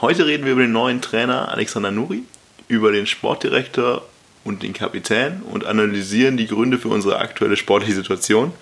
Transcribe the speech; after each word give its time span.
Heute 0.00 0.26
reden 0.26 0.44
wir 0.44 0.52
über 0.52 0.62
den 0.62 0.72
neuen 0.72 1.00
Trainer 1.00 1.50
Alexander 1.50 1.92
Nuri, 1.92 2.24
über 2.66 2.90
den 2.90 3.06
Sportdirektor 3.06 4.02
und 4.42 4.62
den 4.64 4.72
Kapitän 4.72 5.42
und 5.42 5.64
analysieren 5.64 6.36
die 6.36 6.48
Gründe 6.48 6.78
für 6.78 6.88
unsere 6.88 7.18
aktuelle 7.18 7.56
sportliche 7.56 7.94
Situation. 7.94 8.52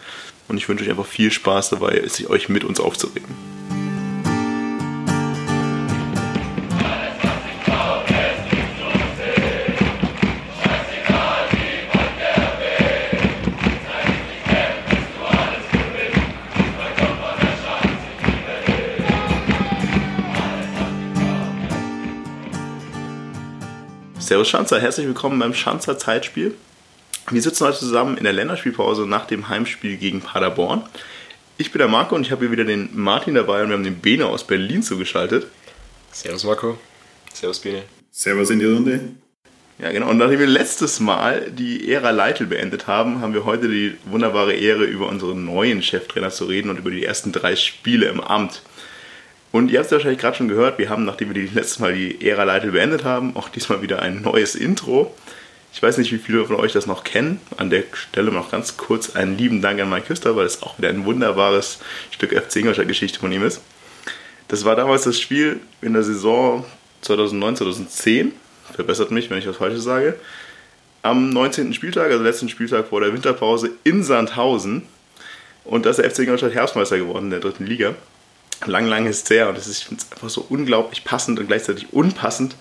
Und 0.49 0.59
ich 0.59 0.69
wünsche 0.69 0.85
euch 0.85 0.91
einfach 0.91 1.07
viel 1.07 1.33
Spaß 1.33 1.71
dabei, 1.71 2.03
euch 2.29 2.49
mit 2.51 2.65
uns 2.65 2.81
aufzuregen. 2.81 3.62
Servus 24.33 24.49
Schanzer, 24.49 24.81
herzlich 24.81 25.07
willkommen 25.07 25.39
beim 25.39 25.53
Schanzer 25.53 25.99
Zeitspiel. 25.99 26.55
Wir 27.31 27.43
sitzen 27.43 27.67
heute 27.67 27.81
zusammen 27.81 28.17
in 28.17 28.25
der 28.25 28.33
Länderspielpause 28.33 29.07
nach 29.07 29.27
dem 29.27 29.51
Heimspiel 29.51 29.99
gegen 29.99 30.23
Paderborn. 30.23 30.85
Ich 31.59 31.71
bin 31.71 31.81
der 31.81 31.89
Marco 31.89 32.15
und 32.15 32.23
ich 32.23 32.33
habe 32.33 32.41
hier 32.41 32.51
wieder 32.51 32.65
den 32.65 32.89
Martin 32.95 33.35
dabei 33.35 33.63
und 33.63 33.69
wir 33.69 33.75
haben 33.75 33.85
den 33.85 33.99
Bene 33.99 34.25
aus 34.25 34.47
Berlin 34.47 34.83
zugeschaltet. 34.83 35.49
Servus 36.13 36.45
Marco. 36.45 36.79
Servus 37.35 37.59
Bene. 37.59 37.83
Servus 38.11 38.49
in 38.49 38.61
die 38.61 38.65
Runde. 38.65 39.01
Ja, 39.79 39.93
genau. 39.93 40.09
Und 40.09 40.17
nachdem 40.17 40.39
wir 40.39 40.47
letztes 40.47 40.99
Mal 40.99 41.51
die 41.51 41.93
Ära 41.93 42.09
Leitl 42.09 42.47
beendet 42.47 42.87
haben, 42.87 43.21
haben 43.21 43.35
wir 43.35 43.45
heute 43.45 43.69
die 43.69 43.99
wunderbare 44.07 44.55
Ehre, 44.55 44.85
über 44.85 45.09
unseren 45.09 45.45
neuen 45.45 45.83
Cheftrainer 45.83 46.31
zu 46.31 46.47
reden 46.47 46.71
und 46.71 46.79
über 46.79 46.91
die 46.91 47.05
ersten 47.05 47.33
drei 47.33 47.55
Spiele 47.55 48.07
im 48.07 48.23
Amt. 48.23 48.63
Und 49.53 49.71
ihr 49.71 49.79
habt 49.79 49.87
es 49.87 49.93
wahrscheinlich 49.93 50.19
gerade 50.19 50.37
schon 50.37 50.49
gehört, 50.49 50.79
wir 50.79 50.89
haben, 50.89 51.05
nachdem 51.05 51.29
wir 51.29 51.35
die 51.35 51.55
letztes 51.55 51.79
Mal 51.79 51.93
die 51.93 52.27
Ära 52.27 52.45
Leitl 52.45 52.73
beendet 52.73 53.05
haben, 53.05 53.37
auch 53.37 53.51
diesmal 53.51 53.83
wieder 53.83 54.01
ein 54.01 54.23
neues 54.23 54.55
Intro. 54.55 55.15
Ich 55.75 55.83
weiß 55.83 55.99
nicht, 55.99 56.11
wie 56.11 56.19
viele 56.19 56.45
von 56.47 56.57
euch 56.57 56.73
das 56.73 56.87
noch 56.87 57.05
kennen. 57.05 57.39
An 57.59 57.69
der 57.69 57.85
Stelle 57.93 58.33
noch 58.33 58.51
ganz 58.51 58.79
kurz 58.79 59.15
einen 59.15 59.37
lieben 59.37 59.61
Dank 59.61 59.79
an 59.81 59.91
Mike 59.91 60.07
Küster, 60.07 60.37
weil 60.37 60.47
es 60.47 60.63
auch 60.63 60.79
wieder 60.79 60.89
ein 60.89 61.05
wunderbares 61.05 61.81
Stück 62.11 62.33
FC 62.33 62.57
Ingolstadt 62.57 62.89
Geschichte 62.89 63.21
von 63.21 63.31
ihm 63.31 63.45
ist. 63.45 63.61
Das 64.49 64.65
war 64.65 64.75
damals 64.75 65.03
das 65.03 65.21
Spiel 65.21 65.61
in 65.83 65.93
der 65.93 66.03
Saison 66.03 66.65
2009, 67.03 67.57
2010. 67.57 68.33
Verbessert 68.73 69.11
mich, 69.11 69.29
wenn 69.29 69.39
ich 69.39 69.47
was 69.47 69.57
Falsches 69.57 69.85
sage. 69.85 70.15
Am 71.03 71.29
19. 71.29 71.75
Spieltag, 71.75 72.11
also 72.11 72.25
letzten 72.25 72.49
Spieltag 72.49 72.89
vor 72.89 73.03
der 73.03 73.13
Winterpause 73.13 73.71
in 73.85 74.03
Sandhausen. 74.03 74.83
Und 75.65 75.85
da 75.85 75.91
ist 75.91 75.97
der 75.97 76.11
FC 76.11 76.21
Ingolstadt 76.21 76.55
Herbstmeister 76.55 76.97
geworden 76.97 77.27
in 77.27 77.31
der 77.31 77.41
dritten 77.41 77.67
Liga 77.67 77.95
lang, 78.67 78.87
lang 78.87 79.07
ist 79.07 79.29
her 79.31 79.49
und 79.49 79.59
es 79.59 79.67
ist, 79.67 79.79
ich 79.79 79.85
finde 79.87 80.03
es 80.03 80.13
einfach 80.13 80.31
so 80.31 80.45
unglaublich 80.49 81.05
passend 81.05 81.39
und 81.39 81.47
gleichzeitig 81.47 81.93
unpassend, 81.93 82.57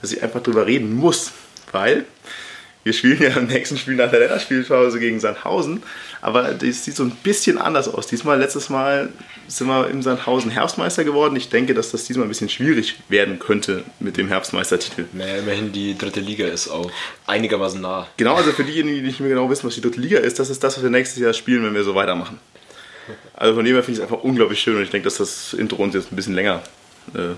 dass 0.00 0.12
ich 0.12 0.22
einfach 0.22 0.42
drüber 0.42 0.66
reden 0.66 0.94
muss, 0.94 1.32
weil 1.72 2.04
wir 2.84 2.92
spielen 2.92 3.20
ja 3.20 3.30
im 3.30 3.46
nächsten 3.46 3.78
Spiel 3.78 3.94
nach 3.94 4.10
der 4.10 4.20
Länderspielpause 4.20 5.00
gegen 5.00 5.18
Sandhausen, 5.18 5.82
aber 6.20 6.52
das 6.52 6.84
sieht 6.84 6.94
so 6.94 7.02
ein 7.02 7.12
bisschen 7.22 7.58
anders 7.58 7.88
aus. 7.88 8.06
Diesmal, 8.06 8.38
letztes 8.38 8.68
Mal 8.68 9.08
sind 9.48 9.66
wir 9.66 9.88
im 9.88 10.02
Sandhausen 10.02 10.50
Herbstmeister 10.50 11.02
geworden. 11.02 11.34
Ich 11.36 11.48
denke, 11.48 11.72
dass 11.72 11.90
das 11.90 12.04
diesmal 12.04 12.26
ein 12.26 12.28
bisschen 12.28 12.50
schwierig 12.50 12.96
werden 13.08 13.38
könnte 13.38 13.84
mit 14.00 14.18
dem 14.18 14.28
Herbstmeistertitel. 14.28 15.06
Naja, 15.14 15.36
immerhin 15.36 15.72
die 15.72 15.96
dritte 15.96 16.20
Liga 16.20 16.46
ist 16.46 16.68
auch 16.68 16.90
einigermaßen 17.26 17.80
nah. 17.80 18.06
Genau, 18.18 18.34
also 18.34 18.52
für 18.52 18.64
diejenigen, 18.64 18.96
die 18.96 19.02
nicht 19.02 19.20
mehr 19.20 19.30
genau 19.30 19.48
wissen, 19.48 19.66
was 19.66 19.74
die 19.74 19.80
dritte 19.80 20.00
Liga 20.00 20.18
ist, 20.18 20.38
das 20.38 20.50
ist 20.50 20.62
das, 20.62 20.76
was 20.76 20.82
wir 20.82 20.90
nächstes 20.90 21.18
Jahr 21.18 21.32
spielen, 21.32 21.64
wenn 21.64 21.74
wir 21.74 21.84
so 21.84 21.94
weitermachen. 21.94 22.38
Also 23.36 23.54
von 23.54 23.64
dem 23.64 23.74
her 23.74 23.82
finde 23.82 24.00
ich 24.00 24.04
es 24.04 24.10
einfach 24.10 24.22
unglaublich 24.22 24.60
schön 24.60 24.76
und 24.76 24.82
ich 24.82 24.90
denke, 24.90 25.04
dass 25.04 25.16
das 25.16 25.52
Intro 25.54 25.82
uns 25.82 25.94
jetzt 25.94 26.12
ein 26.12 26.16
bisschen 26.16 26.34
länger 26.34 26.62
äh, 27.14 27.34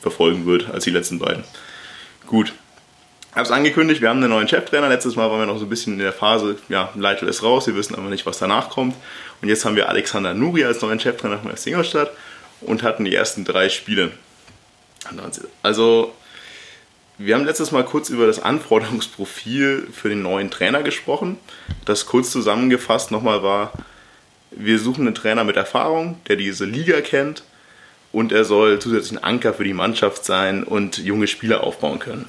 verfolgen 0.00 0.44
wird 0.46 0.70
als 0.70 0.84
die 0.84 0.90
letzten 0.90 1.18
beiden. 1.18 1.44
Gut. 2.26 2.52
Ich 3.30 3.36
habe 3.36 3.46
es 3.46 3.50
angekündigt, 3.50 4.00
wir 4.00 4.10
haben 4.10 4.18
einen 4.18 4.30
neuen 4.30 4.46
Cheftrainer. 4.46 4.88
Letztes 4.88 5.16
Mal 5.16 5.28
waren 5.28 5.40
wir 5.40 5.46
noch 5.46 5.58
so 5.58 5.66
ein 5.66 5.68
bisschen 5.68 5.94
in 5.94 5.98
der 5.98 6.12
Phase, 6.12 6.56
ja, 6.68 6.90
Leitl 6.94 7.26
ist 7.26 7.42
raus, 7.42 7.66
wir 7.66 7.74
wissen 7.74 7.96
aber 7.96 8.08
nicht, 8.08 8.26
was 8.26 8.38
danach 8.38 8.70
kommt. 8.70 8.94
Und 9.42 9.48
jetzt 9.48 9.64
haben 9.64 9.74
wir 9.74 9.88
Alexander 9.88 10.34
Nuri 10.34 10.64
als 10.64 10.80
neuen 10.82 11.00
Cheftrainer 11.00 11.40
von 11.40 11.52
Ingolstadt 11.64 12.10
und 12.60 12.84
hatten 12.84 13.04
die 13.04 13.14
ersten 13.14 13.44
drei 13.44 13.68
Spiele. 13.70 14.12
Also, 15.62 16.14
wir 17.18 17.34
haben 17.34 17.44
letztes 17.44 17.72
Mal 17.72 17.84
kurz 17.84 18.08
über 18.08 18.26
das 18.26 18.40
Anforderungsprofil 18.40 19.88
für 19.92 20.08
den 20.08 20.22
neuen 20.22 20.50
Trainer 20.50 20.82
gesprochen. 20.82 21.38
Das 21.84 22.06
kurz 22.06 22.30
zusammengefasst 22.30 23.10
nochmal 23.10 23.42
war, 23.42 23.72
wir 24.56 24.78
suchen 24.78 25.06
einen 25.06 25.14
Trainer 25.14 25.44
mit 25.44 25.56
Erfahrung, 25.56 26.20
der 26.28 26.36
diese 26.36 26.64
Liga 26.64 27.00
kennt 27.00 27.44
und 28.12 28.32
er 28.32 28.44
soll 28.44 28.78
zusätzlich 28.78 29.18
ein 29.18 29.24
Anker 29.24 29.54
für 29.54 29.64
die 29.64 29.74
Mannschaft 29.74 30.24
sein 30.24 30.64
und 30.64 30.98
junge 30.98 31.26
Spieler 31.26 31.64
aufbauen 31.64 31.98
können. 31.98 32.26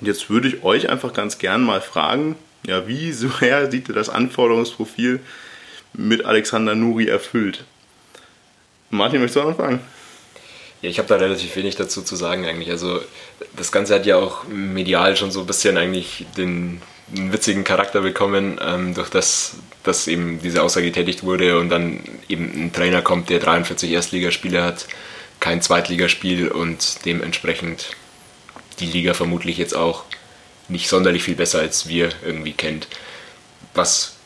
Und 0.00 0.06
jetzt 0.06 0.30
würde 0.30 0.48
ich 0.48 0.62
euch 0.62 0.88
einfach 0.88 1.12
ganz 1.12 1.38
gern 1.38 1.62
mal 1.62 1.80
fragen, 1.80 2.36
ja, 2.66 2.86
wie 2.86 3.12
sehr 3.12 3.70
sieht 3.70 3.88
ihr 3.88 3.94
das 3.94 4.08
Anforderungsprofil 4.08 5.20
mit 5.92 6.24
Alexander 6.24 6.74
Nuri 6.74 7.06
erfüllt? 7.06 7.64
Martin, 8.90 9.20
möchtest 9.20 9.44
du 9.44 9.48
anfangen? 9.48 9.80
Ja, 10.82 10.90
ich 10.90 10.98
habe 10.98 11.08
da 11.08 11.16
relativ 11.16 11.56
wenig 11.56 11.76
dazu 11.76 12.02
zu 12.02 12.14
sagen 12.14 12.46
eigentlich. 12.46 12.70
Also 12.70 13.00
das 13.56 13.72
Ganze 13.72 13.94
hat 13.94 14.06
ja 14.06 14.16
auch 14.16 14.44
medial 14.44 15.16
schon 15.16 15.30
so 15.30 15.40
ein 15.40 15.46
bisschen 15.46 15.76
eigentlich 15.78 16.26
den 16.36 16.82
witzigen 17.08 17.64
Charakter 17.64 18.02
bekommen, 18.02 18.60
ähm, 18.62 18.94
durch 18.94 19.08
das, 19.08 19.56
dass 19.84 20.06
eben 20.08 20.40
diese 20.42 20.62
Aussage 20.62 20.86
getätigt 20.86 21.22
wurde 21.22 21.58
und 21.58 21.68
dann 21.68 22.00
eben 22.28 22.50
ein 22.54 22.72
Trainer 22.72 23.02
kommt, 23.02 23.30
der 23.30 23.38
43 23.38 23.90
Erstligaspiele 23.92 24.62
hat, 24.62 24.86
kein 25.40 25.62
Zweitligaspiel 25.62 26.48
und 26.48 27.04
dementsprechend 27.04 27.90
die 28.80 28.86
Liga 28.86 29.14
vermutlich 29.14 29.58
jetzt 29.58 29.76
auch 29.76 30.04
nicht 30.68 30.88
sonderlich 30.88 31.22
viel 31.22 31.34
besser 31.36 31.60
als 31.60 31.86
wir 31.86 32.10
irgendwie 32.24 32.52
kennt. 32.52 32.88
Was 33.74 34.16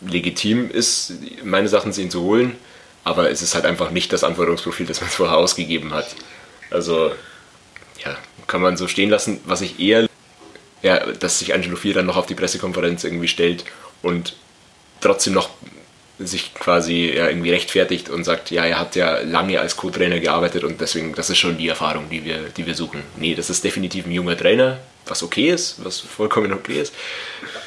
legitim 0.00 0.70
ist, 0.70 1.12
meine 1.44 1.68
Sachen 1.68 1.92
ihn 1.92 2.10
zu 2.10 2.22
holen, 2.22 2.56
aber 3.04 3.30
es 3.30 3.40
ist 3.42 3.54
halt 3.54 3.64
einfach 3.64 3.90
nicht 3.90 4.12
das 4.12 4.24
Anforderungsprofil, 4.24 4.86
das 4.86 5.00
man 5.00 5.10
vorher 5.10 5.38
ausgegeben 5.38 5.94
hat. 5.94 6.16
Also, 6.70 7.12
ja, 8.04 8.18
kann 8.48 8.60
man 8.60 8.76
so 8.76 8.88
stehen 8.88 9.08
lassen. 9.08 9.40
Was 9.44 9.60
ich 9.60 9.78
eher 9.78 10.08
ja, 10.82 11.12
dass 11.12 11.38
sich 11.38 11.54
Angelo 11.54 11.76
Fier 11.76 11.94
dann 11.94 12.06
noch 12.06 12.16
auf 12.16 12.26
die 12.26 12.34
Pressekonferenz 12.34 13.04
irgendwie 13.04 13.28
stellt 13.28 13.64
und 14.02 14.36
trotzdem 15.00 15.34
noch 15.34 15.50
sich 16.18 16.54
quasi 16.54 17.12
ja, 17.14 17.28
irgendwie 17.28 17.50
rechtfertigt 17.50 18.08
und 18.08 18.24
sagt, 18.24 18.50
ja, 18.50 18.64
er 18.64 18.78
hat 18.78 18.96
ja 18.96 19.18
lange 19.20 19.60
als 19.60 19.76
Co-Trainer 19.76 20.18
gearbeitet 20.18 20.64
und 20.64 20.80
deswegen, 20.80 21.14
das 21.14 21.28
ist 21.28 21.38
schon 21.38 21.58
die 21.58 21.68
Erfahrung, 21.68 22.08
die 22.08 22.24
wir, 22.24 22.48
die 22.56 22.66
wir 22.66 22.74
suchen. 22.74 23.02
Nee, 23.16 23.34
das 23.34 23.50
ist 23.50 23.64
definitiv 23.64 24.06
ein 24.06 24.12
junger 24.12 24.36
Trainer, 24.36 24.78
was 25.04 25.22
okay 25.22 25.50
ist, 25.50 25.84
was 25.84 26.00
vollkommen 26.00 26.52
okay 26.52 26.80
ist, 26.80 26.94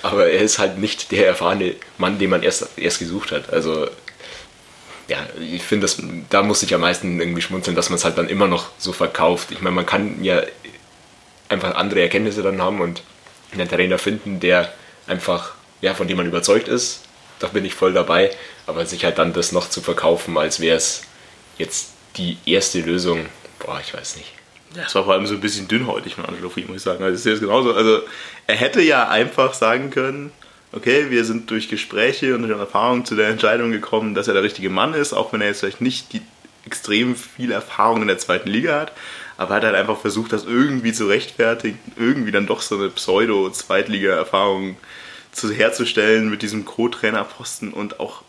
aber 0.01 0.29
er 0.29 0.41
ist 0.41 0.57
halt 0.57 0.79
nicht 0.79 1.11
der 1.11 1.27
erfahrene 1.27 1.75
Mann, 1.99 2.17
den 2.17 2.31
man 2.31 2.41
erst, 2.41 2.69
erst 2.77 2.99
gesucht 2.99 3.31
hat. 3.31 3.53
Also, 3.53 3.87
ja, 5.07 5.17
ich 5.39 5.63
finde, 5.63 5.87
da 6.29 6.41
muss 6.41 6.63
ich 6.63 6.73
am 6.73 6.81
meisten 6.81 7.19
irgendwie 7.19 7.41
schmunzeln, 7.41 7.75
dass 7.75 7.89
man 7.89 7.97
es 7.97 8.05
halt 8.05 8.17
dann 8.17 8.29
immer 8.29 8.47
noch 8.47 8.69
so 8.79 8.93
verkauft. 8.93 9.51
Ich 9.51 9.61
meine, 9.61 9.75
man 9.75 9.85
kann 9.85 10.23
ja 10.23 10.41
einfach 11.49 11.75
andere 11.75 12.01
Erkenntnisse 12.01 12.43
dann 12.43 12.61
haben 12.61 12.81
und 12.81 13.01
einen 13.51 13.67
Trainer 13.67 13.97
finden, 13.97 14.39
der 14.39 14.71
einfach, 15.07 15.53
ja, 15.81 15.93
von 15.93 16.07
dem 16.07 16.17
man 16.17 16.27
überzeugt 16.27 16.67
ist. 16.67 17.01
Da 17.39 17.47
bin 17.47 17.65
ich 17.65 17.73
voll 17.73 17.93
dabei. 17.93 18.31
Aber 18.67 18.85
sich 18.85 19.05
halt 19.05 19.17
dann 19.17 19.33
das 19.33 19.51
noch 19.51 19.69
zu 19.69 19.81
verkaufen, 19.81 20.37
als 20.37 20.59
wäre 20.59 20.77
es 20.77 21.03
jetzt 21.57 21.91
die 22.17 22.37
erste 22.45 22.81
Lösung, 22.81 23.25
boah, 23.59 23.79
ich 23.81 23.93
weiß 23.93 24.17
nicht. 24.17 24.33
Ja, 24.75 24.83
es 24.85 24.93
war 24.93 25.03
vor 25.03 25.13
allem 25.13 25.25
so 25.25 25.33
ein 25.33 25.41
bisschen 25.41 25.67
dünnhäutig 25.67 26.15
von 26.15 26.25
Angelo 26.25 26.49
Fried, 26.49 26.67
muss 26.67 26.77
ich 26.77 26.83
sagen. 26.83 27.03
Also, 27.03 27.15
es 27.15 27.25
ist 27.25 27.39
genauso. 27.39 27.73
Also, 27.73 28.01
er 28.45 28.55
hätte 28.55 28.81
ja 28.81 29.09
einfach 29.09 29.53
sagen 29.53 29.89
können, 29.89 30.31
okay, 30.71 31.09
wir 31.09 31.25
sind 31.25 31.49
durch 31.49 31.69
Gespräche 31.69 32.35
und 32.35 32.43
durch 32.43 32.57
Erfahrung 32.57 33.03
zu 33.03 33.15
der 33.15 33.29
Entscheidung 33.29 33.71
gekommen, 33.71 34.13
dass 34.13 34.27
er 34.27 34.35
der 34.35 34.43
richtige 34.43 34.69
Mann 34.69 34.93
ist, 34.93 35.13
auch 35.13 35.33
wenn 35.33 35.41
er 35.41 35.47
jetzt 35.47 35.61
vielleicht 35.61 35.81
nicht 35.81 36.13
die 36.13 36.21
extrem 36.65 37.15
viel 37.15 37.51
Erfahrung 37.51 38.03
in 38.03 38.09
der 38.09 38.19
zweiten 38.19 38.49
Liga 38.49 38.79
hat 38.79 38.91
aber 39.39 39.55
hat 39.55 39.63
halt 39.63 39.75
einfach 39.75 39.97
versucht, 39.97 40.33
das 40.33 40.43
irgendwie 40.43 40.91
zu 40.91 41.07
rechtfertigen, 41.07 41.79
irgendwie 41.95 42.31
dann 42.31 42.45
doch 42.45 42.61
so 42.61 42.75
eine 42.75 42.89
Pseudo-Zweitliga-Erfahrung 42.89 44.75
herzustellen 45.47 46.29
mit 46.29 46.41
diesem 46.41 46.65
Co-Trainer-Posten 46.65 47.71
und 47.71 47.99
auch 47.99 48.23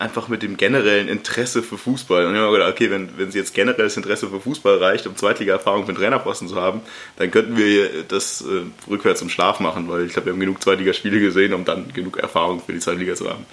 einfach 0.00 0.28
mit 0.28 0.42
dem 0.42 0.56
generellen 0.56 1.08
Interesse 1.08 1.62
für 1.62 1.76
Fußball. 1.76 2.24
Und 2.24 2.34
ich 2.34 2.40
habe 2.40 2.52
gedacht, 2.52 2.70
okay, 2.70 2.90
wenn, 2.90 3.18
wenn 3.18 3.30
sie 3.30 3.38
jetzt 3.38 3.52
generelles 3.52 3.98
Interesse 3.98 4.28
für 4.30 4.40
Fußball 4.40 4.78
reicht, 4.78 5.06
um 5.06 5.14
Zweitliga-Erfahrung 5.14 5.84
für 5.84 5.92
den 5.92 5.98
Trainerposten 5.98 6.48
zu 6.48 6.56
haben, 6.56 6.80
dann 7.16 7.30
könnten 7.30 7.58
wir 7.58 8.04
das 8.04 8.40
äh, 8.40 8.62
rückwärts 8.90 9.20
im 9.20 9.28
Schlaf 9.28 9.60
machen, 9.60 9.88
weil 9.90 10.06
ich 10.06 10.14
glaube, 10.14 10.26
wir 10.26 10.32
haben 10.32 10.40
genug 10.40 10.62
Zweitligaspiele 10.62 11.20
gesehen, 11.20 11.52
um 11.52 11.66
dann 11.66 11.92
genug 11.92 12.16
Erfahrung 12.16 12.62
für 12.64 12.72
die 12.72 12.78
Zweitliga 12.78 13.14
zu 13.14 13.28
haben. 13.28 13.44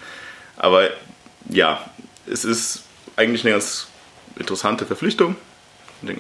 Aber 0.56 0.90
ja, 1.50 1.86
es 2.26 2.46
ist 2.46 2.84
eigentlich 3.18 3.44
eine 3.44 3.52
ganz 3.52 3.88
interessante 4.38 4.86
Verpflichtung. 4.86 5.36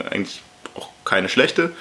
Eigentlich 0.09 0.41
auch 0.75 0.89
keine 1.05 1.29
schlechte. 1.29 1.71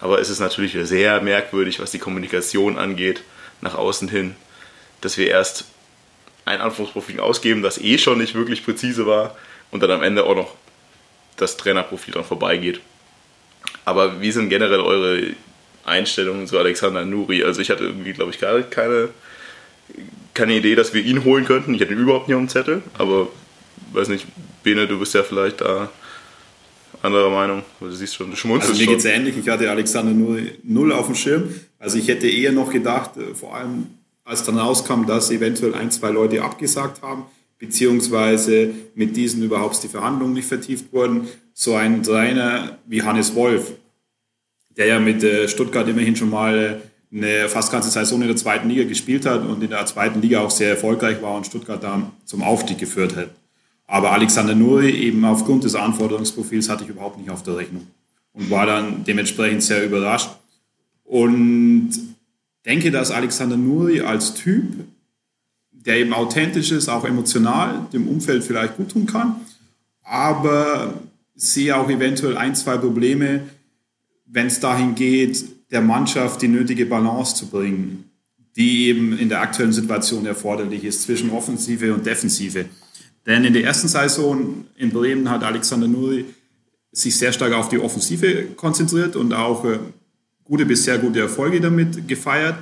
Aber 0.00 0.20
es 0.20 0.30
ist 0.30 0.38
natürlich 0.38 0.76
sehr 0.82 1.20
merkwürdig, 1.20 1.80
was 1.80 1.90
die 1.90 1.98
Kommunikation 1.98 2.78
angeht, 2.78 3.22
nach 3.60 3.74
außen 3.74 4.08
hin, 4.08 4.34
dass 5.00 5.16
wir 5.18 5.28
erst 5.28 5.66
ein 6.44 6.60
Anforderungsprofil 6.60 7.20
ausgeben, 7.20 7.62
das 7.62 7.78
eh 7.78 7.98
schon 7.98 8.18
nicht 8.18 8.34
wirklich 8.34 8.64
präzise 8.64 9.06
war 9.06 9.36
und 9.70 9.82
dann 9.82 9.90
am 9.90 10.02
Ende 10.02 10.24
auch 10.24 10.34
noch 10.34 10.54
das 11.36 11.56
Trainerprofil 11.56 12.14
dran 12.14 12.24
vorbeigeht. 12.24 12.80
Aber 13.84 14.20
wie 14.20 14.30
sind 14.30 14.48
generell 14.48 14.80
eure 14.80 15.34
Einstellungen 15.84 16.46
zu 16.46 16.58
Alexander 16.58 17.04
Nuri? 17.04 17.44
Also 17.44 17.60
ich 17.60 17.70
hatte 17.70 17.84
irgendwie, 17.84 18.12
glaube 18.12 18.30
ich, 18.30 18.40
gar 18.40 18.60
keine, 18.62 19.08
keine 20.34 20.54
Idee, 20.54 20.74
dass 20.74 20.92
wir 20.92 21.02
ihn 21.02 21.24
holen 21.24 21.44
könnten. 21.44 21.74
Ich 21.74 21.80
hatte 21.80 21.92
ihn 21.92 21.98
überhaupt 21.98 22.28
nicht 22.28 22.36
auf 22.36 22.42
dem 22.42 22.48
Zettel, 22.48 22.82
aber 22.98 23.28
weiß 23.92 24.08
nicht, 24.08 24.26
Bene, 24.62 24.86
du 24.86 24.98
bist 24.98 25.14
ja 25.14 25.22
vielleicht 25.22 25.60
da 25.60 25.90
anderer 27.02 27.30
Meinung, 27.30 27.62
du 27.78 27.90
siehst 27.90 28.14
schon, 28.14 28.30
du 28.30 28.36
schmunzelst 28.36 28.70
Also 28.70 28.82
mir 28.82 28.88
geht 28.88 28.98
es 28.98 29.04
ähnlich, 29.04 29.36
ich 29.36 29.48
hatte 29.48 29.70
Alexander 29.70 30.12
Nuri 30.12 30.52
null 30.62 30.92
auf 30.92 31.06
dem 31.06 31.14
Schirm. 31.14 31.54
Also 31.78 31.98
ich 31.98 32.08
hätte 32.08 32.28
eher 32.28 32.52
noch 32.52 32.70
gedacht, 32.70 33.16
äh, 33.16 33.34
vor 33.34 33.54
allem 33.54 33.86
als 34.24 34.44
dann 34.44 34.58
rauskam, 34.58 35.06
dass 35.06 35.30
eventuell 35.30 35.74
ein, 35.74 35.90
zwei 35.90 36.10
Leute 36.10 36.42
abgesagt 36.42 37.02
haben, 37.02 37.24
beziehungsweise 37.58 38.70
mit 38.94 39.16
diesen 39.16 39.42
überhaupt 39.42 39.82
die 39.82 39.88
Verhandlungen 39.88 40.34
nicht 40.34 40.46
vertieft 40.46 40.92
wurden, 40.92 41.28
so 41.52 41.74
ein 41.74 42.02
Trainer 42.02 42.78
wie 42.86 43.02
Hannes 43.02 43.34
Wolf, 43.34 43.72
der 44.76 44.86
ja 44.86 45.00
mit 45.00 45.22
äh, 45.24 45.48
Stuttgart 45.48 45.88
immerhin 45.88 46.16
schon 46.16 46.30
mal 46.30 46.80
eine 47.12 47.48
fast 47.48 47.72
ganze 47.72 47.90
Saison 47.90 48.20
in 48.22 48.28
der 48.28 48.36
zweiten 48.36 48.68
Liga 48.68 48.84
gespielt 48.84 49.26
hat 49.26 49.44
und 49.44 49.62
in 49.62 49.70
der 49.70 49.84
zweiten 49.86 50.22
Liga 50.22 50.40
auch 50.42 50.50
sehr 50.50 50.70
erfolgreich 50.70 51.20
war 51.22 51.34
und 51.34 51.46
Stuttgart 51.46 51.82
da 51.82 52.12
zum 52.24 52.42
Aufstieg 52.42 52.78
geführt 52.78 53.16
hat. 53.16 53.30
Aber 53.90 54.12
Alexander 54.12 54.54
Nuri 54.54 54.90
eben 54.90 55.24
aufgrund 55.24 55.64
des 55.64 55.74
Anforderungsprofils 55.74 56.68
hatte 56.68 56.84
ich 56.84 56.90
überhaupt 56.90 57.18
nicht 57.18 57.28
auf 57.28 57.42
der 57.42 57.56
Rechnung 57.56 57.88
und 58.32 58.48
war 58.48 58.64
dann 58.64 59.02
dementsprechend 59.02 59.64
sehr 59.64 59.84
überrascht. 59.84 60.30
Und 61.02 61.90
denke, 62.64 62.92
dass 62.92 63.10
Alexander 63.10 63.56
Nuri 63.56 64.00
als 64.02 64.34
Typ, 64.34 64.84
der 65.72 65.96
eben 65.96 66.12
authentisch 66.12 66.70
ist, 66.70 66.88
auch 66.88 67.04
emotional, 67.04 67.88
dem 67.92 68.06
Umfeld 68.06 68.44
vielleicht 68.44 68.76
gut 68.76 68.92
tun 68.92 69.06
kann, 69.06 69.40
aber 70.04 70.94
sehe 71.34 71.76
auch 71.76 71.90
eventuell 71.90 72.36
ein, 72.36 72.54
zwei 72.54 72.76
Probleme, 72.78 73.40
wenn 74.24 74.46
es 74.46 74.60
dahin 74.60 74.94
geht, 74.94 75.44
der 75.72 75.80
Mannschaft 75.80 76.42
die 76.42 76.48
nötige 76.48 76.86
Balance 76.86 77.34
zu 77.34 77.48
bringen, 77.48 78.04
die 78.54 78.86
eben 78.86 79.18
in 79.18 79.28
der 79.28 79.40
aktuellen 79.40 79.72
Situation 79.72 80.26
erforderlich 80.26 80.84
ist 80.84 81.02
zwischen 81.02 81.30
Offensive 81.30 81.92
und 81.92 82.06
Defensive. 82.06 82.66
Denn 83.26 83.44
in 83.44 83.52
der 83.52 83.64
ersten 83.64 83.88
Saison 83.88 84.64
in 84.76 84.90
Bremen 84.90 85.28
hat 85.30 85.42
Alexander 85.44 85.86
Nuri 85.86 86.24
sich 86.92 87.16
sehr 87.16 87.32
stark 87.32 87.52
auf 87.52 87.68
die 87.68 87.78
Offensive 87.78 88.46
konzentriert 88.56 89.14
und 89.16 89.32
auch 89.32 89.64
äh, 89.64 89.78
gute 90.44 90.66
bis 90.66 90.84
sehr 90.84 90.98
gute 90.98 91.20
Erfolge 91.20 91.60
damit 91.60 92.08
gefeiert. 92.08 92.56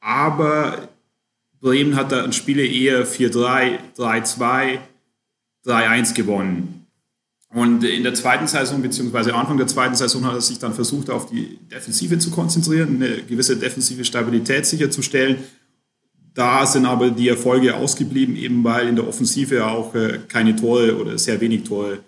Aber 0.00 0.88
Bremen 1.60 1.96
hat 1.96 2.12
da 2.12 2.30
Spiele 2.32 2.64
eher 2.64 3.06
4-3, 3.06 3.78
3-2, 3.96 4.78
3-1 5.66 6.14
gewonnen. 6.14 6.86
Und 7.50 7.82
in 7.82 8.02
der 8.02 8.12
zweiten 8.12 8.46
Saison, 8.46 8.82
beziehungsweise 8.82 9.34
Anfang 9.34 9.56
der 9.56 9.66
zweiten 9.66 9.94
Saison, 9.94 10.24
hat 10.26 10.34
er 10.34 10.40
sich 10.40 10.58
dann 10.58 10.74
versucht, 10.74 11.08
auf 11.08 11.30
die 11.30 11.58
Defensive 11.72 12.18
zu 12.18 12.30
konzentrieren, 12.30 12.96
eine 12.96 13.22
gewisse 13.22 13.56
defensive 13.56 14.04
Stabilität 14.04 14.66
sicherzustellen. 14.66 15.38
Da 16.38 16.64
sind 16.64 16.86
aber 16.86 17.10
die 17.10 17.26
Erfolge 17.26 17.74
ausgeblieben, 17.74 18.36
eben 18.36 18.62
weil 18.62 18.86
in 18.86 18.94
der 18.94 19.08
Offensive 19.08 19.66
auch 19.66 19.92
äh, 19.96 20.20
keine 20.28 20.54
Tore 20.54 20.96
oder 20.96 21.18
sehr 21.18 21.40
wenig 21.40 21.64
Tore 21.64 21.98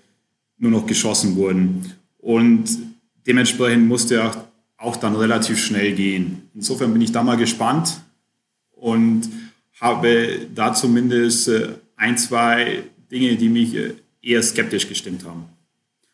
nur 0.56 0.71
noch 0.71 0.87
geschossen 0.87 1.35
wurden. 1.35 1.94
Und 2.19 2.69
dementsprechend 3.27 3.88
musste 3.88 4.15
er 4.19 4.49
auch 4.77 4.94
dann 4.94 5.17
relativ 5.17 5.59
schnell 5.59 5.97
gehen. 5.97 6.49
Insofern 6.55 6.93
bin 6.93 7.03
ich 7.03 7.11
da 7.11 7.25
mal 7.25 7.38
gespannt 7.38 8.03
und 8.71 9.29
habe 9.81 10.47
da 10.55 10.75
zumindest 10.75 11.49
äh, 11.49 11.71
ein, 11.97 12.17
zwei 12.17 12.85
Dinge, 13.11 13.35
die 13.35 13.49
mich 13.49 13.75
äh, 13.75 13.94
eher 14.23 14.44
skeptisch 14.44 14.88
gestimmt 14.88 15.25
haben. 15.25 15.47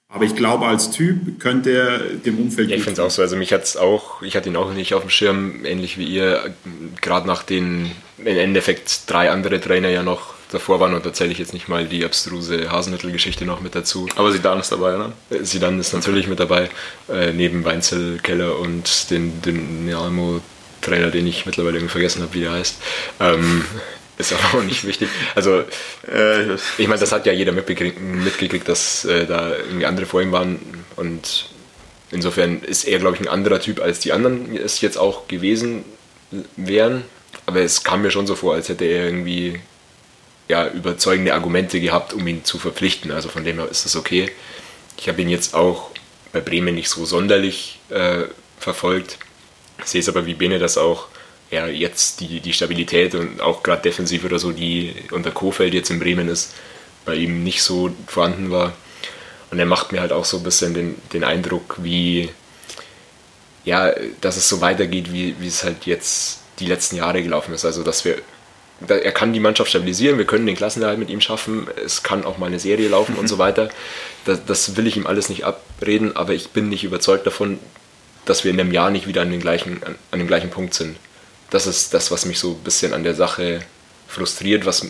Aber 0.08 0.24
ich 0.24 0.36
glaube, 0.36 0.66
als 0.66 0.90
Typ 0.90 1.40
könnte 1.40 1.70
er 1.72 1.98
dem 1.98 2.38
Umfeld. 2.38 2.70
Ja, 2.70 2.76
ich 2.76 2.84
finde 2.84 3.00
es 3.00 3.06
auch 3.06 3.10
so. 3.10 3.22
Also 3.22 3.36
mich 3.36 3.52
hat 3.52 3.64
es 3.64 3.76
auch, 3.76 4.22
ich 4.22 4.36
hatte 4.36 4.48
ihn 4.48 4.56
auch 4.56 4.72
nicht 4.72 4.94
auf 4.94 5.02
dem 5.02 5.10
Schirm, 5.10 5.64
ähnlich 5.64 5.98
wie 5.98 6.04
ihr, 6.04 6.54
gerade 7.00 7.26
nach 7.26 7.42
den 7.42 7.90
im 8.18 8.26
Endeffekt 8.26 9.10
drei 9.10 9.30
andere 9.30 9.60
Trainer 9.60 9.88
ja 9.88 10.02
noch 10.02 10.34
davor 10.52 10.80
waren 10.80 10.94
und 10.94 11.04
da 11.04 11.12
zähle 11.12 11.32
ich 11.32 11.38
jetzt 11.38 11.52
nicht 11.52 11.68
mal 11.68 11.86
die 11.86 12.04
abstruse 12.04 12.70
Hasenmittel-Geschichte 12.70 13.44
noch 13.44 13.60
mit 13.60 13.74
dazu. 13.74 14.08
Aber 14.16 14.30
Sidan 14.30 14.60
ist 14.60 14.70
dabei, 14.70 14.96
ne? 14.96 15.12
Sidan 15.42 15.78
ist 15.80 15.92
natürlich 15.92 16.28
mit 16.28 16.38
dabei, 16.38 16.70
äh, 17.08 17.32
neben 17.32 17.64
Weinzel, 17.64 18.18
Keller 18.22 18.58
und 18.58 19.10
den 19.10 19.42
Dynamo-Trainer, 19.42 21.10
den 21.10 21.26
ich 21.26 21.46
mittlerweile 21.46 21.78
irgendwie 21.78 21.92
vergessen 21.92 22.22
habe, 22.22 22.32
wie 22.34 22.40
der 22.40 22.52
heißt. 22.52 22.76
Ähm, 23.20 23.64
ist 24.18 24.32
aber 24.32 24.58
auch 24.58 24.62
nicht 24.62 24.84
wichtig. 24.84 25.08
Also, 25.34 25.64
äh, 26.10 26.54
ich 26.78 26.88
meine, 26.88 27.00
das 27.00 27.12
hat 27.12 27.26
ja 27.26 27.32
jeder 27.32 27.52
mitgekriegt, 27.52 28.00
mitgekriegt 28.00 28.68
dass 28.68 29.04
äh, 29.04 29.26
da 29.26 29.54
irgendwie 29.56 29.86
andere 29.86 30.06
vor 30.06 30.22
ihm 30.22 30.32
waren 30.32 30.58
und 30.96 31.50
insofern 32.10 32.60
ist 32.60 32.84
er, 32.84 32.98
glaube 32.98 33.16
ich, 33.16 33.22
ein 33.22 33.28
anderer 33.28 33.60
Typ, 33.60 33.80
als 33.80 34.00
die 34.00 34.12
anderen 34.12 34.56
es 34.56 34.80
jetzt 34.80 34.96
auch 34.98 35.28
gewesen 35.28 35.84
wären. 36.56 37.04
Aber 37.44 37.60
es 37.60 37.84
kam 37.84 38.02
mir 38.02 38.10
schon 38.10 38.26
so 38.26 38.34
vor, 38.34 38.54
als 38.54 38.68
hätte 38.68 38.84
er 38.84 39.06
irgendwie 39.06 39.60
ja, 40.48 40.68
überzeugende 40.68 41.34
Argumente 41.34 41.80
gehabt, 41.80 42.12
um 42.12 42.26
ihn 42.26 42.44
zu 42.44 42.58
verpflichten. 42.58 43.10
Also 43.10 43.28
von 43.28 43.44
dem 43.44 43.58
her 43.58 43.68
ist 43.68 43.84
das 43.84 43.96
okay. 43.96 44.30
Ich 44.98 45.08
habe 45.08 45.20
ihn 45.20 45.28
jetzt 45.28 45.54
auch 45.54 45.90
bei 46.32 46.40
Bremen 46.40 46.74
nicht 46.74 46.88
so 46.88 47.04
sonderlich 47.04 47.78
äh, 47.90 48.24
verfolgt. 48.58 49.18
Sehe 49.84 50.00
es 50.00 50.08
aber 50.08 50.26
wie 50.26 50.34
Bene 50.34 50.58
das 50.58 50.78
auch, 50.78 51.08
ja, 51.50 51.66
jetzt 51.66 52.20
die, 52.20 52.40
die 52.40 52.52
Stabilität 52.52 53.14
und 53.14 53.40
auch 53.40 53.62
gerade 53.62 53.82
defensiv 53.82 54.24
oder 54.24 54.38
so, 54.38 54.52
die 54.52 54.94
unter 55.12 55.30
Kofeld 55.30 55.74
jetzt 55.74 55.90
in 55.90 56.00
Bremen 56.00 56.28
ist, 56.28 56.54
bei 57.04 57.14
ihm 57.14 57.44
nicht 57.44 57.62
so 57.62 57.90
vorhanden 58.06 58.50
war. 58.50 58.72
Und 59.50 59.58
er 59.58 59.66
macht 59.66 59.92
mir 59.92 60.00
halt 60.00 60.12
auch 60.12 60.24
so 60.24 60.38
ein 60.38 60.42
bisschen 60.42 60.74
den, 60.74 60.96
den 61.12 61.22
Eindruck, 61.22 61.76
wie, 61.78 62.30
ja, 63.64 63.92
dass 64.20 64.36
es 64.36 64.48
so 64.48 64.60
weitergeht, 64.60 65.12
wie, 65.12 65.36
wie 65.38 65.46
es 65.46 65.62
halt 65.62 65.86
jetzt 65.86 66.40
die 66.58 66.66
letzten 66.66 66.96
Jahre 66.96 67.22
gelaufen 67.22 67.54
ist. 67.54 67.64
Also, 67.64 67.82
dass 67.82 68.04
wir 68.04 68.18
er 68.86 69.12
kann 69.12 69.32
die 69.32 69.40
Mannschaft 69.40 69.70
stabilisieren, 69.70 70.18
wir 70.18 70.26
können 70.26 70.46
den 70.46 70.56
Klassenerhalt 70.56 70.98
mit 70.98 71.08
ihm 71.08 71.22
schaffen, 71.22 71.66
es 71.82 72.02
kann 72.02 72.26
auch 72.26 72.36
mal 72.36 72.46
eine 72.46 72.58
Serie 72.58 72.88
laufen 72.88 73.16
und 73.16 73.26
so 73.26 73.38
weiter. 73.46 73.70
Das, 74.26 74.44
das, 74.44 74.76
will 74.76 74.86
ich 74.86 74.96
ihm 74.96 75.06
alles 75.06 75.28
nicht 75.28 75.44
abreden, 75.44 76.14
aber 76.14 76.34
ich 76.34 76.50
bin 76.50 76.68
nicht 76.68 76.84
überzeugt 76.84 77.26
davon, 77.26 77.58
dass 78.26 78.44
wir 78.44 78.50
in 78.50 78.60
einem 78.60 78.72
Jahr 78.72 78.90
nicht 78.90 79.06
wieder 79.06 79.22
an, 79.22 79.30
den 79.30 79.40
gleichen, 79.40 79.82
an, 79.82 79.94
an 80.10 80.18
dem 80.18 80.28
gleichen 80.28 80.50
Punkt 80.50 80.74
sind. 80.74 80.96
Das 81.50 81.66
ist 81.66 81.94
das, 81.94 82.10
was 82.10 82.26
mich 82.26 82.38
so 82.38 82.52
ein 82.52 82.64
bisschen 82.64 82.92
an 82.92 83.04
der 83.04 83.14
Sache 83.14 83.60
frustriert, 84.08 84.66
was 84.66 84.86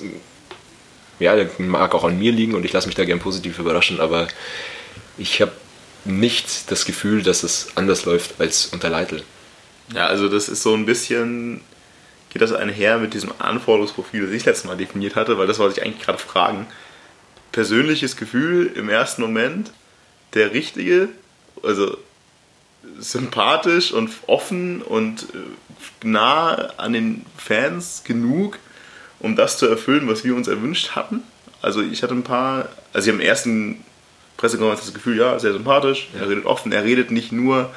ja, 1.19 1.35
mag 1.59 1.95
auch 1.95 2.05
an 2.05 2.19
mir 2.19 2.33
liegen 2.33 2.55
und 2.55 2.65
ich 2.65 2.73
lasse 2.73 2.87
mich 2.87 2.97
da 2.97 3.05
gern 3.05 3.21
positiv 3.21 3.59
überraschen, 3.59 4.01
aber 4.01 4.29
ich 5.17 5.41
habe 5.41 5.53
nicht 6.05 6.71
das 6.71 6.85
Gefühl, 6.85 7.23
dass 7.23 7.43
es 7.43 7.69
anders 7.75 8.05
läuft 8.05 8.41
als 8.41 8.67
unter 8.67 8.91
Leitl. 8.91 9.23
Ja, 9.95 10.07
also 10.07 10.29
das 10.29 10.49
ist 10.49 10.63
so 10.63 10.75
ein 10.75 10.87
bisschen 10.87 11.63
geht 12.37 12.43
das 12.43 12.53
einher 12.53 12.99
mit 12.99 13.15
diesem 13.15 13.33
Anforderungsprofil, 13.39 14.27
das 14.27 14.31
ich 14.31 14.45
letztes 14.45 14.67
Mal 14.67 14.77
definiert 14.77 15.17
hatte, 15.17 15.39
weil 15.39 15.47
das 15.47 15.59
wollte 15.59 15.81
ich 15.81 15.87
eigentlich 15.87 16.05
gerade 16.05 16.19
fragen. 16.19 16.67
Persönliches 17.51 18.17
Gefühl 18.17 18.71
im 18.75 18.91
ersten 18.91 19.23
Moment, 19.23 19.73
der 20.35 20.53
richtige, 20.53 21.09
also 21.63 21.97
sympathisch 22.99 23.91
und 23.91 24.11
offen 24.27 24.83
und 24.83 25.23
äh, 25.23 25.66
nah 26.03 26.55
an 26.77 26.93
den 26.93 27.27
Fans 27.37 28.03
genug, 28.05 28.59
um 29.19 29.37
das 29.37 29.59
zu 29.59 29.67
erfüllen, 29.67 30.09
was 30.09 30.25
wir 30.25 30.35
uns 30.35 30.49
erwünscht 30.49 30.91
hatten. 30.91 31.23
Also 31.63 31.83
ich 31.83 32.03
hatte 32.03 32.15
ein 32.15 32.23
paar, 32.23 32.69
also 32.93 33.09
ich 33.09 33.13
habe 33.13 33.23
im 33.23 33.29
ersten 33.29 33.85
Pressekonferenz 34.37 34.85
das 34.85 34.95
Gefühl, 34.95 35.17
ja, 35.19 35.39
sehr 35.39 35.53
sympathisch, 35.53 36.09
er 36.19 36.29
redet 36.29 36.45
offen, 36.45 36.73
er 36.73 36.85
redet 36.85 37.11
nicht 37.11 37.33
nur 37.33 37.71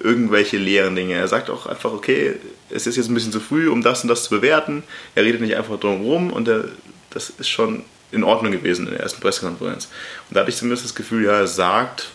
irgendwelche 0.00 0.56
leeren 0.56 0.96
Dinge. 0.96 1.14
Er 1.14 1.28
sagt 1.28 1.50
auch 1.50 1.66
einfach, 1.66 1.92
okay, 1.92 2.36
es 2.70 2.86
ist 2.86 2.96
jetzt 2.96 3.08
ein 3.08 3.14
bisschen 3.14 3.32
zu 3.32 3.40
früh, 3.40 3.68
um 3.68 3.82
das 3.82 4.02
und 4.02 4.08
das 4.08 4.24
zu 4.24 4.30
bewerten. 4.30 4.82
Er 5.14 5.24
redet 5.24 5.40
nicht 5.40 5.56
einfach 5.56 5.78
drum 5.78 6.00
rum 6.02 6.32
und 6.32 6.48
er, 6.48 6.64
das 7.10 7.30
ist 7.30 7.48
schon 7.48 7.84
in 8.10 8.24
Ordnung 8.24 8.52
gewesen 8.52 8.86
in 8.86 8.92
der 8.92 9.02
ersten 9.02 9.20
Pressekonferenz. 9.20 9.88
Und 10.28 10.36
da 10.36 10.40
hatte 10.40 10.50
ich 10.50 10.56
zumindest 10.56 10.84
das 10.84 10.94
Gefühl, 10.94 11.24
ja, 11.24 11.32
er 11.32 11.46
sagt, 11.46 12.10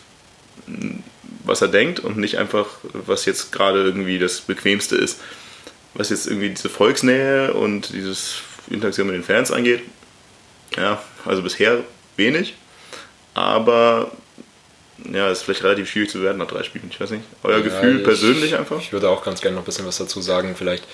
was 1.44 1.62
er 1.62 1.68
denkt 1.68 2.00
und 2.00 2.16
nicht 2.16 2.38
einfach, 2.38 2.66
was 2.92 3.26
jetzt 3.26 3.52
gerade 3.52 3.82
irgendwie 3.84 4.18
das 4.18 4.40
Bequemste 4.40 4.96
ist. 4.96 5.20
Was 5.94 6.10
jetzt 6.10 6.26
irgendwie 6.26 6.50
diese 6.50 6.68
Volksnähe 6.68 7.54
und 7.54 7.92
dieses 7.92 8.38
Interaktion 8.68 9.06
mit 9.06 9.14
den 9.14 9.22
Fans 9.22 9.52
angeht, 9.52 9.82
Ja, 10.76 11.02
also 11.24 11.42
bisher 11.42 11.84
wenig. 12.16 12.54
Aber 13.34 14.10
ja, 15.12 15.30
ist 15.30 15.42
vielleicht 15.42 15.64
relativ 15.64 15.90
schwierig 15.90 16.10
zu 16.10 16.22
werden 16.22 16.38
nach 16.38 16.46
drei 16.46 16.62
Spielen. 16.62 16.88
Ich 16.90 17.00
weiß 17.00 17.10
nicht. 17.10 17.24
Euer 17.42 17.58
ja, 17.58 17.62
Gefühl 17.62 17.98
ich, 17.98 18.04
persönlich 18.04 18.56
einfach? 18.56 18.80
Ich 18.80 18.92
würde 18.92 19.08
auch 19.08 19.24
ganz 19.24 19.40
gerne 19.40 19.56
noch 19.56 19.62
ein 19.62 19.66
bisschen 19.66 19.86
was 19.86 19.98
dazu 19.98 20.20
sagen. 20.20 20.54
Vielleicht. 20.56 20.84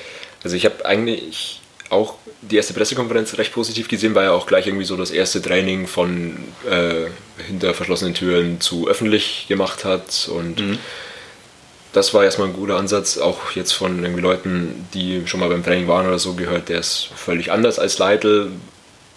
Also 0.42 0.56
ich 0.56 0.64
habe 0.64 0.84
eigentlich 0.84 1.60
auch 1.90 2.14
die 2.40 2.56
erste 2.56 2.72
Pressekonferenz 2.72 3.36
recht 3.36 3.52
positiv 3.52 3.88
gesehen, 3.88 4.14
weil 4.14 4.24
ja 4.24 4.32
auch 4.32 4.46
gleich 4.46 4.66
irgendwie 4.66 4.86
so 4.86 4.96
das 4.96 5.10
erste 5.10 5.42
Training 5.42 5.86
von 5.86 6.36
äh, 6.68 7.06
hinter 7.46 7.74
verschlossenen 7.74 8.14
Türen 8.14 8.60
zu 8.60 8.88
öffentlich 8.88 9.46
gemacht 9.48 9.84
hat 9.84 10.30
und 10.32 10.60
mhm. 10.60 10.78
das 11.92 12.14
war 12.14 12.24
erstmal 12.24 12.48
ein 12.48 12.54
guter 12.54 12.76
Ansatz, 12.76 13.18
auch 13.18 13.52
jetzt 13.52 13.72
von 13.72 14.02
irgendwie 14.02 14.22
Leuten, 14.22 14.86
die 14.94 15.26
schon 15.26 15.40
mal 15.40 15.48
beim 15.48 15.64
Training 15.64 15.88
waren 15.88 16.06
oder 16.06 16.18
so 16.18 16.34
gehört, 16.34 16.68
der 16.68 16.78
ist 16.78 17.08
völlig 17.16 17.50
anders 17.50 17.78
als 17.78 17.98
Leitl 17.98 18.52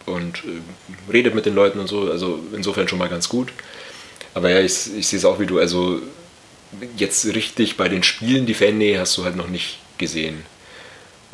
und 0.08 0.40
äh, 0.40 1.12
redet 1.12 1.36
mit 1.36 1.46
den 1.46 1.56
Leuten 1.56 1.80
und 1.80 1.88
so, 1.88 2.10
also 2.10 2.40
insofern 2.54 2.88
schon 2.88 3.00
mal 3.00 3.10
ganz 3.10 3.30
gut. 3.30 3.54
Aber 4.34 4.50
ja, 4.50 4.60
ich, 4.60 4.96
ich 4.98 5.08
sehe 5.08 5.20
es 5.20 5.26
auch 5.26 5.40
wie 5.40 5.46
du, 5.46 5.60
also 5.60 6.00
jetzt 6.98 7.26
richtig 7.26 7.78
bei 7.78 7.88
den 7.88 8.02
Spielen 8.02 8.48
die 8.48 8.56
Fannähe 8.56 9.00
hast 9.00 9.16
du 9.18 9.24
halt 9.24 9.36
noch 9.36 9.48
nicht 9.48 9.78
gesehen. 10.00 10.44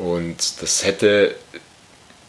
Und 0.00 0.62
das 0.62 0.82
hätte 0.86 1.34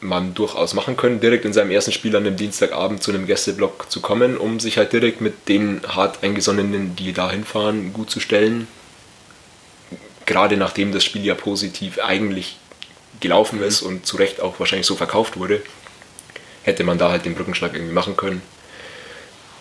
man 0.02 0.34
durchaus 0.34 0.74
machen 0.74 0.98
können, 0.98 1.22
direkt 1.22 1.46
in 1.46 1.54
seinem 1.54 1.72
ersten 1.72 1.94
Spiel 1.94 2.14
an 2.18 2.26
dem 2.26 2.36
Dienstagabend 2.36 3.02
zu 3.02 3.12
einem 3.12 3.28
Gästeblock 3.28 3.90
zu 3.90 4.02
kommen, 4.02 4.36
um 4.36 4.60
sich 4.60 4.78
halt 4.78 4.92
direkt 4.92 5.22
mit 5.22 5.48
den 5.48 5.82
hart 5.88 6.22
eingesonnenen, 6.22 6.98
die 6.98 7.14
da 7.14 7.32
hinfahren, 7.32 7.94
gut 7.94 8.12
zu 8.12 8.20
stellen. 8.20 8.68
Gerade 10.26 10.58
nachdem 10.58 10.92
das 10.92 11.06
Spiel 11.06 11.24
ja 11.24 11.34
positiv 11.34 12.00
eigentlich 12.00 12.58
gelaufen 13.22 13.60
mhm. 13.60 13.66
ist 13.66 13.84
und 13.84 14.06
zu 14.06 14.18
Recht 14.18 14.42
auch 14.42 14.60
wahrscheinlich 14.60 14.88
so 14.88 14.98
verkauft 14.98 15.38
wurde, 15.38 15.62
hätte 16.64 16.84
man 16.84 16.98
da 16.98 17.10
halt 17.10 17.24
den 17.24 17.36
Brückenschlag 17.36 17.74
irgendwie 17.74 17.94
machen 17.94 18.18
können. 18.18 18.42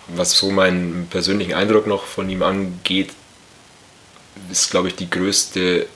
Was 0.09 0.37
so 0.37 0.51
meinen 0.51 1.07
persönlichen 1.11 1.55
Eindruck 1.55 1.87
noch 1.87 2.07
von 2.07 2.29
ihm 2.29 2.43
angeht, 2.43 3.11
ist, 4.51 4.73
glaube 4.73 4.89
ich, 4.89 4.97
die 4.97 5.09
größte 5.09 5.87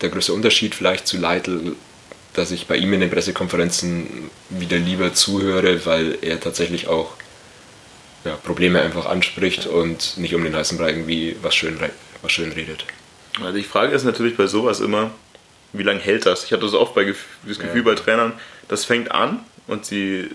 der 0.00 0.08
größte 0.10 0.32
Unterschied 0.32 0.74
vielleicht 0.74 1.06
zu 1.06 1.18
Leitl, 1.18 1.76
dass 2.34 2.50
ich 2.50 2.66
bei 2.66 2.76
ihm 2.76 2.92
in 2.92 3.00
den 3.00 3.10
Pressekonferenzen 3.10 4.30
wieder 4.50 4.76
lieber 4.76 5.12
zuhöre, 5.14 5.84
weil 5.86 6.18
er 6.22 6.40
tatsächlich 6.40 6.88
auch 6.88 7.14
ja, 8.24 8.36
Probleme 8.36 8.80
einfach 8.82 9.06
anspricht 9.06 9.66
und 9.66 10.18
nicht 10.18 10.34
um 10.34 10.44
den 10.44 10.54
heißen 10.54 10.78
Brei 10.78 10.90
irgendwie 10.90 11.36
was 11.42 11.54
schön, 11.54 11.78
was 12.22 12.32
schön 12.32 12.52
redet. 12.52 12.84
Also 13.40 13.56
die 13.56 13.64
Frage 13.64 13.94
ist 13.94 14.04
natürlich 14.04 14.36
bei 14.36 14.46
sowas 14.46 14.80
immer, 14.80 15.10
wie 15.72 15.82
lange 15.82 16.00
hält 16.00 16.26
das? 16.26 16.44
Ich 16.44 16.52
hatte 16.52 16.62
das 16.62 16.74
oft 16.74 16.94
bei 16.94 17.04
das 17.04 17.58
Gefühl 17.58 17.78
ja. 17.78 17.82
bei 17.82 17.94
Trainern, 17.94 18.32
das 18.68 18.84
fängt 18.84 19.12
an 19.12 19.40
und 19.66 19.84
sie 19.84 20.30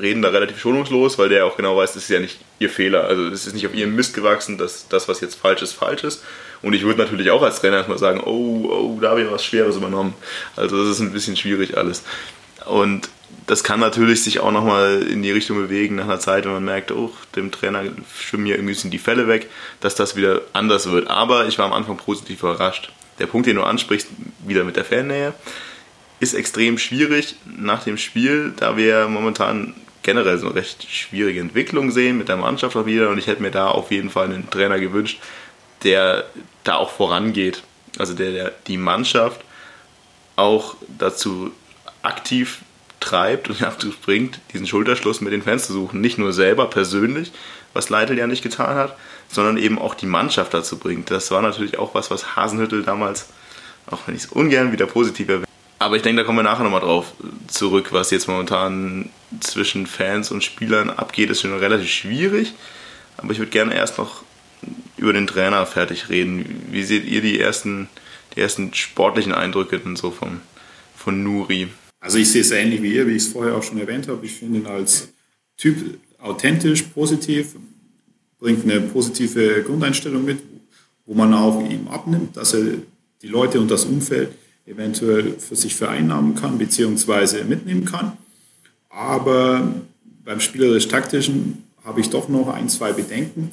reden 0.00 0.22
da 0.22 0.30
relativ 0.30 0.58
schonungslos, 0.58 1.18
weil 1.18 1.28
der 1.28 1.46
auch 1.46 1.56
genau 1.56 1.76
weiß, 1.76 1.94
das 1.94 2.04
ist 2.04 2.08
ja 2.10 2.20
nicht 2.20 2.38
ihr 2.58 2.70
Fehler. 2.70 3.04
Also 3.04 3.26
es 3.28 3.46
ist 3.46 3.54
nicht 3.54 3.66
auf 3.66 3.74
ihrem 3.74 3.94
Mist 3.94 4.14
gewachsen, 4.14 4.58
dass 4.58 4.88
das, 4.88 5.08
was 5.08 5.20
jetzt 5.20 5.36
falsch 5.36 5.62
ist, 5.62 5.72
falsch 5.72 6.04
ist. 6.04 6.22
Und 6.62 6.72
ich 6.72 6.82
würde 6.82 7.00
natürlich 7.00 7.30
auch 7.30 7.42
als 7.42 7.60
Trainer 7.60 7.78
erstmal 7.78 7.98
sagen, 7.98 8.20
oh, 8.24 8.68
oh, 8.70 8.98
da 9.00 9.10
habe 9.10 9.22
ich 9.22 9.30
was 9.30 9.44
Schweres 9.44 9.76
übernommen. 9.76 10.14
Also 10.56 10.78
das 10.82 10.88
ist 10.88 11.00
ein 11.00 11.12
bisschen 11.12 11.36
schwierig 11.36 11.76
alles. 11.76 12.02
Und 12.64 13.08
das 13.46 13.62
kann 13.62 13.80
natürlich 13.80 14.22
sich 14.22 14.40
auch 14.40 14.52
nochmal 14.52 15.02
in 15.02 15.22
die 15.22 15.30
Richtung 15.30 15.58
bewegen 15.58 15.96
nach 15.96 16.04
einer 16.04 16.20
Zeit, 16.20 16.44
wenn 16.44 16.52
man 16.52 16.64
merkt, 16.64 16.92
oh, 16.92 17.12
dem 17.36 17.50
Trainer 17.50 17.82
schwimmen 18.18 18.46
hier 18.46 18.56
irgendwie 18.56 18.88
die 18.88 18.98
Fälle 18.98 19.28
weg, 19.28 19.50
dass 19.80 19.94
das 19.94 20.16
wieder 20.16 20.40
anders 20.52 20.90
wird. 20.90 21.08
Aber 21.10 21.46
ich 21.46 21.58
war 21.58 21.66
am 21.66 21.72
Anfang 21.72 21.96
positiv 21.96 22.40
überrascht. 22.40 22.90
Der 23.18 23.26
Punkt, 23.26 23.46
den 23.46 23.56
du 23.56 23.62
ansprichst, 23.62 24.08
wieder 24.46 24.64
mit 24.64 24.76
der 24.76 24.84
Fannähe, 24.84 25.34
ist 26.20 26.34
extrem 26.34 26.78
schwierig 26.78 27.36
nach 27.44 27.84
dem 27.84 27.98
Spiel, 27.98 28.52
da 28.56 28.76
wir 28.76 29.08
momentan 29.08 29.74
generell 30.04 30.38
so 30.38 30.46
eine 30.46 30.54
recht 30.54 30.88
schwierige 30.88 31.40
Entwicklung 31.40 31.90
sehen 31.90 32.18
mit 32.18 32.28
der 32.28 32.36
Mannschaft 32.36 32.76
auch 32.76 32.86
wieder 32.86 33.10
und 33.10 33.18
ich 33.18 33.26
hätte 33.26 33.42
mir 33.42 33.50
da 33.50 33.68
auf 33.68 33.90
jeden 33.90 34.10
Fall 34.10 34.26
einen 34.26 34.48
Trainer 34.48 34.78
gewünscht, 34.78 35.18
der 35.82 36.24
da 36.62 36.76
auch 36.76 36.90
vorangeht. 36.90 37.64
Also 37.98 38.14
der, 38.14 38.30
der 38.30 38.52
die 38.66 38.76
Mannschaft 38.76 39.40
auch 40.36 40.76
dazu 40.98 41.50
aktiv 42.02 42.60
treibt 43.00 43.48
und 43.48 43.60
dazu 43.60 43.92
bringt, 44.04 44.40
diesen 44.52 44.66
Schulterschluss 44.66 45.20
mit 45.20 45.32
den 45.32 45.42
Fans 45.42 45.66
zu 45.66 45.72
suchen. 45.72 46.00
Nicht 46.00 46.18
nur 46.18 46.32
selber 46.32 46.68
persönlich, 46.68 47.32
was 47.72 47.88
Leitl 47.88 48.16
ja 48.16 48.26
nicht 48.26 48.42
getan 48.42 48.76
hat, 48.76 48.96
sondern 49.28 49.56
eben 49.56 49.78
auch 49.78 49.94
die 49.94 50.06
Mannschaft 50.06 50.52
dazu 50.54 50.78
bringt. 50.78 51.10
Das 51.10 51.30
war 51.30 51.42
natürlich 51.42 51.78
auch 51.78 51.94
was, 51.94 52.10
was 52.10 52.36
Hasenhüttel 52.36 52.82
damals, 52.82 53.28
auch 53.86 54.00
wenn 54.06 54.14
ich 54.14 54.24
es 54.24 54.30
ungern 54.30 54.70
wieder 54.70 54.86
positiv 54.86 55.28
erwähne, 55.28 55.43
aber 55.78 55.96
ich 55.96 56.02
denke, 56.02 56.22
da 56.22 56.26
kommen 56.26 56.38
wir 56.38 56.42
nachher 56.42 56.64
nochmal 56.64 56.80
drauf 56.80 57.12
zurück, 57.48 57.88
was 57.92 58.10
jetzt 58.10 58.28
momentan 58.28 59.10
zwischen 59.40 59.86
Fans 59.86 60.30
und 60.30 60.44
Spielern 60.44 60.90
abgeht, 60.90 61.30
ist 61.30 61.40
schon 61.40 61.56
relativ 61.56 61.88
schwierig. 61.90 62.54
Aber 63.16 63.32
ich 63.32 63.38
würde 63.38 63.50
gerne 63.50 63.74
erst 63.74 63.98
noch 63.98 64.22
über 64.96 65.12
den 65.12 65.26
Trainer 65.26 65.66
fertig 65.66 66.08
reden. 66.08 66.66
Wie 66.70 66.82
seht 66.82 67.04
ihr 67.04 67.20
die 67.20 67.38
ersten, 67.38 67.88
die 68.34 68.40
ersten 68.40 68.72
sportlichen 68.74 69.32
Eindrücke 69.32 69.78
denn 69.78 69.96
so 69.96 70.10
von, 70.10 70.40
von 70.96 71.22
Nuri? 71.22 71.68
Also 72.00 72.18
ich 72.18 72.30
sehe 72.30 72.42
es 72.42 72.50
ähnlich 72.50 72.82
wie 72.82 72.94
ihr, 72.94 73.06
wie 73.06 73.16
ich 73.16 73.24
es 73.24 73.28
vorher 73.28 73.54
auch 73.54 73.62
schon 73.62 73.78
erwähnt 73.78 74.08
habe. 74.08 74.24
Ich 74.24 74.32
finde 74.32 74.60
ihn 74.60 74.66
als 74.66 75.08
Typ 75.56 75.98
authentisch, 76.18 76.82
positiv, 76.82 77.56
bringt 78.38 78.64
eine 78.64 78.80
positive 78.80 79.62
Grundeinstellung 79.62 80.24
mit, 80.24 80.38
wo 81.06 81.14
man 81.14 81.32
auch 81.34 81.60
ihm 81.60 81.88
abnimmt, 81.88 82.36
dass 82.36 82.54
er 82.54 82.64
die 83.22 83.28
Leute 83.28 83.60
und 83.60 83.70
das 83.70 83.84
Umfeld 83.84 84.32
eventuell 84.66 85.38
für 85.38 85.56
sich 85.56 85.74
vereinnahmen 85.74 86.34
kann, 86.34 86.58
beziehungsweise 86.58 87.44
mitnehmen 87.44 87.84
kann. 87.84 88.12
Aber 88.88 89.68
beim 90.24 90.40
spielerisch-taktischen 90.40 91.64
habe 91.84 92.00
ich 92.00 92.10
doch 92.10 92.28
noch 92.28 92.48
ein, 92.48 92.68
zwei 92.68 92.92
Bedenken. 92.92 93.50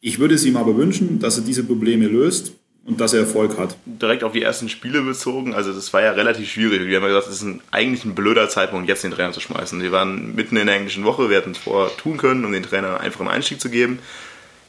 Ich 0.00 0.18
würde 0.18 0.34
es 0.34 0.44
ihm 0.44 0.56
aber 0.56 0.76
wünschen, 0.76 1.18
dass 1.18 1.38
er 1.38 1.44
diese 1.44 1.64
Probleme 1.64 2.06
löst 2.06 2.52
und 2.84 3.00
dass 3.00 3.14
er 3.14 3.20
Erfolg 3.20 3.56
hat. 3.56 3.76
Direkt 3.86 4.22
auf 4.22 4.32
die 4.32 4.42
ersten 4.42 4.68
Spiele 4.68 5.00
bezogen, 5.00 5.54
also 5.54 5.72
das 5.72 5.92
war 5.94 6.02
ja 6.02 6.12
relativ 6.12 6.50
schwierig. 6.50 6.86
Wir 6.86 6.96
haben 6.96 7.04
ja 7.04 7.08
gesagt, 7.08 7.28
es 7.28 7.36
ist 7.36 7.42
ein, 7.42 7.62
eigentlich 7.70 8.04
ein 8.04 8.14
blöder 8.14 8.48
Zeitpunkt, 8.50 8.88
jetzt 8.88 9.02
den 9.02 9.12
Trainer 9.12 9.32
zu 9.32 9.40
schmeißen. 9.40 9.80
Wir 9.80 9.92
waren 9.92 10.34
mitten 10.34 10.56
in 10.56 10.66
der 10.66 10.76
englischen 10.76 11.04
Woche, 11.04 11.30
wir 11.30 11.38
hätten 11.38 11.52
es 11.52 11.58
vorher 11.58 11.96
tun 11.96 12.18
können, 12.18 12.44
um 12.44 12.52
den 12.52 12.62
Trainer 12.62 12.88
einen 12.88 12.98
einfachen 12.98 13.28
Einstieg 13.28 13.60
zu 13.60 13.70
geben. 13.70 13.98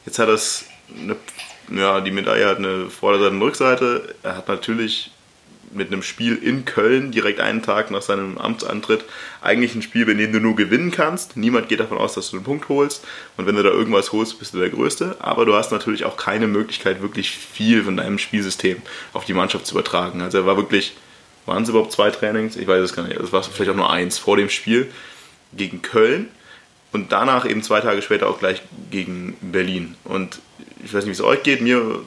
Jetzt 0.06 0.18
hat 0.18 0.30
das 0.30 0.64
eine, 0.98 1.16
ja, 1.78 2.00
die 2.00 2.12
Medaille 2.12 2.46
hat 2.46 2.58
eine 2.58 2.88
Vorderseite 2.88 3.34
und 3.34 3.42
Rückseite. 3.42 4.14
Er 4.22 4.38
hat 4.38 4.48
natürlich 4.48 5.10
mit 5.72 5.92
einem 5.92 6.02
Spiel 6.02 6.36
in 6.36 6.64
Köln 6.64 7.12
direkt 7.12 7.40
einen 7.40 7.62
Tag 7.62 7.90
nach 7.90 8.02
seinem 8.02 8.38
Amtsantritt 8.38 9.04
eigentlich 9.40 9.74
ein 9.74 9.82
Spiel, 9.82 10.06
bei 10.06 10.14
dem 10.14 10.32
du 10.32 10.40
nur 10.40 10.56
gewinnen 10.56 10.90
kannst. 10.90 11.36
Niemand 11.36 11.68
geht 11.68 11.80
davon 11.80 11.98
aus, 11.98 12.14
dass 12.14 12.30
du 12.30 12.36
einen 12.36 12.44
Punkt 12.44 12.68
holst. 12.68 13.04
Und 13.36 13.46
wenn 13.46 13.56
du 13.56 13.62
da 13.62 13.70
irgendwas 13.70 14.12
holst, 14.12 14.38
bist 14.38 14.54
du 14.54 14.58
der 14.58 14.70
Größte. 14.70 15.16
Aber 15.18 15.44
du 15.44 15.54
hast 15.54 15.72
natürlich 15.72 16.04
auch 16.04 16.16
keine 16.16 16.46
Möglichkeit, 16.46 17.02
wirklich 17.02 17.30
viel 17.30 17.84
von 17.84 17.96
deinem 17.96 18.18
Spielsystem 18.18 18.82
auf 19.12 19.24
die 19.24 19.34
Mannschaft 19.34 19.66
zu 19.66 19.74
übertragen. 19.74 20.20
Also 20.20 20.38
er 20.38 20.46
war 20.46 20.56
wirklich, 20.56 20.96
waren 21.46 21.62
es 21.62 21.68
überhaupt 21.68 21.92
zwei 21.92 22.10
Trainings? 22.10 22.56
Ich 22.56 22.66
weiß 22.66 22.82
es 22.82 22.94
gar 22.94 23.06
nicht. 23.06 23.18
Es 23.18 23.32
war 23.32 23.42
vielleicht 23.42 23.70
auch 23.70 23.76
nur 23.76 23.90
eins 23.90 24.18
vor 24.18 24.36
dem 24.36 24.50
Spiel 24.50 24.90
gegen 25.52 25.82
Köln. 25.82 26.28
Und 26.92 27.12
danach 27.12 27.44
eben 27.44 27.62
zwei 27.62 27.80
Tage 27.80 28.00
später 28.00 28.28
auch 28.28 28.38
gleich 28.38 28.62
gegen 28.90 29.36
Berlin. 29.40 29.96
Und 30.04 30.38
ich 30.84 30.94
weiß 30.94 31.04
nicht, 31.04 31.18
wie 31.18 31.20
es 31.20 31.20
euch 31.20 31.42
geht. 31.42 31.60
Mir, 31.60 32.00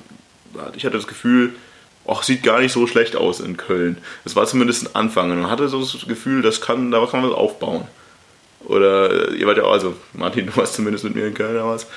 ich 0.75 0.85
hatte 0.85 0.97
das 0.97 1.07
Gefühl, 1.07 1.53
ach, 2.09 2.23
sieht 2.23 2.43
gar 2.43 2.59
nicht 2.59 2.71
so 2.71 2.87
schlecht 2.87 3.15
aus 3.15 3.39
in 3.39 3.57
Köln. 3.57 3.97
Das 4.23 4.35
war 4.35 4.45
zumindest 4.45 4.85
ein 4.85 4.95
Anfang. 4.95 5.31
Und 5.31 5.41
man 5.41 5.51
hatte 5.51 5.69
so 5.69 5.79
das 5.79 6.07
Gefühl, 6.07 6.41
das 6.41 6.61
kann, 6.61 6.91
da 6.91 7.05
kann 7.05 7.21
man 7.21 7.29
was 7.29 7.37
aufbauen. 7.37 7.87
Oder 8.65 9.31
ihr 9.31 9.47
wart 9.47 9.57
ja 9.57 9.63
auch, 9.63 9.71
also 9.71 9.95
Martin, 10.13 10.45
du 10.47 10.55
warst 10.57 10.73
zumindest 10.73 11.03
mit 11.03 11.15
mir 11.15 11.27
in 11.27 11.33
Köln 11.33 11.55
damals. 11.55 11.87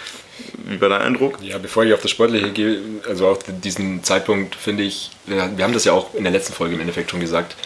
Wie 0.64 0.81
war 0.81 0.88
dein 0.88 1.02
Eindruck? 1.02 1.38
Ja, 1.42 1.59
bevor 1.59 1.85
ich 1.85 1.92
auf 1.92 2.02
das 2.02 2.11
Sportliche 2.11 2.50
gehe, 2.50 2.81
also 3.09 3.28
auf 3.28 3.38
diesen 3.62 4.02
Zeitpunkt 4.02 4.54
finde 4.54 4.83
ich, 4.83 5.11
wir 5.26 5.42
haben 5.42 5.73
das 5.73 5.85
ja 5.85 5.92
auch 5.92 6.14
in 6.14 6.25
der 6.25 6.33
letzten 6.33 6.52
Folge 6.52 6.75
im 6.75 6.81
Endeffekt 6.81 7.11
schon 7.11 7.21
gesagt, 7.21 7.57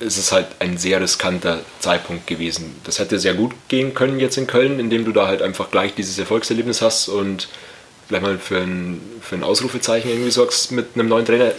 es 0.00 0.18
ist 0.18 0.32
halt 0.32 0.48
ein 0.58 0.76
sehr 0.76 1.00
riskanter 1.00 1.60
Zeitpunkt 1.78 2.26
gewesen. 2.26 2.76
Das 2.84 2.98
hätte 2.98 3.18
sehr 3.18 3.34
gut 3.34 3.52
gehen 3.68 3.94
können 3.94 4.18
jetzt 4.18 4.36
in 4.36 4.46
Köln, 4.46 4.80
indem 4.80 5.04
du 5.04 5.12
da 5.12 5.26
halt 5.26 5.40
einfach 5.40 5.70
gleich 5.70 5.94
dieses 5.94 6.18
Erfolgserlebnis 6.18 6.82
hast 6.82 7.08
und 7.08 7.48
vielleicht 8.08 8.22
mal 8.22 8.38
für 8.38 8.58
ein, 8.58 9.00
für 9.20 9.36
ein 9.36 9.44
Ausrufezeichen 9.44 10.10
irgendwie 10.10 10.30
sorgst 10.30 10.72
mit 10.72 10.88
einem 10.94 11.08
neuen 11.08 11.24
Trainer 11.24 11.52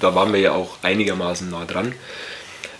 da 0.00 0.14
waren 0.14 0.32
wir 0.32 0.40
ja 0.40 0.52
auch 0.52 0.78
einigermaßen 0.82 1.50
nah 1.50 1.64
dran. 1.64 1.94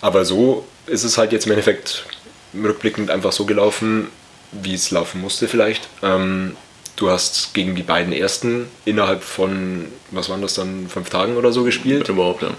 Aber 0.00 0.25
so 0.25 0.67
ist 0.87 1.05
es 1.05 1.19
halt 1.19 1.33
jetzt 1.33 1.47
im 1.47 1.53
Endeffekt 1.53 2.07
rückblickend 2.55 3.11
einfach 3.11 3.33
so 3.33 3.45
gelaufen, 3.45 4.09
wie 4.53 4.75
es 4.75 4.91
laufen 4.91 5.21
musste 5.21 5.47
vielleicht. 5.47 5.89
Ähm, 6.03 6.57
du 6.97 7.11
hast 7.11 7.55
gegen 7.55 7.77
die 7.77 7.83
beiden 7.83 8.12
ersten 8.12 8.69
innerhalb 8.85 9.23
von, 9.23 9.87
was 10.11 10.29
waren 10.29 10.43
das 10.43 10.55
dann, 10.55 10.89
fünf 10.89 11.11
Tagen 11.11 11.37
oder 11.37 11.53
so 11.53 11.65
gespielt. 11.65 12.09
Wenn 12.09 12.17
überhaupt, 12.17 12.43
ja. 12.43 12.50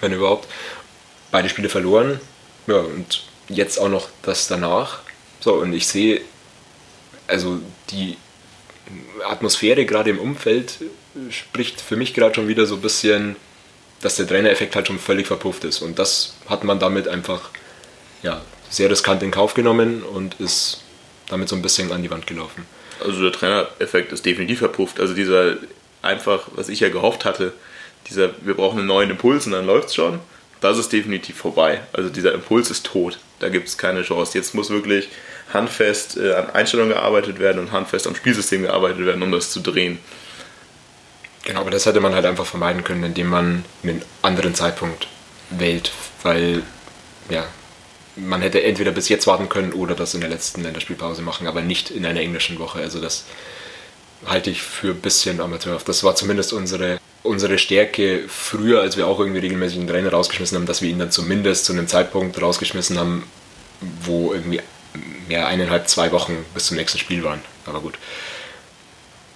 Wenn 0.00 0.12
überhaupt. 0.12 0.48
Beide 1.30 1.48
Spiele 1.48 1.68
verloren. 1.68 2.20
Ja, 2.66 2.78
und 2.78 3.24
jetzt 3.48 3.78
auch 3.78 3.88
noch 3.88 4.08
das 4.22 4.46
danach. 4.46 5.00
So, 5.40 5.54
und 5.54 5.72
ich 5.72 5.88
sehe, 5.88 6.20
also 7.26 7.58
die 7.90 8.16
Atmosphäre 9.28 9.86
gerade 9.86 10.10
im 10.10 10.18
Umfeld 10.18 10.74
spricht 11.30 11.80
für 11.80 11.96
mich 11.96 12.14
gerade 12.14 12.34
schon 12.34 12.48
wieder 12.48 12.66
so 12.66 12.76
ein 12.76 12.80
bisschen 12.80 13.36
dass 14.02 14.16
der 14.16 14.26
Trainereffekt 14.26 14.76
halt 14.76 14.86
schon 14.86 14.98
völlig 14.98 15.26
verpufft 15.26 15.64
ist. 15.64 15.82
Und 15.82 15.98
das 15.98 16.34
hat 16.48 16.64
man 16.64 16.78
damit 16.78 17.08
einfach 17.08 17.50
ja, 18.22 18.40
sehr 18.68 18.90
riskant 18.90 19.22
in 19.22 19.30
Kauf 19.30 19.54
genommen 19.54 20.02
und 20.02 20.40
ist 20.40 20.82
damit 21.28 21.48
so 21.48 21.56
ein 21.56 21.62
bisschen 21.62 21.92
an 21.92 22.02
die 22.02 22.10
Wand 22.10 22.26
gelaufen. 22.26 22.66
Also 23.04 23.22
der 23.22 23.32
Trainereffekt 23.32 24.12
ist 24.12 24.26
definitiv 24.26 24.58
verpufft. 24.58 25.00
Also 25.00 25.14
dieser 25.14 25.56
einfach, 26.02 26.48
was 26.54 26.68
ich 26.68 26.80
ja 26.80 26.88
gehofft 26.88 27.24
hatte, 27.24 27.52
dieser, 28.08 28.30
wir 28.42 28.54
brauchen 28.54 28.78
einen 28.78 28.88
neuen 28.88 29.10
Impuls 29.10 29.46
und 29.46 29.52
dann 29.52 29.66
läuft 29.66 29.88
es 29.88 29.94
schon, 29.94 30.20
das 30.60 30.78
ist 30.78 30.92
definitiv 30.92 31.36
vorbei. 31.36 31.80
Also 31.92 32.10
dieser 32.10 32.34
Impuls 32.34 32.70
ist 32.70 32.86
tot. 32.86 33.18
Da 33.38 33.48
gibt 33.48 33.68
es 33.68 33.78
keine 33.78 34.02
Chance. 34.02 34.36
Jetzt 34.36 34.54
muss 34.54 34.70
wirklich 34.70 35.08
handfest 35.52 36.18
äh, 36.18 36.34
an 36.34 36.50
Einstellungen 36.50 36.92
gearbeitet 36.92 37.38
werden 37.38 37.58
und 37.58 37.72
handfest 37.72 38.06
am 38.06 38.14
Spielsystem 38.14 38.62
gearbeitet 38.62 39.04
werden, 39.06 39.22
um 39.22 39.32
das 39.32 39.50
zu 39.50 39.60
drehen. 39.60 39.98
Genau, 41.44 41.60
aber 41.60 41.70
das 41.70 41.86
hätte 41.86 42.00
man 42.00 42.14
halt 42.14 42.26
einfach 42.26 42.46
vermeiden 42.46 42.84
können, 42.84 43.04
indem 43.04 43.28
man 43.28 43.64
einen 43.82 44.02
anderen 44.22 44.54
Zeitpunkt 44.54 45.08
wählt, 45.50 45.90
weil 46.22 46.62
ja, 47.30 47.46
man 48.16 48.42
hätte 48.42 48.62
entweder 48.62 48.90
bis 48.90 49.08
jetzt 49.08 49.26
warten 49.26 49.48
können 49.48 49.72
oder 49.72 49.94
das 49.94 50.14
in 50.14 50.20
der 50.20 50.30
letzten 50.30 50.62
Länderspielpause 50.62 51.22
machen, 51.22 51.46
aber 51.46 51.62
nicht 51.62 51.90
in 51.90 52.04
einer 52.04 52.20
englischen 52.20 52.58
Woche. 52.58 52.80
Also 52.80 53.00
das 53.00 53.24
halte 54.26 54.50
ich 54.50 54.62
für 54.62 54.90
ein 54.90 55.00
bisschen 55.00 55.40
amateurhaft. 55.40 55.88
Das 55.88 56.04
war 56.04 56.14
zumindest 56.14 56.52
unsere, 56.52 56.98
unsere 57.22 57.58
Stärke 57.58 58.24
früher, 58.28 58.80
als 58.82 58.96
wir 58.96 59.06
auch 59.06 59.18
irgendwie 59.18 59.40
regelmäßig 59.40 59.78
einen 59.78 59.88
Trainer 59.88 60.10
rausgeschmissen 60.10 60.56
haben, 60.58 60.66
dass 60.66 60.82
wir 60.82 60.90
ihn 60.90 60.98
dann 60.98 61.10
zumindest 61.10 61.64
zu 61.64 61.72
einem 61.72 61.88
Zeitpunkt 61.88 62.40
rausgeschmissen 62.40 62.98
haben, 62.98 63.24
wo 64.02 64.34
irgendwie 64.34 64.60
mehr 65.28 65.46
eineinhalb, 65.46 65.88
zwei 65.88 66.12
Wochen 66.12 66.44
bis 66.52 66.66
zum 66.66 66.76
nächsten 66.76 66.98
Spiel 66.98 67.24
waren. 67.24 67.40
Aber 67.64 67.80
gut. 67.80 67.94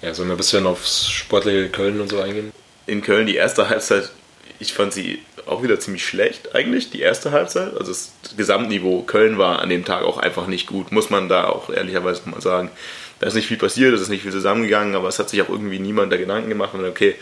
Ja, 0.04 0.12
sollen 0.12 0.28
wir 0.28 0.34
ein 0.34 0.38
bisschen 0.38 0.66
aufs 0.66 1.08
sportliche 1.08 1.70
Köln 1.70 1.98
und 1.98 2.10
so 2.10 2.20
eingehen? 2.20 2.52
In 2.86 3.00
Köln 3.00 3.26
die 3.26 3.36
erste 3.36 3.70
Halbzeit, 3.70 4.10
ich 4.58 4.74
fand 4.74 4.92
sie 4.92 5.22
auch 5.46 5.62
wieder 5.62 5.80
ziemlich 5.80 6.06
schlecht 6.06 6.54
eigentlich, 6.54 6.90
die 6.90 7.00
erste 7.00 7.32
Halbzeit. 7.32 7.72
Also 7.72 7.90
das 7.90 8.12
Gesamtniveau 8.36 9.02
Köln 9.04 9.38
war 9.38 9.60
an 9.60 9.70
dem 9.70 9.86
Tag 9.86 10.02
auch 10.02 10.18
einfach 10.18 10.46
nicht 10.46 10.66
gut, 10.66 10.92
muss 10.92 11.08
man 11.08 11.30
da 11.30 11.46
auch 11.48 11.70
ehrlicherweise 11.70 12.28
mal 12.28 12.42
sagen. 12.42 12.70
Da 13.18 13.28
ist 13.28 13.34
nicht 13.34 13.46
viel 13.46 13.56
passiert, 13.56 13.94
es 13.94 14.02
ist 14.02 14.10
nicht 14.10 14.22
viel 14.22 14.32
zusammengegangen, 14.32 14.94
aber 14.94 15.08
es 15.08 15.18
hat 15.18 15.30
sich 15.30 15.40
auch 15.40 15.48
irgendwie 15.48 15.78
niemand 15.78 16.12
da 16.12 16.18
Gedanken 16.18 16.50
gemacht 16.50 16.74
und 16.74 16.84
okay, 16.84 17.14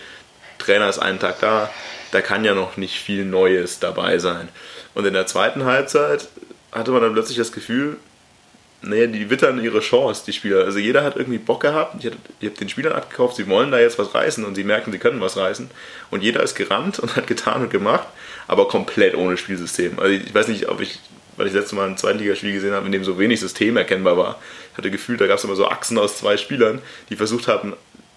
Trainer 0.59 0.89
ist 0.89 0.99
einen 0.99 1.21
Tag 1.21 1.39
da, 1.39 1.71
da 2.11 2.21
kann 2.21 2.45
ja 2.45 2.55
noch 2.55 2.77
nicht 2.77 2.99
viel 2.99 3.25
Neues 3.25 3.79
dabei 3.79 4.19
sein. 4.19 4.49
Und 4.95 5.07
in 5.07 5.15
der 5.15 5.27
zweiten 5.29 5.67
Halbzeit 5.67 6.27
hatte 6.73 6.91
man 6.91 7.03
dann 7.03 7.13
plötzlich 7.13 7.39
das 7.39 7.53
Gefühl, 7.53 7.99
naja, 8.83 9.07
die 9.07 9.31
wittern 9.31 9.63
ihre 9.63 9.81
Chance, 9.81 10.25
die 10.27 10.33
Spieler. 10.33 10.65
Also 10.65 10.79
jeder 10.79 11.05
hat 11.05 11.17
irgendwie 11.17 11.39
Bock 11.39 11.61
gehabt, 11.61 12.03
ihr 12.03 12.13
habt 12.45 12.61
den 12.61 12.69
Spielern 12.69 12.93
abgekauft, 12.93 13.37
sie 13.37 13.49
wollen 13.49 13.71
da 13.71 13.79
jetzt 13.79 13.99
was 13.99 14.15
reißen 14.15 14.45
und 14.45 14.57
sie 14.57 14.65
merken, 14.65 14.91
sie 14.91 14.99
können 14.99 15.21
was 15.21 15.37
reißen. 15.37 15.71
Und 16.11 16.23
jeder 16.23 16.43
ist 16.43 16.57
gerannt 16.57 16.99
und 16.99 17.15
hat 17.17 17.27
getan 17.29 17.63
und 17.63 17.71
gemacht, 17.71 18.09
aber 18.49 18.67
komplett 18.67 19.15
ohne 19.15 19.37
Spielsystem. 19.37 19.99
Also 19.99 20.13
ich 20.13 20.35
weiß 20.35 20.49
nicht, 20.49 20.69
ob 20.69 20.81
ich, 20.81 20.99
weil 21.37 21.47
ich 21.47 21.53
letztes 21.53 21.73
Mal 21.73 21.89
ein 21.89 21.97
Zweitligaspiel 21.97 22.53
gesehen 22.53 22.73
habe, 22.73 22.87
in 22.87 22.93
dem 22.93 23.05
so 23.05 23.19
wenig 23.19 23.39
System 23.39 23.77
erkennbar 23.77 24.17
war. 24.17 24.41
Ich 24.73 24.79
hatte 24.79 24.91
Gefühl, 24.91 25.17
da 25.17 25.29
gab 25.29 25.39
es 25.39 25.45
immer 25.45 25.57
so 25.57 25.69
Achsen 25.69 25.97
aus 25.97 26.19
zwei 26.19 26.37
Spielern, 26.37 26.83
die 27.09 27.17
versucht 27.17 27.47
haben, 27.47 27.75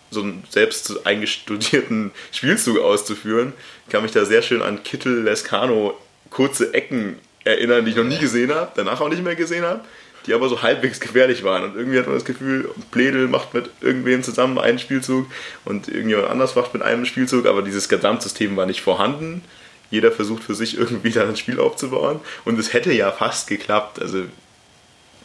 so 0.10 0.22
einen 0.22 0.44
selbst 0.50 1.06
eingestudierten 1.06 2.12
Spielzug 2.32 2.80
auszuführen. 2.80 3.54
Ich 3.86 3.92
kann 3.92 4.02
mich 4.02 4.14
da 4.14 4.26
sehr 4.26 4.42
schön 4.42 4.62
an 4.62 4.84
Kittel, 4.84 5.24
Lescano 5.24 5.96
kurze 6.32 6.74
Ecken 6.74 7.20
erinnern, 7.44 7.86
die 7.86 7.92
ich 7.92 7.98
noch 7.98 8.04
nie 8.04 8.18
gesehen 8.18 8.54
habe, 8.54 8.72
danach 8.76 9.00
auch 9.00 9.10
nicht 9.10 9.24
mehr 9.24 9.36
gesehen 9.36 9.64
habe 9.64 9.82
die 10.25 10.34
aber 10.34 10.50
so 10.50 10.62
halbwegs 10.62 11.00
gefährlich 11.00 11.44
waren. 11.44 11.63
Und 11.63 11.75
irgendwie 11.75 12.00
hat 12.00 12.08
man 12.08 12.15
das 12.15 12.25
Gefühl, 12.25 12.70
Pledel 12.91 13.27
macht 13.27 13.53
mit 13.53 13.70
irgendwem 13.82 14.24
zusammen 14.24 14.58
einen 14.58 14.79
Spielzug 14.79 15.27
und 15.63 15.88
irgendjemand 15.88 16.29
anders 16.29 16.55
macht 16.55 16.74
mit 16.74 16.84
einem 16.84 17.05
Spielzug, 17.05 17.46
aber 17.46 17.62
dieses 17.62 17.89
Gesamtsystem 17.89 18.55
war 18.55 18.65
nicht 18.65 18.82
vorhanden. 18.82 19.44
Jeder 19.91 20.12
versucht 20.12 20.44
für 20.44 20.55
sich 20.55 20.77
irgendwie 20.77 21.10
dann 21.12 21.29
ein 21.29 21.36
Spiel 21.36 21.60
aufzubauen 21.60 22.20
und 22.44 22.60
es 22.60 22.74
hätte 22.74 22.91
ja 22.91 23.12
fast 23.12 23.48
geklappt. 23.48 24.01
Also 24.01 24.24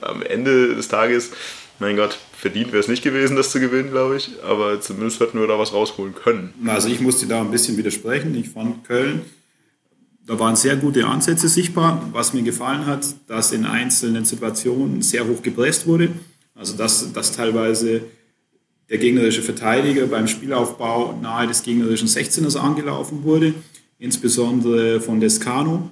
am 0.00 0.23
Ende 0.23 0.75
des 0.75 0.88
Tages, 0.88 1.30
mein 1.78 1.97
Gott, 1.97 2.19
verdient 2.37 2.73
wäre 2.73 2.80
es 2.80 2.88
nicht 2.88 3.02
gewesen, 3.02 3.37
das 3.37 3.50
zu 3.50 3.61
gewinnen, 3.61 3.90
glaube 3.90 4.16
ich, 4.16 4.30
aber 4.42 4.80
zumindest 4.80 5.21
hätten 5.21 5.40
wir 5.40 5.47
da 5.47 5.59
was 5.59 5.73
rausholen 5.73 6.14
können. 6.14 6.54
Also 6.66 6.88
ich 6.88 7.00
musste 7.00 7.26
da 7.26 7.40
ein 7.40 7.50
bisschen 7.50 7.76
widersprechen. 7.76 8.35
Ich 8.35 8.50
fand 8.50 8.85
Köln 8.85 9.23
da 10.30 10.38
waren 10.38 10.54
sehr 10.54 10.76
gute 10.76 11.08
Ansätze 11.08 11.49
sichtbar. 11.49 12.08
Was 12.12 12.34
mir 12.34 12.43
gefallen 12.43 12.86
hat, 12.86 13.04
dass 13.26 13.50
in 13.50 13.66
einzelnen 13.66 14.25
Situationen 14.25 15.02
sehr 15.02 15.26
hoch 15.26 15.43
gepresst 15.43 15.88
wurde. 15.88 16.12
Also 16.54 16.76
dass, 16.76 17.12
dass 17.12 17.34
teilweise 17.34 18.02
der 18.88 18.99
gegnerische 18.99 19.43
Verteidiger 19.43 20.06
beim 20.06 20.28
Spielaufbau 20.28 21.19
nahe 21.21 21.49
des 21.49 21.64
gegnerischen 21.64 22.06
16ers 22.06 22.56
angelaufen 22.56 23.25
wurde, 23.25 23.54
insbesondere 23.99 25.00
von 25.00 25.19
Descano. 25.19 25.90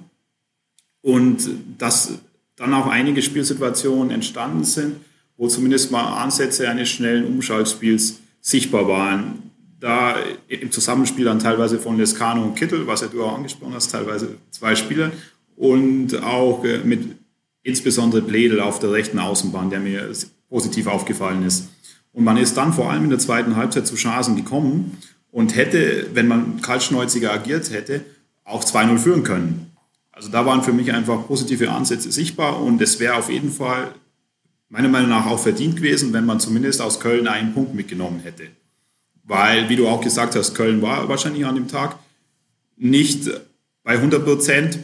Und 1.01 1.49
dass 1.77 2.19
dann 2.55 2.73
auch 2.73 2.87
einige 2.87 3.21
Spielsituationen 3.21 4.09
entstanden 4.09 4.63
sind, 4.63 4.95
wo 5.35 5.49
zumindest 5.49 5.91
mal 5.91 6.23
Ansätze 6.23 6.69
eines 6.69 6.87
schnellen 6.87 7.25
Umschaltspiels 7.25 8.21
sichtbar 8.39 8.87
waren 8.87 9.48
da 9.79 10.15
im 10.47 10.71
Zusammenspiel 10.71 11.25
dann 11.25 11.39
teilweise 11.39 11.79
von 11.79 11.97
Lescano 11.97 12.43
und 12.43 12.55
Kittel, 12.55 12.85
was 12.87 13.01
ja 13.01 13.07
du 13.07 13.23
auch 13.23 13.35
angesprochen 13.35 13.73
hast, 13.73 13.91
teilweise 13.91 14.35
zwei 14.51 14.75
Spieler 14.75 15.11
und 15.55 16.21
auch 16.21 16.63
äh, 16.65 16.79
mit 16.79 17.15
insbesondere 17.63 18.21
Bledel 18.21 18.59
auf 18.59 18.79
der 18.79 18.91
rechten 18.91 19.19
Außenbahn, 19.19 19.69
der 19.69 19.79
mir 19.79 20.11
positiv 20.49 20.87
aufgefallen 20.87 21.43
ist. 21.43 21.69
Und 22.11 22.23
man 22.23 22.37
ist 22.37 22.57
dann 22.57 22.73
vor 22.73 22.89
allem 22.89 23.05
in 23.05 23.09
der 23.09 23.19
zweiten 23.19 23.55
Halbzeit 23.55 23.85
zu 23.85 23.95
Chancen 23.95 24.35
gekommen 24.35 24.97
und 25.31 25.55
hätte, 25.55 26.07
wenn 26.13 26.27
man 26.27 26.61
kaltschnäuziger 26.61 27.31
agiert 27.31 27.71
hätte, 27.71 28.01
auch 28.43 28.63
2-0 28.63 28.97
führen 28.97 29.23
können. 29.23 29.71
Also 30.11 30.29
da 30.29 30.45
waren 30.45 30.63
für 30.63 30.73
mich 30.73 30.91
einfach 30.91 31.27
positive 31.27 31.71
Ansätze 31.71 32.11
sichtbar 32.11 32.61
und 32.61 32.81
es 32.81 32.99
wäre 32.99 33.15
auf 33.15 33.29
jeden 33.29 33.51
Fall 33.51 33.93
meiner 34.69 34.89
Meinung 34.89 35.09
nach 35.09 35.27
auch 35.27 35.39
verdient 35.39 35.77
gewesen, 35.77 36.13
wenn 36.13 36.25
man 36.25 36.39
zumindest 36.39 36.81
aus 36.81 36.99
Köln 36.99 37.27
einen 37.27 37.53
Punkt 37.53 37.75
mitgenommen 37.75 38.19
hätte 38.21 38.47
weil, 39.29 39.69
wie 39.69 39.75
du 39.75 39.87
auch 39.87 40.01
gesagt 40.01 40.35
hast, 40.35 40.55
Köln 40.55 40.81
war 40.81 41.07
wahrscheinlich 41.07 41.45
an 41.45 41.53
dem 41.53 41.67
Tag 41.67 41.97
nicht 42.77 43.29
bei 43.83 43.91
100 43.91 44.25
Prozent, 44.25 44.79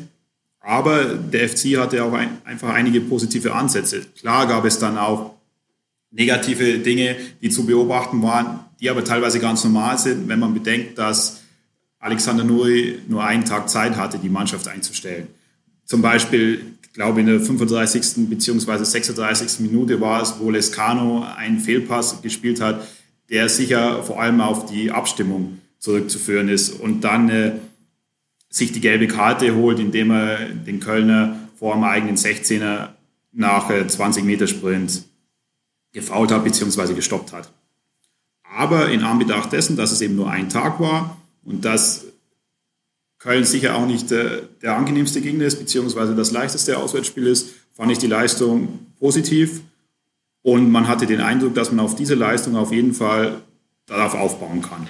aber 0.59 1.15
der 1.15 1.49
FC 1.49 1.77
hatte 1.77 2.03
auch 2.03 2.13
ein, 2.13 2.37
einfach 2.45 2.69
einige 2.69 3.01
positive 3.01 3.55
Ansätze. 3.55 4.05
Klar 4.19 4.47
gab 4.47 4.63
es 4.65 4.77
dann 4.77 4.99
auch 4.99 5.31
negative 6.11 6.77
Dinge, 6.77 7.15
die 7.41 7.49
zu 7.49 7.65
beobachten 7.65 8.21
waren, 8.21 8.59
die 8.79 8.91
aber 8.91 9.03
teilweise 9.03 9.39
ganz 9.39 9.63
normal 9.63 9.97
sind, 9.97 10.27
wenn 10.27 10.39
man 10.39 10.53
bedenkt, 10.53 10.99
dass 10.99 11.41
Alexander 11.97 12.43
Nuri 12.43 12.99
nur 13.07 13.23
einen 13.23 13.45
Tag 13.45 13.67
Zeit 13.67 13.95
hatte, 13.95 14.19
die 14.19 14.29
Mannschaft 14.29 14.67
einzustellen. 14.67 15.27
Zum 15.85 16.03
Beispiel, 16.03 16.61
ich 16.83 16.93
glaube 16.93 17.19
in 17.21 17.25
der 17.25 17.39
35. 17.41 18.29
bzw. 18.29 18.83
36. 18.83 19.59
Minute 19.61 19.99
war 19.99 20.21
es, 20.21 20.35
wo 20.39 20.51
Lescano 20.51 21.25
einen 21.35 21.59
Fehlpass 21.59 22.21
gespielt 22.21 22.61
hat, 22.61 22.87
der 23.29 23.49
sicher 23.49 24.03
vor 24.03 24.21
allem 24.21 24.41
auf 24.41 24.65
die 24.65 24.91
Abstimmung 24.91 25.59
zurückzuführen 25.79 26.49
ist 26.49 26.69
und 26.69 27.01
dann 27.01 27.29
äh, 27.29 27.53
sich 28.49 28.71
die 28.71 28.81
gelbe 28.81 29.07
Karte 29.07 29.55
holt, 29.55 29.79
indem 29.79 30.11
er 30.11 30.49
den 30.49 30.79
Kölner 30.79 31.39
vor 31.57 31.73
dem 31.73 31.83
eigenen 31.83 32.15
16er 32.15 32.89
nach 33.31 33.69
äh, 33.69 33.87
20 33.87 34.23
Meter 34.23 34.47
Sprint 34.47 35.03
gefault 35.91 36.31
hat 36.31 36.43
bzw. 36.43 36.93
gestoppt 36.93 37.33
hat. 37.33 37.51
Aber 38.43 38.89
in 38.89 39.03
Anbetracht 39.03 39.51
dessen, 39.51 39.75
dass 39.75 39.91
es 39.91 40.01
eben 40.01 40.15
nur 40.15 40.29
ein 40.29 40.49
Tag 40.49 40.79
war 40.79 41.17
und 41.43 41.65
dass 41.65 42.05
Köln 43.19 43.43
sicher 43.43 43.75
auch 43.75 43.87
nicht 43.87 44.11
äh, 44.11 44.43
der 44.61 44.77
angenehmste 44.77 45.21
Gegner 45.21 45.45
ist, 45.45 45.59
beziehungsweise 45.59 46.15
das 46.15 46.31
leichteste 46.31 46.77
Auswärtsspiel 46.77 47.27
ist, 47.27 47.49
fand 47.73 47.91
ich 47.91 47.97
die 47.97 48.07
Leistung 48.07 48.79
positiv. 48.99 49.61
Und 50.45 50.71
man 50.71 50.87
hatte 50.87 51.07
den 51.07 51.21
Eindruck, 51.21 51.55
dass 51.55 51.71
man 51.71 51.83
auf 51.83 51.95
diese 51.95 52.13
Leistung 52.13 52.55
auf 52.55 52.71
jeden 52.71 52.93
Fall 52.93 53.41
darauf 53.87 54.13
aufbauen 54.13 54.61
kann. 54.61 54.87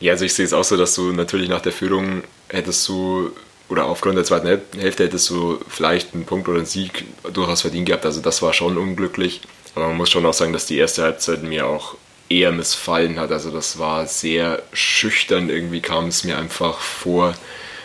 Ja, 0.00 0.12
also 0.12 0.24
ich 0.24 0.32
sehe 0.32 0.46
es 0.46 0.54
auch 0.54 0.64
so, 0.64 0.78
dass 0.78 0.94
du 0.94 1.12
natürlich 1.12 1.50
nach 1.50 1.60
der 1.60 1.72
Führung 1.72 2.24
hättest 2.48 2.88
du, 2.88 3.32
oder 3.68 3.84
aufgrund 3.84 4.16
der 4.16 4.24
zweiten 4.24 4.46
Hälfte 4.46 5.04
hättest 5.04 5.28
du 5.28 5.58
vielleicht 5.68 6.14
einen 6.14 6.24
Punkt 6.24 6.48
oder 6.48 6.56
einen 6.56 6.66
Sieg 6.66 7.04
durchaus 7.34 7.60
verdient 7.60 7.84
gehabt. 7.84 8.06
Also 8.06 8.22
das 8.22 8.40
war 8.40 8.54
schon 8.54 8.78
unglücklich. 8.78 9.42
Aber 9.74 9.88
man 9.88 9.98
muss 9.98 10.08
schon 10.08 10.24
auch 10.24 10.32
sagen, 10.32 10.54
dass 10.54 10.64
die 10.64 10.78
erste 10.78 11.02
Halbzeit 11.02 11.42
mir 11.42 11.66
auch 11.66 11.94
eher 12.30 12.50
missfallen 12.50 13.20
hat. 13.20 13.30
Also 13.30 13.50
das 13.50 13.78
war 13.78 14.06
sehr 14.06 14.62
schüchtern, 14.72 15.50
irgendwie 15.50 15.82
kam 15.82 16.06
es 16.06 16.24
mir 16.24 16.38
einfach 16.38 16.78
vor 16.78 17.34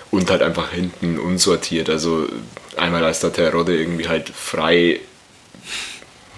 und 0.09 0.31
halt 0.31 0.41
einfach 0.41 0.71
hinten 0.71 1.19
unsortiert. 1.19 1.89
Also 1.89 2.27
einmal 2.77 3.03
als 3.03 3.19
der 3.19 3.33
Terodde 3.33 3.77
irgendwie 3.77 4.07
halt 4.07 4.29
frei 4.29 5.01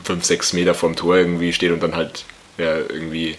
5, 0.09 0.25
6 0.25 0.53
Meter 0.53 0.73
vom 0.73 0.95
Tor 0.95 1.17
irgendwie 1.17 1.53
steht 1.53 1.71
und 1.71 1.83
dann 1.83 1.95
halt 1.95 2.25
ja, 2.57 2.77
irgendwie 2.77 3.37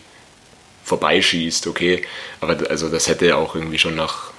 vorbeischießt, 0.85 1.67
okay. 1.67 2.03
Aber 2.41 2.59
also 2.71 2.89
das 2.89 3.09
hätte 3.09 3.37
auch 3.37 3.57
irgendwie 3.57 3.81
schon 3.81 3.97
nach 3.97 4.31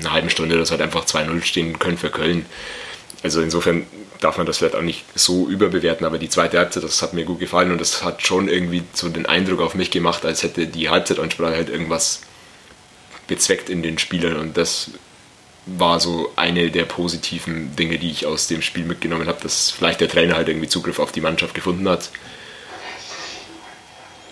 einer 0.00 0.12
halben 0.12 0.28
Stunde 0.28 0.58
das 0.58 0.72
halt 0.72 0.82
einfach 0.82 1.04
2-0 1.04 1.44
stehen 1.44 1.78
können 1.78 1.98
für 1.98 2.10
Köln. 2.10 2.46
Also 3.22 3.40
insofern 3.42 3.86
darf 4.18 4.38
man 4.38 4.46
das 4.46 4.58
vielleicht 4.58 4.74
auch 4.74 4.82
nicht 4.82 5.04
so 5.14 5.46
überbewerten, 5.46 6.04
aber 6.04 6.18
die 6.18 6.28
zweite 6.28 6.58
Halbzeit, 6.58 6.82
das 6.82 7.00
hat 7.00 7.14
mir 7.14 7.24
gut 7.24 7.38
gefallen 7.38 7.70
und 7.70 7.80
das 7.80 8.02
hat 8.02 8.26
schon 8.26 8.48
irgendwie 8.48 8.82
so 8.92 9.08
den 9.08 9.26
Eindruck 9.26 9.60
auf 9.60 9.76
mich 9.76 9.92
gemacht, 9.92 10.24
als 10.24 10.42
hätte 10.42 10.66
die 10.66 10.88
Halbzeitansprache 10.88 11.54
halt 11.54 11.68
irgendwas 11.68 12.22
bezweckt 13.28 13.70
in 13.70 13.84
den 13.84 13.98
Spielern 13.98 14.36
und 14.36 14.56
das 14.56 14.90
war 15.66 16.00
so 16.00 16.32
eine 16.36 16.70
der 16.70 16.84
positiven 16.84 17.76
Dinge, 17.76 17.98
die 17.98 18.10
ich 18.10 18.26
aus 18.26 18.48
dem 18.48 18.62
Spiel 18.62 18.84
mitgenommen 18.84 19.28
habe, 19.28 19.40
dass 19.42 19.70
vielleicht 19.70 20.00
der 20.00 20.08
Trainer 20.08 20.34
halt 20.34 20.48
irgendwie 20.48 20.68
Zugriff 20.68 20.98
auf 20.98 21.12
die 21.12 21.20
Mannschaft 21.20 21.54
gefunden 21.54 21.88
hat. 21.88 22.10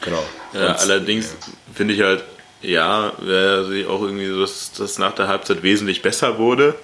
Genau. 0.01 0.25
Ja, 0.53 0.73
Und, 0.73 0.79
allerdings 0.79 1.27
ja. 1.27 1.53
finde 1.75 1.95
ich 1.95 2.01
halt, 2.01 2.25
ja, 2.63 3.13
wäre 3.21 3.89
auch 3.89 4.03
irgendwie 4.03 4.27
so, 4.27 4.41
dass 4.41 4.73
das 4.73 4.99
nach 4.99 5.15
der 5.15 5.29
Halbzeit 5.29 5.63
wesentlich 5.63 6.03
besser 6.03 6.39
wurde. 6.39 6.75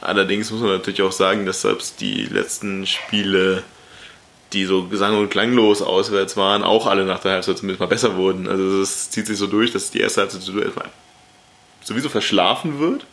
Allerdings 0.00 0.50
muss 0.50 0.62
man 0.62 0.70
natürlich 0.70 1.02
auch 1.02 1.12
sagen, 1.12 1.44
dass 1.44 1.60
selbst 1.60 2.00
die 2.00 2.24
letzten 2.24 2.86
Spiele, 2.86 3.62
die 4.54 4.64
so 4.64 4.84
gesang- 4.84 5.18
und 5.18 5.28
klanglos 5.28 5.82
auswärts 5.82 6.38
waren, 6.38 6.62
auch 6.62 6.86
alle 6.86 7.04
nach 7.04 7.20
der 7.20 7.32
Halbzeit 7.32 7.58
zumindest 7.58 7.80
mal 7.80 7.86
besser 7.86 8.16
wurden. 8.16 8.48
Also 8.48 8.80
es 8.80 9.10
zieht 9.10 9.26
sich 9.26 9.36
so 9.36 9.46
durch, 9.46 9.72
dass 9.72 9.90
die 9.90 10.00
erste 10.00 10.22
Halbzeit 10.22 10.40
sowieso 11.82 12.08
verschlafen 12.08 12.80
wird 12.80 13.04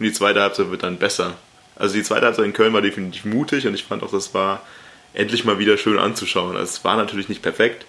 und 0.00 0.06
die 0.06 0.12
zweite 0.12 0.40
Halbzeit 0.40 0.70
wird 0.70 0.82
dann 0.82 0.96
besser. 0.96 1.34
Also 1.76 1.94
die 1.94 2.02
zweite 2.02 2.24
Halbzeit 2.24 2.46
in 2.46 2.54
Köln 2.54 2.72
war 2.72 2.80
definitiv 2.80 3.26
mutig 3.26 3.66
und 3.66 3.74
ich 3.74 3.84
fand 3.84 4.02
auch, 4.02 4.10
das 4.10 4.32
war 4.32 4.62
endlich 5.12 5.44
mal 5.44 5.58
wieder 5.58 5.76
schön 5.76 5.98
anzuschauen. 5.98 6.56
Also 6.56 6.70
es 6.70 6.84
war 6.84 6.96
natürlich 6.96 7.28
nicht 7.28 7.42
perfekt, 7.42 7.84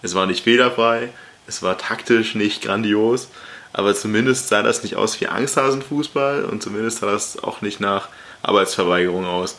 es 0.00 0.14
war 0.14 0.26
nicht 0.26 0.44
fehlerfrei, 0.44 1.08
es 1.48 1.62
war 1.62 1.76
taktisch 1.76 2.36
nicht 2.36 2.62
grandios, 2.62 3.28
aber 3.72 3.94
zumindest 3.94 4.48
sah 4.48 4.62
das 4.62 4.84
nicht 4.84 4.94
aus 4.94 5.20
wie 5.20 5.26
Angsthasenfußball 5.26 6.44
und 6.44 6.62
zumindest 6.62 7.00
sah 7.00 7.10
das 7.10 7.42
auch 7.42 7.60
nicht 7.60 7.80
nach 7.80 8.08
Arbeitsverweigerung 8.42 9.26
aus, 9.26 9.58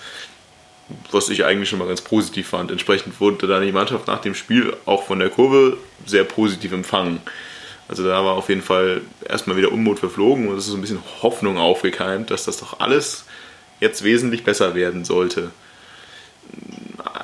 was 1.12 1.30
ich 1.30 1.44
eigentlich 1.44 1.68
schon 1.68 1.80
mal 1.80 1.88
ganz 1.88 2.02
positiv 2.02 2.48
fand. 2.48 2.72
Entsprechend 2.72 3.20
wurde 3.20 3.46
dann 3.46 3.64
die 3.64 3.74
Mannschaft 3.74 4.08
nach 4.08 4.22
dem 4.22 4.36
Spiel 4.36 4.74
auch 4.86 5.04
von 5.04 5.20
der 5.20 5.30
Kurve 5.30 5.78
sehr 6.06 6.24
positiv 6.24 6.72
empfangen. 6.72 7.22
Also 7.90 8.04
da 8.04 8.24
war 8.24 8.34
auf 8.34 8.50
jeden 8.50 8.62
Fall 8.62 9.02
erstmal 9.28 9.58
wieder 9.58 9.72
Unmut 9.72 9.98
verflogen 9.98 10.48
und 10.48 10.58
es 10.58 10.66
ist 10.66 10.72
so 10.72 10.78
ein 10.78 10.82
bisschen 10.82 11.04
Hoffnung 11.24 11.58
aufgekeimt, 11.58 12.30
dass 12.30 12.46
das 12.46 12.58
doch 12.58 12.80
alles 12.80 13.26
jetzt 13.80 14.04
wesentlich 14.04 14.44
besser 14.44 14.76
werden 14.76 15.04
sollte. 15.06 15.50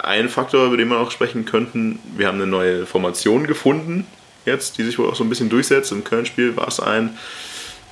Ein 0.02 0.28
Faktor, 0.28 0.66
über 0.66 0.78
den 0.78 0.88
wir 0.88 0.98
auch 0.98 1.12
sprechen 1.12 1.46
könnten, 1.46 2.00
wir 2.18 2.28
haben 2.28 2.42
eine 2.42 2.48
neue 2.48 2.88
Formation 2.88 3.46
gefunden, 3.46 4.08
jetzt, 4.46 4.80
die 4.80 4.84
sich 4.84 4.98
wohl 4.98 5.08
auch 5.08 5.16
so 5.16 5.24
ein 5.24 5.30
bisschen 5.30 5.50
durchsetzt. 5.50 5.92
Im 5.92 6.04
Köln-Spiel 6.04 6.58
war 6.58 6.68
es 6.68 6.80
ein, 6.80 7.16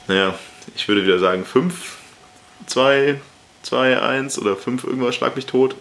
naja, 0.07 0.33
ich 0.75 0.87
würde 0.87 1.03
wieder 1.03 1.19
sagen 1.19 1.45
5, 1.45 1.97
2, 2.65 3.21
2, 3.61 4.01
1 4.01 4.39
oder 4.39 4.55
5 4.55 4.83
irgendwas, 4.83 5.13
schlag 5.13 5.35
mich 5.35 5.45
tot. 5.45 5.75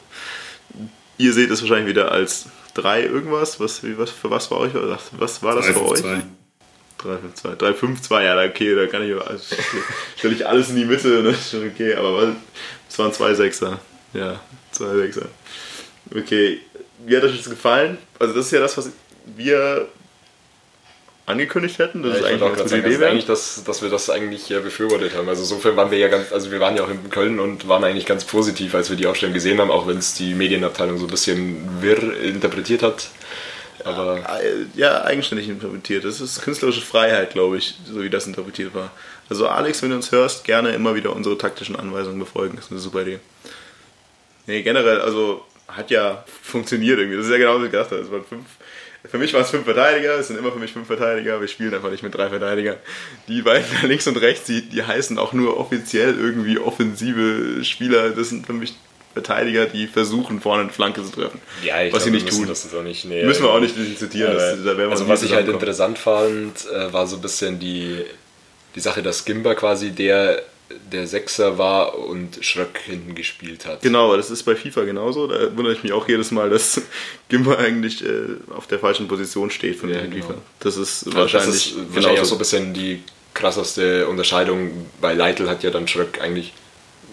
Ihr 1.17 1.33
seht 1.33 1.51
es 1.51 1.63
wahrscheinlich 1.63 1.89
wieder 1.89 2.13
als 2.13 2.47
3 2.75 3.05
irgendwas. 3.05 3.61
Was, 3.61 3.83
was, 3.97 4.11
für 4.11 4.31
was 4.31 4.51
war 4.51 4.59
euch? 4.59 4.73
Was 5.13 5.43
war 5.43 5.55
das 5.55 5.67
3, 5.67 5.73
für 5.73 5.79
5, 5.79 5.91
euch? 5.91 6.01
2. 6.01 6.23
3, 7.03 7.19
5, 7.19 7.35
2. 7.35 7.55
3, 7.57 7.75
5, 7.75 8.03
2, 8.03 8.25
ja, 8.25 8.45
okay, 8.45 8.75
da 8.75 8.87
kann 8.87 9.03
ich, 9.03 9.15
also, 9.15 9.57
stelle 10.17 10.35
ich 10.35 10.47
alles 10.47 10.71
in 10.71 10.77
die 10.77 10.85
Mitte, 10.85 11.23
ne? 11.23 11.35
schon 11.35 11.67
okay, 11.67 11.95
aber 11.95 12.35
es 12.89 12.99
waren 12.99 13.13
zwei 13.13 13.35
Sechser. 13.35 13.81
Ja, 14.15 14.41
zwei 14.71 14.95
Sechser. 14.97 15.27
Okay, 16.15 16.61
wie 17.05 17.17
hat 17.17 17.25
euch 17.25 17.37
das 17.37 17.51
gefallen? 17.51 17.99
Also 18.19 18.35
das 18.35 18.47
ist 18.47 18.53
ja 18.53 18.61
das, 18.61 18.77
was 18.77 18.91
wir 19.37 19.89
angekündigt 21.27 21.79
hätten. 21.79 22.03
Das 22.03 22.13
ja, 22.13 22.19
ist 22.19 22.25
eigentlich 22.25 22.43
eine 22.43 22.63
gute 22.63 22.79
Idee. 22.79 23.05
Eigentlich, 23.05 23.27
dass, 23.27 23.65
dass 23.65 23.83
wir 23.83 23.91
das 23.91 24.11
eigentlich 24.11 24.49
ja 24.49 24.61
befürwortet 24.61 25.15
haben. 25.17 25.29
Also 25.29 25.43
insofern 25.43 25.77
waren 25.77 25.91
wir 25.91 25.99
ja 25.99 26.09
ganz, 26.09 26.33
also 26.33 26.51
wir 26.51 26.61
waren 26.61 26.77
ja 26.77 26.85
auch 26.85 26.91
in 26.91 27.11
Köln 27.11 27.41
und 27.41 27.69
waren 27.69 27.85
eigentlich 27.85 28.07
ganz 28.07 28.25
positiv, 28.25 28.75
als 28.75 28.91
wir 28.91 28.97
die 28.97 29.07
Aufstellung 29.07 29.35
gesehen 29.35 29.61
haben, 29.61 29.71
auch 29.71 29.87
wenn 29.87 29.99
es 29.99 30.15
die 30.15 30.35
Medienabteilung 30.35 30.99
so 30.99 31.07
ein 31.07 31.11
bisschen 31.11 31.83
wirr 31.83 32.21
interpretiert 32.21 32.83
hat. 32.83 33.09
Aber 33.85 34.21
ja, 34.75 35.03
eigenständig 35.05 35.49
interpretiert. 35.49 36.05
Das 36.05 36.21
ist 36.21 36.43
künstlerische 36.43 36.83
Freiheit, 36.83 37.31
glaube 37.31 37.59
ich, 37.59 37.77
so 37.85 38.03
wie 38.03 38.11
das 38.11 38.27
interpretiert 38.27 38.75
war. 38.75 38.91
Also 39.29 39.49
Alex, 39.49 39.83
wenn 39.83 39.91
du 39.91 39.97
uns 39.97 40.13
hörst, 40.13 40.45
gerne 40.45 40.71
immer 40.71 40.95
wieder 40.95 41.15
unsere 41.15 41.39
taktischen 41.39 41.77
Anweisungen 41.77 42.19
befolgen. 42.19 42.57
Das 42.57 42.67
ist 42.67 42.71
eine 42.71 42.81
super 42.81 43.03
Idee. 43.03 43.19
Nee, 44.47 44.63
generell, 44.63 45.01
also 45.01 45.45
hat 45.69 45.91
ja 45.91 46.25
funktioniert 46.43 46.99
irgendwie. 46.99 47.17
Das 47.17 47.27
ist 47.27 47.33
ja 47.33 47.39
genau, 47.39 47.57
was 47.57 47.65
ich 47.65 47.71
gedacht 47.71 47.91
habe. 47.91 48.03
Es 48.03 48.11
waren 48.11 48.25
fünf, 48.25 48.45
für 49.05 49.19
mich 49.19 49.33
waren 49.33 49.43
es 49.43 49.51
fünf 49.51 49.65
Verteidiger, 49.65 50.19
es 50.19 50.29
sind 50.29 50.39
immer 50.39 50.53
für 50.53 50.59
mich 50.59 50.73
fünf 50.73 50.87
Verteidiger. 50.87 51.41
Wir 51.41 51.49
spielen 51.49 51.75
einfach 51.75 51.91
nicht 51.91 52.03
mit 52.03 52.15
drei 52.15 52.29
Verteidigern. 52.29 52.77
Die 53.29 53.43
beiden 53.43 53.67
links 53.89 54.07
und 54.07 54.17
rechts, 54.17 54.45
die, 54.47 54.63
die 54.69 54.83
heißen 54.83 55.19
auch 55.19 55.33
nur 55.33 55.59
offiziell 55.59 56.19
irgendwie 56.19 56.59
offensive 56.59 57.65
Spieler. 57.65 58.11
Das 58.11 58.29
sind 58.29 58.47
für 58.47 58.53
mich 58.53 58.75
Verteidiger, 59.13 59.67
die 59.67 59.87
versuchen, 59.87 60.41
vorne 60.41 60.63
eine 60.63 60.73
Flanke 60.73 61.03
zu 61.03 61.11
treffen. 61.11 61.41
Ja, 61.65 61.83
ich 61.83 61.93
was 61.93 62.05
glaube, 62.05 62.19
sie 62.19 62.25
nicht 62.25 62.37
tun. 62.37 62.47
Das 62.47 62.75
auch 62.75 62.83
nicht, 62.83 63.05
nee, 63.05 63.25
müssen 63.25 63.43
wir 63.43 63.51
auch 63.51 63.61
nicht 63.61 63.75
zitieren. 63.99 64.35
Das, 64.35 64.65
da 64.65 64.89
also 64.89 65.09
was 65.09 65.23
ich 65.23 65.33
halt 65.33 65.49
interessant 65.49 65.99
fand, 65.99 66.67
äh, 66.71 66.93
war 66.93 67.07
so 67.07 67.17
ein 67.17 67.23
bisschen 67.23 67.59
die, 67.59 68.05
die 68.75 68.81
Sache, 68.81 69.03
dass 69.03 69.25
Gimba 69.25 69.55
quasi 69.55 69.91
der 69.91 70.43
der 70.91 71.07
Sechser 71.07 71.59
war 71.59 71.99
und 71.99 72.45
Schröck 72.45 72.81
hinten 72.85 73.15
gespielt 73.15 73.67
hat. 73.67 73.83
Genau, 73.83 74.17
das 74.17 74.31
ist 74.31 74.43
bei 74.45 74.57
FIFA 74.57 74.85
genauso. 74.85 75.27
Da 75.27 75.55
wundere 75.57 75.75
ich 75.75 75.83
mich 75.83 75.93
auch 75.93 76.09
jedes 76.09 76.31
Mal, 76.31 76.51
dass 76.51 76.81
Gimba 77.29 77.57
eigentlich 77.57 78.05
äh, 78.05 78.37
auf 78.55 78.67
der 78.67 78.79
falschen 78.79 79.09
Position 79.09 79.51
steht 79.51 79.77
von 79.77 79.91
ja, 79.91 80.01
genau. 80.01 80.17
FIFA. 80.17 80.35
Das 80.61 80.77
ist 80.77 81.07
also 81.07 81.19
wahrscheinlich, 81.19 81.75
das 81.75 81.83
ist 81.83 81.95
wahrscheinlich 81.95 82.21
auch 82.21 82.27
so 82.27 82.35
ein 82.37 82.39
bisschen 82.39 82.75
die 82.75 83.03
krasseste 83.35 84.07
Unterscheidung. 84.07 84.87
Bei 85.01 85.15
Leitl 85.15 85.49
hat 85.49 85.63
ja 85.63 85.71
dann 85.71 85.89
Schröck 85.89 86.21
eigentlich 86.21 86.53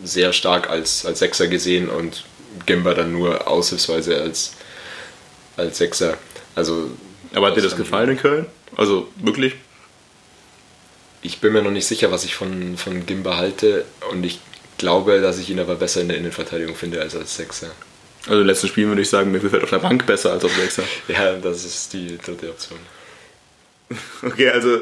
sehr 0.04 0.34
stark 0.34 0.70
als, 0.70 1.06
als 1.06 1.20
Sechser 1.20 1.48
gesehen 1.48 1.90
und 1.90 2.24
Gimba 2.66 2.94
dann 2.94 3.12
nur 3.12 3.48
aushilfsweise 3.48 4.22
als, 4.22 4.54
als 5.58 5.78
Sechser. 5.78 6.18
Also, 6.56 6.92
Aber 7.34 7.48
hat 7.48 7.58
dir 7.58 7.62
das 7.62 7.76
gefallen 7.76 8.12
in 8.12 8.18
Köln? 8.18 8.46
Also 8.76 9.08
wirklich? 9.18 9.56
Ich 11.22 11.40
bin 11.40 11.54
mir 11.54 11.62
noch 11.62 11.72
nicht 11.72 11.86
sicher, 11.86 12.12
was 12.12 12.24
ich 12.24 12.36
von, 12.36 12.78
von 12.78 13.06
Gimba 13.06 13.38
halte 13.38 13.86
und 14.12 14.26
ich 14.26 14.40
glaube, 14.78 15.22
dass 15.22 15.38
ich 15.38 15.50
ihn 15.50 15.60
aber 15.60 15.76
besser 15.76 16.02
in 16.02 16.08
der 16.08 16.18
Innenverteidigung 16.18 16.76
finde 16.76 17.02
als 17.02 17.16
als 17.16 17.36
Sechser. 17.36 17.72
Also 18.28 18.42
im 18.42 18.48
letzten 18.48 18.68
Spiel 18.68 18.88
würde 18.88 19.02
ich 19.02 19.10
sagen, 19.10 19.32
mir 19.32 19.40
gefällt 19.40 19.64
auf 19.64 19.70
der 19.70 19.80
Bank 19.80 20.06
besser 20.06 20.32
als 20.32 20.44
auf 20.44 20.56
Sechser. 20.56 20.84
ja, 21.08 21.34
das 21.34 21.66
ist 21.66 21.94
die 21.94 22.18
dritte 22.18 22.50
Option. 22.50 22.80
Okay, 24.22 24.50
also 24.50 24.82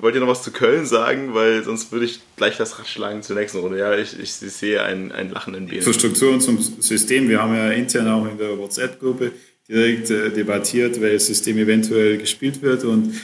wollt 0.00 0.14
ihr 0.14 0.20
noch 0.20 0.28
was 0.28 0.42
zu 0.42 0.50
Köln 0.50 0.86
sagen? 0.86 1.34
Weil 1.34 1.64
sonst 1.64 1.92
würde 1.92 2.04
ich 2.06 2.20
gleich 2.36 2.56
das 2.56 2.76
schlagen 2.86 3.22
zur 3.22 3.36
nächsten 3.36 3.58
Runde. 3.58 3.78
Ja, 3.78 3.96
ich, 3.96 4.14
ich, 4.14 4.42
ich 4.42 4.52
sehe 4.52 4.82
ein, 4.82 5.12
ein 5.12 5.30
Lachen 5.30 5.54
in 5.54 5.66
Bienen. 5.66 5.82
Zur 5.82 5.94
Struktur 5.94 6.32
und 6.32 6.40
zum 6.40 6.58
System. 6.58 7.28
Wir 7.28 7.42
haben 7.42 7.54
ja 7.54 7.70
intern 7.70 8.08
auch 8.08 8.26
in 8.26 8.38
der 8.38 8.56
WhatsApp-Gruppe 8.58 9.32
direkt 9.68 10.10
äh, 10.10 10.30
debattiert, 10.30 11.00
welches 11.00 11.26
System 11.26 11.58
eventuell 11.58 12.18
gespielt 12.18 12.62
wird 12.62 12.84
und 12.84 13.14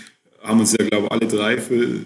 haben 0.43 0.61
uns 0.61 0.73
ja, 0.73 0.85
glaube 0.85 1.07
ich, 1.07 1.13
alle 1.13 1.27
drei 1.29 1.59
für 1.59 2.05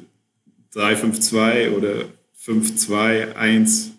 3-5-2 0.75 1.71
oder 1.71 2.05
5-2-1-2, 2.45 3.93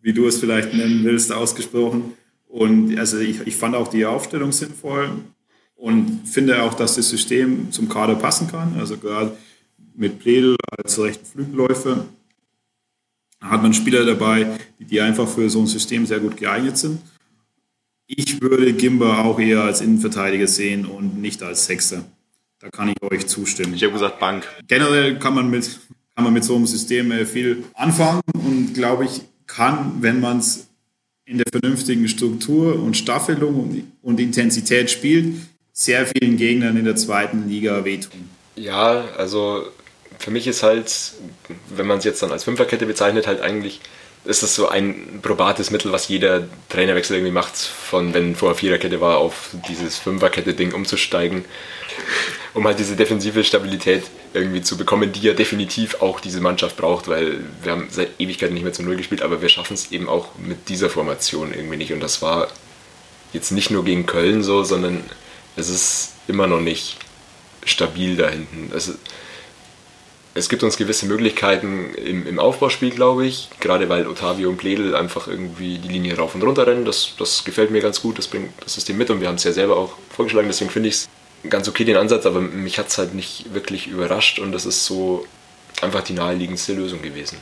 wie 0.00 0.12
du 0.12 0.26
es 0.26 0.38
vielleicht 0.38 0.74
nennen 0.74 1.04
willst, 1.04 1.32
ausgesprochen. 1.32 2.14
Und 2.48 2.98
also 2.98 3.18
ich, 3.18 3.46
ich 3.46 3.56
fand 3.56 3.76
auch 3.76 3.88
die 3.88 4.04
Aufstellung 4.06 4.52
sinnvoll 4.52 5.10
und 5.78 6.26
finde 6.26 6.62
auch, 6.62 6.74
dass 6.74 6.96
das 6.96 7.08
System 7.08 7.70
zum 7.72 7.88
Kader 7.88 8.16
passen 8.16 8.48
kann. 8.48 8.76
Also 8.78 8.98
gerade 8.98 9.36
mit 9.94 10.18
Pledel 10.18 10.56
als 10.76 10.98
rechten 10.98 11.24
Flügelläufer 11.24 12.04
hat 13.40 13.62
man 13.62 13.72
Spieler 13.72 14.04
dabei, 14.04 14.58
die 14.78 15.00
einfach 15.00 15.28
für 15.28 15.48
so 15.48 15.60
ein 15.60 15.66
System 15.66 16.04
sehr 16.04 16.18
gut 16.18 16.36
geeignet 16.36 16.76
sind. 16.76 17.00
Ich 18.06 18.40
würde 18.40 18.72
Gimba 18.72 19.22
auch 19.22 19.38
eher 19.38 19.62
als 19.62 19.80
Innenverteidiger 19.80 20.48
sehen 20.48 20.84
und 20.84 21.20
nicht 21.20 21.42
als 21.42 21.66
Sechser. 21.66 22.04
Da 22.58 22.70
kann 22.70 22.88
ich 22.88 23.00
euch 23.02 23.28
zustimmen. 23.28 23.74
Ich 23.74 23.84
habe 23.84 23.92
gesagt 23.92 24.18
Bank. 24.18 24.48
Generell 24.66 25.18
kann 25.20 25.34
man 25.34 25.48
mit, 25.48 25.78
kann 26.16 26.24
man 26.24 26.32
mit 26.32 26.42
so 26.42 26.56
einem 26.56 26.66
System 26.66 27.12
äh, 27.12 27.24
viel 27.24 27.64
anfangen 27.74 28.22
und 28.34 28.74
glaube 28.74 29.04
ich, 29.04 29.20
kann, 29.46 30.02
wenn 30.02 30.20
man 30.20 30.38
es 30.38 30.66
in 31.24 31.38
der 31.38 31.46
vernünftigen 31.50 32.08
Struktur 32.08 32.82
und 32.82 32.96
Staffelung 32.96 33.60
und, 33.60 33.84
und 34.02 34.18
Intensität 34.18 34.90
spielt, 34.90 35.36
sehr 35.78 36.08
vielen 36.08 36.36
Gegnern 36.36 36.76
in 36.76 36.84
der 36.84 36.96
zweiten 36.96 37.48
Liga 37.48 37.84
wehtun. 37.84 38.28
Ja, 38.56 39.04
also 39.16 39.64
für 40.18 40.32
mich 40.32 40.48
ist 40.48 40.64
halt, 40.64 40.92
wenn 41.68 41.86
man 41.86 41.98
es 41.98 42.04
jetzt 42.04 42.20
dann 42.20 42.32
als 42.32 42.42
Fünferkette 42.42 42.84
bezeichnet, 42.84 43.28
halt 43.28 43.40
eigentlich 43.40 43.80
ist 44.24 44.42
das 44.42 44.56
so 44.56 44.68
ein 44.68 45.20
probates 45.22 45.70
Mittel, 45.70 45.92
was 45.92 46.08
jeder 46.08 46.48
Trainerwechsel 46.68 47.14
irgendwie 47.14 47.32
macht, 47.32 47.56
von 47.56 48.12
wenn 48.12 48.34
vorher 48.34 48.56
Viererkette 48.56 49.00
war, 49.00 49.18
auf 49.18 49.50
dieses 49.68 49.98
Fünferkette-Ding 49.98 50.74
umzusteigen, 50.74 51.44
um 52.54 52.66
halt 52.66 52.80
diese 52.80 52.96
defensive 52.96 53.44
Stabilität 53.44 54.02
irgendwie 54.34 54.62
zu 54.62 54.76
bekommen, 54.76 55.12
die 55.12 55.20
ja 55.20 55.32
definitiv 55.32 56.02
auch 56.02 56.18
diese 56.18 56.40
Mannschaft 56.40 56.76
braucht, 56.76 57.06
weil 57.06 57.38
wir 57.62 57.70
haben 57.70 57.86
seit 57.88 58.08
Ewigkeiten 58.18 58.54
nicht 58.54 58.64
mehr 58.64 58.72
zu 58.72 58.82
Null 58.82 58.96
gespielt, 58.96 59.22
aber 59.22 59.42
wir 59.42 59.48
schaffen 59.48 59.74
es 59.74 59.92
eben 59.92 60.08
auch 60.08 60.36
mit 60.38 60.68
dieser 60.68 60.90
Formation 60.90 61.54
irgendwie 61.54 61.76
nicht. 61.76 61.92
Und 61.92 62.00
das 62.00 62.20
war 62.20 62.48
jetzt 63.32 63.52
nicht 63.52 63.70
nur 63.70 63.84
gegen 63.84 64.06
Köln 64.06 64.42
so, 64.42 64.64
sondern 64.64 65.04
es 65.58 65.68
ist 65.68 66.12
immer 66.28 66.46
noch 66.46 66.60
nicht 66.60 66.96
stabil 67.64 68.16
da 68.16 68.28
hinten. 68.28 68.70
Es, 68.74 68.92
es 70.34 70.48
gibt 70.48 70.62
uns 70.62 70.76
gewisse 70.76 71.06
Möglichkeiten 71.06 71.94
im, 71.94 72.26
im 72.26 72.38
Aufbauspiel, 72.38 72.90
glaube 72.90 73.26
ich, 73.26 73.50
gerade 73.60 73.88
weil 73.88 74.06
Otavio 74.06 74.48
und 74.50 74.56
Pledel 74.56 74.94
einfach 74.94 75.26
irgendwie 75.26 75.78
die 75.78 75.88
Linie 75.88 76.16
rauf 76.16 76.34
und 76.34 76.42
runter 76.42 76.66
rennen. 76.66 76.84
Das, 76.84 77.14
das 77.18 77.44
gefällt 77.44 77.70
mir 77.70 77.80
ganz 77.80 78.00
gut, 78.00 78.18
das 78.18 78.28
bringt 78.28 78.50
das 78.62 78.74
System 78.74 78.96
mit 78.96 79.10
und 79.10 79.20
wir 79.20 79.28
haben 79.28 79.34
es 79.34 79.44
ja 79.44 79.52
selber 79.52 79.76
auch 79.76 79.92
vorgeschlagen, 80.10 80.48
deswegen 80.48 80.70
finde 80.70 80.88
ich 80.88 80.94
es 80.94 81.08
ganz 81.50 81.68
okay 81.68 81.84
den 81.84 81.96
Ansatz, 81.96 82.26
aber 82.26 82.40
mich 82.40 82.78
hat 82.78 82.88
es 82.88 82.98
halt 82.98 83.14
nicht 83.14 83.52
wirklich 83.52 83.86
überrascht 83.86 84.38
und 84.38 84.52
das 84.52 84.66
ist 84.66 84.84
so, 84.84 85.26
einfach 85.82 86.02
die 86.02 86.12
naheliegendste 86.12 86.72
Lösung 86.72 87.02
gewesen. 87.02 87.38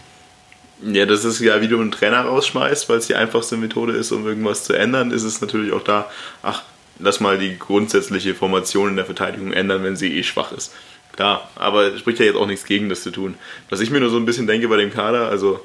Ja, 0.82 1.06
das 1.06 1.24
ist 1.24 1.40
ja, 1.40 1.60
wie 1.62 1.68
du 1.68 1.80
einen 1.80 1.90
Trainer 1.90 2.22
rausschmeißt, 2.22 2.88
weil 2.88 2.98
es 2.98 3.06
die 3.06 3.14
einfachste 3.14 3.56
Methode 3.56 3.94
ist, 3.94 4.12
um 4.12 4.26
irgendwas 4.26 4.64
zu 4.64 4.74
ändern, 4.74 5.10
ist 5.10 5.22
es 5.22 5.40
natürlich 5.40 5.72
auch 5.72 5.82
da, 5.82 6.10
ach, 6.42 6.62
lass 6.98 7.20
mal 7.20 7.38
die 7.38 7.58
grundsätzliche 7.58 8.34
Formation 8.34 8.90
in 8.90 8.96
der 8.96 9.04
Verteidigung 9.04 9.52
ändern, 9.52 9.82
wenn 9.82 9.96
sie 9.96 10.16
eh 10.16 10.22
schwach 10.22 10.52
ist. 10.52 10.72
Klar, 11.14 11.50
aber 11.54 11.96
spricht 11.98 12.18
ja 12.18 12.26
jetzt 12.26 12.36
auch 12.36 12.46
nichts 12.46 12.66
gegen, 12.66 12.88
das 12.88 13.02
zu 13.02 13.10
tun. 13.10 13.34
Was 13.70 13.80
ich 13.80 13.90
mir 13.90 14.00
nur 14.00 14.10
so 14.10 14.18
ein 14.18 14.26
bisschen 14.26 14.46
denke 14.46 14.68
bei 14.68 14.76
dem 14.76 14.92
Kader, 14.92 15.28
also, 15.28 15.60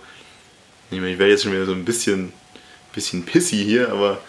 ich 0.91 1.01
werde 1.01 1.27
jetzt 1.27 1.43
schon 1.43 1.51
wieder 1.51 1.65
so 1.65 1.73
ein 1.73 1.85
bisschen, 1.85 2.31
bisschen 2.93 3.25
pissy 3.25 3.57
hier, 3.57 3.91
aber 3.91 4.19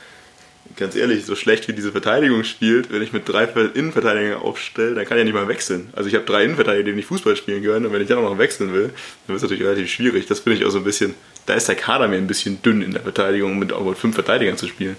ganz 0.76 0.96
ehrlich, 0.96 1.24
so 1.24 1.36
schlecht 1.36 1.68
wie 1.68 1.72
diese 1.72 1.92
Verteidigung 1.92 2.44
spielt, 2.44 2.92
wenn 2.92 3.02
ich 3.02 3.12
mit 3.12 3.28
drei 3.28 3.44
Innenverteidigern 3.44 4.40
aufstelle, 4.40 4.94
dann 4.94 5.04
kann 5.04 5.16
ich 5.16 5.20
ja 5.20 5.24
nicht 5.24 5.34
mal 5.34 5.48
wechseln. 5.48 5.90
Also 5.92 6.08
ich 6.08 6.14
habe 6.14 6.24
drei 6.24 6.44
Innenverteidiger, 6.44 6.84
die 6.84 6.92
nicht 6.92 7.06
Fußball 7.06 7.36
spielen 7.36 7.62
können 7.62 7.86
und 7.86 7.92
wenn 7.92 8.02
ich 8.02 8.08
dann 8.08 8.18
auch 8.18 8.30
noch 8.30 8.38
wechseln 8.38 8.72
will, 8.72 8.88
dann 8.88 9.28
wird 9.28 9.36
es 9.36 9.42
natürlich 9.42 9.64
relativ 9.64 9.90
schwierig. 9.90 10.26
Das 10.26 10.40
finde 10.40 10.58
ich 10.58 10.64
auch 10.64 10.70
so 10.70 10.78
ein 10.78 10.84
bisschen, 10.84 11.14
da 11.46 11.54
ist 11.54 11.68
der 11.68 11.76
Kader 11.76 12.08
mir 12.08 12.16
ein 12.16 12.26
bisschen 12.26 12.62
dünn 12.62 12.82
in 12.82 12.92
der 12.92 13.02
Verteidigung, 13.02 13.58
mit 13.58 13.72
auch 13.72 13.84
mit 13.84 13.98
fünf 13.98 14.14
Verteidigern 14.14 14.56
zu 14.56 14.66
spielen. 14.66 14.96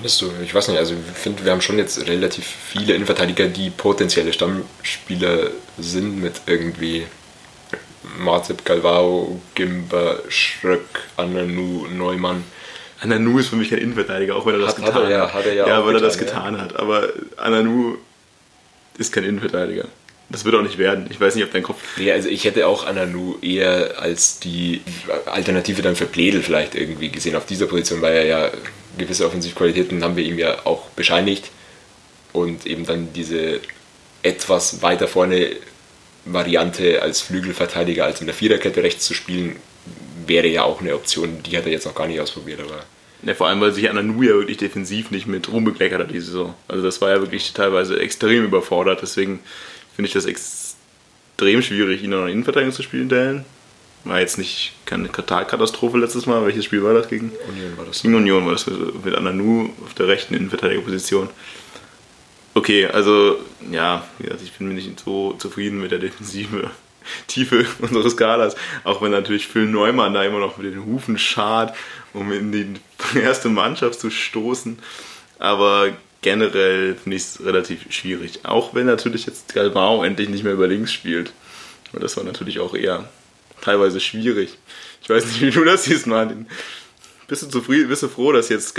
Findest 0.00 0.22
du? 0.22 0.30
Ich 0.42 0.54
weiß 0.54 0.68
nicht, 0.68 0.78
also 0.78 0.94
ich 0.94 1.18
finde, 1.18 1.44
wir 1.44 1.52
haben 1.52 1.60
schon 1.60 1.76
jetzt 1.76 2.06
relativ 2.08 2.46
viele 2.46 2.94
Innenverteidiger, 2.94 3.48
die 3.48 3.68
potenzielle 3.68 4.32
Stammspieler 4.32 5.50
sind 5.78 6.22
mit 6.22 6.40
irgendwie 6.46 7.06
Martip, 8.18 8.64
Galvao, 8.64 9.38
Gimber, 9.54 10.20
Schröck, 10.30 11.02
Ananu, 11.18 11.86
Neumann. 11.86 12.44
Ananu 13.02 13.40
ist 13.40 13.48
für 13.48 13.56
mich 13.56 13.68
kein 13.68 13.80
Innenverteidiger, 13.80 14.36
auch 14.36 14.46
wenn 14.46 14.54
er 14.54 14.60
das 14.60 14.68
Hat- 14.70 14.76
getan 14.86 14.94
hat 14.94 15.02
er 15.04 15.10
ja- 15.10 15.32
hat. 15.34 15.44
er 15.44 15.52
ja 15.52 15.68
ja 15.68 15.84
weil 15.86 15.94
er 15.96 16.00
das 16.00 16.16
getan, 16.16 16.54
getan 16.54 16.60
hat. 16.62 16.76
Aber 16.80 17.06
Ananu 17.36 17.96
ist 18.96 19.12
kein 19.12 19.24
Innenverteidiger. 19.24 19.84
Das 20.30 20.44
wird 20.44 20.54
auch 20.54 20.62
nicht 20.62 20.78
werden. 20.78 21.06
Ich 21.10 21.20
weiß 21.20 21.34
nicht, 21.34 21.44
ob 21.44 21.50
dein 21.50 21.64
Kopf. 21.64 21.98
Ja, 21.98 22.14
also 22.14 22.28
ich 22.28 22.44
hätte 22.44 22.66
auch 22.68 22.86
Ananu 22.86 23.36
eher 23.42 24.00
als 24.00 24.38
die 24.38 24.80
Alternative 25.26 25.82
dann 25.82 25.96
für 25.96 26.06
Bledel 26.06 26.42
vielleicht 26.42 26.76
irgendwie 26.76 27.08
gesehen 27.08 27.34
auf 27.34 27.46
dieser 27.46 27.66
Position, 27.66 28.00
weil 28.00 28.14
er 28.14 28.24
ja 28.26 28.50
gewisse 28.96 29.26
Offensivqualitäten 29.26 30.04
haben 30.04 30.16
wir 30.16 30.24
ihm 30.24 30.38
ja 30.38 30.64
auch 30.66 30.86
bescheinigt 30.90 31.50
und 32.32 32.64
eben 32.64 32.86
dann 32.86 33.12
diese 33.12 33.60
etwas 34.22 34.82
weiter 34.82 35.08
vorne 35.08 35.50
Variante 36.24 37.02
als 37.02 37.20
Flügelverteidiger 37.22 38.04
als 38.04 38.20
in 38.20 38.26
der 38.26 38.34
Viererkette 38.34 38.82
rechts 38.82 39.06
zu 39.06 39.14
spielen, 39.14 39.56
wäre 40.26 40.46
ja 40.46 40.62
auch 40.62 40.80
eine 40.80 40.94
Option, 40.94 41.42
die 41.42 41.56
hat 41.56 41.66
er 41.66 41.72
jetzt 41.72 41.86
noch 41.86 41.94
gar 41.94 42.06
nicht 42.06 42.20
ausprobiert, 42.20 42.60
aber 42.60 42.84
Ja, 43.22 43.34
vor 43.34 43.48
allem, 43.48 43.60
weil 43.60 43.72
sich 43.72 43.88
Ananu 43.90 44.22
ja 44.22 44.34
wirklich 44.34 44.58
defensiv 44.58 45.10
nicht 45.10 45.26
mit 45.26 45.50
rumbekleckert 45.50 46.00
hat 46.00 46.10
diese 46.10 46.26
Saison. 46.26 46.54
Also 46.68 46.82
das 46.82 47.00
war 47.00 47.10
ja 47.10 47.20
wirklich 47.20 47.52
teilweise 47.52 47.98
extrem 47.98 48.44
überfordert. 48.44 49.00
Deswegen 49.02 49.40
finde 49.94 50.08
ich 50.08 50.14
das 50.14 50.26
extrem 50.26 51.62
schwierig, 51.62 52.02
ihn 52.02 52.10
noch 52.10 52.24
in 52.24 52.32
Innenverteidigung 52.32 52.74
zu 52.74 52.82
spielen, 52.82 53.08
Dellen. 53.08 53.44
War 54.04 54.20
jetzt 54.20 54.38
nicht 54.38 54.72
keine 54.86 55.12
Totalkatastrophe 55.12 55.98
letztes 55.98 56.24
Mal. 56.24 56.44
Welches 56.46 56.64
Spiel 56.64 56.82
war 56.82 56.94
das 56.94 57.08
gegen? 57.08 57.32
Union 57.48 57.76
war 57.76 57.84
das. 57.84 58.00
Gegen 58.00 58.14
Union 58.14 58.46
war 58.46 58.52
das 58.52 58.66
mit 58.66 59.14
Ananu 59.14 59.70
auf 59.84 59.92
der 59.94 60.08
rechten 60.08 60.34
Innenverteidigerposition. 60.34 61.28
Okay, 62.54 62.86
also 62.86 63.38
ja, 63.70 64.06
wie 64.18 64.24
gesagt, 64.24 64.42
ich 64.42 64.52
bin 64.52 64.68
mir 64.68 64.74
nicht 64.74 65.00
so 65.00 65.34
zufrieden 65.34 65.80
mit 65.80 65.92
der 65.92 65.98
defensive 65.98 66.70
Tiefe 67.26 67.66
unseres 67.80 68.16
Kaders, 68.16 68.56
auch 68.84 69.02
wenn 69.02 69.12
natürlich 69.12 69.46
Phil 69.46 69.66
Neumann 69.66 70.14
da 70.14 70.24
immer 70.24 70.40
noch 70.40 70.56
mit 70.56 70.72
den 70.72 70.84
Hufen 70.84 71.18
schart, 71.18 71.76
um 72.12 72.32
in 72.32 72.52
die 72.52 72.74
erste 73.18 73.50
Mannschaft 73.50 74.00
zu 74.00 74.10
stoßen. 74.10 74.78
Aber 75.38 75.90
generell 76.22 76.96
finde 76.96 77.16
ich 77.16 77.22
es 77.22 77.44
relativ 77.44 77.90
schwierig. 77.90 78.40
Auch 78.44 78.74
wenn 78.74 78.86
natürlich 78.86 79.26
jetzt 79.26 79.54
Galvao 79.54 80.04
endlich 80.04 80.28
nicht 80.28 80.44
mehr 80.44 80.52
über 80.52 80.66
links 80.66 80.92
spielt. 80.92 81.32
Und 81.92 82.02
das 82.02 82.16
war 82.16 82.24
natürlich 82.24 82.60
auch 82.60 82.74
eher 82.74 83.08
teilweise 83.60 84.00
schwierig. 84.00 84.58
Ich 85.02 85.10
weiß 85.10 85.24
nicht, 85.26 85.40
wie 85.40 85.50
du 85.50 85.64
das 85.64 85.84
siehst, 85.84 86.06
Martin. 86.06 86.46
Bist 87.26 87.42
du 87.42 87.46
zufrieden, 87.46 87.88
bist 87.88 88.02
du 88.02 88.08
froh, 88.08 88.32
dass 88.32 88.48
jetzt 88.48 88.78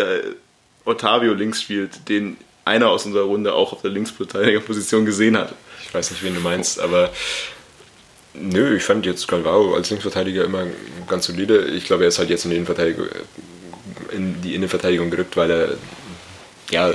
Ottavio 0.85 1.33
links 1.33 1.61
spielt, 1.61 2.09
den 2.09 2.37
einer 2.65 2.89
aus 2.89 3.05
unserer 3.05 3.23
Runde 3.23 3.53
auch 3.53 3.73
auf 3.73 3.81
der 3.81 3.91
Linksverteidigerposition 3.91 5.05
gesehen 5.05 5.37
hat? 5.37 5.55
Ich 5.83 5.93
weiß 5.93 6.11
nicht, 6.11 6.23
wen 6.23 6.35
du 6.35 6.41
meinst, 6.41 6.79
aber 6.79 7.11
nö, 8.33 8.75
ich 8.75 8.83
fand 8.83 9.05
jetzt 9.05 9.27
Galvao 9.27 9.73
als 9.73 9.89
Linksverteidiger 9.89 10.43
immer 10.43 10.67
ganz 11.07 11.25
solide. 11.25 11.65
Ich 11.65 11.85
glaube, 11.85 12.03
er 12.03 12.09
ist 12.09 12.19
halt 12.19 12.29
jetzt 12.29 12.45
in 12.45 12.51
die 12.51 12.57
Innenverteidigung, 12.57 13.07
in 14.11 14.41
die 14.41 14.55
Innenverteidigung 14.55 15.09
gerückt, 15.09 15.37
weil 15.37 15.49
er 15.49 15.77
ja 16.69 16.93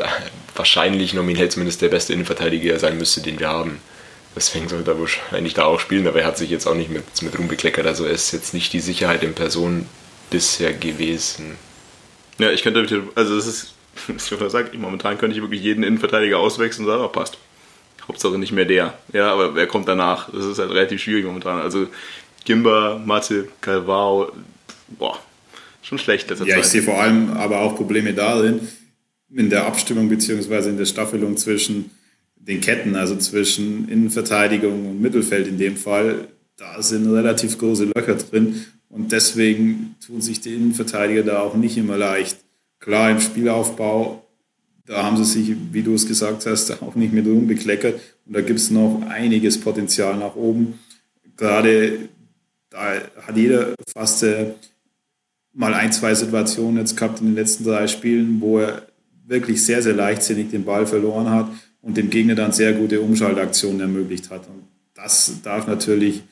wahrscheinlich 0.59 1.15
nominell 1.15 1.49
zumindest 1.49 1.83
der 1.83 1.89
beste 1.89 2.13
Innenverteidiger 2.13 2.79
sein 2.79 2.99
müsste, 2.99 3.21
den 3.21 3.39
wir 3.39 3.49
haben. 3.49 3.81
Deswegen 4.35 4.69
sollte 4.69 4.91
er 4.91 5.01
wahrscheinlich 5.01 5.55
da 5.55 5.65
auch 5.65 5.81
spielen, 5.81 6.07
aber 6.07 6.21
er 6.21 6.27
hat 6.27 6.37
sich 6.37 6.51
jetzt 6.51 6.67
auch 6.67 6.75
nicht 6.75 6.91
mit, 6.91 7.05
mit 7.23 7.39
Ruhm 7.39 7.49
bekleckert. 7.49 7.87
Also 7.87 8.05
er 8.05 8.13
ist 8.13 8.33
jetzt 8.33 8.53
nicht 8.53 8.73
die 8.73 8.81
Sicherheit 8.81 9.23
in 9.23 9.35
Person 9.35 9.87
bisher 10.31 10.73
gewesen. 10.75 11.57
Ja, 12.39 12.51
ich 12.51 12.63
könnte, 12.63 13.03
also 13.15 13.35
das 13.35 13.47
ist, 13.47 13.75
was 14.09 14.31
ich 14.31 14.51
sage, 14.53 14.77
momentan 14.77 15.17
könnte 15.17 15.37
ich 15.37 15.43
wirklich 15.43 15.63
jeden 15.63 15.83
Innenverteidiger 15.83 16.39
auswechseln 16.39 16.87
und 16.87 16.93
sagen, 16.93 17.05
oh, 17.05 17.09
passt. 17.09 17.39
Hauptsache 18.07 18.39
nicht 18.39 18.53
mehr 18.53 18.67
der. 18.67 18.95
Ja, 19.13 19.33
aber 19.33 19.55
wer 19.55 19.67
kommt 19.67 19.89
danach? 19.89 20.31
Das 20.31 20.45
ist 20.45 20.59
halt 20.59 20.71
relativ 20.71 21.03
schwierig 21.03 21.25
momentan. 21.25 21.61
Also 21.61 21.89
Gimba, 22.45 23.01
Mathe, 23.05 23.49
Calvao, 23.61 24.31
boah, 24.89 25.19
schon 25.83 25.99
schlecht 25.99 26.31
letzter 26.31 26.47
Ja, 26.47 26.57
ich 26.57 26.63
Zeit. 26.63 26.73
sehe 26.73 26.83
vor 26.83 27.01
allem 27.01 27.37
aber 27.37 27.61
auch 27.61 27.75
Probleme 27.75 28.15
darin, 28.15 28.69
in 29.31 29.51
der 29.51 29.67
Abstimmung 29.67 30.09
beziehungsweise 30.09 30.71
in 30.71 30.77
der 30.77 30.85
Staffelung 30.85 31.37
zwischen 31.37 31.91
den 32.37 32.61
Ketten, 32.61 32.95
also 32.95 33.17
zwischen 33.17 33.89
Innenverteidigung 33.89 34.89
und 34.89 35.01
Mittelfeld 35.01 35.49
in 35.49 35.59
dem 35.59 35.77
Fall. 35.77 36.29
Da 36.57 36.81
sind 36.83 37.11
relativ 37.11 37.59
große 37.59 37.91
Löcher 37.95 38.15
drin 38.15 38.65
und 38.89 39.13
deswegen 39.13 39.97
tun 40.05 40.21
sich 40.21 40.41
die 40.41 40.55
Innenverteidiger 40.55 41.23
da 41.23 41.41
auch 41.41 41.55
nicht 41.55 41.77
immer 41.77 41.97
leicht. 41.97 42.39
Klar, 42.79 43.11
im 43.11 43.21
Spielaufbau, 43.21 44.25
da 44.87 45.03
haben 45.03 45.17
sie 45.17 45.25
sich, 45.25 45.57
wie 45.73 45.83
du 45.83 45.95
es 45.95 46.07
gesagt 46.07 46.47
hast, 46.47 46.83
auch 46.83 46.95
nicht 46.95 47.13
mit 47.13 47.27
rumbekleckert 47.27 48.01
und 48.27 48.37
da 48.37 48.41
gibt 48.41 48.61
es 48.61 48.71
noch 48.71 49.03
einiges 49.09 49.61
Potenzial 49.61 50.17
nach 50.17 50.37
oben. 50.37 50.79
Gerade 51.37 52.09
da 52.71 52.95
hat 53.27 53.37
jeder 53.37 53.75
fast 53.93 54.23
äh, 54.23 54.53
mal 55.53 55.75
ein, 55.75 55.93
zwei 55.93 56.15
Situationen 56.15 56.79
jetzt 56.79 56.97
gehabt 56.97 57.21
in 57.21 57.27
den 57.27 57.35
letzten 57.35 57.65
drei 57.65 57.87
Spielen, 57.89 58.41
wo 58.41 58.59
er 58.59 58.87
wirklich 59.27 59.65
sehr, 59.65 59.83
sehr 59.83 59.95
leichtsinnig 59.95 60.51
den 60.51 60.65
Ball 60.65 60.87
verloren 60.87 61.31
hat 61.31 61.49
und 61.83 61.97
dem 61.97 62.11
Gegner 62.11 62.35
dann 62.35 62.53
sehr 62.53 62.73
gute 62.73 63.01
Umschaltaktionen 63.01 63.81
ermöglicht 63.81 64.31
hat. 64.31 64.47
Und 64.49 64.65
das 64.95 65.41
darf 65.43 65.67
natürlich 65.67 66.23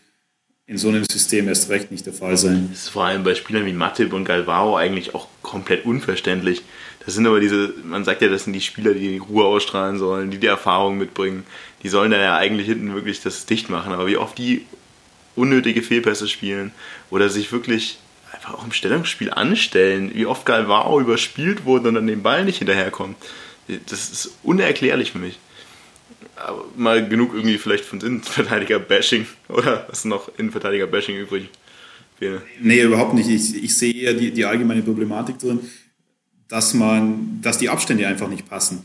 in 0.67 0.79
so 0.79 0.89
einem 0.89 1.05
System 1.05 1.49
erst 1.49 1.69
recht 1.69 1.91
nicht 1.91 2.07
der 2.07 2.15
Fall 2.15 2.37
sein. 2.37 2.69
Das 2.71 2.85
ist 2.85 2.89
vor 2.89 3.05
allem 3.05 3.23
bei 3.23 3.35
Spielern 3.35 3.67
wie 3.67 3.73
Matip 3.73 4.13
und 4.13 4.25
Galvao 4.25 4.77
eigentlich 4.77 5.15
auch 5.15 5.29
komplett 5.43 5.85
unverständlich. 5.85 6.63
Das 7.05 7.15
sind 7.15 7.27
aber 7.27 7.41
diese, 7.41 7.75
man 7.85 8.05
sagt 8.05 8.23
ja, 8.23 8.29
das 8.29 8.45
sind 8.45 8.55
die 8.55 8.63
Spieler, 8.63 8.95
die 8.95 9.09
die 9.09 9.19
Ruhe 9.19 9.45
ausstrahlen 9.45 9.99
sollen, 9.99 10.31
die 10.31 10.39
die 10.39 10.47
Erfahrung 10.47 10.97
mitbringen. 10.97 11.45
Die 11.83 11.91
sollen 11.91 12.11
dann 12.11 12.21
ja 12.21 12.37
eigentlich 12.37 12.67
hinten 12.67 12.95
wirklich 12.95 13.21
das 13.21 13.45
dicht 13.45 13.69
machen. 13.69 13.93
Aber 13.93 14.07
wie 14.07 14.17
oft 14.17 14.39
die 14.39 14.65
unnötige 15.37 15.83
Fehlpässe 15.83 16.29
spielen 16.29 16.73
oder 17.11 17.29
sich 17.29 17.53
wirklich 17.53 17.99
einfach 18.35 18.55
auch 18.55 18.65
im 18.65 18.73
Stellungsspiel 18.73 19.31
anstellen, 19.31 20.11
wie 20.15 20.27
oft 20.27 20.45
Galvao 20.45 21.01
überspielt 21.01 21.65
wurde 21.65 21.89
und 21.89 21.95
dann 21.95 22.07
den 22.07 22.23
Ball 22.23 22.45
nicht 22.45 22.59
hinterherkommt. 22.59 23.17
Das 23.87 24.11
ist 24.11 24.33
unerklärlich 24.43 25.13
für 25.13 25.19
mich. 25.19 25.39
Aber 26.37 26.65
mal 26.77 27.09
genug 27.09 27.33
irgendwie 27.33 27.59
vielleicht 27.59 27.85
von 27.85 28.01
Innenverteidiger-Bashing 28.01 29.27
oder 29.49 29.87
was 29.89 30.05
noch 30.05 30.31
Innenverteidiger-Bashing 30.37 31.17
übrig? 31.17 31.49
Wäre. 32.19 32.43
Nee, 32.61 32.83
überhaupt 32.83 33.15
nicht. 33.15 33.29
Ich, 33.29 33.63
ich 33.63 33.77
sehe 33.77 33.93
eher 33.93 34.15
die, 34.15 34.31
die 34.31 34.45
allgemeine 34.45 34.83
Problematik 34.83 35.39
drin, 35.39 35.61
dass 36.49 36.73
man, 36.73 37.41
dass 37.43 37.59
die 37.59 37.69
Abstände 37.69 38.07
einfach 38.07 38.29
nicht 38.29 38.49
passen. 38.49 38.85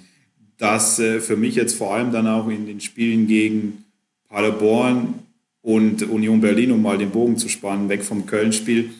Dass 0.57 0.99
äh, 0.99 1.19
für 1.19 1.37
mich 1.37 1.55
jetzt 1.55 1.77
vor 1.77 1.93
allem 1.93 2.11
dann 2.11 2.27
auch 2.27 2.47
in 2.47 2.65
den 2.65 2.81
Spielen 2.81 3.27
gegen 3.27 3.85
Paderborn 4.29 5.13
und 5.61 6.03
Union 6.03 6.41
Berlin, 6.41 6.71
um 6.71 6.81
mal 6.81 6.97
den 6.97 7.11
Bogen 7.11 7.37
zu 7.37 7.49
spannen, 7.49 7.89
weg 7.89 8.03
vom 8.03 8.25
Köln-Spiel, 8.25 8.91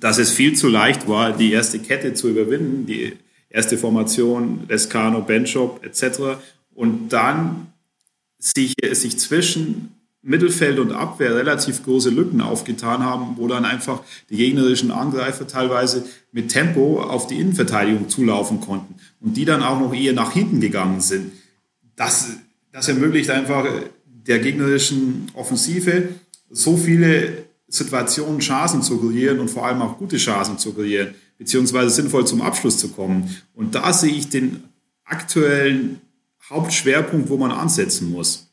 dass 0.00 0.18
es 0.18 0.30
viel 0.30 0.54
zu 0.54 0.68
leicht 0.68 1.08
war, 1.08 1.32
die 1.32 1.52
erste 1.52 1.78
Kette 1.78 2.14
zu 2.14 2.28
überwinden, 2.28 2.86
die 2.86 3.14
erste 3.48 3.78
Formation, 3.78 4.64
Lescano, 4.68 5.22
Benchop 5.22 5.84
etc. 5.84 6.38
Und 6.74 7.10
dann 7.10 7.68
sich, 8.38 8.74
sich 8.92 9.18
zwischen 9.18 9.94
Mittelfeld 10.22 10.78
und 10.78 10.92
Abwehr 10.92 11.36
relativ 11.36 11.84
große 11.84 12.10
Lücken 12.10 12.40
aufgetan 12.40 13.02
haben, 13.02 13.34
wo 13.36 13.46
dann 13.46 13.64
einfach 13.64 14.00
die 14.30 14.36
gegnerischen 14.36 14.90
Angreifer 14.90 15.46
teilweise 15.46 16.04
mit 16.32 16.50
Tempo 16.50 17.00
auf 17.02 17.26
die 17.26 17.38
Innenverteidigung 17.38 18.08
zulaufen 18.08 18.60
konnten 18.60 18.94
und 19.20 19.36
die 19.36 19.44
dann 19.44 19.62
auch 19.62 19.78
noch 19.78 19.94
eher 19.94 20.14
nach 20.14 20.32
hinten 20.32 20.60
gegangen 20.60 21.00
sind. 21.00 21.32
Das, 21.94 22.30
das 22.72 22.88
ermöglicht 22.88 23.30
einfach 23.30 23.66
der 24.06 24.38
gegnerischen 24.38 25.30
Offensive 25.34 26.08
so 26.50 26.76
viele 26.76 27.43
Situationen, 27.74 28.38
Chancen 28.40 28.82
zu 28.82 28.98
kreieren 28.98 29.40
und 29.40 29.50
vor 29.50 29.66
allem 29.66 29.82
auch 29.82 29.98
gute 29.98 30.16
Chancen 30.16 30.58
zu 30.58 30.72
kreieren, 30.74 31.14
beziehungsweise 31.38 31.90
sinnvoll 31.90 32.26
zum 32.26 32.40
Abschluss 32.40 32.78
zu 32.78 32.90
kommen. 32.90 33.36
Und 33.52 33.74
da 33.74 33.92
sehe 33.92 34.12
ich 34.12 34.28
den 34.28 34.62
aktuellen 35.04 36.00
Hauptschwerpunkt, 36.48 37.28
wo 37.28 37.36
man 37.36 37.50
ansetzen 37.50 38.10
muss. 38.10 38.48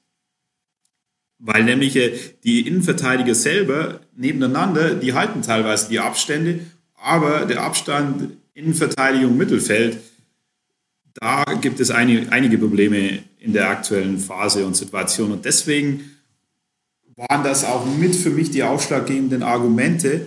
weil 1.43 1.63
nämlich 1.63 1.95
äh, 1.95 2.17
die 2.43 2.67
Innenverteidiger 2.67 3.33
selber 3.33 4.01
nebeneinander, 4.15 4.93
die 4.93 5.13
halten 5.13 5.41
teilweise 5.41 5.89
die 5.89 5.99
Abstände, 5.99 6.59
aber 6.93 7.45
der 7.45 7.63
Abstand 7.63 8.37
Innenverteidigung 8.53 9.35
Mittelfeld, 9.37 9.97
da 11.15 11.43
gibt 11.59 11.79
es 11.79 11.89
einige, 11.89 12.31
einige 12.31 12.57
Probleme 12.57 13.23
in 13.39 13.53
der 13.53 13.69
aktuellen 13.69 14.19
Phase 14.19 14.65
und 14.65 14.75
Situation. 14.75 15.31
Und 15.31 15.45
deswegen 15.45 16.11
waren 17.29 17.43
das 17.43 17.63
auch 17.63 17.85
mit 17.85 18.15
für 18.15 18.31
mich 18.31 18.49
die 18.49 18.63
ausschlaggebenden 18.63 19.43
Argumente, 19.43 20.25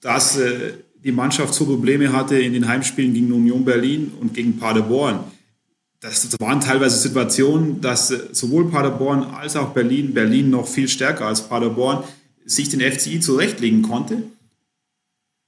dass 0.00 0.36
äh, 0.36 0.74
die 1.02 1.12
Mannschaft 1.12 1.54
so 1.54 1.64
Probleme 1.64 2.12
hatte 2.12 2.38
in 2.38 2.52
den 2.52 2.68
Heimspielen 2.68 3.14
gegen 3.14 3.32
Union 3.32 3.64
Berlin 3.64 4.12
und 4.20 4.34
gegen 4.34 4.58
Paderborn. 4.58 5.20
Das 6.00 6.38
waren 6.40 6.60
teilweise 6.60 6.98
Situationen, 6.98 7.80
dass 7.80 8.10
äh, 8.10 8.28
sowohl 8.32 8.70
Paderborn 8.70 9.24
als 9.24 9.56
auch 9.56 9.70
Berlin, 9.70 10.12
Berlin 10.12 10.50
noch 10.50 10.68
viel 10.68 10.88
stärker 10.88 11.26
als 11.26 11.48
Paderborn, 11.48 12.04
sich 12.44 12.68
den 12.68 12.80
FCI 12.80 13.20
zurechtlegen 13.20 13.82
konnte, 13.82 14.22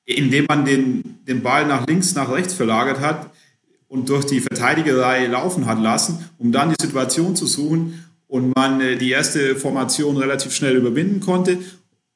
indem 0.07 0.47
man 0.49 0.65
den, 0.65 1.19
den 1.27 1.43
Ball 1.43 1.67
nach 1.67 1.87
links, 1.87 2.15
nach 2.15 2.31
rechts 2.31 2.55
verlagert 2.55 3.01
hat 3.01 3.31
und 3.89 4.09
durch 4.09 4.25
die 4.25 4.41
Verteidigerei 4.41 5.27
laufen 5.27 5.67
hat 5.67 5.81
lassen, 5.81 6.31
um 6.39 6.51
dann 6.51 6.71
die 6.71 6.83
Situation 6.83 7.37
zu 7.37 7.47
suchen 7.47 8.05
und 8.33 8.57
man 8.57 8.81
äh, 8.81 8.97
die 8.97 9.11
erste 9.11 9.57
Formation 9.57 10.17
relativ 10.17 10.55
schnell 10.55 10.75
überwinden 10.75 11.21
konnte 11.21 11.59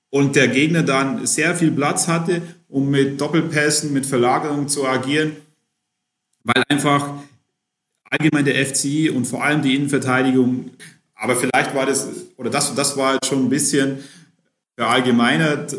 und 0.08 0.34
der 0.34 0.48
Gegner 0.48 0.82
dann 0.82 1.26
sehr 1.26 1.54
viel 1.54 1.70
Platz 1.70 2.08
hatte, 2.08 2.40
um 2.68 2.90
mit 2.90 3.20
Doppelpässen, 3.20 3.92
mit 3.92 4.06
Verlagerung 4.06 4.66
zu 4.66 4.86
agieren, 4.86 5.36
weil 6.42 6.62
einfach 6.70 7.12
allgemein 8.04 8.46
der 8.46 8.64
FCI 8.64 9.10
und 9.10 9.26
vor 9.26 9.44
allem 9.44 9.60
die 9.60 9.74
Innenverteidigung, 9.74 10.70
aber 11.14 11.36
vielleicht 11.36 11.74
war 11.74 11.84
das, 11.84 12.08
oder 12.38 12.48
das, 12.48 12.74
das 12.74 12.96
war 12.96 13.12
jetzt 13.14 13.26
schon 13.26 13.44
ein 13.44 13.50
bisschen 13.50 13.98
verallgemeinert, 14.74 15.76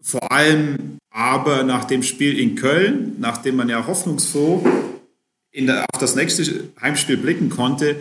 vor 0.00 0.30
allem 0.30 0.98
aber 1.10 1.64
nach 1.64 1.86
dem 1.86 2.04
Spiel 2.04 2.38
in 2.38 2.54
Köln, 2.54 3.16
nachdem 3.18 3.56
man 3.56 3.68
ja 3.68 3.84
hoffnungsfroh 3.84 4.64
in 5.50 5.66
der, 5.66 5.86
auf 5.92 5.98
das 5.98 6.14
nächste 6.14 6.68
Heimspiel 6.80 7.16
blicken 7.16 7.50
konnte, 7.50 7.96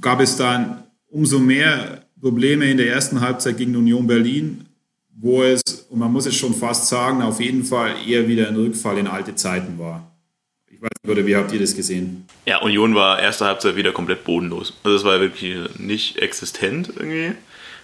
gab 0.00 0.20
es 0.20 0.36
dann 0.36 0.84
umso 1.12 1.38
mehr 1.38 2.02
Probleme 2.20 2.70
in 2.70 2.78
der 2.78 2.88
ersten 2.88 3.20
Halbzeit 3.20 3.58
gegen 3.58 3.76
Union 3.76 4.06
Berlin, 4.06 4.66
wo 5.14 5.42
es, 5.42 5.62
und 5.90 5.98
man 5.98 6.10
muss 6.10 6.26
es 6.26 6.34
schon 6.34 6.54
fast 6.54 6.88
sagen, 6.88 7.22
auf 7.22 7.40
jeden 7.40 7.64
Fall 7.64 7.94
eher 8.06 8.26
wieder 8.26 8.48
ein 8.48 8.56
Rückfall 8.56 8.98
in 8.98 9.06
alte 9.06 9.34
Zeiten 9.34 9.78
war. 9.78 10.10
Ich 10.70 10.80
weiß 10.80 10.90
nicht, 11.04 11.26
wie 11.26 11.36
habt 11.36 11.52
ihr 11.52 11.60
das 11.60 11.76
gesehen? 11.76 12.26
Ja, 12.46 12.60
Union 12.62 12.94
war 12.94 13.20
erste 13.20 13.44
Halbzeit 13.44 13.76
wieder 13.76 13.92
komplett 13.92 14.24
bodenlos. 14.24 14.72
Also 14.82 14.96
es 14.96 15.04
war 15.04 15.20
wirklich 15.20 15.56
nicht 15.78 16.18
existent 16.18 16.92
irgendwie. 16.96 17.32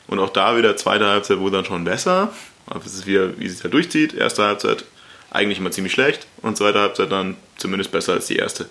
Und 0.09 0.19
auch 0.19 0.31
da 0.31 0.57
wieder 0.57 0.77
zweite 0.77 1.07
Halbzeit 1.07 1.39
wurde 1.39 1.59
dann 1.59 1.65
schon 1.67 1.85
besser. 1.85 2.33
Aber 2.67 2.85
es 2.85 2.95
ist 2.95 3.07
wieder, 3.07 3.39
wie 3.39 3.49
sich 3.49 3.61
da 3.61 3.69
durchzieht. 3.69 4.15
Erste 4.15 4.43
Halbzeit 4.43 4.85
eigentlich 5.31 5.59
immer 5.59 5.71
ziemlich 5.71 5.93
schlecht 5.93 6.27
und 6.43 6.57
zweite 6.57 6.81
Halbzeit 6.81 7.13
dann 7.13 7.37
zumindest 7.57 7.93
besser 7.93 8.15
als 8.15 8.27
die 8.27 8.37
erste. 8.37 8.67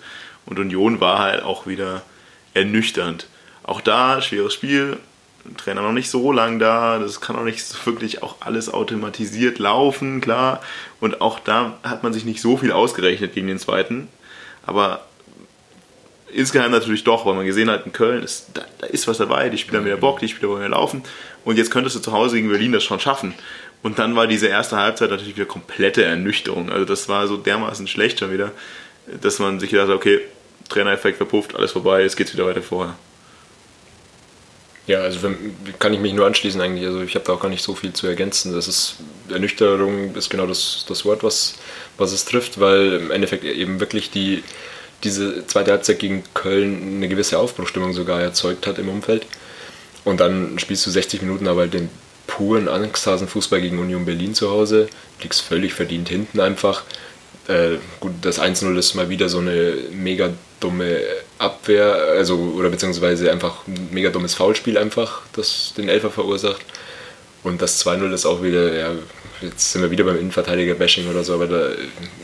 Und 0.46 0.58
Union 0.58 1.00
war 1.00 1.20
halt 1.20 1.42
auch 1.42 1.66
wieder 1.66 2.02
ernüchternd. 2.54 3.28
Auch 3.68 3.82
da, 3.82 4.22
schweres 4.22 4.54
Spiel, 4.54 4.96
Trainer 5.58 5.82
noch 5.82 5.92
nicht 5.92 6.08
so 6.08 6.32
lang 6.32 6.58
da, 6.58 6.98
das 6.98 7.20
kann 7.20 7.36
auch 7.36 7.44
nicht 7.44 7.86
wirklich 7.86 8.22
auch 8.22 8.36
alles 8.40 8.72
automatisiert 8.72 9.58
laufen, 9.58 10.22
klar. 10.22 10.62
Und 11.00 11.20
auch 11.20 11.38
da 11.38 11.76
hat 11.82 12.02
man 12.02 12.14
sich 12.14 12.24
nicht 12.24 12.40
so 12.40 12.56
viel 12.56 12.72
ausgerechnet 12.72 13.34
gegen 13.34 13.46
den 13.46 13.58
zweiten. 13.58 14.08
Aber 14.64 15.04
insgeheim 16.32 16.70
natürlich 16.70 17.04
doch, 17.04 17.26
weil 17.26 17.34
man 17.34 17.44
gesehen 17.44 17.68
hat, 17.68 17.84
in 17.84 17.92
Köln 17.92 18.22
ist, 18.22 18.46
da, 18.54 18.62
da 18.78 18.86
ist 18.86 19.06
was 19.06 19.18
dabei, 19.18 19.50
die 19.50 19.58
Spieler 19.58 19.80
haben 19.80 19.86
wieder 19.86 19.98
Bock, 19.98 20.20
die 20.20 20.28
Spieler 20.28 20.48
wollen 20.48 20.60
wieder 20.60 20.70
laufen. 20.70 21.02
Und 21.44 21.58
jetzt 21.58 21.70
könntest 21.70 21.94
du 21.94 22.00
zu 22.00 22.12
Hause 22.12 22.36
gegen 22.36 22.48
Berlin 22.48 22.72
das 22.72 22.84
schon 22.84 23.00
schaffen. 23.00 23.34
Und 23.82 23.98
dann 23.98 24.16
war 24.16 24.26
diese 24.26 24.46
erste 24.46 24.78
Halbzeit 24.78 25.10
natürlich 25.10 25.36
wieder 25.36 25.44
komplette 25.44 26.04
Ernüchterung. 26.04 26.70
Also 26.70 26.86
das 26.86 27.10
war 27.10 27.26
so 27.26 27.36
dermaßen 27.36 27.86
schlecht 27.86 28.18
schon 28.20 28.32
wieder, 28.32 28.52
dass 29.20 29.38
man 29.38 29.60
sich 29.60 29.68
gedacht 29.68 29.88
hat, 29.88 29.94
okay, 29.94 30.20
Trainereffekt 30.70 31.18
verpufft, 31.18 31.54
alles 31.54 31.72
vorbei, 31.72 32.00
jetzt 32.00 32.16
geht's 32.16 32.32
wieder 32.32 32.46
weiter 32.46 32.62
vorher. 32.62 32.96
Ja, 34.88 35.00
also 35.00 35.20
kann 35.78 35.92
ich 35.92 36.00
mich 36.00 36.14
nur 36.14 36.26
anschließen 36.26 36.60
eigentlich. 36.62 36.86
Also 36.86 37.02
ich 37.02 37.14
habe 37.14 37.24
da 37.24 37.34
auch 37.34 37.40
gar 37.40 37.50
nicht 37.50 37.62
so 37.62 37.74
viel 37.74 37.92
zu 37.92 38.06
ergänzen. 38.06 38.54
Das 38.54 38.66
ist 38.68 38.96
Ernüchterung 39.28 40.14
ist 40.14 40.30
genau 40.30 40.46
das, 40.46 40.86
das 40.88 41.04
Wort, 41.04 41.22
was, 41.22 41.56
was 41.98 42.12
es 42.12 42.24
trifft, 42.24 42.58
weil 42.58 42.94
im 42.94 43.10
Endeffekt 43.10 43.44
eben 43.44 43.80
wirklich 43.80 44.10
die, 44.10 44.42
diese 45.04 45.46
zweite 45.46 45.72
Halbzeit 45.72 45.98
gegen 45.98 46.24
Köln 46.32 46.96
eine 46.96 47.08
gewisse 47.08 47.38
Aufbruchstimmung 47.38 47.92
sogar 47.92 48.22
erzeugt 48.22 48.66
hat 48.66 48.78
im 48.78 48.88
Umfeld. 48.88 49.26
Und 50.04 50.20
dann 50.20 50.58
spielst 50.58 50.86
du 50.86 50.90
60 50.90 51.20
Minuten 51.20 51.48
aber 51.48 51.66
den 51.66 51.90
puren 52.26 52.66
Angsthasen-Fußball 52.66 53.60
gegen 53.60 53.78
Union 53.78 54.06
Berlin 54.06 54.34
zu 54.34 54.50
Hause, 54.50 54.88
liegst 55.22 55.42
völlig 55.42 55.74
verdient 55.74 56.08
hinten 56.08 56.40
einfach. 56.40 56.84
Äh, 57.46 57.76
gut, 58.00 58.12
das 58.22 58.40
1-0 58.40 58.74
ist 58.78 58.94
mal 58.94 59.10
wieder 59.10 59.28
so 59.28 59.38
eine 59.38 59.74
mega 59.92 60.30
dumme 60.60 60.98
Abwehr, 61.38 61.94
also 62.16 62.36
oder 62.56 62.68
beziehungsweise 62.68 63.30
einfach 63.30 63.66
ein 63.66 63.88
mega 63.92 64.10
dummes 64.10 64.34
Foulspiel 64.34 64.78
einfach, 64.78 65.22
das 65.34 65.72
den 65.76 65.88
Elfer 65.88 66.10
verursacht. 66.10 66.64
Und 67.44 67.62
das 67.62 67.84
2-0 67.86 68.12
ist 68.12 68.26
auch 68.26 68.42
wieder, 68.42 68.74
ja, 68.76 68.90
jetzt 69.40 69.72
sind 69.72 69.82
wir 69.82 69.90
wieder 69.92 70.02
beim 70.02 70.18
Innenverteidiger-Bashing 70.18 71.08
oder 71.08 71.22
so, 71.22 71.34
aber 71.34 71.46
da, 71.46 71.68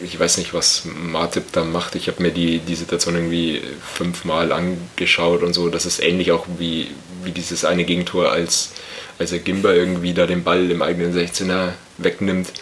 ich 0.03 0.19
weiß 0.19 0.39
nicht, 0.39 0.53
was 0.53 0.83
Martip 0.85 1.45
da 1.53 1.63
macht. 1.63 1.95
Ich 1.95 2.09
habe 2.09 2.21
mir 2.21 2.33
die, 2.33 2.59
die 2.59 2.75
Situation 2.75 3.15
irgendwie 3.15 3.63
fünfmal 3.95 4.51
angeschaut 4.51 5.43
und 5.43 5.55
so. 5.55 5.69
Das 5.69 5.87
ist 5.87 6.03
ähnlich 6.03 6.33
auch 6.33 6.47
wie, 6.59 6.89
wie 7.23 7.31
dieses 7.31 7.65
eine 7.65 7.85
Gegentor, 7.85 8.33
als, 8.33 8.73
als 9.21 9.31
er 9.31 9.39
Gimba 9.39 9.73
irgendwie 9.73 10.15
da 10.15 10.27
den 10.27 10.43
Ball 10.43 10.69
im 10.71 10.83
eigenen 10.83 11.17
16er 11.17 11.75
wegnimmt 11.99 12.53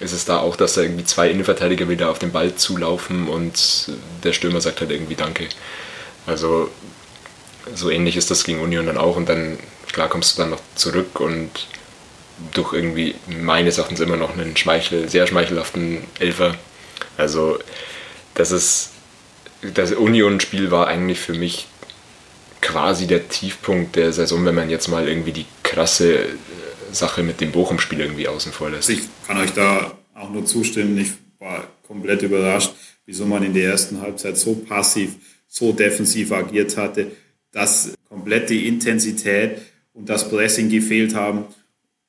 ist 0.00 0.12
es 0.12 0.24
da 0.24 0.38
auch, 0.38 0.56
dass 0.56 0.74
da 0.74 0.82
irgendwie 0.82 1.04
zwei 1.04 1.30
Innenverteidiger 1.30 1.88
wieder 1.88 2.10
auf 2.10 2.18
den 2.18 2.32
Ball 2.32 2.54
zulaufen 2.54 3.28
und 3.28 3.90
der 4.22 4.32
Stürmer 4.32 4.60
sagt 4.60 4.80
halt 4.80 4.90
irgendwie 4.90 5.14
Danke. 5.14 5.48
Also 6.26 6.70
so 7.74 7.90
ähnlich 7.90 8.16
ist 8.16 8.30
das 8.30 8.44
gegen 8.44 8.60
Union 8.60 8.86
dann 8.86 8.98
auch 8.98 9.16
und 9.16 9.28
dann, 9.28 9.58
klar, 9.92 10.08
kommst 10.08 10.36
du 10.36 10.42
dann 10.42 10.50
noch 10.50 10.60
zurück 10.74 11.20
und 11.20 11.50
durch 12.52 12.72
irgendwie 12.72 13.14
meines 13.26 13.78
Erachtens 13.78 14.00
immer 14.00 14.16
noch 14.16 14.36
einen 14.36 14.56
Schmeichel, 14.56 15.08
sehr 15.08 15.26
schmeichelhaften 15.26 15.98
Elfer. 16.18 16.56
Also 17.16 17.58
das 18.34 18.50
ist, 18.50 18.90
das 19.62 19.92
Union-Spiel 19.92 20.70
war 20.70 20.88
eigentlich 20.88 21.20
für 21.20 21.34
mich 21.34 21.66
quasi 22.60 23.06
der 23.06 23.28
Tiefpunkt 23.28 23.96
der 23.96 24.12
Saison, 24.12 24.44
wenn 24.44 24.54
man 24.54 24.70
jetzt 24.70 24.88
mal 24.88 25.06
irgendwie 25.06 25.32
die 25.32 25.46
krasse 25.62 26.26
Sache 26.92 27.22
mit 27.22 27.40
dem 27.40 27.52
Bochum-Spiel 27.52 28.00
irgendwie 28.00 28.26
außen 28.28 28.52
vor 28.52 28.70
lässt. 28.70 28.88
Ich 28.88 29.02
kann 29.26 29.38
euch 29.38 29.52
da 29.52 29.92
auch 30.14 30.30
nur 30.30 30.44
zustimmen. 30.46 30.96
Ich 30.98 31.12
war 31.38 31.64
komplett 31.86 32.22
überrascht, 32.22 32.72
wieso 33.06 33.26
man 33.26 33.42
in 33.42 33.54
der 33.54 33.70
ersten 33.70 34.00
Halbzeit 34.00 34.36
so 34.38 34.54
passiv, 34.54 35.16
so 35.54 35.72
defensiv 35.72 36.32
agiert 36.32 36.76
hatte, 36.76 37.12
dass 37.52 37.94
komplett 38.08 38.50
die 38.50 38.66
Intensität 38.66 39.58
und 39.92 40.08
das 40.08 40.28
Pressing 40.28 40.68
gefehlt 40.68 41.14
haben. 41.14 41.44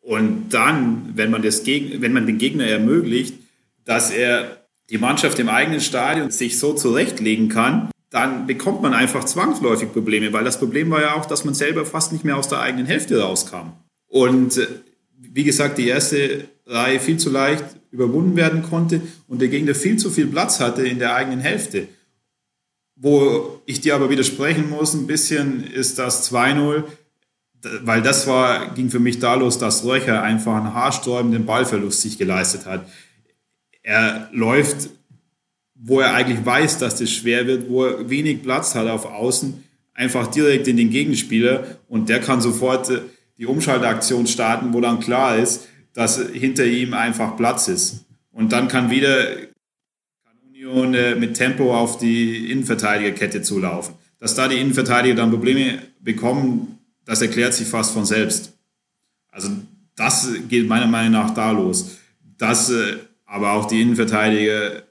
Und 0.01 0.49
dann, 0.49 1.12
wenn 1.13 1.29
man, 1.29 1.43
das, 1.43 1.63
wenn 1.65 2.12
man 2.12 2.25
den 2.25 2.39
Gegner 2.39 2.65
ermöglicht, 2.65 3.36
dass 3.86 4.10
er 4.10 4.65
die 4.89 4.97
Mannschaft 4.97 5.38
im 5.38 5.49
eigenen 5.49 5.79
Stadion 5.79 6.31
sich 6.31 6.58
so 6.58 6.73
zurechtlegen 6.73 7.47
kann, 7.47 7.89
dann 8.10 8.47
bekommt 8.47 8.81
man 8.81 8.95
einfach 8.95 9.25
zwangsläufig 9.25 9.91
Probleme, 9.93 10.34
weil 10.34 10.43
das 10.43 10.58
Problem 10.58 10.89
war 10.89 11.01
ja 11.01 11.13
auch, 11.13 11.27
dass 11.27 11.45
man 11.45 11.53
selber 11.53 11.86
fast 11.86 12.13
nicht 12.13 12.23
mehr 12.23 12.38
aus 12.38 12.49
der 12.49 12.62
eigenen 12.62 12.88
Hälfte 12.88 13.19
rauskam. 13.21 13.73
Und 14.08 14.58
äh, 14.58 14.67
wie 15.17 15.43
gesagt, 15.43 15.77
die 15.77 15.88
erste 15.88 16.45
Reihe 16.65 16.99
viel 16.99 17.17
zu 17.17 17.29
leicht 17.29 17.63
überwunden 17.91 18.36
werden 18.36 18.63
konnte 18.63 19.01
und 19.27 19.39
der 19.39 19.49
Gegner 19.49 19.75
viel 19.75 19.97
zu 19.97 20.10
viel 20.10 20.27
Platz 20.27 20.60
hatte 20.60 20.88
in 20.88 20.97
der 20.97 21.13
eigenen 21.13 21.41
Hälfte. 21.41 21.88
Wo 22.95 23.62
ich 23.65 23.81
dir 23.81 23.95
aber 23.95 24.10
widersprechen 24.10 24.69
muss, 24.69 24.93
ein 24.93 25.08
bisschen 25.08 25.65
ist 25.65 25.99
das 25.99 26.31
2-0, 26.31 26.84
weil 27.81 28.01
das 28.01 28.27
war, 28.27 28.73
ging 28.73 28.89
für 28.89 28.99
mich 28.99 29.19
da 29.19 29.36
los, 29.36 29.58
dass 29.58 29.84
Röcher 29.84 30.21
einfach 30.21 30.55
einen 30.55 30.73
haarsträubenden 30.73 31.45
Ballverlust 31.45 32.01
sich 32.01 32.17
geleistet 32.17 32.65
hat. 32.65 32.88
Er 33.84 34.29
läuft, 34.31 34.89
wo 35.73 35.99
er 35.99 36.13
eigentlich 36.13 36.46
weiß, 36.46 36.77
dass 36.79 36.98
das 36.98 37.12
schwer 37.12 37.48
wird, 37.48 37.69
wo 37.69 37.85
er 37.85 38.10
wenig 38.10 38.43
Platz 38.43 38.75
hat 38.75 38.87
auf 38.87 39.06
Außen, 39.06 39.63
einfach 39.93 40.27
direkt 40.27 40.67
in 40.67 40.77
den 40.77 40.89
Gegenspieler 40.89 41.77
und 41.87 42.10
der 42.10 42.19
kann 42.19 42.41
sofort 42.41 42.89
äh, 42.89 43.02
die 43.37 43.46
Umschaltaktion 43.46 44.27
starten, 44.27 44.73
wo 44.73 44.81
dann 44.81 45.00
klar 45.00 45.37
ist, 45.37 45.67
dass 45.93 46.19
hinter 46.19 46.65
ihm 46.65 46.93
einfach 46.93 47.35
Platz 47.37 47.67
ist. 47.67 48.06
Und 48.31 48.52
dann 48.52 48.67
kann 48.67 48.89
wieder 48.89 49.27
Union 50.65 50.93
äh, 50.93 51.15
mit 51.15 51.35
Tempo 51.35 51.75
auf 51.75 51.97
die 51.97 52.51
Innenverteidigerkette 52.51 53.41
zulaufen. 53.41 53.95
Dass 54.19 54.35
da 54.35 54.47
die 54.47 54.57
Innenverteidiger 54.57 55.15
dann 55.15 55.29
Probleme 55.29 55.79
bekommen, 55.99 56.79
das 57.05 57.21
erklärt 57.21 57.53
sich 57.53 57.67
fast 57.67 57.93
von 57.93 58.05
selbst. 58.05 58.53
Also 59.29 59.49
das 59.95 60.27
geht 60.49 60.67
meiner 60.67 60.87
Meinung 60.87 61.13
nach 61.13 61.33
da 61.33 61.51
los. 61.51 61.97
Dass 62.37 62.71
äh, 62.71 62.97
aber 63.25 63.53
auch 63.53 63.65
die 63.65 63.81
Innenverteidiger 63.81 64.83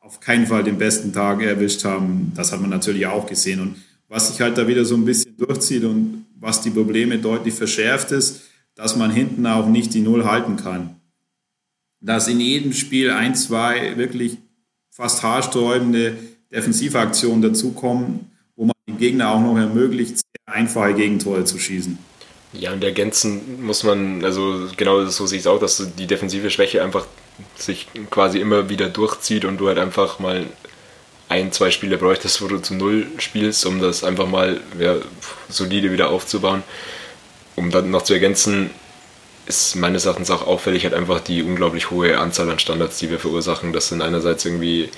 auf 0.00 0.20
keinen 0.20 0.46
Fall 0.46 0.64
den 0.64 0.78
besten 0.78 1.12
Tag 1.12 1.42
erwischt 1.42 1.84
haben, 1.84 2.32
das 2.34 2.52
hat 2.52 2.60
man 2.60 2.70
natürlich 2.70 3.06
auch 3.06 3.26
gesehen. 3.26 3.60
Und 3.60 3.76
was 4.08 4.28
sich 4.28 4.40
halt 4.40 4.58
da 4.58 4.66
wieder 4.66 4.84
so 4.84 4.96
ein 4.96 5.04
bisschen 5.04 5.36
durchzieht 5.36 5.84
und 5.84 6.26
was 6.38 6.62
die 6.62 6.70
Probleme 6.70 7.18
deutlich 7.18 7.54
verschärft 7.54 8.10
ist, 8.10 8.42
dass 8.74 8.96
man 8.96 9.10
hinten 9.10 9.46
auch 9.46 9.68
nicht 9.68 9.92
die 9.94 10.00
Null 10.00 10.24
halten 10.24 10.56
kann. 10.56 10.96
Dass 12.00 12.28
in 12.28 12.40
jedem 12.40 12.72
Spiel 12.72 13.10
ein, 13.10 13.34
zwei 13.34 13.96
wirklich 13.98 14.38
fast 14.90 15.22
haarsträubende 15.22 16.16
Defensivaktionen 16.52 17.42
dazukommen, 17.42 18.30
wo 18.56 18.66
man 18.66 18.74
den 18.88 18.98
Gegner 18.98 19.30
auch 19.30 19.40
noch 19.40 19.56
ermöglicht, 19.56 20.18
sehr 20.18 20.54
einfache 20.54 20.94
Gegentore 20.94 21.44
zu 21.44 21.58
schießen. 21.58 21.98
Ja, 22.52 22.72
und 22.72 22.82
ergänzen 22.82 23.62
muss 23.64 23.84
man, 23.84 24.24
also 24.24 24.68
genau 24.76 25.04
so 25.06 25.26
sehe 25.26 25.38
ich 25.38 25.44
es 25.44 25.46
auch, 25.46 25.60
dass 25.60 25.86
die 25.96 26.06
defensive 26.06 26.50
Schwäche 26.50 26.82
einfach 26.82 27.06
sich 27.56 27.86
quasi 28.10 28.40
immer 28.40 28.68
wieder 28.68 28.88
durchzieht 28.88 29.44
und 29.44 29.58
du 29.58 29.68
halt 29.68 29.78
einfach 29.78 30.18
mal 30.18 30.46
ein, 31.28 31.52
zwei 31.52 31.70
Spiele 31.70 31.96
bräuchtest, 31.96 32.42
wo 32.42 32.48
du 32.48 32.58
zu 32.58 32.74
Null 32.74 33.06
spielst, 33.18 33.64
um 33.64 33.80
das 33.80 34.02
einfach 34.02 34.26
mal 34.26 34.60
ja, 34.80 34.96
solide 35.48 35.92
wieder 35.92 36.10
aufzubauen. 36.10 36.64
Um 37.54 37.70
dann 37.70 37.90
noch 37.90 38.02
zu 38.02 38.14
ergänzen, 38.14 38.70
ist 39.50 39.74
meines 39.74 40.04
Erachtens 40.04 40.30
auch 40.30 40.46
auffällig 40.46 40.84
halt 40.84 40.94
einfach 40.94 41.20
die 41.20 41.42
unglaublich 41.42 41.90
hohe 41.90 42.18
Anzahl 42.18 42.48
an 42.48 42.60
Standards, 42.60 42.98
die 42.98 43.10
wir 43.10 43.18
verursachen. 43.18 43.72
Das 43.72 43.88
sind 43.88 44.00
einerseits 44.00 44.44
irgendwie 44.44 44.88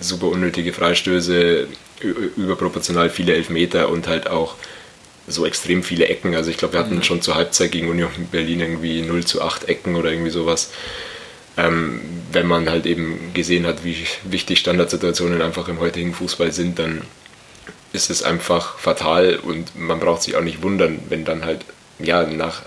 super 0.00 0.26
unnötige 0.26 0.72
Freistöße, 0.72 1.68
überproportional 2.36 3.10
viele 3.10 3.34
Elfmeter 3.34 3.88
und 3.88 4.08
halt 4.08 4.28
auch 4.28 4.56
so 5.28 5.46
extrem 5.46 5.84
viele 5.84 6.06
Ecken. 6.08 6.34
Also 6.34 6.50
ich 6.50 6.56
glaube, 6.56 6.74
wir 6.74 6.80
hatten 6.80 6.96
mhm. 6.96 7.04
schon 7.04 7.22
zur 7.22 7.36
Halbzeit 7.36 7.70
gegen 7.70 7.88
Union 7.88 8.10
Berlin 8.32 8.58
irgendwie 8.58 9.02
0 9.02 9.24
zu 9.24 9.40
8 9.40 9.68
Ecken 9.68 9.94
oder 9.94 10.10
irgendwie 10.10 10.30
sowas. 10.30 10.72
Ähm, 11.56 12.00
wenn 12.32 12.46
man 12.48 12.68
halt 12.68 12.86
eben 12.86 13.32
gesehen 13.34 13.66
hat, 13.66 13.84
wie 13.84 14.04
wichtig 14.24 14.58
Standardsituationen 14.58 15.42
einfach 15.42 15.68
im 15.68 15.78
heutigen 15.78 16.12
Fußball 16.12 16.50
sind, 16.50 16.80
dann 16.80 17.02
ist 17.92 18.10
es 18.10 18.24
einfach 18.24 18.78
fatal 18.78 19.36
und 19.36 19.78
man 19.78 20.00
braucht 20.00 20.22
sich 20.22 20.34
auch 20.34 20.42
nicht 20.42 20.62
wundern, 20.62 20.98
wenn 21.08 21.24
dann 21.24 21.44
halt 21.44 21.64
ja 22.00 22.26
nach 22.26 22.62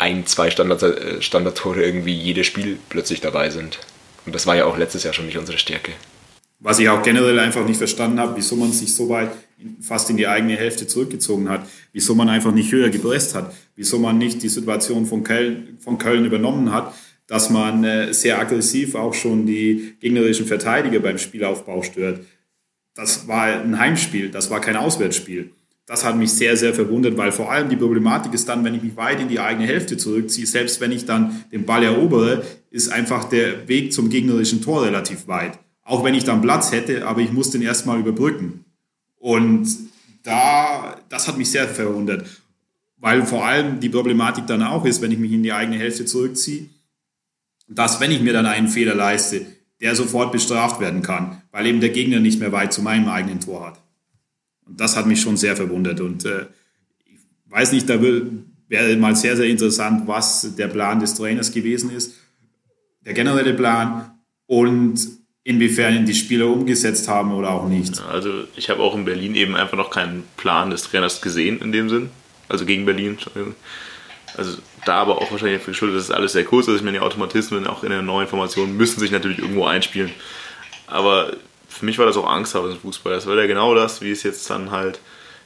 ein, 0.00 0.26
zwei 0.26 0.50
Standard, 0.50 0.82
äh, 0.82 1.22
Standardtore 1.22 1.84
irgendwie 1.84 2.14
jedes 2.14 2.46
Spiel 2.46 2.78
plötzlich 2.88 3.20
dabei 3.20 3.50
sind. 3.50 3.78
Und 4.26 4.34
das 4.34 4.46
war 4.46 4.56
ja 4.56 4.64
auch 4.64 4.76
letztes 4.76 5.04
Jahr 5.04 5.14
schon 5.14 5.26
nicht 5.26 5.38
unsere 5.38 5.58
Stärke. 5.58 5.92
Was 6.58 6.78
ich 6.78 6.88
auch 6.88 7.02
generell 7.02 7.38
einfach 7.38 7.66
nicht 7.66 7.78
verstanden 7.78 8.20
habe, 8.20 8.36
wieso 8.36 8.56
man 8.56 8.72
sich 8.72 8.94
so 8.94 9.08
weit 9.08 9.30
fast 9.80 10.10
in 10.10 10.16
die 10.16 10.26
eigene 10.26 10.56
Hälfte 10.56 10.86
zurückgezogen 10.86 11.48
hat, 11.48 11.66
wieso 11.92 12.14
man 12.14 12.28
einfach 12.28 12.52
nicht 12.52 12.72
höher 12.72 12.90
gepresst 12.90 13.34
hat, 13.34 13.54
wieso 13.76 13.98
man 13.98 14.18
nicht 14.18 14.42
die 14.42 14.48
Situation 14.48 15.06
von 15.06 15.22
Köln, 15.22 15.78
von 15.80 15.98
Köln 15.98 16.24
übernommen 16.24 16.72
hat 16.72 16.94
dass 17.30 17.48
man 17.48 17.84
äh, 17.84 18.12
sehr 18.12 18.40
aggressiv 18.40 18.96
auch 18.96 19.14
schon 19.14 19.46
die 19.46 19.94
gegnerischen 20.00 20.46
Verteidiger 20.46 20.98
beim 20.98 21.16
Spielaufbau 21.16 21.84
stört. 21.84 22.26
Das 22.96 23.28
war 23.28 23.44
ein 23.44 23.78
Heimspiel, 23.78 24.32
das 24.32 24.50
war 24.50 24.60
kein 24.60 24.74
Auswärtsspiel. 24.74 25.52
Das 25.90 26.04
hat 26.04 26.16
mich 26.16 26.32
sehr, 26.32 26.56
sehr 26.56 26.72
verwundert, 26.72 27.16
weil 27.16 27.32
vor 27.32 27.50
allem 27.50 27.68
die 27.68 27.74
Problematik 27.74 28.32
ist 28.32 28.48
dann, 28.48 28.62
wenn 28.62 28.76
ich 28.76 28.82
mich 28.84 28.96
weit 28.96 29.18
in 29.18 29.26
die 29.26 29.40
eigene 29.40 29.66
Hälfte 29.66 29.96
zurückziehe, 29.96 30.46
selbst 30.46 30.80
wenn 30.80 30.92
ich 30.92 31.04
dann 31.04 31.44
den 31.50 31.66
Ball 31.66 31.82
erobere, 31.82 32.44
ist 32.70 32.92
einfach 32.92 33.24
der 33.24 33.66
Weg 33.66 33.92
zum 33.92 34.08
gegnerischen 34.08 34.62
Tor 34.62 34.84
relativ 34.84 35.26
weit. 35.26 35.58
Auch 35.82 36.04
wenn 36.04 36.14
ich 36.14 36.22
dann 36.22 36.42
Platz 36.42 36.70
hätte, 36.70 37.08
aber 37.08 37.22
ich 37.22 37.32
muss 37.32 37.50
den 37.50 37.60
erstmal 37.60 37.98
überbrücken. 37.98 38.64
Und 39.18 39.66
da, 40.22 40.96
das 41.08 41.26
hat 41.26 41.36
mich 41.36 41.50
sehr 41.50 41.66
verwundert, 41.66 42.24
weil 42.98 43.26
vor 43.26 43.44
allem 43.44 43.80
die 43.80 43.88
Problematik 43.88 44.46
dann 44.46 44.62
auch 44.62 44.84
ist, 44.84 45.02
wenn 45.02 45.10
ich 45.10 45.18
mich 45.18 45.32
in 45.32 45.42
die 45.42 45.52
eigene 45.52 45.76
Hälfte 45.76 46.04
zurückziehe, 46.04 46.66
dass, 47.66 47.98
wenn 47.98 48.12
ich 48.12 48.20
mir 48.20 48.32
dann 48.32 48.46
einen 48.46 48.68
Fehler 48.68 48.94
leiste, 48.94 49.44
der 49.80 49.96
sofort 49.96 50.30
bestraft 50.30 50.78
werden 50.78 51.02
kann, 51.02 51.42
weil 51.50 51.66
eben 51.66 51.80
der 51.80 51.90
Gegner 51.90 52.20
nicht 52.20 52.38
mehr 52.38 52.52
weit 52.52 52.72
zu 52.72 52.80
meinem 52.80 53.08
eigenen 53.08 53.40
Tor 53.40 53.66
hat. 53.66 53.80
Und 54.70 54.80
das 54.80 54.96
hat 54.96 55.06
mich 55.06 55.20
schon 55.20 55.36
sehr 55.36 55.56
verwundert. 55.56 56.00
Und 56.00 56.24
äh, 56.24 56.46
ich 57.04 57.18
weiß 57.52 57.72
nicht, 57.72 57.90
da 57.90 58.00
wäre 58.00 58.96
mal 58.96 59.16
sehr, 59.16 59.36
sehr 59.36 59.46
interessant, 59.46 60.06
was 60.06 60.54
der 60.56 60.68
Plan 60.68 61.00
des 61.00 61.14
Trainers 61.14 61.50
gewesen 61.52 61.90
ist, 61.90 62.14
der 63.04 63.12
generelle 63.12 63.52
Plan 63.54 64.12
und 64.46 64.98
inwiefern 65.42 66.06
die 66.06 66.14
Spieler 66.14 66.46
umgesetzt 66.46 67.08
haben 67.08 67.32
oder 67.32 67.50
auch 67.50 67.68
nicht. 67.68 68.00
Also 68.02 68.44
ich 68.54 68.70
habe 68.70 68.80
auch 68.80 68.94
in 68.94 69.04
Berlin 69.04 69.34
eben 69.34 69.56
einfach 69.56 69.76
noch 69.76 69.90
keinen 69.90 70.22
Plan 70.36 70.70
des 70.70 70.84
Trainers 70.84 71.20
gesehen 71.20 71.60
in 71.60 71.72
dem 71.72 71.88
Sinn. 71.88 72.10
Also 72.48 72.64
gegen 72.64 72.84
Berlin. 72.84 73.18
Also 74.36 74.58
da 74.84 74.96
aber 74.96 75.18
auch 75.18 75.32
wahrscheinlich 75.32 75.58
dafür 75.58 75.72
geschuldet, 75.72 75.96
dass 75.96 76.04
es 76.04 76.10
alles 76.10 76.32
sehr 76.32 76.44
kurz 76.44 76.68
ist. 76.68 76.76
Ich 76.76 76.82
meine, 76.82 76.98
die 76.98 77.04
Automatismen 77.04 77.66
auch 77.66 77.82
in 77.82 77.90
der 77.90 78.02
neuen 78.02 78.28
Formation 78.28 78.76
müssen 78.76 79.00
sich 79.00 79.10
natürlich 79.10 79.38
irgendwo 79.38 79.64
einspielen. 79.64 80.10
Aber 80.86 81.32
für 81.70 81.84
mich 81.86 81.98
war 81.98 82.06
das 82.06 82.16
auch 82.16 82.28
Angsthaben 82.28 82.70
im 82.70 82.78
Fußball. 82.78 83.14
Das 83.14 83.26
war 83.26 83.36
ja 83.36 83.46
genau 83.46 83.74
das, 83.74 84.02
wie 84.02 84.10
es 84.10 84.22
jetzt 84.22 84.50
dann 84.50 84.70
halt 84.70 84.98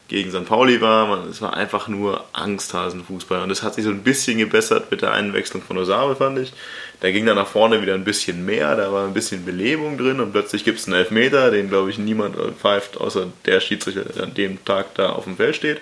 gegen 0.08 0.30
St. 0.30 0.46
Pauli 0.46 0.80
war. 0.80 1.24
Es 1.26 1.40
war 1.40 1.54
einfach 1.54 1.88
nur 1.88 2.24
Angsthasen-Fußball. 2.32 3.42
Und 3.42 3.50
es 3.50 3.62
hat 3.62 3.74
sich 3.74 3.84
so 3.84 3.90
ein 3.90 4.02
bisschen 4.02 4.38
gebessert 4.38 4.90
mit 4.90 5.02
der 5.02 5.12
Einwechslung 5.12 5.62
von 5.62 5.78
Osame, 5.78 6.16
fand 6.16 6.38
ich. 6.38 6.52
Da 7.00 7.10
ging 7.10 7.26
dann 7.26 7.36
nach 7.36 7.46
vorne 7.46 7.82
wieder 7.82 7.94
ein 7.94 8.04
bisschen 8.04 8.44
mehr, 8.44 8.76
da 8.76 8.90
war 8.90 9.06
ein 9.06 9.12
bisschen 9.12 9.44
Belebung 9.44 9.98
drin 9.98 10.20
und 10.20 10.32
plötzlich 10.32 10.64
gibt 10.64 10.78
es 10.78 10.86
einen 10.86 10.96
Elfmeter, 10.96 11.50
den 11.50 11.68
glaube 11.68 11.90
ich 11.90 11.98
niemand 11.98 12.36
pfeift, 12.56 12.98
außer 12.98 13.26
der 13.44 13.60
Schiedsrichter, 13.60 14.04
der 14.04 14.22
an 14.22 14.34
dem 14.34 14.64
Tag 14.64 14.94
da 14.94 15.10
auf 15.10 15.24
dem 15.24 15.36
Feld 15.36 15.56
steht. 15.56 15.80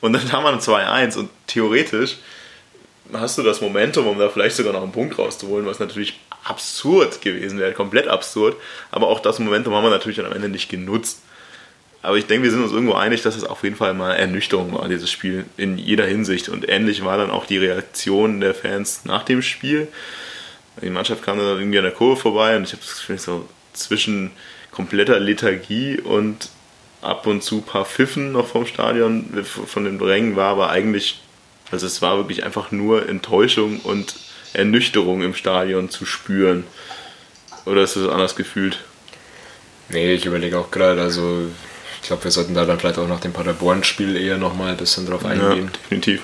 Und 0.00 0.14
dann 0.14 0.32
haben 0.32 0.44
wir 0.44 0.52
ein 0.52 0.60
2-1 0.60 1.18
und 1.18 1.30
theoretisch 1.46 2.16
hast 3.12 3.36
du 3.36 3.42
das 3.42 3.60
Momentum, 3.60 4.06
um 4.06 4.18
da 4.18 4.28
vielleicht 4.28 4.56
sogar 4.56 4.72
noch 4.72 4.82
einen 4.82 4.92
Punkt 4.92 5.18
rauszuholen, 5.18 5.66
was 5.66 5.78
natürlich 5.78 6.18
absurd 6.44 7.20
gewesen 7.20 7.58
wäre, 7.58 7.72
komplett 7.72 8.08
absurd. 8.08 8.56
Aber 8.90 9.08
auch 9.08 9.20
das 9.20 9.38
Momentum 9.38 9.74
haben 9.74 9.84
wir 9.84 9.90
natürlich 9.90 10.16
dann 10.16 10.26
am 10.26 10.32
Ende 10.32 10.48
nicht 10.48 10.68
genutzt. 10.68 11.20
Aber 12.02 12.16
ich 12.16 12.26
denke, 12.26 12.44
wir 12.44 12.50
sind 12.50 12.64
uns 12.64 12.72
irgendwo 12.72 12.94
einig, 12.94 13.22
dass 13.22 13.36
es 13.36 13.44
auf 13.44 13.62
jeden 13.62 13.76
Fall 13.76 13.94
mal 13.94 14.14
Ernüchterung 14.14 14.72
war, 14.72 14.88
dieses 14.88 15.10
Spiel 15.10 15.44
in 15.56 15.78
jeder 15.78 16.04
Hinsicht. 16.04 16.48
Und 16.48 16.68
ähnlich 16.68 17.04
war 17.04 17.16
dann 17.16 17.30
auch 17.30 17.46
die 17.46 17.58
Reaktion 17.58 18.40
der 18.40 18.54
Fans 18.54 19.04
nach 19.04 19.22
dem 19.22 19.40
Spiel. 19.40 19.86
Die 20.80 20.90
Mannschaft 20.90 21.22
kam 21.22 21.38
dann 21.38 21.58
irgendwie 21.58 21.78
an 21.78 21.84
der 21.84 21.92
Kurve 21.92 22.20
vorbei 22.20 22.56
und 22.56 22.64
ich 22.64 22.72
habe 22.72 22.82
das 22.82 22.98
Gefühl, 22.98 23.18
so 23.18 23.48
zwischen 23.72 24.32
kompletter 24.72 25.20
Lethargie 25.20 26.00
und 26.00 26.48
ab 27.02 27.26
und 27.26 27.42
zu 27.42 27.58
ein 27.58 27.62
paar 27.62 27.84
Pfiffen 27.84 28.32
noch 28.32 28.48
vom 28.48 28.66
Stadion, 28.66 29.44
von 29.44 29.84
den 29.84 29.98
Drängen 29.98 30.34
war 30.34 30.50
aber 30.50 30.70
eigentlich 30.70 31.20
also 31.72 31.86
es 31.86 32.02
war 32.02 32.18
wirklich 32.18 32.44
einfach 32.44 32.70
nur 32.70 33.08
Enttäuschung 33.08 33.80
und 33.80 34.14
Ernüchterung 34.54 35.22
im 35.22 35.34
Stadion 35.34 35.90
zu 35.90 36.04
spüren. 36.06 36.64
Oder 37.64 37.82
ist 37.82 37.96
das 37.96 38.08
anders 38.08 38.36
gefühlt? 38.36 38.78
Nee, 39.88 40.14
ich 40.14 40.26
überlege 40.26 40.58
auch 40.58 40.70
gerade, 40.70 41.00
also 41.00 41.48
ich 42.00 42.08
glaube, 42.08 42.24
wir 42.24 42.30
sollten 42.30 42.54
da 42.54 42.64
dann 42.64 42.80
vielleicht 42.80 42.98
auch 42.98 43.08
nach 43.08 43.20
dem 43.20 43.32
Paderborn-Spiel 43.32 44.16
eher 44.16 44.38
nochmal 44.38 44.72
ein 44.72 44.76
bisschen 44.76 45.06
drauf 45.06 45.24
eingehen. 45.24 45.66
Ja, 45.66 45.78
definitiv. 45.84 46.22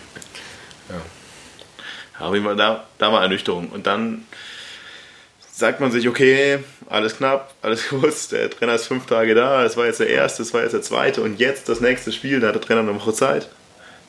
Ja. 0.88 2.26
auf 2.26 2.34
jeden 2.34 2.46
Fall, 2.46 2.56
da, 2.56 2.86
da 2.98 3.12
war 3.12 3.22
Ernüchterung. 3.22 3.68
Und 3.68 3.86
dann 3.86 4.24
sagt 5.52 5.80
man 5.80 5.92
sich, 5.92 6.08
okay, 6.08 6.60
alles 6.88 7.16
knapp, 7.16 7.54
alles 7.62 7.86
kurz, 7.90 8.28
der 8.28 8.50
Trainer 8.50 8.74
ist 8.74 8.86
fünf 8.86 9.06
Tage 9.06 9.34
da, 9.34 9.64
es 9.64 9.76
war 9.76 9.86
jetzt 9.86 10.00
der 10.00 10.08
erste, 10.08 10.42
es 10.42 10.54
war 10.54 10.62
jetzt 10.62 10.72
der 10.72 10.82
zweite 10.82 11.22
und 11.22 11.38
jetzt 11.38 11.68
das 11.68 11.80
nächste 11.80 12.12
Spiel, 12.12 12.40
da 12.40 12.48
hat 12.48 12.54
der 12.54 12.62
Trainer 12.62 12.80
eine 12.80 12.94
Woche 12.94 13.12
Zeit. 13.12 13.48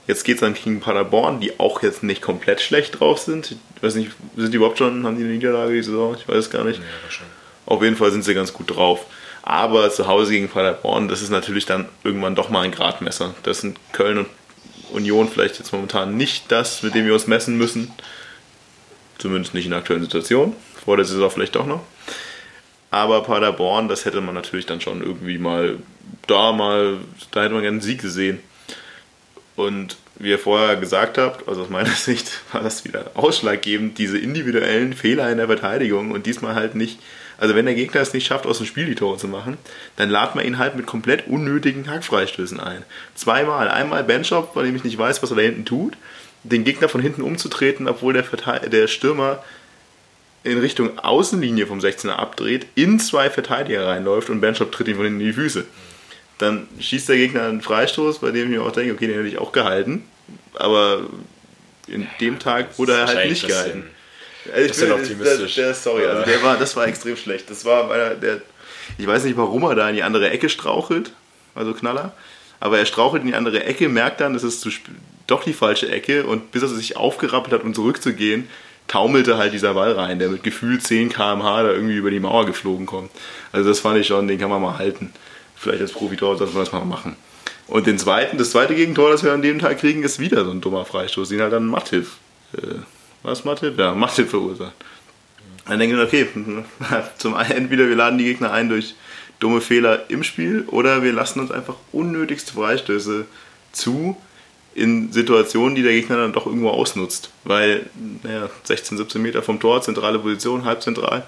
Jetzt 0.10 0.24
geht 0.24 0.38
es 0.38 0.42
dann 0.42 0.56
gegen 0.56 0.80
Paderborn, 0.80 1.40
die 1.40 1.60
auch 1.60 1.84
jetzt 1.84 2.02
nicht 2.02 2.24
komplett 2.24 2.62
schlecht 2.62 3.00
drauf 3.00 3.20
sind. 3.20 3.56
Ich 3.76 3.84
weiß 3.84 3.94
nicht, 3.94 4.10
sind 4.36 4.52
die 4.52 4.58
überhaupt 4.58 4.80
schon, 4.80 5.06
haben 5.06 5.16
die 5.16 5.24
eine 5.24 5.34
Niederlage 5.34 5.74
die 5.74 5.84
Saison? 5.84 6.16
Ich 6.20 6.28
weiß 6.28 6.38
es 6.38 6.50
gar 6.50 6.64
nicht. 6.64 6.80
Ja, 6.80 7.26
Auf 7.68 7.84
jeden 7.84 7.96
Fall 7.96 8.10
sind 8.10 8.24
sie 8.24 8.34
ganz 8.34 8.52
gut 8.52 8.76
drauf. 8.76 9.06
Aber 9.44 9.92
zu 9.92 10.08
Hause 10.08 10.32
gegen 10.32 10.50
Paderborn, 10.50 11.10
das 11.10 11.22
ist 11.22 11.30
natürlich 11.30 11.68
dann 11.68 11.88
irgendwann 12.04 12.34
doch 12.34 12.50
mal 12.50 12.62
ein 12.62 12.72
Gradmesser. 12.72 13.36
Das 13.44 13.62
sind 13.62 13.78
Köln 13.92 14.18
und 14.18 14.28
Union 14.94 15.30
vielleicht 15.30 15.60
jetzt 15.60 15.74
momentan 15.74 16.18
nicht 16.18 16.52
das, 16.52 16.82
mit 16.82 16.96
dem 16.96 17.06
wir 17.06 17.14
uns 17.14 17.28
messen 17.28 17.56
müssen. 17.56 17.94
Zumindest 19.20 19.54
nicht 19.54 19.66
in 19.66 19.72
der 19.72 19.82
aktuellen 19.82 20.02
Situation. 20.02 20.56
Vor 20.84 20.98
der 20.98 21.06
Saison 21.06 21.30
vielleicht 21.30 21.56
doch 21.56 21.68
noch. 21.68 21.84
Aber 22.90 23.22
Paderborn, 23.22 23.88
das 23.88 24.06
hätte 24.06 24.22
man 24.22 24.34
natürlich 24.34 24.66
dann 24.66 24.82
schon 24.82 25.04
irgendwie 25.04 25.38
mal 25.38 25.78
da 26.26 26.52
mal, 26.52 26.98
da 27.30 27.44
hätte 27.44 27.54
man 27.54 27.62
gerne 27.62 27.76
einen 27.76 27.82
Sieg 27.82 28.02
gesehen. 28.02 28.40
Und 29.60 29.98
wie 30.16 30.30
ihr 30.30 30.40
vorher 30.40 30.78
gesagt 30.78 31.18
habt, 31.18 31.50
also 31.50 31.64
aus 31.64 31.70
meiner 31.70 31.90
Sicht 31.90 32.32
war 32.54 32.64
das 32.64 32.86
wieder 32.86 33.12
ausschlaggebend, 33.16 33.98
diese 33.98 34.18
individuellen 34.18 34.94
Fehler 34.94 35.30
in 35.30 35.38
der 35.38 35.48
Verteidigung 35.48 36.12
und 36.12 36.26
diesmal 36.26 36.56
halt 36.56 36.76
nicht, 36.76 36.98
also 37.38 37.56
wenn 37.56 37.66
der 37.66 37.76
Gegner 37.76 38.00
es 38.00 38.14
nicht 38.14 38.26
schafft, 38.26 38.46
aus 38.46 38.60
dem 38.60 38.68
Spiel 38.68 38.86
die 38.86 38.96
Tore 38.96 39.18
zu 39.18 39.28
machen, 39.28 39.58
dann 39.98 40.10
ladet 40.10 40.36
man 40.36 40.46
ihn 40.46 40.60
halt 40.60 40.78
mit 40.78 40.86
komplett 40.86 41.28
unnötigen 41.28 41.90
Hackfreistößen 41.92 42.58
ein. 42.58 42.84
Zweimal, 43.16 43.68
einmal 43.68 44.06
Benchop, 44.06 44.54
bei 44.54 44.64
dem 44.64 44.78
ich 44.78 44.86
nicht 44.86 44.98
weiß, 44.98 45.22
was 45.22 45.32
er 45.32 45.36
da 45.36 45.42
hinten 45.42 45.66
tut, 45.66 45.98
den 46.44 46.64
Gegner 46.64 46.88
von 46.88 47.02
hinten 47.02 47.22
umzutreten, 47.22 47.90
obwohl 47.90 48.14
der, 48.14 48.24
der 48.70 48.88
Stürmer 48.88 49.44
in 50.46 50.58
Richtung 50.60 51.00
Außenlinie 51.00 51.68
vom 51.68 51.80
16er 51.80 52.12
abdreht, 52.12 52.66
in 52.76 52.98
zwei 52.98 53.30
Verteidiger 53.30 53.88
reinläuft 53.88 54.30
und 54.30 54.40
Benchop 54.40 54.72
tritt 54.72 54.88
ihm 54.88 54.96
von 54.96 55.04
hinten 55.04 55.20
in 55.20 55.28
die 55.28 55.34
Füße. 55.34 55.66
Dann 56.40 56.68
schießt 56.80 57.10
der 57.10 57.18
Gegner 57.18 57.44
einen 57.44 57.62
Freistoß, 57.62 58.20
bei 58.20 58.32
dem 58.32 58.46
ich 58.46 58.58
mir 58.58 58.64
auch 58.64 58.72
denke, 58.72 58.94
okay, 58.94 59.08
den 59.08 59.18
hätte 59.18 59.28
ich 59.28 59.38
auch 59.38 59.52
gehalten. 59.52 60.04
Aber 60.56 61.02
in 61.88 62.08
dem 62.20 62.40
Tag 62.40 62.78
wurde 62.80 62.94
er 62.94 63.08
halt 63.08 63.30
nicht 63.30 63.46
gehalten. 63.46 63.84
Also 64.54 64.68
bisschen 64.68 64.92
optimistisch. 64.92 65.56
Der, 65.56 65.66
der, 65.66 65.74
sorry, 65.74 66.06
also 66.06 66.24
der 66.24 66.42
war, 66.42 66.58
das 66.58 66.76
war 66.76 66.88
extrem 66.88 67.18
schlecht. 67.18 67.50
Das 67.50 67.66
war 67.66 67.94
der, 67.94 68.16
der, 68.16 68.42
ich 68.98 69.06
weiß 69.06 69.26
nicht, 69.26 69.38
warum 69.38 69.64
er 69.64 69.76
da 69.76 69.90
in 69.90 69.96
die 69.96 70.04
andere 70.04 70.30
Ecke 70.30 70.50
strauchelt, 70.50 71.12
also 71.56 71.74
Knaller. 71.74 72.14
Aber 72.60 72.80
er 72.80 72.86
strauchelt 72.86 73.22
in 73.22 73.28
die 73.28 73.36
andere 73.36 73.64
Ecke, 73.64 73.90
merkt 73.90 74.22
dann, 74.22 74.34
das 74.34 74.44
ist 74.44 74.62
zu, 74.62 74.70
doch 75.28 75.44
die 75.44 75.54
falsche 75.54 75.90
Ecke 75.90 76.26
und 76.26 76.52
bis 76.52 76.64
er 76.64 76.70
sich 76.70 76.98
aufgerappelt 76.98 77.54
hat, 77.54 77.64
um 77.64 77.74
zurückzugehen, 77.74 78.50
taumelte 78.88 79.38
halt 79.38 79.54
dieser 79.54 79.74
Ball 79.74 79.92
rein, 79.92 80.20
der 80.20 80.30
mit 80.30 80.44
gefühlt 80.44 80.84
10 80.84 81.10
km/h 81.10 81.64
da 81.64 81.70
irgendwie 81.70 81.96
über 81.96 82.12
die 82.12 82.20
Mauer 82.20 82.46
geflogen 82.46 82.86
kommt. 82.86 83.12
Also 83.52 83.70
das 83.70 83.80
fand 83.80 84.00
ich 84.00 84.08
schon, 84.08 84.28
den 84.28 84.40
kann 84.40 84.50
man 84.50 84.62
mal 84.62 84.78
halten. 84.78 85.14
Vielleicht 85.60 85.82
als 85.82 85.92
Profitor 85.92 86.38
sollte 86.38 86.54
man 86.54 86.64
das 86.64 86.72
mal 86.72 86.86
machen. 86.86 87.16
Und 87.68 87.86
den 87.86 88.00
zweiten, 88.00 88.38
das 88.38 88.52
zweite 88.52 88.74
Gegentor, 88.74 89.12
das 89.12 89.24
wir 89.24 89.34
an 89.34 89.42
dem 89.42 89.60
Tag 89.60 89.80
kriegen, 89.80 90.04
ist 90.04 90.20
wieder 90.20 90.46
so 90.46 90.52
ein 90.52 90.62
dummer 90.62 90.86
Freistoß, 90.86 91.30
den 91.30 91.42
halt 91.42 91.54
dann 91.54 91.68
Mattiv, 91.68 92.18
äh, 92.58 92.76
was 93.22 93.46
Mattiv? 93.46 93.78
Ja, 93.78 93.94
Mattiv 93.94 94.30
verursacht. 94.30 94.74
Dann 95.68 95.78
denke 95.78 95.96
ich, 95.96 96.02
okay, 96.02 96.28
zum 97.18 97.36
einen 97.36 97.52
entweder 97.52 97.88
wir 97.88 97.96
laden 97.96 98.18
die 98.18 98.24
Gegner 98.24 98.52
ein 98.52 98.70
durch 98.70 98.96
dumme 99.40 99.62
Fehler 99.62 100.10
im 100.10 100.24
Spiel 100.24 100.64
oder 100.68 101.04
wir 101.04 101.14
lassen 101.14 101.40
uns 101.40 101.52
einfach 101.52 101.76
unnötigste 101.92 102.54
Freistöße 102.54 103.26
zu, 103.72 104.18
in 104.76 105.12
Situationen, 105.12 105.76
die 105.76 105.84
der 105.84 105.94
Gegner 105.94 106.18
dann 106.18 106.34
doch 106.34 106.46
irgendwo 106.46 106.70
ausnutzt. 106.70 107.32
Weil 107.44 107.90
naja, 108.24 108.50
16, 108.64 108.98
17 108.98 109.22
Meter 109.22 109.44
vom 109.44 109.60
Tor, 109.60 109.82
zentrale 109.82 110.20
Position, 110.20 110.66
halbzentral, 110.66 111.24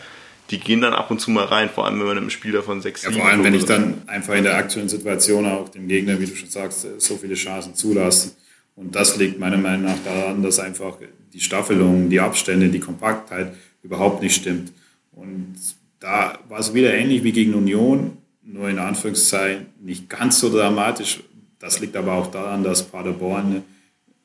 die 0.52 0.60
gehen 0.60 0.82
dann 0.82 0.94
ab 0.94 1.10
und 1.10 1.20
zu 1.20 1.32
mal 1.32 1.46
rein, 1.46 1.70
vor 1.70 1.86
allem 1.86 2.00
wenn 2.00 2.08
man 2.08 2.18
im 2.18 2.30
Spiel 2.30 2.52
davon 2.52 2.82
6, 2.82 3.04
ja, 3.04 3.12
Vor 3.12 3.26
allem, 3.26 3.44
wenn 3.44 3.54
ich 3.54 3.66
dann 3.66 4.02
einfach 4.08 4.36
in 4.36 4.44
der 4.44 4.58
aktuellen 4.58 4.90
Situation 4.90 5.46
auch 5.46 5.70
dem 5.70 5.88
Gegner, 5.88 6.20
wie 6.20 6.26
du 6.26 6.36
schon 6.36 6.50
sagst, 6.50 6.86
so 6.98 7.18
viele 7.18 7.36
Chancen 7.36 7.76
zulasse. 7.76 8.32
Und 8.76 8.96
das 8.96 9.18
liegt 9.18 9.40
meiner 9.40 9.58
Meinung 9.58 9.86
nach 9.86 9.98
daran, 10.04 10.44
dass 10.44 10.60
einfach 10.60 10.98
die 11.34 11.40
Staffelung, 11.40 12.10
die 12.10 12.20
Abstände, 12.20 12.70
die 12.70 12.80
Kompaktheit 12.80 13.54
überhaupt 13.84 14.22
nicht 14.22 14.36
stimmt. 14.36 14.72
Und 15.12 15.56
da 16.00 16.40
war 16.50 16.60
es 16.60 16.74
wieder 16.74 16.94
ähnlich 16.94 17.24
wie 17.24 17.32
gegen 17.32 17.54
Union, 17.54 18.18
nur 18.44 18.70
in 18.70 18.80
Anführungszeichen 18.80 19.68
nicht 19.82 20.10
ganz 20.10 20.40
so 20.40 20.50
dramatisch, 20.50 21.22
das 21.60 21.80
liegt 21.80 21.96
aber 21.96 22.14
auch 22.14 22.32
daran, 22.32 22.64
dass 22.64 22.84
Paderborn 22.84 23.64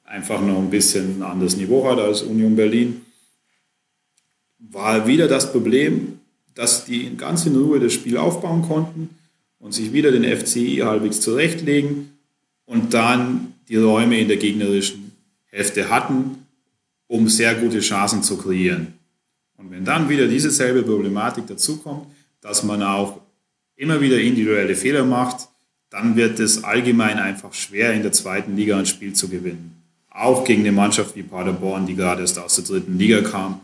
einfach 0.04 0.40
noch 0.40 0.58
ein 0.58 0.70
bisschen 0.70 1.18
ein 1.18 1.22
anderes 1.22 1.56
Niveau 1.56 1.86
hat 1.88 1.98
als 1.98 2.22
Union 2.22 2.56
Berlin. 2.56 3.02
War 4.58 5.06
wieder 5.06 5.28
das 5.28 5.52
Problem, 5.52 6.15
dass 6.56 6.86
die 6.86 7.16
ganz 7.16 7.46
in 7.46 7.54
Ruhe 7.54 7.78
das 7.78 7.92
Spiel 7.92 8.16
aufbauen 8.16 8.62
konnten 8.62 9.10
und 9.60 9.72
sich 9.72 9.92
wieder 9.92 10.10
den 10.10 10.24
FCI 10.24 10.78
halbwegs 10.84 11.20
zurechtlegen 11.20 12.10
und 12.64 12.94
dann 12.94 13.52
die 13.68 13.76
Räume 13.76 14.18
in 14.18 14.28
der 14.28 14.38
gegnerischen 14.38 15.12
Hälfte 15.46 15.90
hatten, 15.90 16.46
um 17.06 17.28
sehr 17.28 17.54
gute 17.54 17.80
Chancen 17.80 18.22
zu 18.22 18.38
kreieren. 18.38 18.94
Und 19.58 19.70
wenn 19.70 19.84
dann 19.84 20.08
wieder 20.08 20.26
diese 20.26 20.50
selbe 20.50 20.82
Problematik 20.82 21.46
dazukommt, 21.46 22.06
dass 22.40 22.62
man 22.62 22.82
auch 22.82 23.20
immer 23.76 24.00
wieder 24.00 24.18
individuelle 24.18 24.74
Fehler 24.74 25.04
macht, 25.04 25.48
dann 25.90 26.16
wird 26.16 26.40
es 26.40 26.64
allgemein 26.64 27.18
einfach 27.18 27.52
schwer, 27.52 27.92
in 27.92 28.02
der 28.02 28.12
zweiten 28.12 28.56
Liga 28.56 28.78
ein 28.78 28.86
Spiel 28.86 29.12
zu 29.12 29.28
gewinnen. 29.28 29.72
Auch 30.10 30.44
gegen 30.44 30.62
eine 30.62 30.72
Mannschaft 30.72 31.14
wie 31.16 31.22
Paderborn, 31.22 31.86
die 31.86 31.94
gerade 31.94 32.22
erst 32.22 32.38
aus 32.38 32.56
der 32.56 32.64
dritten 32.64 32.98
Liga 32.98 33.20
kam 33.20 33.60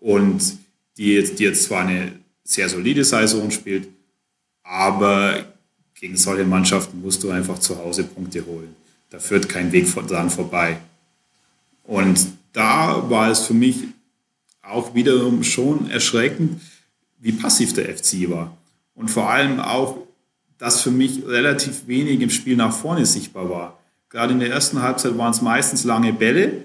und 0.00 0.56
die 0.96 1.14
jetzt, 1.14 1.38
die 1.38 1.44
jetzt 1.44 1.64
zwar 1.64 1.82
eine 1.82 2.12
sehr 2.48 2.68
solide 2.70 3.04
Saison 3.04 3.50
spielt, 3.50 3.88
aber 4.62 5.44
gegen 5.94 6.16
solche 6.16 6.44
Mannschaften 6.44 7.02
musst 7.02 7.22
du 7.22 7.30
einfach 7.30 7.58
zu 7.58 7.76
Hause 7.76 8.04
Punkte 8.04 8.46
holen. 8.46 8.74
Da 9.10 9.18
führt 9.18 9.50
kein 9.50 9.70
Weg 9.70 9.94
dran 10.06 10.30
vorbei. 10.30 10.78
Und 11.84 12.26
da 12.54 13.10
war 13.10 13.30
es 13.30 13.40
für 13.40 13.54
mich 13.54 13.84
auch 14.62 14.94
wiederum 14.94 15.42
schon 15.44 15.90
erschreckend, 15.90 16.62
wie 17.18 17.32
passiv 17.32 17.74
der 17.74 17.94
FC 17.94 18.30
war. 18.30 18.56
Und 18.94 19.10
vor 19.10 19.28
allem 19.28 19.60
auch, 19.60 19.98
dass 20.56 20.80
für 20.80 20.90
mich 20.90 21.26
relativ 21.26 21.86
wenig 21.86 22.20
im 22.20 22.30
Spiel 22.30 22.56
nach 22.56 22.72
vorne 22.72 23.04
sichtbar 23.04 23.50
war. 23.50 23.78
Gerade 24.08 24.32
in 24.32 24.40
der 24.40 24.50
ersten 24.50 24.80
Halbzeit 24.80 25.18
waren 25.18 25.32
es 25.32 25.42
meistens 25.42 25.84
lange 25.84 26.14
Bälle, 26.14 26.64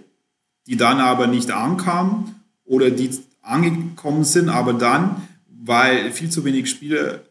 die 0.65 0.77
dann 0.77 0.99
aber 0.99 1.27
nicht 1.27 1.51
ankamen 1.51 2.35
oder 2.63 2.89
die 2.89 3.09
angekommen 3.41 4.23
sind, 4.23 4.47
aber 4.47 4.73
dann, 4.73 5.27
weil 5.65 6.11
viel 6.11 6.29
zu 6.29 6.43
wenig 6.43 6.69
Spieler 6.69 7.21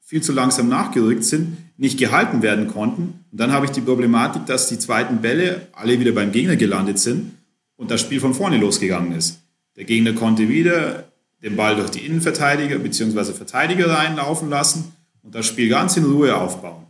viel 0.00 0.22
zu 0.22 0.32
langsam 0.32 0.68
nachgerückt 0.68 1.24
sind, 1.24 1.56
nicht 1.76 1.98
gehalten 1.98 2.40
werden 2.40 2.68
konnten. 2.68 3.24
Und 3.30 3.40
dann 3.40 3.52
habe 3.52 3.66
ich 3.66 3.72
die 3.72 3.80
Problematik, 3.80 4.46
dass 4.46 4.68
die 4.68 4.78
zweiten 4.78 5.20
Bälle 5.20 5.66
alle 5.72 5.98
wieder 5.98 6.12
beim 6.12 6.32
Gegner 6.32 6.56
gelandet 6.56 6.98
sind 6.98 7.32
und 7.76 7.90
das 7.90 8.00
Spiel 8.00 8.20
von 8.20 8.32
vorne 8.32 8.56
losgegangen 8.56 9.12
ist. 9.12 9.40
Der 9.74 9.84
Gegner 9.84 10.12
konnte 10.12 10.48
wieder 10.48 11.04
den 11.42 11.56
Ball 11.56 11.76
durch 11.76 11.90
die 11.90 12.06
Innenverteidiger 12.06 12.78
bzw. 12.78 13.32
Verteidiger 13.32 13.90
reinlaufen 13.90 14.48
lassen 14.48 14.92
und 15.22 15.34
das 15.34 15.46
Spiel 15.46 15.68
ganz 15.68 15.96
in 15.96 16.04
Ruhe 16.04 16.36
aufbauen. 16.36 16.86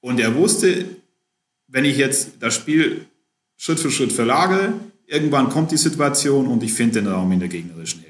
Und 0.00 0.18
er 0.18 0.34
wusste, 0.34 0.86
wenn 1.68 1.84
ich 1.84 1.96
jetzt 1.96 2.32
das 2.40 2.54
Spiel 2.54 3.06
Schritt 3.56 3.78
für 3.78 3.90
Schritt 3.90 4.12
verlagere, 4.12 4.72
irgendwann 5.06 5.50
kommt 5.50 5.70
die 5.70 5.76
Situation 5.76 6.46
und 6.46 6.62
ich 6.62 6.72
finde 6.72 7.02
den 7.02 7.12
Raum 7.12 7.30
in 7.30 7.40
der 7.40 7.48
gegnerischen 7.48 8.00
Hälfte. 8.00 8.07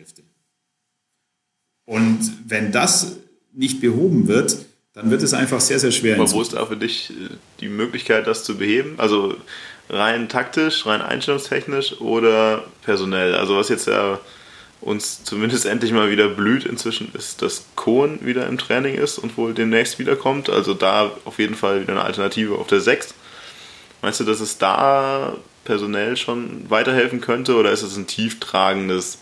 Und 1.88 2.20
wenn 2.46 2.70
das 2.70 3.16
nicht 3.54 3.80
behoben 3.80 4.28
wird, 4.28 4.58
dann 4.92 5.10
wird 5.10 5.22
es 5.22 5.32
einfach 5.32 5.58
sehr, 5.58 5.78
sehr 5.78 5.90
schwer. 5.90 6.16
Aber 6.16 6.30
wo 6.32 6.42
ist 6.42 6.52
da 6.52 6.66
für 6.66 6.76
dich 6.76 7.08
äh, 7.08 7.30
die 7.60 7.68
Möglichkeit, 7.70 8.26
das 8.26 8.44
zu 8.44 8.58
beheben? 8.58 8.96
Also 8.98 9.34
rein 9.88 10.28
taktisch, 10.28 10.84
rein 10.84 11.00
einstellungstechnisch 11.00 11.98
oder 12.02 12.64
personell? 12.82 13.34
Also 13.34 13.56
was 13.56 13.70
jetzt 13.70 13.86
ja 13.86 14.20
uns 14.82 15.24
zumindest 15.24 15.64
endlich 15.66 15.92
mal 15.92 16.10
wieder 16.10 16.28
blüht 16.28 16.66
inzwischen 16.66 17.10
ist, 17.14 17.40
dass 17.40 17.64
Kohn 17.74 18.18
wieder 18.20 18.46
im 18.48 18.58
Training 18.58 18.96
ist 18.96 19.16
und 19.16 19.38
wohl 19.38 19.54
demnächst 19.54 19.98
wiederkommt. 19.98 20.50
Also 20.50 20.74
da 20.74 21.10
auf 21.24 21.38
jeden 21.38 21.54
Fall 21.54 21.80
wieder 21.80 21.92
eine 21.92 22.04
Alternative 22.04 22.56
auf 22.56 22.66
der 22.66 22.82
6. 22.82 23.14
Meinst 24.02 24.20
du, 24.20 24.24
dass 24.24 24.40
es 24.40 24.58
da 24.58 25.38
personell 25.64 26.18
schon 26.18 26.68
weiterhelfen 26.68 27.22
könnte 27.22 27.56
oder 27.56 27.72
ist 27.72 27.82
es 27.82 27.96
ein 27.96 28.06
tieftragendes, 28.06 29.20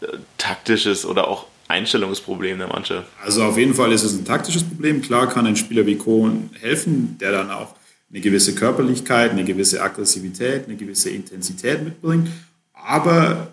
äh, 0.00 0.06
taktisches 0.38 1.04
oder 1.04 1.26
auch 1.26 1.46
Einstellungsproblem 1.68 2.58
der 2.58 2.68
Mannschaft? 2.68 3.08
Also 3.22 3.44
auf 3.44 3.58
jeden 3.58 3.74
Fall 3.74 3.92
ist 3.92 4.02
es 4.02 4.12
ein 4.12 4.24
taktisches 4.24 4.64
Problem. 4.64 5.02
Klar 5.02 5.28
kann 5.28 5.46
ein 5.46 5.56
Spieler 5.56 5.86
wie 5.86 5.96
Kohn 5.96 6.50
helfen, 6.60 7.16
der 7.18 7.32
dann 7.32 7.50
auch 7.50 7.74
eine 8.10 8.20
gewisse 8.20 8.54
Körperlichkeit, 8.54 9.30
eine 9.30 9.44
gewisse 9.44 9.82
Aggressivität, 9.82 10.66
eine 10.66 10.76
gewisse 10.76 11.10
Intensität 11.10 11.82
mitbringt. 11.82 12.28
Aber 12.74 13.48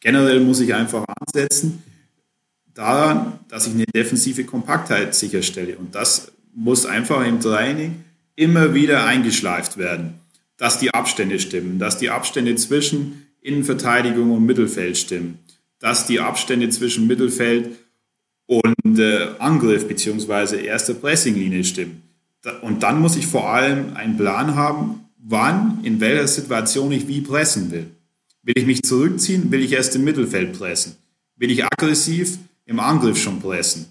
Generell 0.00 0.40
muss 0.40 0.60
ich 0.60 0.74
einfach 0.74 1.04
ansetzen 1.20 1.82
daran, 2.74 3.40
dass 3.48 3.66
ich 3.66 3.74
eine 3.74 3.86
defensive 3.86 4.44
Kompaktheit 4.44 5.14
sicherstelle. 5.14 5.76
Und 5.76 5.94
das 5.94 6.32
muss 6.54 6.86
einfach 6.86 7.26
im 7.26 7.40
Training 7.40 8.04
immer 8.36 8.74
wieder 8.74 9.04
eingeschleift 9.04 9.76
werden, 9.76 10.14
dass 10.56 10.78
die 10.78 10.94
Abstände 10.94 11.40
stimmen, 11.40 11.78
dass 11.78 11.98
die 11.98 12.10
Abstände 12.10 12.54
zwischen 12.54 13.26
Innenverteidigung 13.40 14.30
und 14.30 14.46
Mittelfeld 14.46 14.96
stimmen, 14.96 15.38
dass 15.78 16.06
die 16.06 16.20
Abstände 16.20 16.68
zwischen 16.70 17.06
Mittelfeld 17.06 17.78
und 18.46 18.98
äh, 18.98 19.28
Angriff 19.38 19.86
bzw. 19.86 20.64
erster 20.64 20.94
Pressinglinie 20.94 21.64
stimmen. 21.64 22.02
Und 22.62 22.82
dann 22.82 23.00
muss 23.00 23.16
ich 23.16 23.26
vor 23.26 23.50
allem 23.50 23.94
einen 23.96 24.16
Plan 24.16 24.54
haben, 24.54 25.08
wann, 25.18 25.80
in 25.82 26.00
welcher 26.00 26.26
Situation 26.26 26.92
ich 26.92 27.06
wie 27.08 27.20
pressen 27.20 27.70
will. 27.70 27.90
Will 28.42 28.54
ich 28.56 28.66
mich 28.66 28.82
zurückziehen? 28.82 29.50
Will 29.50 29.62
ich 29.62 29.72
erst 29.72 29.94
im 29.96 30.04
Mittelfeld 30.04 30.56
pressen? 30.56 30.96
Will 31.36 31.50
ich 31.50 31.64
aggressiv 31.64 32.38
im 32.64 32.80
Angriff 32.80 33.18
schon 33.18 33.40
pressen? 33.40 33.86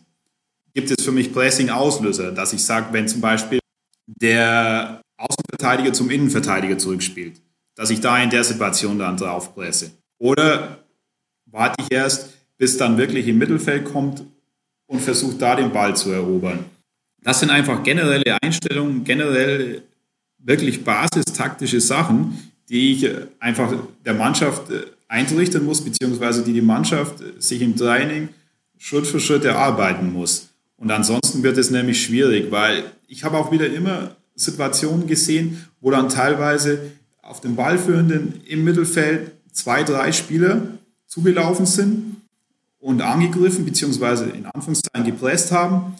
Gibt 0.73 0.91
es 0.91 1.03
für 1.03 1.11
mich 1.11 1.33
Pressing-Auslöser, 1.33 2.31
dass 2.31 2.53
ich 2.53 2.63
sage, 2.63 2.87
wenn 2.91 3.07
zum 3.07 3.21
Beispiel 3.21 3.59
der 4.07 5.01
Außenverteidiger 5.17 5.93
zum 5.93 6.09
Innenverteidiger 6.09 6.77
zurückspielt, 6.77 7.41
dass 7.75 7.89
ich 7.89 7.99
da 7.99 8.21
in 8.21 8.29
der 8.29 8.43
Situation 8.43 8.97
dann 8.97 9.17
drauf 9.17 9.53
presse? 9.53 9.91
Oder 10.17 10.83
warte 11.57 11.83
ich 11.83 11.91
erst, 11.91 12.29
bis 12.57 12.77
dann 12.77 12.97
wirklich 12.97 13.27
im 13.27 13.37
Mittelfeld 13.37 13.85
kommt 13.85 14.23
und 14.85 15.01
versuche 15.01 15.35
da 15.35 15.55
den 15.55 15.71
Ball 15.71 15.95
zu 15.95 16.11
erobern? 16.11 16.65
Das 17.21 17.39
sind 17.39 17.49
einfach 17.49 17.83
generelle 17.83 18.37
Einstellungen, 18.41 19.03
generell 19.03 19.81
wirklich 20.37 20.83
basistaktische 20.83 21.81
Sachen, 21.81 22.51
die 22.69 22.93
ich 22.93 23.09
einfach 23.39 23.73
der 24.05 24.13
Mannschaft 24.13 24.69
äh, 24.71 24.85
eintrichten 25.07 25.65
muss, 25.65 25.83
beziehungsweise 25.83 26.43
die 26.43 26.53
die 26.53 26.61
Mannschaft 26.61 27.21
äh, 27.21 27.41
sich 27.41 27.61
im 27.61 27.75
Training 27.75 28.29
Schritt 28.77 29.07
für 29.07 29.19
Schritt 29.19 29.45
erarbeiten 29.45 30.13
muss. 30.13 30.49
Und 30.77 30.91
ansonsten 30.91 31.41
wird 31.43 31.57
es 31.57 31.71
nämlich 31.71 32.03
schwierig, 32.03 32.51
weil 32.51 32.83
ich 33.07 33.23
habe 33.23 33.37
auch 33.37 33.51
wieder 33.51 33.67
immer 33.67 34.15
Situationen 34.35 35.07
gesehen, 35.07 35.65
wo 35.81 35.89
dann 35.89 36.09
teilweise 36.09 36.91
auf 37.21 37.41
dem 37.41 37.55
Ballführenden 37.55 38.41
im 38.47 38.63
Mittelfeld 38.63 39.31
zwei, 39.51 39.83
drei 39.83 40.11
Spieler 40.11 40.77
zugelaufen 41.07 41.65
sind 41.65 42.17
und 42.79 43.01
angegriffen, 43.01 43.65
beziehungsweise 43.65 44.25
in 44.25 44.45
Anführungszeichen 44.45 45.05
gepresst 45.05 45.51
haben. 45.51 45.95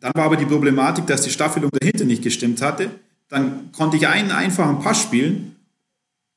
Dann 0.00 0.12
war 0.14 0.24
aber 0.24 0.36
die 0.36 0.46
Problematik, 0.46 1.06
dass 1.06 1.22
die 1.22 1.30
Staffelung 1.30 1.70
dahinter 1.70 2.04
nicht 2.04 2.22
gestimmt 2.22 2.60
hatte. 2.62 2.90
Dann 3.28 3.72
konnte 3.72 3.96
ich 3.96 4.06
einen 4.06 4.30
einfachen 4.30 4.80
Pass 4.80 5.00
spielen 5.02 5.56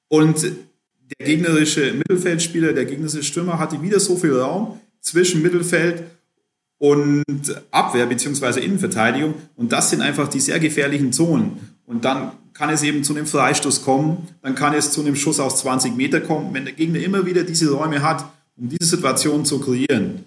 und 0.08 0.44
der 0.44 1.28
gegnerische 1.28 1.94
Mittelfeldspieler, 1.94 2.74
der 2.74 2.86
gegnerische 2.86 3.24
Stürmer 3.24 3.60
hatte 3.60 3.82
wieder 3.82 4.00
so 4.00 4.16
viel 4.16 4.40
Raum 4.40 4.80
zwischen 5.02 5.42
Mittelfeld 5.42 6.04
und 6.78 7.62
Abwehr 7.72 8.06
bzw. 8.06 8.60
Innenverteidigung. 8.60 9.36
Und 9.56 9.72
das 9.72 9.90
sind 9.90 10.02
einfach 10.02 10.28
die 10.28 10.40
sehr 10.40 10.60
gefährlichen 10.60 11.14
Zonen. 11.14 11.76
Und 11.86 12.06
dann 12.06 12.32
kann 12.54 12.70
es 12.70 12.84
eben 12.84 13.04
zu 13.04 13.16
einem 13.16 13.26
Freistoß 13.26 13.84
kommen, 13.84 14.28
dann 14.42 14.56
kann 14.56 14.74
es 14.74 14.92
zu 14.92 15.02
einem 15.02 15.16
Schuss 15.16 15.40
aus 15.40 15.60
20 15.60 15.96
Meter 15.96 16.22
kommen. 16.22 16.54
Wenn 16.54 16.66
der 16.66 16.74
Gegner 16.74 17.00
immer 17.00 17.26
wieder 17.26 17.44
diese 17.44 17.72
Räume 17.72 18.02
hat, 18.02 18.26
um 18.58 18.70
diese 18.70 18.90
Situation 18.90 19.46
zu 19.46 19.60
kreieren, 19.60 20.26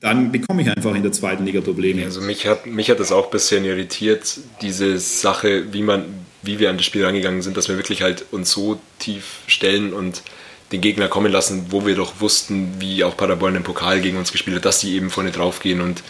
dann 0.00 0.32
bekomme 0.32 0.60
ich 0.60 0.68
einfach 0.68 0.94
in 0.94 1.02
der 1.02 1.12
zweiten 1.12 1.46
Liga 1.46 1.62
Probleme. 1.62 2.04
Also 2.04 2.20
mich 2.20 2.46
hat, 2.46 2.66
mich 2.66 2.90
hat 2.90 3.00
das 3.00 3.10
auch 3.10 3.26
ein 3.26 3.30
bisschen 3.30 3.64
irritiert, 3.64 4.38
diese 4.60 4.98
Sache, 4.98 5.72
wie 5.72 5.82
man, 5.82 6.04
wie 6.42 6.58
wir 6.58 6.68
an 6.68 6.76
das 6.76 6.84
Spiel 6.84 7.04
rangegangen 7.04 7.40
sind, 7.40 7.56
dass 7.56 7.68
wir 7.68 7.76
wirklich 7.76 8.02
halt 8.02 8.26
uns 8.30 8.50
so 8.50 8.78
tief 8.98 9.38
stellen 9.46 9.94
und 9.94 10.22
den 10.72 10.82
Gegner 10.82 11.08
kommen 11.08 11.32
lassen, 11.32 11.66
wo 11.70 11.86
wir 11.86 11.94
doch 11.94 12.20
wussten, 12.20 12.74
wie 12.80 13.04
auch 13.04 13.16
Paderborn 13.16 13.54
im 13.54 13.62
Pokal 13.62 14.02
gegen 14.02 14.18
uns 14.18 14.32
gespielt 14.32 14.56
hat, 14.56 14.64
dass 14.66 14.80
sie 14.80 14.94
eben 14.94 15.08
vorne 15.08 15.30
drauf 15.30 15.60
gehen 15.60 15.80
und 15.80 16.02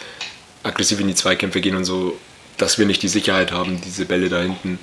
aggressiv 0.65 0.99
in 0.99 1.07
die 1.07 1.15
Zweikämpfe 1.15 1.61
gehen 1.61 1.77
und 1.77 1.85
so, 1.85 2.19
dass 2.57 2.79
wir 2.79 2.87
nicht 2.87 3.03
die 3.03 3.09
Sicherheit 3.09 3.53
haben, 3.53 3.81
diese 3.85 4.07
Bälle 4.07 4.29
da 4.29 4.41
hinten 4.41 4.79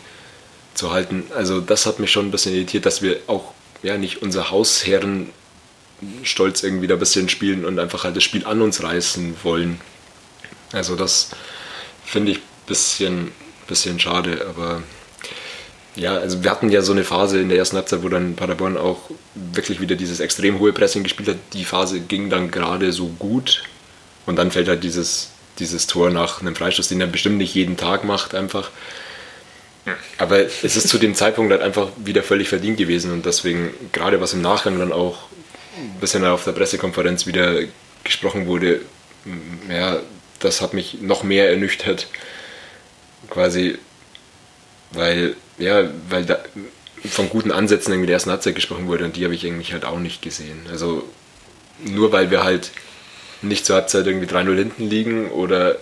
zu 0.74 0.92
halten. 0.92 1.24
Also 1.36 1.62
das 1.62 1.86
hat 1.86 2.00
mich 2.00 2.12
schon 2.12 2.28
ein 2.28 2.32
bisschen 2.32 2.54
irritiert, 2.54 2.86
dass 2.86 3.02
wir 3.02 3.18
auch 3.28 3.54
ja 3.84 3.98
nicht 3.98 4.22
unser 4.22 4.52
Hausherren 4.52 5.30
Stolz 6.24 6.64
irgendwie 6.64 6.88
da 6.88 6.96
ein 6.96 7.00
bisschen 7.00 7.30
spielen 7.30 7.66
und 7.66 7.80
einfach 7.80 8.04
halt 8.04 8.16
das 8.16 8.24
Spiel 8.24 8.46
an 8.46 8.62
uns 8.62 8.82
reißen 8.82 9.36
wollen. 9.44 9.80
Also 10.72 10.96
das 10.96 11.30
finde 12.06 12.32
ich 12.32 12.38
ein 12.38 12.44
bisschen, 12.68 13.32
bisschen 13.68 14.00
schade, 14.00 14.48
aber 14.50 14.82
ja, 15.96 16.16
also 16.18 16.44
wir 16.44 16.50
hatten 16.50 16.70
ja 16.70 16.82
so 16.82 16.94
eine 16.94 17.04
Phase 17.04 17.40
in 17.40 17.50
der 17.50 17.58
ersten 17.58 17.76
Halbzeit, 17.76 18.02
wo 18.02 18.10
dann 18.10 18.36
Paderborn 18.36 18.78
auch 18.78 19.12
wirklich 19.36 19.82
wieder 19.82 19.96
dieses 19.96 20.20
extrem 20.22 20.60
hohe 20.60 20.72
Pressing 20.72 21.04
gespielt 21.04 21.30
hat. 21.30 21.38
Die 21.54 21.66
Phase 21.66 22.00
ging 22.00 22.30
dann 22.30 22.50
gerade 22.50 22.94
so 22.94 23.08
gut 23.20 23.64
und 24.26 24.38
dann 24.38 24.52
fällt 24.52 24.70
halt 24.70 24.84
dieses, 24.84 25.32
dieses 25.60 25.88
Tor 25.88 26.10
nach 26.10 26.42
einem 26.42 26.56
Freistoß, 26.56 26.88
den 26.88 27.02
er 27.02 27.08
bestimmt 27.08 27.38
nicht 27.38 27.54
jeden 27.54 27.76
Tag 27.76 28.06
macht, 28.06 28.34
einfach. 28.34 28.72
Aber 30.18 30.40
es 30.40 30.64
ist 30.64 30.90
zu 30.90 30.98
dem 31.00 31.16
Zeitpunkt 31.16 31.52
halt 31.52 31.62
einfach 31.62 31.90
wieder 31.98 32.22
völlig 32.24 32.50
verdient 32.50 32.78
gewesen 32.78 33.12
und 33.12 33.26
deswegen, 33.26 33.74
gerade 33.92 34.22
was 34.22 34.34
im 34.34 34.42
Nachgang 34.42 34.78
dann 34.78 34.92
auch 34.92 35.24
ein 35.76 36.00
bisschen 36.00 36.24
auf 36.26 36.44
der 36.44 36.52
Pressekonferenz 36.52 37.26
wieder 37.26 37.62
gesprochen 38.04 38.46
wurde, 38.46 38.82
ja, 39.70 40.00
das 40.40 40.62
hat 40.62 40.74
mich 40.74 41.02
noch 41.02 41.24
mehr 41.24 41.50
ernüchtert. 41.50 42.08
Quasi, 43.30 43.78
weil, 44.92 45.36
ja, 45.58 45.90
weil 46.10 46.26
da 46.26 46.40
von 47.10 47.30
guten 47.30 47.52
Ansätzen 47.52 47.94
irgendwie 47.94 48.08
der 48.08 48.16
ersten 48.16 48.32
Halbzeit 48.32 48.56
gesprochen 48.56 48.88
wurde 48.88 49.06
und 49.06 49.16
die 49.16 49.24
habe 49.24 49.34
ich 49.34 49.46
eigentlich 49.46 49.74
halt 49.74 49.86
auch 49.86 50.00
nicht 50.00 50.22
gesehen. 50.22 50.60
Also 50.70 51.08
nur 51.84 52.12
weil 52.12 52.30
wir 52.30 52.44
halt 52.44 52.72
nicht 53.42 53.66
zur 53.66 53.78
Halbzeit 53.78 54.06
irgendwie 54.06 54.28
3-0 54.28 54.56
hinten 54.56 54.90
liegen 54.90 55.32
oder 55.32 55.78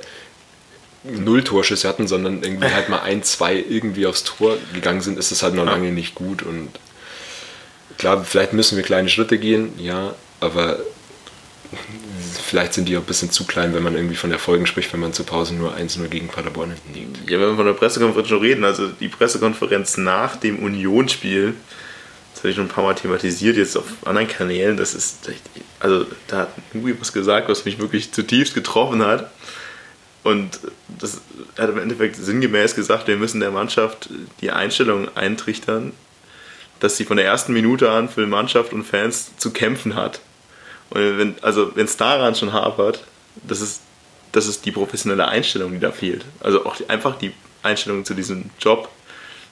null 1.03 1.43
Torschüsse 1.43 1.87
hatten, 1.87 2.07
sondern 2.07 2.43
irgendwie 2.43 2.69
halt 2.69 2.89
mal 2.89 3.01
ein, 3.01 3.23
zwei 3.23 3.55
irgendwie 3.55 4.05
aufs 4.05 4.23
Tor 4.23 4.57
gegangen 4.73 5.01
sind, 5.01 5.17
ist 5.17 5.31
es 5.31 5.43
halt 5.43 5.55
noch 5.55 5.65
lange 5.65 5.91
nicht 5.91 6.15
gut 6.15 6.43
und 6.43 6.69
klar, 7.97 8.23
vielleicht 8.23 8.53
müssen 8.53 8.75
wir 8.75 8.83
kleine 8.83 9.09
Schritte 9.09 9.37
gehen, 9.37 9.73
ja, 9.77 10.13
aber 10.39 10.79
vielleicht 12.43 12.73
sind 12.73 12.89
die 12.89 12.97
auch 12.97 13.01
ein 13.01 13.05
bisschen 13.05 13.31
zu 13.31 13.45
klein, 13.45 13.73
wenn 13.75 13.83
man 13.83 13.95
irgendwie 13.95 14.15
von 14.15 14.31
Erfolgen 14.31 14.65
spricht, 14.65 14.91
wenn 14.91 14.99
man 14.99 15.13
zur 15.13 15.25
Pause 15.25 15.53
nur 15.53 15.75
1-0 15.75 16.07
gegen 16.07 16.27
Paderborn 16.27 16.71
hinten 16.71 16.93
liegt. 16.93 17.29
Ja, 17.29 17.39
wenn 17.39 17.49
wir 17.49 17.55
von 17.55 17.65
der 17.65 17.73
Pressekonferenz 17.73 18.27
schon 18.27 18.41
reden, 18.41 18.63
also 18.63 18.87
die 18.87 19.07
Pressekonferenz 19.07 19.97
nach 19.97 20.35
dem 20.35 20.59
Unionsspiel, 20.59 21.53
das 22.33 22.41
habe 22.41 22.49
ich 22.49 22.55
schon 22.55 22.65
ein 22.65 22.69
paar 22.69 22.83
Mal 22.83 22.95
thematisiert, 22.95 23.57
jetzt 23.57 23.77
auf 23.77 23.85
anderen 24.05 24.27
Kanälen, 24.27 24.77
das 24.77 24.95
ist, 24.95 25.29
also 25.79 26.05
da 26.27 26.39
hat 26.39 26.73
Nuri 26.73 26.95
was 26.99 27.13
gesagt, 27.13 27.49
was 27.49 27.65
mich 27.65 27.79
wirklich 27.79 28.11
zutiefst 28.11 28.55
getroffen 28.55 29.05
hat. 29.05 29.29
Und 30.23 30.59
das 30.99 31.21
hat 31.57 31.69
im 31.69 31.77
Endeffekt 31.77 32.15
sinngemäß 32.17 32.75
gesagt, 32.75 33.07
wir 33.07 33.17
müssen 33.17 33.39
der 33.39 33.51
Mannschaft 33.51 34.09
die 34.41 34.51
Einstellung 34.51 35.07
eintrichtern, 35.15 35.93
dass 36.79 36.97
sie 36.97 37.05
von 37.05 37.17
der 37.17 37.25
ersten 37.25 37.53
Minute 37.53 37.89
an 37.91 38.09
für 38.09 38.25
Mannschaft 38.27 38.73
und 38.73 38.83
Fans 38.83 39.31
zu 39.37 39.51
kämpfen 39.51 39.95
hat. 39.95 40.19
Und 40.89 41.17
wenn, 41.17 41.35
also 41.41 41.75
wenn 41.75 41.85
es 41.85 41.97
daran 41.97 42.35
schon 42.35 42.53
hapert, 42.53 43.03
das 43.47 43.61
ist, 43.61 43.81
das 44.31 44.47
ist 44.47 44.65
die 44.65 44.71
professionelle 44.71 45.27
Einstellung, 45.27 45.71
die 45.71 45.79
da 45.79 45.91
fehlt. 45.91 46.25
Also 46.39 46.65
auch 46.65 46.75
die, 46.75 46.89
einfach 46.89 47.17
die 47.17 47.31
Einstellung 47.63 48.05
zu 48.05 48.13
diesem 48.13 48.49
Job, 48.59 48.89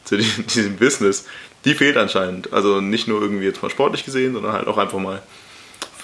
zu 0.03 0.18
diesem, 0.18 0.47
diesem 0.53 0.78
Business, 0.78 1.26
die 1.65 1.76
fehlt 1.76 1.97
anscheinend. 1.97 2.51
Also 2.53 2.82
nicht 2.82 3.07
nur 3.07 3.22
irgendwie 3.22 3.45
jetzt 3.45 3.61
mal 3.61 3.70
sportlich 3.70 4.05
gesehen, 4.05 4.34
sondern 4.34 4.53
halt 4.53 4.68
auch 4.68 4.78
einfach 4.78 4.99
mal 4.99 5.22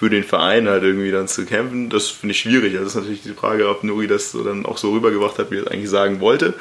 für 0.04 0.10
den 0.10 0.26
Verein 0.26 0.68
halt 0.68 0.84
irgendwie 0.84 1.12
dann 1.12 1.30
zu 1.30 1.46
kämpfen. 1.46 1.90
Das 1.90 2.10
finde 2.10 2.34
ich 2.34 2.42
schwierig. 2.42 2.74
Also 2.74 2.84
das 2.84 2.90
ist 2.90 2.96
natürlich 2.96 3.22
die 3.22 3.30
Frage, 3.30 3.70
ob 3.70 3.86
Nuri 3.86 4.06
das 4.06 4.32
so 4.32 4.44
dann 4.44 4.66
auch 4.66 4.78
so 4.78 4.92
rübergebracht 4.92 5.40
hat, 5.40 5.50
wie 5.50 5.56
er 5.56 5.62
es 5.62 5.68
eigentlich 5.68 5.90
sagen 5.90 6.20
wollte. 6.20 6.56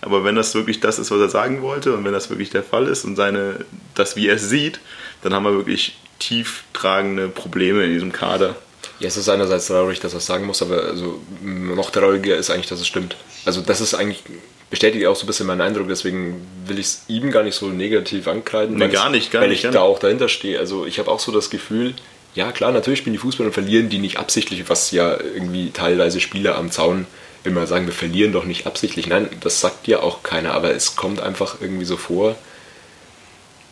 Aber 0.00 0.24
wenn 0.24 0.34
das 0.34 0.54
wirklich 0.54 0.80
das 0.80 0.98
ist, 0.98 1.10
was 1.10 1.20
er 1.20 1.28
sagen 1.28 1.60
wollte 1.60 1.92
und 1.92 2.06
wenn 2.06 2.14
das 2.14 2.30
wirklich 2.30 2.48
der 2.48 2.62
Fall 2.62 2.86
ist 2.86 3.04
und 3.04 3.16
seine, 3.16 3.66
das, 3.94 4.16
wie 4.16 4.28
er 4.28 4.36
es 4.36 4.48
sieht, 4.48 4.80
dann 5.22 5.34
haben 5.34 5.44
wir 5.44 5.52
wirklich 5.52 5.98
tief 6.18 6.64
tragende 6.72 7.28
Probleme 7.28 7.84
in 7.84 7.92
diesem 7.92 8.12
Kader. 8.12 8.56
Ja, 8.98 9.08
es 9.08 9.18
ist 9.18 9.28
einerseits 9.28 9.66
traurig, 9.66 10.00
dass 10.00 10.14
er 10.14 10.18
es 10.18 10.26
sagen 10.26 10.46
muss, 10.46 10.62
aber 10.62 10.84
also 10.84 11.20
noch 11.42 11.90
trauriger 11.90 12.34
ist 12.34 12.48
eigentlich, 12.48 12.68
dass 12.68 12.80
es 12.80 12.86
stimmt. 12.86 13.14
Also 13.44 13.60
das 13.60 13.82
ist 13.82 13.92
eigentlich, 13.92 14.22
bestätigt 14.70 15.04
auch 15.04 15.16
so 15.16 15.24
ein 15.24 15.26
bisschen 15.26 15.46
meinen 15.46 15.60
Eindruck, 15.60 15.88
deswegen 15.88 16.46
will 16.66 16.78
ich 16.78 16.86
es 16.86 17.04
ihm 17.08 17.30
gar 17.30 17.42
nicht 17.42 17.56
so 17.56 17.66
negativ 17.66 18.26
ankreiden. 18.26 18.76
Nee, 18.76 18.88
gar 18.88 19.10
nicht, 19.10 19.32
gar 19.32 19.42
weil 19.42 19.50
nicht. 19.50 19.64
Weil 19.64 19.70
ich 19.70 19.74
da 19.74 19.82
auch 19.82 19.98
dahinter 19.98 20.30
stehe. 20.30 20.58
Also 20.58 20.86
ich 20.86 20.98
habe 20.98 21.10
auch 21.10 21.20
so 21.20 21.30
das 21.30 21.50
Gefühl, 21.50 21.92
ja 22.36 22.52
klar, 22.52 22.70
natürlich 22.70 23.00
spielen 23.00 23.14
die 23.14 23.18
Fußballer 23.18 23.48
und 23.48 23.54
verlieren 23.54 23.88
die 23.88 23.98
nicht 23.98 24.18
absichtlich, 24.18 24.68
was 24.68 24.90
ja 24.90 25.18
irgendwie 25.18 25.70
teilweise 25.70 26.20
Spieler 26.20 26.56
am 26.56 26.70
Zaun 26.70 27.06
immer 27.44 27.66
sagen, 27.66 27.86
wir 27.86 27.94
verlieren 27.94 28.32
doch 28.32 28.44
nicht 28.44 28.66
absichtlich. 28.66 29.06
Nein, 29.06 29.28
das 29.40 29.60
sagt 29.60 29.88
ja 29.88 30.00
auch 30.00 30.22
keiner, 30.22 30.52
aber 30.52 30.74
es 30.74 30.96
kommt 30.96 31.20
einfach 31.20 31.60
irgendwie 31.60 31.86
so 31.86 31.96
vor. 31.96 32.36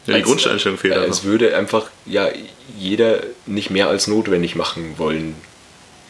Ja, 0.06 0.14
die 0.14 0.22
als, 0.22 0.24
Grundeinstellung 0.24 0.78
fehlt. 0.78 0.94
Äh, 0.94 1.04
es 1.04 1.24
würde 1.24 1.56
einfach 1.56 1.90
ja 2.06 2.28
jeder 2.78 3.22
nicht 3.46 3.70
mehr 3.70 3.88
als 3.88 4.06
notwendig 4.06 4.54
machen 4.54 4.94
wollen. 4.96 5.34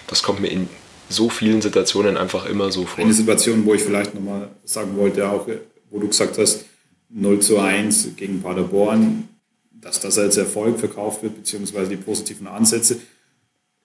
Das 0.07 0.23
kommt 0.23 0.41
mir 0.41 0.49
in 0.49 0.69
so 1.09 1.29
vielen 1.29 1.61
Situationen 1.61 2.17
einfach 2.17 2.47
immer 2.47 2.71
so 2.71 2.87
vor. 2.87 3.03
Eine 3.03 3.13
Situation, 3.13 3.65
wo 3.65 3.75
ich 3.75 3.83
vielleicht 3.83 4.15
nochmal 4.15 4.49
sagen 4.65 4.97
wollte, 4.97 5.29
auch 5.29 5.47
wo 5.91 5.99
du 5.99 6.09
gesagt 6.09 6.39
hast, 6.39 6.67
0 7.11 7.41
zu 7.41 7.59
1 7.59 8.17
gegen 8.17 8.43
Paderborn, 8.43 9.29
dass 9.85 10.01
das 10.01 10.19
als 10.19 10.37
Erfolg 10.37 10.81
verkauft 10.81 11.23
wird, 11.23 11.37
beziehungsweise 11.37 11.91
die 11.91 11.97
positiven 11.97 12.49
Ansätze 12.49 12.99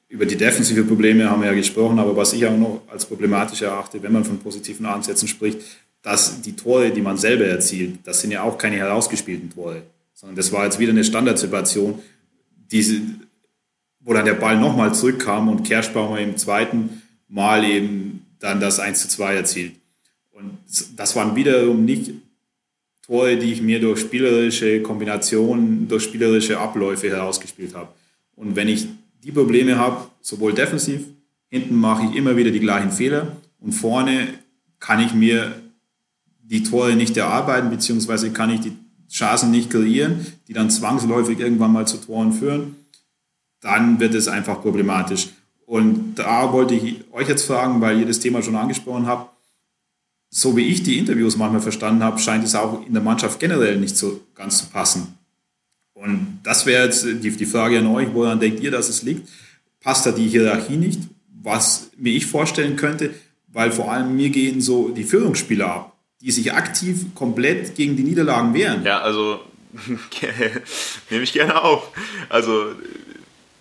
über 0.10 0.26
die 0.26 0.36
defensive 0.36 0.84
Probleme 0.84 1.30
haben 1.30 1.42
wir 1.42 1.50
ja 1.50 1.56
gesprochen, 1.56 2.00
aber 2.00 2.18
was 2.18 2.34
ich 2.34 2.46
auch 2.46 2.58
noch 2.58 2.82
als 2.88 3.06
problematisch 3.06 3.62
erachte, 3.62 4.02
wenn 4.02 4.12
man 4.12 4.26
von 4.26 4.40
positiven 4.40 4.88
Ansätzen 4.88 5.28
spricht, 5.28 5.62
dass 6.02 6.42
die 6.42 6.56
Tore, 6.56 6.90
die 6.90 7.02
man 7.02 7.18
selber 7.18 7.46
erzielt, 7.46 8.00
das 8.06 8.22
sind 8.22 8.32
ja 8.32 8.42
auch 8.42 8.58
keine 8.58 8.78
herausgespielten 8.78 9.52
Tore, 9.52 9.84
sondern 10.16 10.36
das 10.36 10.52
war 10.52 10.66
jetzt 10.66 10.80
wieder 10.80 10.92
eine 10.92 11.04
Standardsituation, 11.04 12.00
diese, 12.72 13.02
wo 14.00 14.14
dann 14.14 14.26
der 14.26 14.34
Ball 14.34 14.58
nochmal 14.60 14.96
zurückkam 14.96 15.48
und 15.48 15.64
Kerschbaumer 15.64 16.20
im 16.20 16.38
zweiten 16.38 17.04
Mal 17.28 17.64
eben 17.64 18.26
dann 18.40 18.60
das 18.60 18.80
1 18.80 19.02
zu 19.02 19.10
2 19.10 19.36
erzielt. 19.36 19.76
Und 20.32 20.58
das 20.96 21.16
waren 21.16 21.36
wiederum 21.36 21.86
nicht 21.86 22.14
Tore, 23.10 23.38
die 23.38 23.52
ich 23.52 23.64
mir 23.64 23.80
durch 23.82 24.02
spielerische 24.02 24.84
Kombinationen, 24.84 25.88
durch 25.88 26.04
spielerische 26.04 26.60
Abläufe 26.60 27.10
herausgespielt 27.10 27.74
habe. 27.74 27.88
Und 28.36 28.56
wenn 28.56 28.68
ich 28.68 28.88
die 29.24 29.32
Probleme 29.32 29.80
habe, 29.80 30.06
sowohl 30.22 30.54
defensiv, 30.54 31.06
hinten 31.48 31.76
mache 31.76 32.06
ich 32.06 32.16
immer 32.16 32.38
wieder 32.38 32.52
die 32.52 32.60
gleichen 32.60 32.92
Fehler 32.92 33.36
und 33.60 33.72
vorne 33.72 34.28
kann 34.80 35.00
ich 35.00 35.16
mir 35.16 35.56
die 36.44 36.62
Tore 36.62 36.96
nicht 36.96 37.18
erarbeiten, 37.18 37.72
beziehungsweise 37.72 38.30
kann 38.30 38.52
ich 38.52 38.62
die 38.62 38.74
Chancen 39.12 39.50
nicht 39.50 39.72
kreieren, 39.72 40.24
die 40.48 40.54
dann 40.54 40.70
zwangsläufig 40.70 41.40
irgendwann 41.40 41.74
mal 41.74 41.88
zu 41.88 41.98
Toren 41.98 42.32
führen, 42.32 42.76
dann 43.60 44.00
wird 44.00 44.14
es 44.14 44.28
einfach 44.28 44.62
problematisch. 44.62 45.30
Und 45.66 46.14
da 46.16 46.54
wollte 46.54 46.76
ich 46.76 46.98
euch 47.12 47.28
jetzt 47.28 47.48
fragen, 47.48 47.82
weil 47.82 48.00
ihr 48.00 48.06
das 48.06 48.20
Thema 48.20 48.44
schon 48.44 48.56
angesprochen 48.56 49.08
habt, 49.08 49.32
so 50.30 50.56
wie 50.56 50.68
ich 50.68 50.84
die 50.84 51.00
Interviews 51.00 51.38
manchmal 51.38 51.62
verstanden 51.62 52.04
habe, 52.04 52.20
scheint 52.20 52.44
es 52.44 52.56
auch 52.56 52.86
in 52.86 52.94
der 52.94 53.02
Mannschaft 53.02 53.40
generell 53.40 53.78
nicht 53.78 53.98
so 53.98 54.22
ganz 54.36 54.60
zu 54.60 54.68
passen. 54.68 55.16
Und 55.94 56.40
das 56.44 56.66
wäre 56.66 56.86
jetzt 56.86 57.04
die, 57.06 57.32
die 57.32 57.46
Frage 57.46 57.80
an 57.80 57.88
euch, 57.88 58.08
woran 58.14 58.40
denkt 58.40 58.62
ihr, 58.62 58.72
dass 58.72 58.90
es 58.90 59.04
liegt? 59.04 59.28
Passt 59.82 60.06
da 60.06 60.12
die 60.12 60.28
Hierarchie 60.28 60.78
nicht? 60.78 61.02
Was 61.42 61.90
mir 61.98 62.14
ich 62.14 62.26
vorstellen 62.26 62.76
könnte, 62.76 63.14
weil 63.48 63.72
vor 63.72 63.92
allem 63.92 64.16
mir 64.16 64.30
gehen 64.30 64.62
so 64.62 64.90
die 64.90 65.04
Führungsspieler 65.04 65.68
ab, 65.68 65.98
die 66.22 66.32
sich 66.32 66.54
aktiv 66.54 67.06
komplett 67.16 67.76
gegen 67.76 67.98
die 67.98 68.04
Niederlagen 68.04 68.54
wehren. 68.54 68.84
Ja, 68.84 69.02
also 69.02 69.40
nehme 71.10 71.24
ich 71.24 71.34
gerne 71.34 71.62
auf. 71.62 71.92
Also 72.30 72.68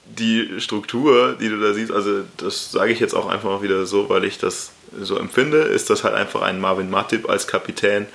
die 0.07 0.61
Struktur, 0.61 1.37
die 1.41 1.49
du 1.49 1.59
da 1.59 1.73
siehst, 1.73 1.93
also 1.93 2.23
das 2.37 2.73
sage 2.73 2.93
ich 2.93 3.01
jetzt 3.01 3.15
auch 3.15 3.29
einfach 3.29 3.49
mal 3.49 3.63
wieder 3.63 3.87
so, 3.87 4.09
weil 4.09 4.25
ich 4.25 4.39
das 4.39 4.73
so 5.01 5.19
empfinde, 5.19 5.59
ist 5.59 5.91
das 5.91 6.05
halt 6.05 6.15
einfach 6.15 6.43
ein 6.43 6.61
Marvin 6.61 6.91
Matip 6.91 7.29
als 7.29 7.47
Kapitän 7.47 8.07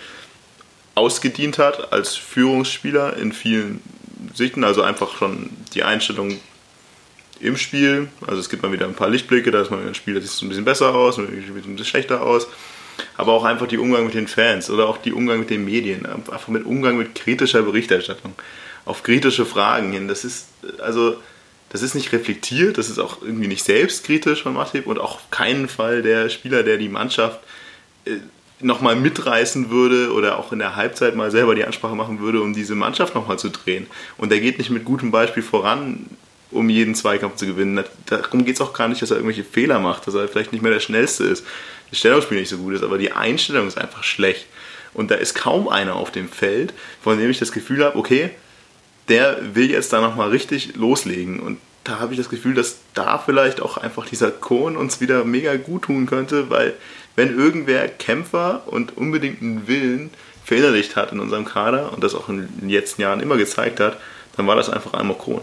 ausgedient 0.95 1.57
hat, 1.57 1.91
als 1.91 2.15
Führungsspieler 2.15 3.17
in 3.17 3.33
vielen 3.33 3.81
sichten, 4.33 4.63
also 4.63 4.81
einfach 4.81 5.17
schon 5.17 5.49
die 5.73 5.83
Einstellung 5.83 6.39
im 7.39 7.57
Spiel. 7.57 8.09
Also 8.25 8.39
es 8.39 8.49
gibt 8.49 8.63
mal 8.63 8.71
wieder 8.71 8.85
ein 8.85 8.93
paar 8.93 9.09
Lichtblicke, 9.09 9.51
da 9.51 9.61
ist 9.61 9.71
mal 9.71 9.85
ein 9.85 9.95
Spiel, 9.95 10.15
das 10.15 10.23
sieht 10.23 10.31
so 10.31 10.45
ein 10.45 10.49
bisschen 10.49 10.65
besser 10.65 10.93
aus, 10.93 11.17
ein 11.17 11.27
bisschen 11.27 11.77
schlechter 11.83 12.21
aus. 12.21 12.47
aber 13.17 13.33
auch 13.33 13.43
einfach 13.43 13.67
die 13.67 13.77
Umgang 13.77 14.05
mit 14.05 14.13
den 14.13 14.27
Fans 14.27 14.69
oder 14.69 14.87
auch 14.87 14.97
die 14.97 15.13
Umgang 15.13 15.39
mit 15.39 15.49
den 15.49 15.65
Medien, 15.65 16.05
einfach 16.05 16.47
mit 16.47 16.65
Umgang 16.65 16.97
mit 16.97 17.15
kritischer 17.15 17.61
Berichterstattung, 17.61 18.33
auf 18.85 19.03
kritische 19.03 19.45
Fragen 19.45 19.91
hin. 19.91 20.07
Das 20.07 20.23
ist, 20.23 20.47
also, 20.79 21.17
das 21.73 21.81
ist 21.81 21.95
nicht 21.95 22.13
reflektiert, 22.13 22.77
das 22.77 22.89
ist 22.89 22.99
auch 22.99 23.21
irgendwie 23.21 23.47
nicht 23.47 23.65
selbstkritisch 23.65 24.43
von 24.43 24.53
Matip 24.53 24.85
und 24.85 24.99
auch 24.99 25.15
auf 25.15 25.31
keinen 25.31 25.67
Fall 25.67 26.03
der 26.03 26.29
Spieler, 26.29 26.61
der 26.61 26.77
die 26.77 26.87
Mannschaft 26.87 27.39
äh, 28.05 28.17
nochmal 28.59 28.95
mitreißen 28.95 29.71
würde 29.71 30.13
oder 30.13 30.37
auch 30.37 30.53
in 30.53 30.59
der 30.59 30.75
Halbzeit 30.75 31.15
mal 31.15 31.31
selber 31.31 31.55
die 31.55 31.65
Ansprache 31.65 31.95
machen 31.95 32.19
würde, 32.19 32.41
um 32.41 32.53
diese 32.53 32.75
Mannschaft 32.75 33.15
nochmal 33.15 33.39
zu 33.39 33.49
drehen. 33.49 33.87
Und 34.17 34.31
er 34.31 34.39
geht 34.39 34.59
nicht 34.59 34.69
mit 34.69 34.85
gutem 34.85 35.09
Beispiel 35.09 35.41
voran, 35.41 36.05
um 36.51 36.69
jeden 36.69 36.93
Zweikampf 36.93 37.37
zu 37.37 37.47
gewinnen. 37.47 37.83
Darum 38.05 38.45
geht 38.45 38.55
es 38.55 38.61
auch 38.61 38.73
gar 38.73 38.87
nicht, 38.87 39.01
dass 39.01 39.09
er 39.09 39.17
irgendwelche 39.17 39.43
Fehler 39.43 39.79
macht, 39.79 40.05
dass 40.05 40.13
er 40.13 40.27
vielleicht 40.27 40.53
nicht 40.53 40.61
mehr 40.61 40.71
der 40.71 40.79
Schnellste 40.79 41.23
ist, 41.23 41.43
das 41.89 41.97
Stellungsspiel 41.97 42.39
nicht 42.39 42.49
so 42.49 42.57
gut 42.57 42.75
ist, 42.75 42.83
aber 42.83 42.99
die 42.99 43.11
Einstellung 43.11 43.67
ist 43.67 43.79
einfach 43.79 44.03
schlecht. 44.03 44.45
Und 44.93 45.09
da 45.09 45.15
ist 45.15 45.33
kaum 45.33 45.67
einer 45.67 45.95
auf 45.95 46.11
dem 46.11 46.29
Feld, 46.29 46.71
von 47.01 47.17
dem 47.17 47.31
ich 47.31 47.39
das 47.39 47.51
Gefühl 47.51 47.83
habe, 47.83 47.97
okay, 47.97 48.29
der 49.09 49.55
will 49.55 49.69
jetzt 49.69 49.93
da 49.93 50.01
nochmal 50.01 50.29
richtig 50.29 50.75
loslegen. 50.75 51.39
Und 51.39 51.59
da 51.83 51.99
habe 51.99 52.13
ich 52.13 52.17
das 52.17 52.29
Gefühl, 52.29 52.53
dass 52.53 52.77
da 52.93 53.17
vielleicht 53.17 53.61
auch 53.61 53.77
einfach 53.77 54.05
dieser 54.05 54.31
Kohn 54.31 54.77
uns 54.77 55.01
wieder 55.01 55.25
mega 55.25 55.55
gut 55.57 55.83
tun 55.83 56.05
könnte, 56.05 56.49
weil 56.49 56.73
wenn 57.15 57.37
irgendwer 57.37 57.87
Kämpfer 57.87 58.63
und 58.65 58.97
unbedingt 58.97 59.41
einen 59.41 59.67
Willen 59.67 60.09
verinnerlicht 60.45 60.95
hat 60.95 61.11
in 61.11 61.19
unserem 61.19 61.45
Kader 61.45 61.93
und 61.93 62.03
das 62.03 62.15
auch 62.15 62.29
in 62.29 62.47
den 62.59 62.69
letzten 62.69 63.01
Jahren 63.01 63.19
immer 63.19 63.37
gezeigt 63.37 63.79
hat, 63.79 63.97
dann 64.35 64.47
war 64.47 64.55
das 64.55 64.69
einfach 64.69 64.93
einmal 64.93 65.17
Kohn. 65.17 65.41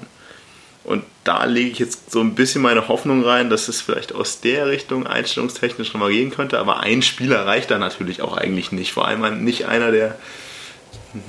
Und 0.83 1.05
da 1.25 1.45
lege 1.45 1.71
ich 1.71 1.79
jetzt 1.79 2.11
so 2.11 2.21
ein 2.21 2.35
bisschen 2.35 2.63
meine 2.63 2.89
Hoffnung 2.89 3.23
rein, 3.23 3.51
dass 3.51 3.69
es 3.69 3.83
vielleicht 3.83 4.15
aus 4.15 4.41
der 4.41 4.67
Richtung 4.69 5.07
einstellungstechnisch 5.07 5.93
nochmal 5.93 6.11
gehen 6.11 6.31
könnte. 6.31 6.59
Aber 6.59 6.81
ein 6.81 7.03
Spieler 7.03 7.47
reicht 7.47 7.71
da 7.71 7.79
natürlich 7.79 8.23
auch 8.23 8.37
eigentlich 8.37 8.73
nicht. 8.73 8.93
Vor 8.93 9.07
allem 9.07 9.45
nicht 9.45 9.67
einer, 9.67 9.93
der 9.93 10.17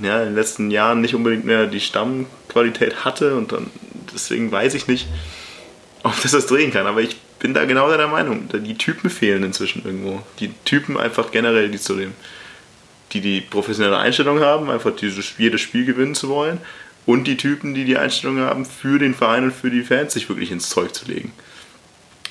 ja, 0.02 0.20
in 0.20 0.30
den 0.30 0.36
letzten 0.36 0.72
Jahren 0.72 1.02
nicht 1.02 1.16
unbedingt 1.16 1.46
mehr 1.46 1.68
die 1.68 1.80
Stammqualität 1.80 3.04
hatte. 3.06 3.36
Und 3.36 3.52
dann, 3.52 3.68
deswegen 4.14 4.52
weiß 4.52 4.74
ich 4.74 4.88
nicht, 4.88 5.08
ob 6.04 6.20
das 6.22 6.32
das 6.32 6.48
drehen 6.48 6.72
kann. 6.72 6.88
Aber 6.88 7.02
ich 7.02 7.16
bin 7.40 7.54
da 7.54 7.66
genau 7.66 7.90
deiner 7.90 8.08
Meinung. 8.08 8.48
Die 8.54 8.78
Typen 8.78 9.10
fehlen 9.10 9.44
inzwischen 9.44 9.84
irgendwo. 9.84 10.22
Die 10.40 10.54
Typen 10.66 10.98
einfach 10.98 11.32
generell, 11.32 11.70
die 11.70 11.80
zu 11.80 11.96
dem, 11.96 12.14
die 13.14 13.22
die 13.22 13.42
professionelle 13.42 13.98
Einstellung 13.98 14.40
haben, 14.40 14.70
einfach 14.70 14.96
dieses, 14.96 15.38
jedes 15.38 15.62
Spiel 15.62 15.86
gewinnen 15.86 16.16
zu 16.16 16.30
wollen. 16.30 16.60
Und 17.06 17.26
die 17.26 17.38
Typen, 17.38 17.74
die 17.74 17.84
die 17.84 17.98
Einstellung 17.98 18.40
haben, 18.40 18.66
für 18.66 19.00
den 19.00 19.16
Verein 19.16 19.46
und 19.46 19.54
für 19.54 19.72
die 19.72 19.82
Fans 19.82 20.14
sich 20.14 20.30
wirklich 20.30 20.52
ins 20.52 20.70
Zeug 20.70 20.94
zu 20.94 21.06
legen. 21.06 21.32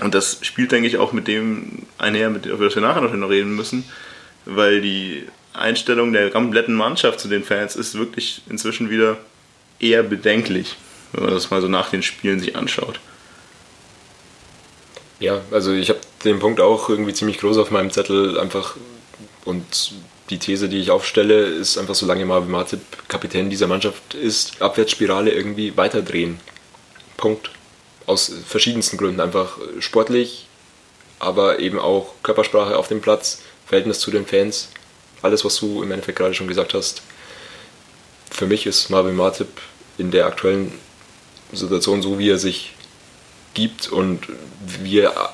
Und 0.01 0.15
das 0.15 0.39
spielt, 0.43 0.73
denke 0.73 0.89
ich, 0.89 0.97
auch 0.97 1.13
mit 1.13 1.27
dem 1.27 1.83
einher, 1.99 2.31
mit 2.31 2.45
dem 2.45 2.59
wir 2.59 2.81
nachher 2.81 3.03
noch 3.03 3.31
reden 3.31 3.55
müssen, 3.55 3.85
weil 4.47 4.81
die 4.81 5.25
Einstellung 5.61 6.13
der 6.13 6.31
kompletten 6.31 6.75
Mannschaft 6.75 7.21
zu 7.21 7.29
den 7.29 7.45
Fans 7.45 7.77
ist 7.77 7.97
wirklich 7.97 8.43
inzwischen 8.49 8.91
wieder 8.91 9.19
eher 9.79 10.03
bedenklich, 10.03 10.77
wenn 11.13 11.25
man 11.25 11.35
das 11.35 11.51
mal 11.51 11.61
so 11.61 11.69
nach 11.69 11.91
den 11.91 12.03
Spielen 12.03 12.41
sich 12.41 12.57
anschaut. 12.57 13.01
Ja, 15.19 15.43
also 15.51 15.73
ich 15.73 15.91
habe 15.91 16.01
den 16.25 16.39
Punkt 16.39 16.61
auch 16.61 16.89
irgendwie 16.89 17.13
ziemlich 17.13 17.39
groß 17.39 17.59
auf 17.59 17.71
meinem 17.71 17.91
Zettel 17.91 18.39
einfach 18.39 18.77
und 19.45 19.93
die 20.31 20.39
These, 20.39 20.69
die 20.69 20.79
ich 20.79 20.91
aufstelle, 20.91 21.43
ist 21.43 21.77
einfach, 21.77 21.95
solange 21.95 22.25
Marvin 22.25 22.51
Martip 22.51 22.81
Kapitän 23.09 23.51
dieser 23.51 23.67
Mannschaft 23.67 24.15
ist, 24.15 24.63
Abwärtsspirale 24.63 25.31
irgendwie 25.31 25.77
weiterdrehen. 25.77 26.41
Punkt. 27.17 27.51
Aus 28.07 28.33
verschiedensten 28.47 28.97
Gründen. 28.97 29.21
Einfach 29.21 29.59
sportlich, 29.81 30.47
aber 31.19 31.59
eben 31.59 31.79
auch 31.79 32.15
Körpersprache 32.23 32.77
auf 32.77 32.89
dem 32.89 33.01
Platz, 33.01 33.43
Verhältnis 33.67 34.01
zu 34.01 34.11
den 34.11 34.27
Fans, 34.27 34.69
alles, 35.23 35.45
was 35.45 35.57
du 35.57 35.83
im 35.83 35.91
Endeffekt 35.91 36.19
gerade 36.19 36.35
schon 36.35 36.49
gesagt 36.49 36.75
hast. 36.75 37.03
Für 38.31 38.47
mich 38.47 38.67
ist 38.67 38.91
Marvin 38.91 39.17
Martip 39.17 39.49
in 39.99 40.11
der 40.11 40.27
aktuellen 40.27 40.73
Situation, 41.53 42.03
so 42.03 42.19
wie 42.19 42.31
er 42.31 42.39
sich 42.39 42.75
gibt 43.55 43.89
und 43.89 44.27
wie 44.83 45.01
er 45.01 45.33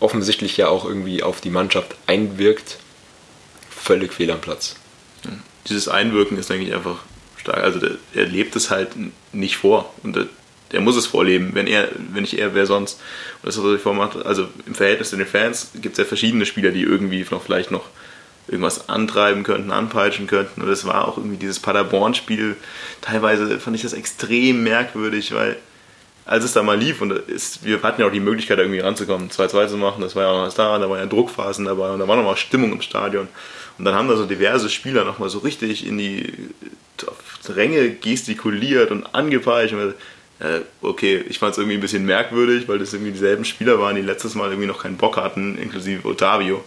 offensichtlich 0.00 0.56
ja 0.56 0.68
auch 0.68 0.84
irgendwie 0.84 1.22
auf 1.22 1.40
die 1.40 1.50
Mannschaft 1.50 1.96
einwirkt, 2.06 2.78
völlig 3.70 4.12
fehl 4.12 4.30
am 4.30 4.40
Platz. 4.40 4.76
Dieses 5.68 5.88
Einwirken 5.88 6.38
ist 6.38 6.50
eigentlich 6.50 6.74
einfach 6.74 6.98
stark. 7.36 7.58
Also 7.58 7.80
der, 7.80 7.92
er 8.14 8.26
lebt 8.26 8.56
es 8.56 8.70
halt 8.70 8.90
nicht 9.32 9.56
vor 9.56 9.92
und 10.02 10.16
der, 10.16 10.26
der, 10.72 10.80
muss 10.80 10.96
es 10.96 11.06
vorleben. 11.06 11.50
Wenn 11.54 11.66
er, 11.66 11.88
wenn 12.12 12.22
nicht 12.22 12.38
er, 12.38 12.54
wer 12.54 12.66
sonst? 12.66 13.00
Was 13.42 13.56
er 13.56 13.78
vormacht, 13.78 14.16
also 14.24 14.48
im 14.66 14.74
Verhältnis 14.74 15.10
zu 15.10 15.16
den 15.16 15.26
Fans 15.26 15.70
gibt 15.74 15.94
es 15.94 15.98
ja 15.98 16.04
verschiedene 16.04 16.46
Spieler, 16.46 16.70
die 16.70 16.82
irgendwie 16.82 17.24
noch 17.30 17.42
vielleicht 17.42 17.70
noch 17.70 17.86
irgendwas 18.48 18.88
antreiben 18.88 19.42
könnten, 19.42 19.70
anpeitschen 19.70 20.26
könnten. 20.26 20.62
Und 20.62 20.68
das 20.68 20.86
war 20.86 21.08
auch 21.08 21.16
irgendwie 21.16 21.36
dieses 21.36 21.58
Paderborn-Spiel. 21.60 22.56
Teilweise 23.00 23.58
fand 23.58 23.76
ich 23.76 23.82
das 23.82 23.92
extrem 23.92 24.62
merkwürdig, 24.62 25.34
weil 25.34 25.56
als 26.24 26.44
es 26.44 26.52
da 26.52 26.62
mal 26.62 26.78
lief 26.78 27.00
und 27.00 27.12
ist, 27.12 27.64
wir 27.64 27.82
hatten 27.82 28.00
ja 28.00 28.08
auch 28.08 28.12
die 28.12 28.20
Möglichkeit, 28.20 28.58
irgendwie 28.58 28.80
ranzukommen, 28.80 29.30
2-2 29.30 29.68
zu 29.68 29.76
machen, 29.76 30.00
das 30.00 30.16
war 30.16 30.24
ja 30.24 30.30
auch 30.30 30.38
noch 30.38 30.46
was 30.46 30.56
da, 30.56 30.76
da 30.78 30.90
waren 30.90 30.98
ja 30.98 31.06
Druckphasen 31.06 31.64
dabei 31.64 31.90
und 31.90 32.00
da 32.00 32.08
war 32.08 32.16
nochmal 32.16 32.36
Stimmung 32.36 32.72
im 32.72 32.80
Stadion. 32.82 33.28
Und 33.78 33.84
dann 33.84 33.94
haben 33.94 34.08
da 34.08 34.16
so 34.16 34.26
diverse 34.26 34.68
Spieler 34.68 35.04
nochmal 35.04 35.28
so 35.28 35.38
richtig 35.38 35.86
in 35.86 35.98
die 35.98 36.32
Ränge 37.48 37.90
gestikuliert 37.90 38.90
und 38.90 39.14
angepeitscht. 39.14 39.74
Und, 39.74 39.94
okay, 40.82 41.24
ich 41.28 41.38
fand 41.38 41.52
es 41.52 41.58
irgendwie 41.58 41.76
ein 41.76 41.80
bisschen 41.80 42.06
merkwürdig, 42.06 42.68
weil 42.68 42.78
das 42.78 42.92
irgendwie 42.92 43.12
dieselben 43.12 43.44
Spieler 43.44 43.78
waren, 43.78 43.96
die 43.96 44.02
letztes 44.02 44.34
Mal 44.34 44.48
irgendwie 44.50 44.66
noch 44.66 44.82
keinen 44.82 44.96
Bock 44.96 45.16
hatten, 45.16 45.58
inklusive 45.58 46.08
Otavio, 46.08 46.64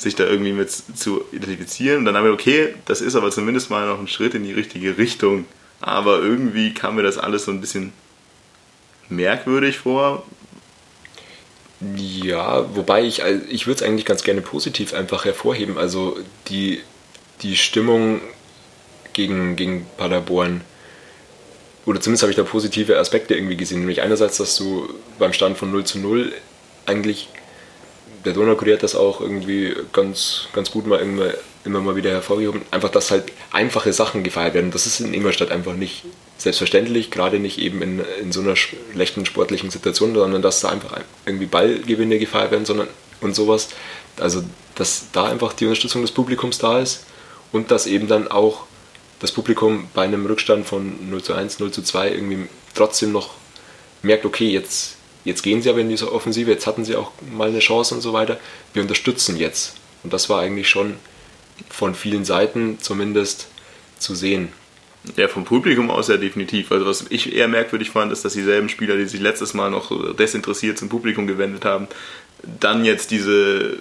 sich 0.00 0.14
da 0.14 0.24
irgendwie 0.24 0.52
mit 0.52 0.70
zu 0.70 1.24
identifizieren. 1.32 1.98
Und 1.98 2.04
dann 2.06 2.16
haben 2.16 2.24
wir, 2.24 2.32
okay, 2.32 2.74
das 2.86 3.00
ist 3.00 3.16
aber 3.16 3.30
zumindest 3.30 3.70
mal 3.70 3.86
noch 3.86 4.00
ein 4.00 4.08
Schritt 4.08 4.34
in 4.34 4.44
die 4.44 4.52
richtige 4.52 4.98
Richtung. 4.98 5.44
Aber 5.80 6.20
irgendwie 6.20 6.74
kam 6.74 6.96
mir 6.96 7.02
das 7.02 7.18
alles 7.18 7.44
so 7.44 7.50
ein 7.50 7.60
bisschen 7.60 7.92
merkwürdig 9.08 9.78
vor. 9.78 10.24
Ja, 11.96 12.74
wobei 12.74 13.04
ich, 13.04 13.22
ich 13.48 13.66
würde 13.66 13.82
es 13.82 13.82
eigentlich 13.82 14.04
ganz 14.04 14.22
gerne 14.22 14.42
positiv 14.42 14.92
einfach 14.92 15.24
hervorheben. 15.24 15.78
Also 15.78 16.18
die, 16.48 16.80
die 17.42 17.56
Stimmung 17.56 18.20
gegen, 19.12 19.56
gegen 19.56 19.86
Paderborn, 19.96 20.62
oder 21.86 22.00
zumindest 22.00 22.22
habe 22.22 22.30
ich 22.30 22.36
da 22.36 22.42
positive 22.42 22.98
Aspekte 22.98 23.34
irgendwie 23.34 23.56
gesehen. 23.56 23.80
Nämlich 23.80 24.02
einerseits, 24.02 24.36
dass 24.36 24.56
du 24.56 24.88
beim 25.18 25.32
Stand 25.32 25.56
von 25.56 25.70
0 25.70 25.84
zu 25.84 25.98
0 25.98 26.32
eigentlich, 26.86 27.28
der 28.24 28.32
Donaukurier 28.32 28.74
hat 28.74 28.82
das 28.82 28.94
auch 28.94 29.20
irgendwie 29.20 29.74
ganz, 29.92 30.48
ganz 30.52 30.70
gut 30.70 30.86
mal 30.86 30.98
immer, 31.00 31.32
immer 31.64 31.80
mal 31.80 31.96
wieder 31.96 32.10
hervorgehoben, 32.10 32.62
einfach, 32.70 32.90
dass 32.90 33.10
halt 33.10 33.32
einfache 33.50 33.92
Sachen 33.92 34.22
gefeiert 34.22 34.54
werden. 34.54 34.70
Das 34.70 34.86
ist 34.86 35.00
in 35.00 35.14
Ingolstadt 35.14 35.50
einfach 35.50 35.74
nicht 35.74 36.04
selbstverständlich, 36.38 37.10
gerade 37.10 37.38
nicht 37.38 37.58
eben 37.58 37.82
in, 37.82 38.02
in 38.20 38.32
so 38.32 38.40
einer 38.40 38.56
schlechten 38.56 39.26
sportlichen 39.26 39.70
Situation, 39.70 40.14
sondern 40.14 40.42
dass 40.42 40.60
da 40.60 40.70
einfach 40.70 41.00
irgendwie 41.26 41.46
Ballgewinne 41.46 42.18
gefeiert 42.18 42.50
werden 42.50 42.64
sondern, 42.64 42.88
und 43.20 43.34
sowas. 43.34 43.68
Also, 44.18 44.42
dass 44.74 45.06
da 45.12 45.26
einfach 45.26 45.52
die 45.52 45.64
Unterstützung 45.64 46.02
des 46.02 46.12
Publikums 46.12 46.58
da 46.58 46.78
ist 46.80 47.04
und 47.52 47.70
dass 47.70 47.86
eben 47.86 48.08
dann 48.08 48.28
auch 48.28 48.64
das 49.20 49.32
Publikum 49.32 49.88
bei 49.92 50.02
einem 50.02 50.24
Rückstand 50.24 50.66
von 50.66 51.10
0 51.10 51.22
zu 51.22 51.34
1, 51.34 51.58
0 51.58 51.70
zu 51.70 51.82
2 51.82 52.10
irgendwie 52.10 52.48
trotzdem 52.74 53.12
noch 53.12 53.34
merkt, 54.02 54.24
okay, 54.24 54.50
jetzt, 54.50 54.96
jetzt 55.24 55.42
gehen 55.42 55.62
sie 55.62 55.70
aber 55.70 55.80
in 55.80 55.88
diese 55.88 56.12
Offensive, 56.12 56.50
jetzt 56.50 56.66
hatten 56.66 56.84
sie 56.84 56.96
auch 56.96 57.12
mal 57.32 57.48
eine 57.48 57.58
Chance 57.58 57.94
und 57.94 58.00
so 58.00 58.12
weiter. 58.12 58.38
Wir 58.72 58.82
unterstützen 58.82 59.36
jetzt. 59.36 59.76
Und 60.02 60.12
das 60.12 60.28
war 60.28 60.40
eigentlich 60.40 60.68
schon 60.68 60.96
von 61.68 61.94
vielen 61.94 62.24
Seiten 62.24 62.78
zumindest 62.80 63.48
zu 63.98 64.14
sehen. 64.14 64.48
Ja, 65.16 65.28
vom 65.28 65.44
Publikum 65.44 65.90
aus 65.90 66.08
ja 66.08 66.16
definitiv. 66.16 66.72
Also 66.72 66.86
was 66.86 67.06
ich 67.08 67.34
eher 67.34 67.48
merkwürdig 67.48 67.90
fand, 67.90 68.12
ist, 68.12 68.24
dass 68.24 68.34
dieselben 68.34 68.68
Spieler, 68.68 68.96
die 68.96 69.06
sich 69.06 69.20
letztes 69.20 69.54
Mal 69.54 69.70
noch 69.70 70.14
desinteressiert 70.14 70.78
zum 70.78 70.88
Publikum 70.88 71.26
gewendet 71.26 71.64
haben, 71.64 71.88
dann 72.42 72.84
jetzt 72.84 73.10
diese 73.10 73.78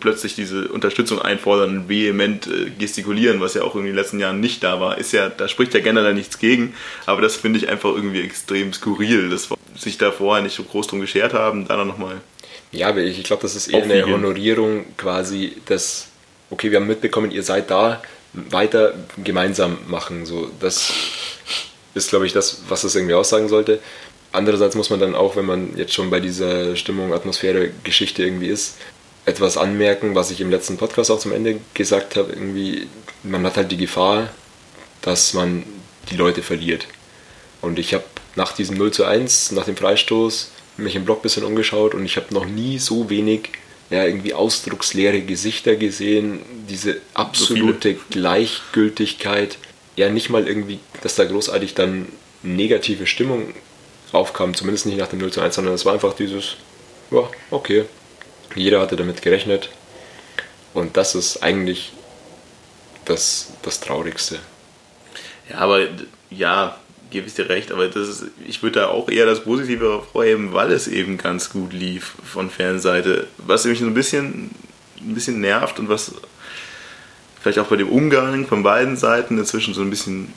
plötzlich 0.00 0.34
diese 0.34 0.68
Unterstützung 0.68 1.20
einfordern 1.20 1.78
und 1.78 1.88
vehement 1.88 2.46
äh, 2.46 2.70
gestikulieren, 2.70 3.40
was 3.40 3.54
ja 3.54 3.62
auch 3.62 3.76
in 3.76 3.84
den 3.84 3.94
letzten 3.94 4.18
Jahren 4.18 4.40
nicht 4.40 4.62
da 4.64 4.80
war, 4.80 4.98
ist 4.98 5.12
ja, 5.12 5.28
da 5.28 5.48
spricht 5.48 5.74
ja 5.74 5.80
generell 5.80 6.14
nichts 6.14 6.38
gegen, 6.38 6.74
aber 7.06 7.22
das 7.22 7.36
finde 7.36 7.58
ich 7.58 7.68
einfach 7.68 7.94
irgendwie 7.94 8.22
extrem 8.22 8.72
skurril, 8.72 9.30
dass 9.30 9.48
sich 9.76 9.98
da 9.98 10.10
vorher 10.10 10.42
nicht 10.42 10.56
so 10.56 10.64
groß 10.64 10.88
drum 10.88 11.00
geschert 11.00 11.34
haben, 11.34 11.68
dann 11.68 11.86
nochmal. 11.86 12.20
Ja, 12.72 12.96
ich 12.96 13.22
glaube, 13.24 13.42
das 13.42 13.54
ist 13.54 13.68
eher 13.68 13.84
eine 13.84 14.06
Honorierung 14.06 14.84
quasi 14.96 15.56
des, 15.68 16.08
okay, 16.50 16.70
wir 16.70 16.80
haben 16.80 16.86
mitbekommen, 16.86 17.30
ihr 17.30 17.42
seid 17.42 17.70
da, 17.70 18.02
weiter 18.32 18.94
gemeinsam 19.22 19.78
machen. 19.86 20.26
So, 20.26 20.50
das 20.60 20.92
ist, 21.94 22.10
glaube 22.10 22.26
ich, 22.26 22.32
das, 22.32 22.62
was 22.68 22.82
das 22.82 22.94
irgendwie 22.94 23.14
aussagen 23.14 23.48
sollte. 23.48 23.80
Andererseits 24.32 24.74
muss 24.74 24.90
man 24.90 25.00
dann 25.00 25.14
auch, 25.14 25.36
wenn 25.36 25.46
man 25.46 25.76
jetzt 25.76 25.94
schon 25.94 26.10
bei 26.10 26.20
dieser 26.20 26.76
Stimmung, 26.76 27.14
Atmosphäre, 27.14 27.70
Geschichte 27.84 28.22
irgendwie 28.22 28.48
ist, 28.48 28.76
etwas 29.26 29.56
anmerken, 29.56 30.14
was 30.14 30.30
ich 30.30 30.40
im 30.40 30.50
letzten 30.50 30.76
Podcast 30.76 31.10
auch 31.10 31.18
zum 31.18 31.32
Ende 31.32 31.60
gesagt 31.74 32.16
habe. 32.16 32.32
Irgendwie, 32.32 32.86
man 33.22 33.44
hat 33.44 33.56
halt 33.56 33.70
die 33.72 33.76
Gefahr, 33.76 34.28
dass 35.02 35.34
man 35.34 35.64
die 36.10 36.16
Leute 36.16 36.42
verliert. 36.42 36.86
Und 37.60 37.78
ich 37.78 37.92
habe 37.92 38.04
nach 38.36 38.52
diesem 38.52 38.76
0 38.76 38.92
zu 38.92 39.04
1, 39.04 39.50
nach 39.52 39.64
dem 39.64 39.76
Freistoß, 39.76 40.52
mich 40.76 40.94
im 40.94 41.04
Blog 41.04 41.18
ein 41.18 41.22
bisschen 41.22 41.44
umgeschaut 41.44 41.94
und 41.94 42.04
ich 42.04 42.16
habe 42.16 42.32
noch 42.32 42.46
nie 42.46 42.78
so 42.78 43.10
wenig 43.10 43.50
ja, 43.90 44.04
irgendwie 44.04 44.34
ausdrucksleere 44.34 45.20
Gesichter 45.22 45.76
gesehen, 45.76 46.40
diese 46.68 47.00
absolute 47.14 47.94
so 47.94 48.00
Gleichgültigkeit. 48.10 49.58
Ja, 49.96 50.10
nicht 50.10 50.28
mal 50.28 50.46
irgendwie, 50.46 50.80
dass 51.02 51.14
da 51.14 51.24
großartig 51.24 51.74
dann 51.74 52.08
negative 52.42 53.06
Stimmung 53.06 53.54
aufkam, 54.12 54.54
zumindest 54.54 54.86
nicht 54.86 54.98
nach 54.98 55.08
dem 55.08 55.20
0 55.20 55.32
zu 55.32 55.40
1, 55.40 55.54
sondern 55.54 55.74
es 55.74 55.84
war 55.84 55.94
einfach 55.94 56.14
dieses, 56.14 56.56
ja, 57.10 57.28
okay, 57.50 57.84
jeder 58.56 58.80
hatte 58.80 58.96
damit 58.96 59.22
gerechnet. 59.22 59.70
Und 60.74 60.96
das 60.96 61.14
ist 61.14 61.42
eigentlich 61.42 61.92
das, 63.04 63.52
das 63.62 63.80
Traurigste. 63.80 64.38
Ja, 65.48 65.58
aber 65.58 65.80
ja, 66.30 66.78
gebe 67.10 67.28
ich 67.28 67.34
dir 67.34 67.48
recht, 67.48 67.70
aber 67.72 67.88
das 67.88 68.08
ist, 68.08 68.24
ich 68.46 68.62
würde 68.62 68.80
da 68.80 68.88
auch 68.88 69.08
eher 69.08 69.26
das 69.26 69.44
Positive 69.44 69.90
hervorheben, 69.90 70.52
weil 70.52 70.72
es 70.72 70.88
eben 70.88 71.18
ganz 71.18 71.50
gut 71.50 71.72
lief 71.72 72.14
von 72.24 72.50
Fernseite. 72.50 73.26
Was 73.38 73.64
mich 73.64 73.78
so 73.78 73.86
ein 73.86 73.94
bisschen, 73.94 74.50
ein 75.00 75.14
bisschen 75.14 75.40
nervt 75.40 75.78
und 75.78 75.88
was 75.88 76.12
vielleicht 77.40 77.58
auch 77.60 77.68
bei 77.68 77.76
dem 77.76 77.88
Umgang 77.88 78.46
von 78.46 78.62
beiden 78.62 78.96
Seiten 78.96 79.38
inzwischen 79.38 79.72
so 79.72 79.82
ein 79.82 79.90
bisschen, 79.90 80.32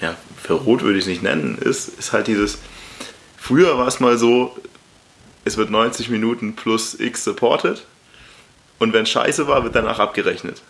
ja, 0.00 0.16
verrot 0.42 0.82
würde 0.82 0.98
ich 0.98 1.04
es 1.04 1.08
nicht 1.08 1.22
nennen, 1.22 1.58
ist, 1.58 1.98
ist 1.98 2.12
halt 2.12 2.28
dieses, 2.28 2.58
früher 3.36 3.76
war 3.76 3.86
es 3.86 4.00
mal 4.00 4.16
so, 4.16 4.56
es 5.44 5.56
wird 5.56 5.70
90 5.70 6.10
Minuten 6.10 6.54
plus 6.54 6.98
X 6.98 7.24
supported 7.24 7.84
und 8.78 8.92
wenn 8.92 9.06
scheiße 9.06 9.46
war, 9.46 9.64
wird 9.64 9.74
danach 9.74 9.98
abgerechnet. 9.98 10.62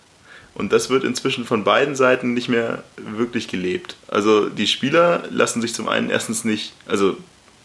Und 0.55 0.73
das 0.73 0.91
wird 0.91 1.05
inzwischen 1.05 1.45
von 1.45 1.65
beiden 1.65 1.95
Seiten 1.95 2.35
nicht 2.35 2.49
mehr 2.49 2.83
wirklich 2.97 3.49
gelebt. 3.49 3.97
Also 4.09 4.49
die 4.49 4.67
Spieler 4.67 5.23
lassen 5.31 5.63
sich 5.63 5.75
zum 5.75 5.89
einen 5.89 6.11
erstens 6.11 6.45
nicht, 6.45 6.73
also 6.87 7.17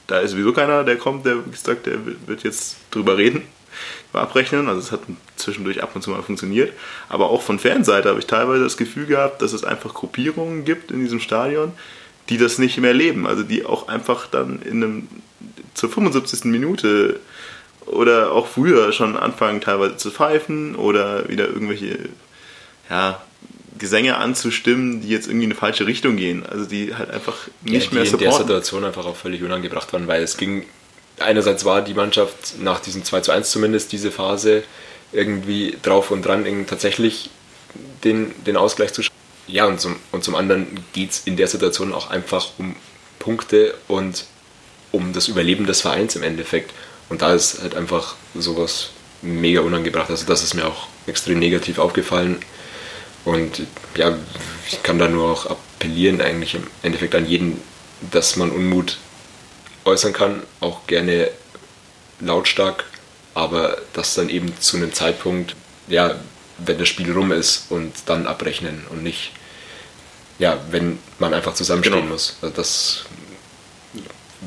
da 0.08 0.20
ist 0.20 0.32
sowieso 0.32 0.54
keiner, 0.54 0.84
der 0.84 0.98
kommt, 0.98 1.26
der 1.26 1.38
sagt, 1.54 1.88
der 1.88 2.00
wird 2.28 2.44
jetzt 2.44 2.78
drüber 2.92 3.18
reden, 3.18 3.42
über 4.12 4.22
abrechnen. 4.22 4.68
Also 4.68 4.82
es 4.82 4.92
hat 4.92 5.02
zwischendurch 5.36 5.82
ab 5.82 5.96
und 5.96 6.04
zu 6.04 6.12
mal 6.12 6.22
funktioniert. 6.22 6.74
Aber 7.10 7.30
auch 7.30 7.42
von 7.42 7.60
Fanseite 7.60 8.10
habe 8.10 8.20
ich 8.20 8.28
teilweise 8.28 8.64
das 8.64 8.78
Gefühl 8.78 9.08
gehabt, 9.08 9.42
dass 9.42 9.54
es 9.54 9.64
einfach 9.64 9.94
Gruppierungen 9.94 10.64
gibt 10.64 10.92
in 10.92 11.00
diesem 11.00 11.20
Stadion, 11.20 11.74
die 12.30 12.38
das 12.38 12.60
nicht 12.60 12.78
mehr 12.78 12.94
leben. 12.94 13.26
Also 13.26 13.44
die 13.44 13.66
auch 13.66 13.88
einfach 13.88 14.28
dann 14.28 14.62
in 14.62 14.84
einem 14.84 15.08
zur 15.76 15.90
75. 15.90 16.46
Minute 16.46 17.20
oder 17.86 18.32
auch 18.32 18.48
früher 18.48 18.92
schon 18.92 19.16
anfangen 19.16 19.62
teilweise 19.62 19.98
zu 19.98 20.10
pfeifen 20.10 20.76
oder 20.76 21.30
wieder 21.30 21.48
irgendwelche 21.48 22.10
ja, 22.90 23.22
Gesänge 23.78 24.18
anzustimmen, 24.18 25.02
die 25.02 25.10
jetzt 25.10 25.28
irgendwie 25.28 25.46
in 25.46 25.52
eine 25.52 25.60
falsche 25.60 25.86
Richtung 25.86 26.16
gehen. 26.16 26.46
Also 26.46 26.66
die 26.66 26.96
halt 26.96 27.12
einfach 27.12 27.36
nicht 27.62 27.92
ja, 27.92 27.96
mehr 27.96 28.06
supporten. 28.06 28.14
in 28.14 28.20
der 28.20 28.32
Situation 28.32 28.84
einfach 28.84 29.06
auch 29.06 29.16
völlig 29.16 29.44
unangebracht 29.44 29.92
waren, 29.94 30.08
weil 30.08 30.24
es 30.24 30.38
ging, 30.38 30.66
einerseits 31.20 31.66
war 31.66 31.82
die 31.82 31.94
Mannschaft 31.94 32.60
nach 32.60 32.80
diesem 32.80 33.04
2 33.04 33.22
zu 33.22 33.32
1 33.32 33.52
zumindest 33.52 33.92
diese 33.92 34.12
Phase 34.12 34.64
irgendwie 35.12 35.78
drauf 35.84 36.12
und 36.12 36.26
dran, 36.26 36.46
tatsächlich 36.68 37.30
den, 38.04 38.32
den 38.46 38.58
Ausgleich 38.58 38.94
zu 38.94 39.04
schaffen. 39.04 39.16
Ja, 39.48 39.66
und 39.66 39.80
zum, 39.80 39.98
und 40.12 40.24
zum 40.24 40.36
anderen 40.36 40.66
geht 40.94 41.12
es 41.12 41.22
in 41.26 41.38
der 41.38 41.48
Situation 41.48 41.94
auch 41.94 42.10
einfach 42.10 42.48
um 42.58 42.76
Punkte 43.20 43.76
und 43.88 44.26
um 44.96 45.14
das 45.14 45.28
Überleben 45.28 45.66
des 45.66 45.82
Vereins 45.82 46.16
im 46.16 46.24
Endeffekt. 46.24 46.72
Und 47.10 47.22
da 47.22 47.34
ist 47.34 47.62
halt 47.62 47.76
einfach 47.76 48.16
sowas 48.34 48.90
mega 49.22 49.62
unangebracht. 49.62 50.10
Also 50.10 50.26
das 50.26 50.44
ist 50.44 50.54
mir 50.54 50.66
auch 50.66 50.88
extrem 51.08 51.40
negativ 51.40 51.80
aufgefallen. 51.80 52.38
Und 53.26 53.64
ja, 53.96 54.16
ich 54.68 54.82
kann 54.84 55.00
da 55.00 55.08
nur 55.08 55.32
auch 55.32 55.46
appellieren, 55.48 56.22
eigentlich 56.22 56.56
im 56.56 56.68
Endeffekt 56.84 57.16
an 57.16 57.26
jeden, 57.28 57.60
dass 58.12 58.36
man 58.36 58.52
Unmut 58.52 58.98
äußern 59.84 60.14
kann, 60.14 60.44
auch 60.60 60.88
gerne 60.88 61.30
lautstark, 62.20 62.86
aber 63.34 63.78
das 63.94 64.16
dann 64.16 64.30
eben 64.30 64.60
zu 64.60 64.78
einem 64.78 64.94
Zeitpunkt, 64.94 65.56
ja, 65.88 66.16
wenn 66.58 66.78
das 66.78 66.88
Spiel 66.88 67.12
rum 67.12 67.32
ist 67.32 67.66
und 67.70 67.94
dann 68.06 68.28
abrechnen 68.28 68.86
und 68.90 69.04
nicht, 69.04 69.32
ja, 70.40 70.58
wenn 70.72 71.00
man 71.20 71.34
einfach 71.34 71.54
zusammenstehen 71.54 72.02
genau. 72.02 72.14
muss. 72.14 72.38
Also 72.42 72.56
das, 72.56 73.06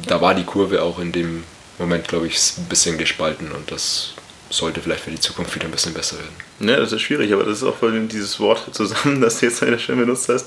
da 0.07 0.20
war 0.20 0.34
die 0.34 0.44
Kurve 0.44 0.82
auch 0.82 0.99
in 0.99 1.12
dem 1.12 1.44
Moment, 1.78 2.09
glaube 2.09 2.26
ich, 2.26 2.38
ein 2.59 2.64
bisschen 2.64 2.99
gespalten 2.99 3.53
und 3.53 3.70
das 3.70 4.14
sollte 4.51 4.80
vielleicht 4.80 5.05
für 5.05 5.11
die 5.11 5.20
Zukunft 5.20 5.55
wieder 5.55 5.66
ein 5.66 5.70
bisschen 5.70 5.94
besser 5.94 6.16
werden. 6.16 6.34
Ne, 6.59 6.76
das 6.76 6.92
ist 6.92 7.03
schwierig, 7.03 7.32
aber 7.32 7.44
das 7.44 7.59
ist 7.59 7.64
auch 7.64 7.76
voll 7.76 7.99
dieses 8.07 8.40
Wort 8.40 8.74
zusammen, 8.74 9.20
das 9.20 9.40
du 9.40 9.46
jetzt 9.46 9.62
an 9.62 9.70
der 9.70 9.78
Stelle 9.78 10.01
benutzt 10.01 10.28
hast. 10.28 10.46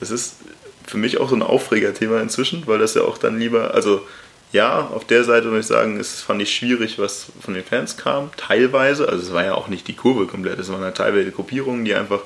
Das 0.00 0.10
ist 0.10 0.36
für 0.86 0.98
mich 0.98 1.18
auch 1.18 1.28
so 1.28 1.36
ein 1.36 1.42
Aufregerthema 1.42 2.20
inzwischen, 2.20 2.66
weil 2.66 2.78
das 2.78 2.94
ja 2.94 3.02
auch 3.02 3.18
dann 3.18 3.38
lieber, 3.38 3.74
also 3.74 4.06
ja, 4.52 4.86
auf 4.86 5.06
der 5.06 5.24
Seite 5.24 5.48
muss 5.48 5.60
ich 5.60 5.66
sagen, 5.66 6.00
es 6.00 6.22
fand 6.22 6.40
ich 6.40 6.54
schwierig, 6.54 6.98
was 6.98 7.26
von 7.40 7.52
den 7.52 7.64
Fans 7.64 7.98
kam, 7.98 8.30
teilweise. 8.36 9.08
Also 9.08 9.22
es 9.22 9.32
war 9.32 9.44
ja 9.44 9.54
auch 9.54 9.68
nicht 9.68 9.86
die 9.88 9.94
Kurve 9.94 10.26
komplett, 10.26 10.58
es 10.58 10.72
waren 10.72 10.80
halt 10.80 10.96
teilweise 10.96 11.30
Gruppierungen, 11.30 11.84
die 11.84 11.94
einfach 11.94 12.20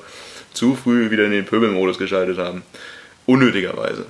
zu 0.53 0.75
früh 0.75 1.11
wieder 1.11 1.25
in 1.25 1.31
den 1.31 1.45
Pöbelmodus 1.45 1.97
geschaltet 1.97 2.37
haben. 2.37 2.63
Unnötigerweise. 3.25 4.05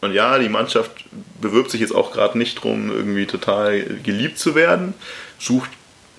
Und 0.00 0.12
ja, 0.12 0.38
die 0.38 0.48
Mannschaft 0.48 1.04
bewirbt 1.40 1.70
sich 1.70 1.80
jetzt 1.80 1.94
auch 1.94 2.12
gerade 2.12 2.38
nicht 2.38 2.58
darum, 2.58 2.90
irgendwie 2.90 3.26
total 3.26 3.82
geliebt 4.02 4.38
zu 4.38 4.54
werden, 4.54 4.94
sucht 5.38 5.70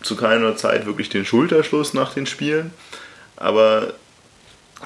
zu 0.01 0.15
keiner 0.15 0.55
Zeit 0.55 0.85
wirklich 0.85 1.09
den 1.09 1.25
Schulterschluss 1.25 1.93
nach 1.93 2.13
den 2.13 2.25
Spielen. 2.25 2.71
Aber 3.37 3.93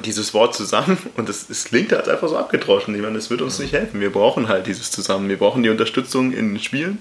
dieses 0.04 0.34
Wort 0.34 0.56
zusammen, 0.56 0.98
und 1.16 1.30
es, 1.30 1.50
es 1.50 1.66
klingt 1.66 1.92
halt 1.92 2.08
einfach 2.08 2.30
so 2.30 2.38
abgedroschen. 2.38 2.96
Ich 2.96 3.02
meine, 3.02 3.18
es 3.18 3.30
wird 3.30 3.42
uns 3.42 3.60
nicht 3.60 3.74
helfen. 3.74 4.00
Wir 4.00 4.12
brauchen 4.12 4.48
halt 4.48 4.68
dieses 4.68 4.92
zusammen. 4.92 5.30
Wir 5.30 5.38
brauchen 5.38 5.64
die 5.64 5.70
Unterstützung 5.70 6.32
in 6.32 6.54
den 6.54 6.60
Spielen. 6.64 7.00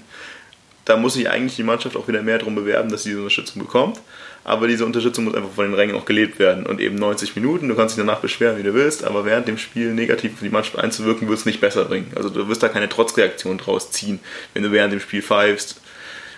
Da 0.85 0.97
muss 0.97 1.15
sich 1.15 1.29
eigentlich 1.29 1.55
die 1.55 1.63
Mannschaft 1.63 1.95
auch 1.97 2.07
wieder 2.07 2.21
mehr 2.21 2.37
darum 2.37 2.55
bewerben, 2.55 2.89
dass 2.89 3.03
sie 3.03 3.09
diese 3.09 3.21
Unterstützung 3.21 3.61
bekommt. 3.61 3.99
Aber 4.43 4.67
diese 4.67 4.85
Unterstützung 4.85 5.25
muss 5.25 5.33
einfach 5.33 5.49
von 5.49 5.65
den 5.65 5.73
Rängen 5.73 5.95
auch 5.95 6.05
gelebt 6.05 6.37
werden. 6.37 6.67
Und 6.67 6.79
eben 6.79 6.95
90 6.95 7.35
Minuten, 7.35 7.67
du 7.67 7.75
kannst 7.75 7.97
dich 7.97 8.03
danach 8.05 8.19
beschweren, 8.19 8.57
wie 8.59 8.63
du 8.63 8.75
willst, 8.75 9.03
aber 9.03 9.25
während 9.25 9.47
dem 9.47 9.57
Spiel 9.57 9.93
negativ 9.93 10.33
auf 10.33 10.39
die 10.41 10.49
Mannschaft 10.49 10.77
einzuwirken, 10.77 11.27
wird 11.27 11.39
es 11.39 11.45
nicht 11.45 11.59
besser 11.59 11.85
bringen. 11.85 12.11
Also 12.15 12.29
du 12.29 12.47
wirst 12.47 12.61
da 12.61 12.69
keine 12.69 12.87
Trotzreaktion 12.87 13.57
draus 13.57 13.89
ziehen, 13.89 14.19
wenn 14.53 14.61
du 14.61 14.71
während 14.71 14.93
dem 14.93 14.99
Spiel 14.99 15.23
pfeifst 15.23 15.81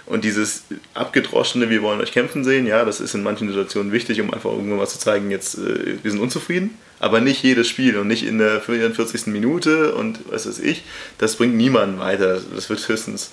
und 0.07 0.23
dieses 0.23 0.63
abgedroschene, 0.93 1.69
wir 1.69 1.81
wollen 1.81 1.99
euch 1.99 2.13
kämpfen 2.13 2.45
sehen, 2.45 2.65
ja, 2.65 2.85
das 2.85 3.01
ist 3.01 3.13
in 3.13 3.23
manchen 3.23 3.49
Situationen 3.49 3.91
wichtig, 3.91 4.21
um 4.21 4.33
einfach 4.33 4.51
irgendwann 4.51 4.77
mal 4.77 4.87
zu 4.87 4.99
zeigen, 4.99 5.29
jetzt, 5.31 5.57
äh, 5.57 6.01
wir 6.01 6.11
sind 6.11 6.21
unzufrieden. 6.21 6.77
Aber 6.99 7.19
nicht 7.21 7.43
jedes 7.43 7.67
Spiel 7.67 7.97
und 7.97 8.07
nicht 8.07 8.25
in 8.25 8.39
der 8.39 8.59
44. 8.59 9.27
Minute 9.27 9.93
und 9.93 10.19
was 10.31 10.47
weiß 10.47 10.59
ich. 10.59 10.83
Das 11.19 11.35
bringt 11.35 11.55
niemanden 11.55 11.99
weiter. 11.99 12.41
Das 12.55 12.69
wird 12.71 12.87
höchstens 12.87 13.31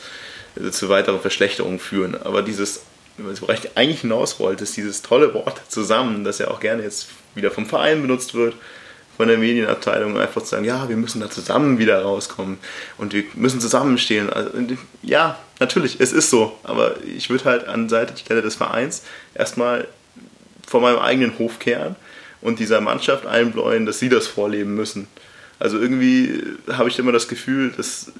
zu 0.70 0.88
weiteren 0.88 1.20
Verschlechterungen 1.20 1.78
führen. 1.78 2.20
Aber 2.22 2.42
dieses, 2.42 2.82
was 3.18 3.40
ich 3.40 3.76
eigentlich 3.76 4.02
hinaus 4.02 4.38
wollte, 4.40 4.64
ist 4.64 4.76
dieses 4.76 5.02
tolle 5.02 5.34
Wort 5.34 5.61
zusammen, 5.68 6.24
das 6.24 6.38
ja 6.38 6.48
auch 6.48 6.61
gerne 6.61 6.82
jetzt 6.82 7.09
wieder 7.34 7.50
vom 7.50 7.66
Verein 7.66 8.02
benutzt 8.02 8.34
wird 8.34 8.55
von 9.16 9.28
der 9.28 9.38
Medienabteilung 9.38 10.18
einfach 10.18 10.42
zu 10.42 10.48
sagen, 10.48 10.64
ja, 10.64 10.88
wir 10.88 10.96
müssen 10.96 11.20
da 11.20 11.30
zusammen 11.30 11.78
wieder 11.78 12.02
rauskommen 12.02 12.59
und 12.98 13.12
wir 13.12 13.24
müssen 13.34 13.61
zusammenstehen. 13.61 14.28
Also, 14.30 14.50
ja, 15.02 15.38
natürlich, 15.61 16.00
es 16.00 16.12
ist 16.12 16.30
so, 16.30 16.59
aber 16.64 16.96
ich 17.05 17.30
würde 17.30 17.44
halt 17.44 17.68
an 17.68 17.88
Seite 17.88 18.42
des 18.42 18.57
Vereins 18.57 19.02
erstmal 19.34 19.86
vor 20.66 20.80
meinem 20.80 20.98
eigenen 20.98 21.38
Hof 21.38 21.59
kehren 21.59 21.94
und 22.40 22.59
dieser 22.59 22.80
Mannschaft 22.80 23.26
einbläuen, 23.26 23.86
dass 23.86 23.98
sie 23.98 24.09
das 24.09 24.26
vorleben 24.26 24.74
müssen. 24.74 25.07
Also 25.61 25.78
irgendwie 25.78 26.42
habe 26.72 26.88
ich 26.88 26.98
immer 26.98 27.12
das 27.12 27.28
Gefühl, 27.28 27.72
dass 27.76 28.11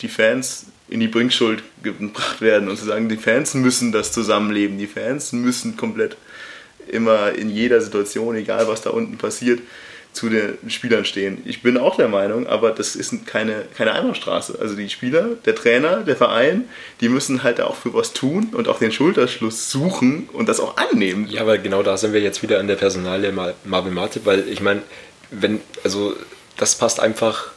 die 0.00 0.08
Fans 0.08 0.66
in 0.88 1.00
die 1.00 1.08
Bringschuld 1.08 1.62
gebracht 1.82 2.40
werden 2.40 2.68
und 2.68 2.76
zu 2.76 2.84
sagen, 2.84 3.08
die 3.08 3.16
Fans 3.16 3.54
müssen 3.54 3.92
das 3.92 4.12
zusammenleben, 4.12 4.78
die 4.78 4.86
Fans 4.86 5.32
müssen 5.32 5.76
komplett 5.76 6.16
immer 6.90 7.32
in 7.32 7.50
jeder 7.50 7.80
Situation, 7.80 8.34
egal 8.36 8.68
was 8.68 8.82
da 8.82 8.90
unten 8.90 9.18
passiert, 9.18 9.60
zu 10.12 10.30
den 10.30 10.58
Spielern 10.68 11.04
stehen. 11.04 11.42
Ich 11.44 11.62
bin 11.62 11.76
auch 11.76 11.96
der 11.96 12.08
Meinung, 12.08 12.46
aber 12.46 12.70
das 12.70 12.96
ist 12.96 13.26
keine, 13.26 13.66
keine 13.76 13.92
Einbahnstraße. 13.92 14.58
Also 14.60 14.74
die 14.74 14.88
Spieler, 14.88 15.36
der 15.44 15.54
Trainer, 15.54 15.98
der 15.98 16.16
Verein, 16.16 16.64
die 17.00 17.08
müssen 17.08 17.42
halt 17.42 17.60
auch 17.60 17.76
für 17.76 17.94
was 17.94 18.14
tun 18.14 18.48
und 18.52 18.68
auch 18.68 18.78
den 18.78 18.90
Schulterschluss 18.90 19.70
suchen 19.70 20.28
und 20.32 20.48
das 20.48 20.60
auch 20.60 20.76
annehmen. 20.76 21.28
Ja, 21.28 21.42
aber 21.42 21.58
genau 21.58 21.82
da 21.82 21.96
sind 21.96 22.14
wir 22.14 22.20
jetzt 22.20 22.42
wieder 22.42 22.58
an 22.58 22.66
der 22.66 22.76
Personalie 22.76 23.32
Marvel 23.64 23.92
Martin, 23.92 24.22
weil 24.24 24.48
ich 24.48 24.60
meine, 24.60 24.82
wenn, 25.30 25.60
also 25.84 26.16
das 26.56 26.76
passt 26.76 27.00
einfach 27.00 27.52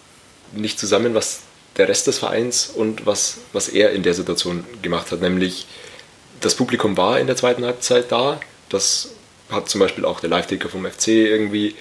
nicht 0.52 0.78
zusammen, 0.78 1.14
was 1.16 1.42
der 1.78 1.88
Rest 1.88 2.08
des 2.08 2.20
Vereins 2.20 2.68
und 2.68 3.06
was, 3.06 3.38
was 3.54 3.70
er 3.70 3.92
in 3.92 4.04
der 4.04 4.14
Situation 4.14 4.66
gemacht 4.82 5.12
hat. 5.12 5.22
Nämlich 5.22 5.68
das 6.42 6.56
Publikum 6.56 6.98
war 6.98 7.20
in 7.20 7.28
der 7.28 7.36
zweiten 7.36 7.64
Halbzeit 7.64 8.12
da. 8.12 8.40
Das 8.70 9.10
hat 9.50 9.70
zum 9.70 9.80
Beispiel 9.80 10.06
auch 10.06 10.20
der 10.20 10.30
Live-Ticker 10.30 10.70
vom 10.70 10.86
FC 10.86 11.10
irgendwie 11.10 11.76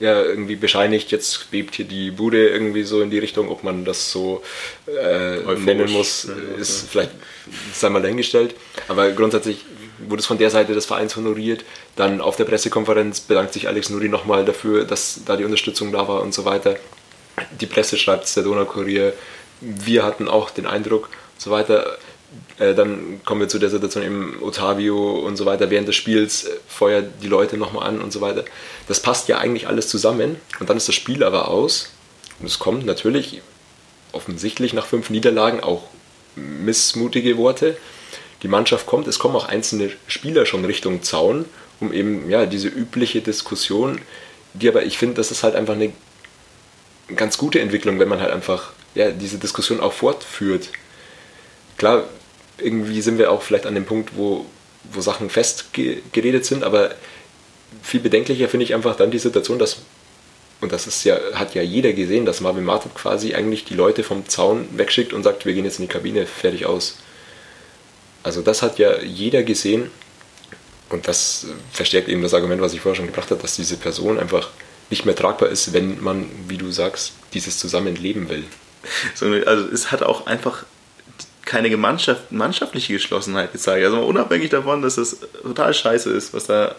ja 0.00 0.22
irgendwie 0.22 0.56
bescheinigt, 0.56 1.10
jetzt 1.10 1.50
bebt 1.50 1.74
hier 1.74 1.84
die 1.84 2.10
Bude 2.10 2.48
irgendwie 2.48 2.84
so 2.84 3.02
in 3.02 3.10
die 3.10 3.18
Richtung, 3.18 3.48
ob 3.48 3.64
man 3.64 3.84
das 3.84 4.12
so 4.12 4.42
äh, 4.86 5.38
nennen 5.56 5.90
muss, 5.90 6.28
ist 6.58 6.82
ja. 6.82 6.88
vielleicht 6.90 7.10
sei 7.74 7.88
mal 7.88 8.02
dahingestellt. 8.02 8.54
Aber 8.86 9.10
grundsätzlich 9.10 9.64
wurde 10.06 10.20
es 10.20 10.26
von 10.26 10.38
der 10.38 10.50
Seite 10.50 10.74
des 10.74 10.86
Vereins 10.86 11.16
honoriert. 11.16 11.64
Dann 11.96 12.20
auf 12.20 12.36
der 12.36 12.44
Pressekonferenz 12.44 13.20
bedankt 13.20 13.52
sich 13.52 13.66
Alex 13.66 13.90
Nuri 13.90 14.08
nochmal 14.08 14.44
dafür, 14.44 14.84
dass 14.84 15.20
da 15.26 15.36
die 15.36 15.44
Unterstützung 15.44 15.90
da 15.90 16.06
war 16.06 16.22
und 16.22 16.32
so 16.32 16.44
weiter. 16.44 16.76
Die 17.60 17.66
Presse 17.66 17.96
schreibt 17.96 18.24
es, 18.24 18.34
der 18.34 18.42
Donaukurier. 18.42 19.12
Wir 19.60 20.04
hatten 20.04 20.28
auch 20.28 20.50
den 20.50 20.66
Eindruck 20.66 21.06
und 21.06 21.40
so 21.40 21.50
weiter. 21.50 21.98
äh, 22.58 22.74
dann 22.74 23.20
kommen 23.24 23.40
wir 23.40 23.48
zu 23.48 23.58
der 23.58 23.70
Situation 23.70 24.04
eben 24.04 24.42
Otavio 24.42 25.18
und 25.20 25.36
so 25.36 25.46
weiter. 25.46 25.70
Während 25.70 25.88
des 25.88 25.96
Spiels 25.96 26.44
äh, 26.44 26.56
feuert 26.68 27.06
die 27.22 27.28
Leute 27.28 27.56
nochmal 27.56 27.88
an 27.88 28.00
und 28.00 28.12
so 28.12 28.20
weiter. 28.20 28.44
Das 28.86 29.00
passt 29.00 29.28
ja 29.28 29.38
eigentlich 29.38 29.66
alles 29.66 29.88
zusammen. 29.88 30.36
Und 30.60 30.68
dann 30.68 30.76
ist 30.76 30.88
das 30.88 30.94
Spiel 30.94 31.24
aber 31.24 31.48
aus. 31.48 31.92
Und 32.40 32.46
es 32.46 32.58
kommt 32.58 32.86
natürlich 32.86 33.40
offensichtlich 34.12 34.72
nach 34.72 34.86
fünf 34.86 35.10
Niederlagen 35.10 35.60
auch 35.60 35.84
missmutige 36.36 37.36
Worte. 37.36 37.76
Die 38.42 38.48
Mannschaft 38.48 38.86
kommt, 38.86 39.08
es 39.08 39.18
kommen 39.18 39.34
auch 39.36 39.48
einzelne 39.48 39.90
Spieler 40.06 40.46
schon 40.46 40.64
Richtung 40.64 41.02
Zaun, 41.02 41.46
um 41.80 41.92
eben 41.92 42.30
ja 42.30 42.46
diese 42.46 42.68
übliche 42.68 43.20
Diskussion, 43.20 44.00
die 44.54 44.68
aber 44.68 44.84
ich 44.84 44.98
finde, 44.98 45.16
das 45.16 45.30
ist 45.30 45.42
halt 45.42 45.56
einfach 45.56 45.74
eine 45.74 45.92
ganz 47.16 47.38
gute 47.38 47.60
Entwicklung, 47.60 47.98
wenn 47.98 48.08
man 48.08 48.20
halt 48.20 48.32
einfach 48.32 48.72
ja, 48.94 49.10
diese 49.10 49.38
Diskussion 49.38 49.80
auch 49.80 49.92
fortführt. 49.92 50.70
Klar, 51.76 52.04
irgendwie 52.58 53.00
sind 53.00 53.18
wir 53.18 53.30
auch 53.30 53.42
vielleicht 53.42 53.66
an 53.66 53.74
dem 53.74 53.86
Punkt, 53.86 54.16
wo, 54.16 54.46
wo 54.92 55.00
Sachen 55.00 55.30
festgeredet 55.30 56.44
sind, 56.44 56.64
aber 56.64 56.94
viel 57.82 58.00
bedenklicher 58.00 58.48
finde 58.48 58.64
ich 58.64 58.74
einfach 58.74 58.96
dann 58.96 59.10
die 59.10 59.18
Situation, 59.18 59.58
dass, 59.58 59.78
und 60.60 60.72
das 60.72 60.86
ist 60.86 61.04
ja, 61.04 61.18
hat 61.34 61.54
ja 61.54 61.62
jeder 61.62 61.92
gesehen, 61.92 62.26
dass 62.26 62.40
Marvin 62.40 62.64
Martin 62.64 62.92
quasi 62.94 63.34
eigentlich 63.34 63.64
die 63.64 63.74
Leute 63.74 64.02
vom 64.02 64.28
Zaun 64.28 64.66
wegschickt 64.76 65.12
und 65.12 65.22
sagt, 65.22 65.46
wir 65.46 65.54
gehen 65.54 65.64
jetzt 65.64 65.78
in 65.78 65.86
die 65.86 65.92
Kabine, 65.92 66.26
fertig 66.26 66.66
aus. 66.66 66.96
Also 68.22 68.42
das 68.42 68.62
hat 68.62 68.78
ja 68.78 69.00
jeder 69.00 69.42
gesehen 69.42 69.90
und 70.90 71.06
das 71.06 71.46
verstärkt 71.70 72.08
eben 72.08 72.22
das 72.22 72.34
Argument, 72.34 72.60
was 72.60 72.72
ich 72.72 72.80
vorher 72.80 72.96
schon 72.96 73.06
gebracht 73.06 73.30
habe, 73.30 73.40
dass 73.40 73.56
diese 73.56 73.76
Person 73.76 74.18
einfach 74.18 74.50
nicht 74.90 75.04
mehr 75.04 75.14
tragbar 75.14 75.48
ist, 75.48 75.72
wenn 75.72 76.02
man, 76.02 76.26
wie 76.48 76.56
du 76.56 76.70
sagst, 76.70 77.12
dieses 77.34 77.58
Zusammenleben 77.58 78.28
will. 78.28 78.44
Also 79.46 79.68
es 79.68 79.92
hat 79.92 80.02
auch 80.02 80.26
einfach 80.26 80.64
keine 81.44 81.70
Gemeinschaft, 81.70 82.30
mannschaftliche 82.30 82.92
Geschlossenheit 82.92 83.52
gezeigt. 83.52 83.84
Also 83.84 84.00
unabhängig 84.02 84.50
davon, 84.50 84.82
dass 84.82 84.96
das 84.96 85.18
total 85.42 85.72
scheiße 85.72 86.10
ist, 86.10 86.34
was 86.34 86.46
da 86.46 86.74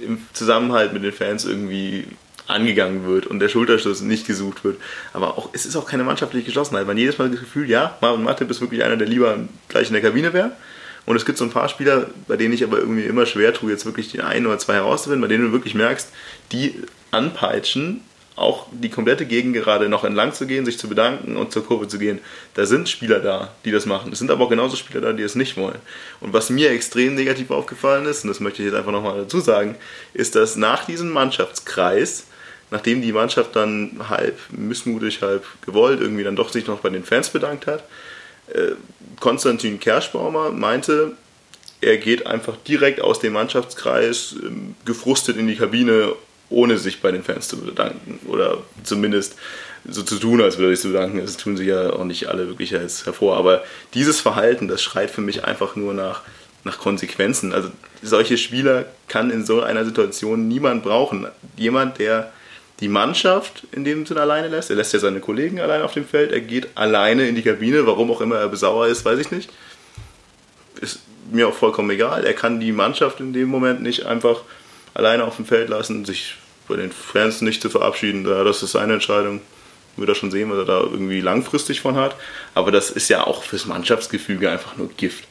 im 0.00 0.18
Zusammenhalt 0.32 0.92
mit 0.92 1.02
den 1.02 1.12
Fans 1.12 1.44
irgendwie 1.44 2.06
angegangen 2.46 3.06
wird 3.06 3.26
und 3.26 3.40
der 3.40 3.48
Schulterschluss 3.48 4.00
nicht 4.00 4.26
gesucht 4.26 4.64
wird. 4.64 4.78
Aber 5.12 5.38
auch, 5.38 5.50
es 5.52 5.66
ist 5.66 5.76
auch 5.76 5.86
keine 5.86 6.04
mannschaftliche 6.04 6.46
Geschlossenheit. 6.46 6.86
Man 6.86 6.98
jedes 6.98 7.18
Mal 7.18 7.30
das 7.30 7.40
Gefühl, 7.40 7.68
ja, 7.68 7.96
Marvin 8.00 8.22
Matip 8.22 8.50
ist 8.50 8.60
wirklich 8.60 8.84
einer, 8.84 8.96
der 8.96 9.08
lieber 9.08 9.38
gleich 9.68 9.88
in 9.88 9.94
der 9.94 10.02
Kabine 10.02 10.32
wäre. 10.32 10.52
Und 11.06 11.16
es 11.16 11.26
gibt 11.26 11.36
so 11.36 11.44
ein 11.44 11.50
paar 11.50 11.68
Spieler, 11.68 12.06
bei 12.28 12.36
denen 12.36 12.54
ich 12.54 12.64
aber 12.64 12.78
irgendwie 12.78 13.04
immer 13.04 13.26
schwer 13.26 13.52
tue, 13.52 13.70
jetzt 13.70 13.84
wirklich 13.84 14.12
den 14.12 14.22
einen 14.22 14.46
oder 14.46 14.58
zwei 14.58 14.74
herauszufinden, 14.74 15.20
bei 15.20 15.28
denen 15.28 15.46
du 15.46 15.52
wirklich 15.52 15.74
merkst, 15.74 16.08
die 16.52 16.74
anpeitschen 17.10 18.02
auch 18.36 18.66
die 18.72 18.90
komplette 18.90 19.26
Gegend 19.26 19.54
gerade 19.54 19.88
noch 19.88 20.02
entlang 20.02 20.32
zu 20.32 20.46
gehen, 20.46 20.64
sich 20.64 20.78
zu 20.78 20.88
bedanken 20.88 21.36
und 21.36 21.52
zur 21.52 21.64
Kurve 21.64 21.86
zu 21.86 21.98
gehen. 21.98 22.18
Da 22.54 22.66
sind 22.66 22.88
Spieler 22.88 23.20
da, 23.20 23.52
die 23.64 23.70
das 23.70 23.86
machen. 23.86 24.12
Es 24.12 24.18
sind 24.18 24.30
aber 24.30 24.44
auch 24.44 24.50
genauso 24.50 24.76
Spieler 24.76 25.00
da, 25.00 25.12
die 25.12 25.22
es 25.22 25.36
nicht 25.36 25.56
wollen. 25.56 25.78
Und 26.20 26.32
was 26.32 26.50
mir 26.50 26.70
extrem 26.70 27.14
negativ 27.14 27.50
aufgefallen 27.50 28.06
ist, 28.06 28.24
und 28.24 28.28
das 28.28 28.40
möchte 28.40 28.62
ich 28.62 28.66
jetzt 28.66 28.76
einfach 28.76 28.90
nochmal 28.90 29.18
dazu 29.18 29.38
sagen, 29.38 29.76
ist, 30.14 30.34
dass 30.34 30.56
nach 30.56 30.84
diesem 30.84 31.10
Mannschaftskreis, 31.10 32.26
nachdem 32.72 33.02
die 33.02 33.12
Mannschaft 33.12 33.54
dann 33.54 34.00
halb 34.08 34.40
missmutig, 34.50 35.22
halb 35.22 35.44
gewollt 35.64 36.00
irgendwie 36.00 36.24
dann 36.24 36.34
doch 36.34 36.50
sich 36.50 36.66
noch 36.66 36.80
bei 36.80 36.90
den 36.90 37.04
Fans 37.04 37.28
bedankt 37.28 37.68
hat, 37.68 37.84
äh, 38.52 38.72
Konstantin 39.20 39.78
Kerschbaumer 39.78 40.50
meinte, 40.50 41.12
er 41.80 41.98
geht 41.98 42.26
einfach 42.26 42.56
direkt 42.66 43.00
aus 43.00 43.20
dem 43.20 43.34
Mannschaftskreis 43.34 44.34
ähm, 44.42 44.74
gefrustet 44.84 45.36
in 45.36 45.46
die 45.46 45.54
Kabine 45.56 46.14
ohne 46.54 46.78
sich 46.78 47.02
bei 47.02 47.10
den 47.10 47.22
Fans 47.22 47.48
zu 47.48 47.60
bedanken. 47.60 48.20
Oder 48.26 48.58
zumindest 48.84 49.36
so 49.86 50.02
zu 50.02 50.18
tun, 50.18 50.40
als 50.40 50.56
würde 50.56 50.72
er 50.72 50.76
sich 50.76 50.90
bedanken. 50.90 51.18
Das 51.18 51.36
tun 51.36 51.56
sie 51.56 51.64
ja 51.64 51.92
auch 51.92 52.04
nicht 52.04 52.28
alle 52.28 52.46
wirklich 52.48 52.74
als 52.74 53.04
hervor. 53.04 53.36
Aber 53.36 53.64
dieses 53.92 54.20
Verhalten, 54.20 54.68
das 54.68 54.82
schreit 54.82 55.10
für 55.10 55.20
mich 55.20 55.44
einfach 55.44 55.76
nur 55.76 55.92
nach, 55.92 56.22
nach 56.62 56.78
Konsequenzen. 56.78 57.52
Also 57.52 57.70
solche 58.02 58.38
Spieler 58.38 58.86
kann 59.08 59.30
in 59.30 59.44
so 59.44 59.62
einer 59.62 59.84
Situation 59.84 60.48
niemand 60.48 60.84
brauchen. 60.84 61.26
Jemand, 61.56 61.98
der 61.98 62.32
die 62.80 62.88
Mannschaft 62.88 63.64
in 63.72 63.84
dem 63.84 64.06
Sinne 64.06 64.22
alleine 64.22 64.48
lässt. 64.48 64.70
Er 64.70 64.76
lässt 64.76 64.92
ja 64.92 64.98
seine 64.98 65.20
Kollegen 65.20 65.60
alleine 65.60 65.84
auf 65.84 65.92
dem 65.92 66.06
Feld. 66.06 66.32
Er 66.32 66.40
geht 66.40 66.68
alleine 66.76 67.28
in 67.28 67.34
die 67.34 67.42
Kabine. 67.42 67.86
Warum 67.86 68.10
auch 68.10 68.20
immer 68.20 68.36
er 68.36 68.48
besauer 68.48 68.86
ist, 68.86 69.04
weiß 69.04 69.18
ich 69.18 69.30
nicht. 69.30 69.50
Ist 70.80 71.00
mir 71.30 71.48
auch 71.48 71.54
vollkommen 71.54 71.90
egal. 71.90 72.24
Er 72.24 72.34
kann 72.34 72.60
die 72.60 72.72
Mannschaft 72.72 73.20
in 73.20 73.32
dem 73.32 73.48
Moment 73.48 73.82
nicht 73.82 74.06
einfach 74.06 74.42
alleine 74.94 75.24
auf 75.24 75.36
dem 75.36 75.44
Feld 75.44 75.68
lassen, 75.68 76.04
sich 76.04 76.36
bei 76.68 76.76
den 76.76 76.92
Fans 76.92 77.40
nicht 77.40 77.62
zu 77.62 77.70
verabschieden. 77.70 78.24
Das 78.24 78.62
ist 78.62 78.72
seine 78.72 78.94
Entscheidung. 78.94 79.40
Wird 79.96 80.08
er 80.08 80.14
schon 80.14 80.30
sehen, 80.30 80.50
was 80.50 80.58
er 80.58 80.64
da 80.64 80.80
irgendwie 80.80 81.20
langfristig 81.20 81.80
von 81.80 81.96
hat. 81.96 82.16
Aber 82.54 82.72
das 82.72 82.90
ist 82.90 83.08
ja 83.08 83.26
auch 83.26 83.44
fürs 83.44 83.66
Mannschaftsgefüge 83.66 84.50
einfach 84.50 84.76
nur 84.76 84.88
Gift. 84.96 85.24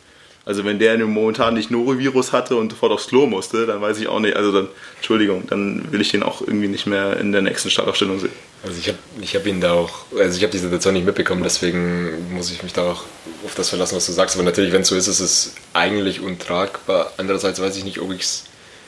Also 0.46 0.66
wenn 0.66 0.78
der 0.78 0.98
momentan 0.98 1.54
nicht 1.54 1.72
Norovirus 1.72 2.34
hatte 2.34 2.58
und 2.58 2.72
sofort 2.72 2.92
aufs 2.92 3.08
Klo 3.08 3.26
musste, 3.26 3.66
dann 3.66 3.80
weiß 3.80 3.98
ich 4.00 4.08
auch 4.08 4.20
nicht, 4.20 4.36
also 4.36 4.52
dann, 4.52 4.68
Entschuldigung, 4.98 5.48
dann 5.48 5.90
will 5.92 6.02
ich 6.02 6.12
den 6.12 6.22
auch 6.22 6.42
irgendwie 6.42 6.68
nicht 6.68 6.86
mehr 6.86 7.18
in 7.18 7.32
der 7.32 7.42
nächsten 7.42 7.70
Startaufstellung 7.70 8.20
sehen. 8.20 8.34
Also 8.62 8.78
ich 8.78 8.90
habe 8.90 8.98
ich 9.22 9.36
hab 9.36 9.48
ihn 9.48 9.62
da 9.62 9.72
auch, 9.72 10.06
also 10.18 10.36
ich 10.36 10.44
habe 10.44 10.52
die 10.52 10.58
Situation 10.58 10.96
nicht 10.96 11.06
mitbekommen, 11.06 11.44
deswegen 11.44 12.34
muss 12.34 12.52
ich 12.52 12.62
mich 12.62 12.74
da 12.74 12.92
auch 12.92 13.06
auf 13.46 13.56
das 13.56 13.70
verlassen, 13.70 13.96
was 13.96 14.06
du 14.06 14.12
sagst. 14.12 14.36
Aber 14.36 14.44
natürlich, 14.44 14.74
wenn 14.74 14.82
es 14.82 14.90
so 14.90 14.98
ist, 14.98 15.08
ist 15.08 15.22
es 15.22 15.56
eigentlich 15.72 16.20
untragbar. 16.20 17.14
Andererseits 17.16 17.62
weiß 17.62 17.78
ich 17.78 17.86
nicht, 17.86 18.00
ob 18.00 18.12
ich 18.12 18.22
es 18.22 18.44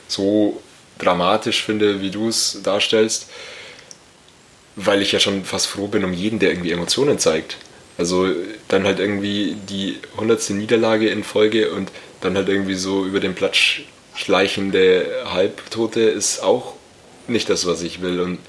so 0.10 0.62
dramatisch 0.98 1.64
finde, 1.64 2.02
wie 2.02 2.12
du 2.12 2.30
es 2.30 2.62
darstellst, 2.64 3.28
weil 4.76 5.02
ich 5.02 5.12
ja 5.12 5.20
schon 5.20 5.46
fast 5.46 5.68
froh 5.68 5.88
bin 5.88 6.04
um 6.04 6.14
jeden, 6.14 6.39
der 6.39 6.50
irgendwie 6.50 6.72
Emotionen 6.72 7.20
zeigt. 7.20 7.58
Also 7.98 8.28
dann 8.68 8.84
halt 8.84 9.00
irgendwie 9.00 9.56
die 9.70 10.00
hundertste 10.18 10.54
Niederlage 10.54 11.08
in 11.10 11.24
Folge 11.24 11.72
und 11.72 11.91
dann 12.22 12.36
halt 12.36 12.50
irgendwie 12.50 12.76
so 12.76 13.06
über 13.06 13.20
den 13.20 13.36
Platz 13.36 13.58
schleichende 14.16 15.08
Halbtote 15.26 16.02
ist 16.02 16.41
auch 16.41 16.74
nicht 17.28 17.50
das, 17.50 17.66
was 17.66 17.82
ich 17.82 18.02
will. 18.02 18.20
Und 18.20 18.39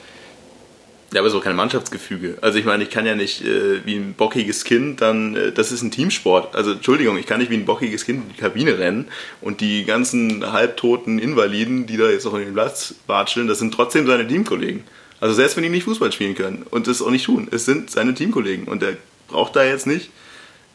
ja, 1.13 1.21
aber 1.21 1.31
so 1.31 1.41
kein 1.41 1.55
Mannschaftsgefüge. 1.55 2.39
Also 2.41 2.59
ich 2.59 2.65
meine, 2.65 2.83
ich 2.83 2.91
kann 2.91 3.07
ja 3.07 3.15
nicht 3.15 3.45
äh, 3.45 3.85
wie 3.85 3.95
ein 3.95 4.15
bockiges 4.15 4.65
Kind 4.65 5.01
dann, 5.01 5.37
äh, 5.37 5.53
das 5.53 5.71
ist 5.71 5.83
ein 5.83 5.91
Teamsport. 5.91 6.57
Also 6.57 6.73
Entschuldigung, 6.73 7.17
ich 7.17 7.27
kann 7.27 7.39
nicht 7.39 7.51
wie 7.51 7.57
ein 7.57 7.65
bockiges 7.65 8.05
Kind 8.05 8.25
in 8.25 8.35
die 8.35 8.41
Kabine 8.41 8.79
rennen 8.79 9.07
und 9.41 9.61
die 9.61 9.85
ganzen 9.85 10.53
halbtoten 10.53 11.19
Invaliden, 11.19 11.87
die 11.87 11.97
da 11.97 12.09
jetzt 12.09 12.27
auch 12.27 12.35
in 12.35 12.45
den 12.45 12.55
Platz 12.55 12.95
watscheln, 13.07 13.47
das 13.47 13.61
sind 13.61 13.73
trotzdem 13.73 14.07
seine 14.07 14.27
Teamkollegen. 14.27 14.83
Also 15.21 15.35
selbst 15.35 15.57
wenn 15.57 15.63
die 15.63 15.71
nicht 15.71 15.85
Fußball 15.85 16.13
spielen 16.13 16.35
können 16.35 16.65
und 16.71 16.89
das 16.89 17.01
auch 17.01 17.11
nicht 17.11 17.25
tun, 17.25 17.49
es 17.51 17.65
sind 17.65 17.91
seine 17.91 18.15
Teamkollegen 18.15 18.67
und 18.67 18.83
der 18.83 18.97
braucht 19.29 19.57
da 19.57 19.65
jetzt 19.65 19.87
nicht 19.87 20.11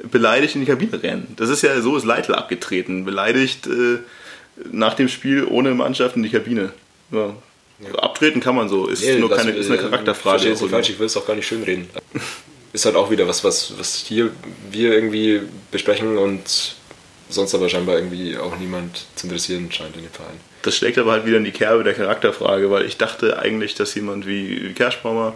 beleidigt 0.10 0.56
in 0.56 0.62
die 0.62 0.68
Kabine 0.68 1.04
rennen. 1.04 1.34
Das 1.36 1.50
ist 1.50 1.62
ja 1.62 1.80
so, 1.82 1.96
ist 1.96 2.06
Leitl 2.06 2.34
abgetreten, 2.34 3.06
beleidigt 3.06 3.68
äh, 3.68 4.00
nach 4.72 4.94
dem 4.94 5.10
Spiel 5.10 5.46
ohne 5.46 5.76
Mannschaft 5.76 6.16
in 6.16 6.24
die 6.24 6.30
Kabine. 6.30 6.72
Ja. 7.12 7.36
Abtreten 7.98 8.40
kann 8.40 8.56
man 8.56 8.70
so, 8.70 8.88
ist 8.88 9.04
nee, 9.04 9.16
nur 9.16 9.30
keine, 9.30 9.52
ist 9.52 9.70
eine 9.70 9.80
Charakterfrage. 9.80 10.50
Ich 10.50 10.60
falsch, 10.60 10.90
ich 10.90 11.00
will 11.00 11.08
es 11.08 11.18
auch 11.18 11.26
gar 11.26 11.36
nicht 11.36 11.48
schönreden. 11.48 11.90
Ist 12.74 12.86
halt 12.86 12.96
auch 12.96 13.12
wieder 13.12 13.28
was, 13.28 13.44
was, 13.44 13.78
was 13.78 13.96
hier 13.96 14.32
wir 14.72 14.94
irgendwie 14.94 15.42
besprechen 15.72 16.18
und 16.18 16.76
sonst 17.28 17.54
aber 17.54 17.68
scheinbar 17.68 17.98
irgendwie 17.98 18.38
auch 18.38 18.58
niemand 18.58 19.08
zu 19.16 19.28
interessieren 19.28 19.70
scheint 19.72 19.96
in 19.98 20.04
dem 20.04 20.12
Verein. 20.12 20.40
Das 20.62 20.78
schlägt 20.78 20.98
aber 20.98 21.12
halt 21.12 21.26
wieder 21.26 21.36
in 21.36 21.44
die 21.44 21.52
Kerbe 21.52 21.84
der 21.84 21.94
Charakterfrage, 21.94 22.72
weil 22.72 22.86
ich 22.86 22.96
dachte 22.96 23.40
eigentlich, 23.40 23.76
dass 23.76 23.94
jemand 23.96 24.26
wie 24.26 24.74
Kerschbaumer 24.74 25.34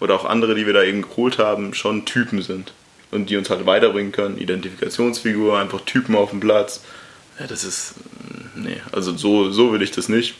oder 0.00 0.14
auch 0.14 0.24
andere, 0.24 0.54
die 0.54 0.66
wir 0.66 0.72
da 0.72 0.82
eben 0.82 1.02
geholt 1.02 1.38
haben, 1.38 1.74
schon 1.74 2.04
Typen 2.04 2.42
sind 2.42 2.72
und 3.10 3.30
die 3.30 3.36
uns 3.36 3.50
halt 3.50 3.66
weiterbringen 3.66 4.12
können. 4.12 4.38
Identifikationsfigur, 4.38 5.58
einfach 5.58 5.82
Typen 5.82 6.16
auf 6.16 6.30
dem 6.30 6.40
Platz. 6.40 6.82
Ja, 7.38 7.46
das 7.46 7.64
ist, 7.64 7.94
nee, 8.56 8.80
also 8.90 9.16
so, 9.16 9.50
so 9.50 9.72
will 9.72 9.82
ich 9.82 9.90
das 9.90 10.08
nicht. 10.08 10.34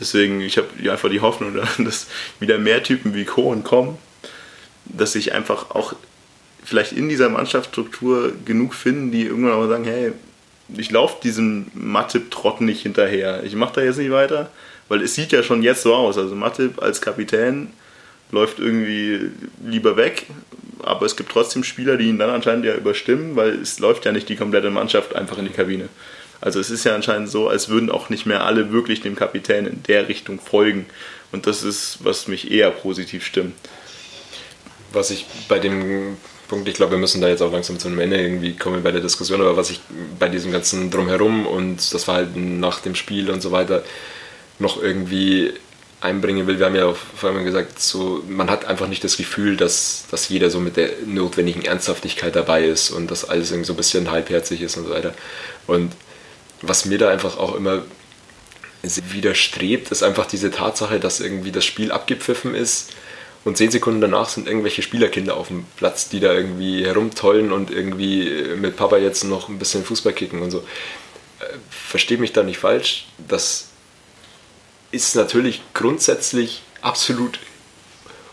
Deswegen, 0.00 0.40
ich 0.40 0.58
habe 0.58 0.68
einfach 0.90 1.10
die 1.10 1.20
Hoffnung, 1.20 1.54
dass 1.78 2.06
wieder 2.40 2.58
mehr 2.58 2.82
Typen 2.82 3.14
wie 3.14 3.24
Cohen 3.24 3.64
kommen, 3.64 3.98
dass 4.84 5.12
sich 5.12 5.32
einfach 5.32 5.70
auch 5.70 5.94
vielleicht 6.64 6.92
in 6.92 7.08
dieser 7.08 7.28
Mannschaftsstruktur 7.28 8.32
genug 8.44 8.74
finden, 8.74 9.10
die 9.10 9.24
irgendwann 9.24 9.52
auch 9.52 9.68
sagen, 9.68 9.84
hey, 9.84 10.12
ich 10.76 10.90
laufe 10.90 11.16
diesem 11.22 11.66
Matip-Trott 11.74 12.60
nicht 12.60 12.82
hinterher. 12.82 13.42
Ich 13.44 13.54
mache 13.54 13.74
da 13.74 13.82
jetzt 13.82 13.98
nicht 13.98 14.10
weiter, 14.10 14.50
weil 14.88 15.02
es 15.02 15.14
sieht 15.14 15.32
ja 15.32 15.42
schon 15.42 15.62
jetzt 15.62 15.82
so 15.82 15.94
aus. 15.94 16.16
Also 16.18 16.34
Matip 16.34 16.80
als 16.82 17.00
Kapitän 17.00 17.70
läuft 18.30 18.58
irgendwie 18.58 19.30
lieber 19.64 19.96
weg, 19.96 20.26
aber 20.82 21.04
es 21.06 21.16
gibt 21.16 21.30
trotzdem 21.30 21.64
Spieler, 21.64 21.96
die 21.96 22.08
ihn 22.08 22.18
dann 22.18 22.30
anscheinend 22.30 22.64
ja 22.64 22.74
überstimmen, 22.74 23.36
weil 23.36 23.60
es 23.60 23.78
läuft 23.78 24.04
ja 24.04 24.12
nicht 24.12 24.28
die 24.28 24.36
komplette 24.36 24.70
Mannschaft 24.70 25.14
einfach 25.14 25.38
in 25.38 25.44
die 25.44 25.52
Kabine. 25.52 25.88
Also 26.42 26.58
es 26.58 26.70
ist 26.70 26.84
ja 26.84 26.94
anscheinend 26.94 27.30
so, 27.30 27.48
als 27.48 27.68
würden 27.68 27.88
auch 27.88 28.10
nicht 28.10 28.26
mehr 28.26 28.44
alle 28.44 28.72
wirklich 28.72 29.00
dem 29.00 29.14
Kapitän 29.14 29.64
in 29.64 29.82
der 29.84 30.08
Richtung 30.08 30.40
folgen. 30.40 30.86
Und 31.30 31.46
das 31.46 31.62
ist, 31.62 31.98
was 32.02 32.26
mich 32.26 32.50
eher 32.50 32.70
positiv 32.72 33.24
stimmt. 33.24 33.54
Was 34.92 35.10
ich 35.10 35.24
bei 35.48 35.60
dem 35.60 36.16
Punkt, 36.48 36.68
ich 36.68 36.74
glaube, 36.74 36.92
wir 36.92 36.98
müssen 36.98 37.20
da 37.22 37.28
jetzt 37.28 37.42
auch 37.42 37.52
langsam 37.52 37.78
zu 37.78 37.86
einem 37.86 38.00
Ende 38.00 38.20
irgendwie 38.20 38.54
kommen 38.56 38.82
bei 38.82 38.90
der 38.90 39.00
Diskussion, 39.00 39.40
aber 39.40 39.56
was 39.56 39.70
ich 39.70 39.80
bei 40.18 40.28
diesem 40.28 40.50
ganzen 40.50 40.90
Drumherum 40.90 41.46
und 41.46 41.94
das 41.94 42.04
Verhalten 42.04 42.58
nach 42.58 42.80
dem 42.80 42.96
Spiel 42.96 43.30
und 43.30 43.40
so 43.40 43.52
weiter 43.52 43.84
noch 44.58 44.82
irgendwie 44.82 45.52
einbringen 46.00 46.48
will, 46.48 46.58
wir 46.58 46.66
haben 46.66 46.74
ja 46.74 46.86
auch 46.86 46.96
vorhin 46.96 47.44
gesagt, 47.44 47.80
so, 47.80 48.22
man 48.28 48.50
hat 48.50 48.64
einfach 48.64 48.88
nicht 48.88 49.04
das 49.04 49.16
Gefühl, 49.16 49.56
dass, 49.56 50.06
dass 50.10 50.28
jeder 50.28 50.50
so 50.50 50.58
mit 50.58 50.76
der 50.76 50.90
notwendigen 51.06 51.62
Ernsthaftigkeit 51.62 52.34
dabei 52.34 52.64
ist 52.64 52.90
und 52.90 53.10
dass 53.12 53.24
alles 53.24 53.52
irgendwie 53.52 53.68
so 53.68 53.74
ein 53.74 53.76
bisschen 53.76 54.10
halbherzig 54.10 54.60
ist 54.60 54.76
und 54.76 54.86
so 54.86 54.90
weiter. 54.90 55.14
Und 55.68 55.92
was 56.62 56.84
mir 56.84 56.98
da 56.98 57.10
einfach 57.10 57.36
auch 57.38 57.54
immer 57.54 57.82
widerstrebt, 58.82 59.90
ist 59.92 60.02
einfach 60.02 60.26
diese 60.26 60.50
Tatsache, 60.50 60.98
dass 60.98 61.20
irgendwie 61.20 61.52
das 61.52 61.64
Spiel 61.64 61.92
abgepfiffen 61.92 62.54
ist 62.54 62.92
und 63.44 63.56
zehn 63.56 63.70
Sekunden 63.70 64.00
danach 64.00 64.28
sind 64.28 64.46
irgendwelche 64.46 64.82
Spielerkinder 64.82 65.36
auf 65.36 65.48
dem 65.48 65.64
Platz, 65.76 66.08
die 66.08 66.20
da 66.20 66.32
irgendwie 66.32 66.84
herumtollen 66.84 67.52
und 67.52 67.70
irgendwie 67.70 68.56
mit 68.56 68.76
Papa 68.76 68.98
jetzt 68.98 69.24
noch 69.24 69.48
ein 69.48 69.58
bisschen 69.58 69.84
Fußball 69.84 70.12
kicken 70.12 70.42
und 70.42 70.50
so. 70.50 70.58
Äh, 70.58 71.56
versteht 71.70 72.20
mich 72.20 72.32
da 72.32 72.42
nicht 72.42 72.58
falsch, 72.58 73.06
das 73.28 73.68
ist 74.92 75.16
natürlich 75.16 75.62
grundsätzlich 75.74 76.62
absolut 76.82 77.38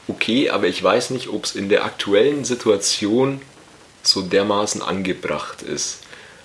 okay, 0.07 0.49
aber 0.49 0.67
ich 0.67 0.83
weiß 0.83 1.11
nicht, 1.11 1.29
ob 1.29 1.45
es 1.45 1.55
in 1.55 1.69
der 1.69 1.85
aktuellen 1.85 2.43
Situation 2.45 3.41
so 4.03 4.21
dermaßen 4.21 4.81
angebracht 4.81 5.61
ist. 5.61 5.99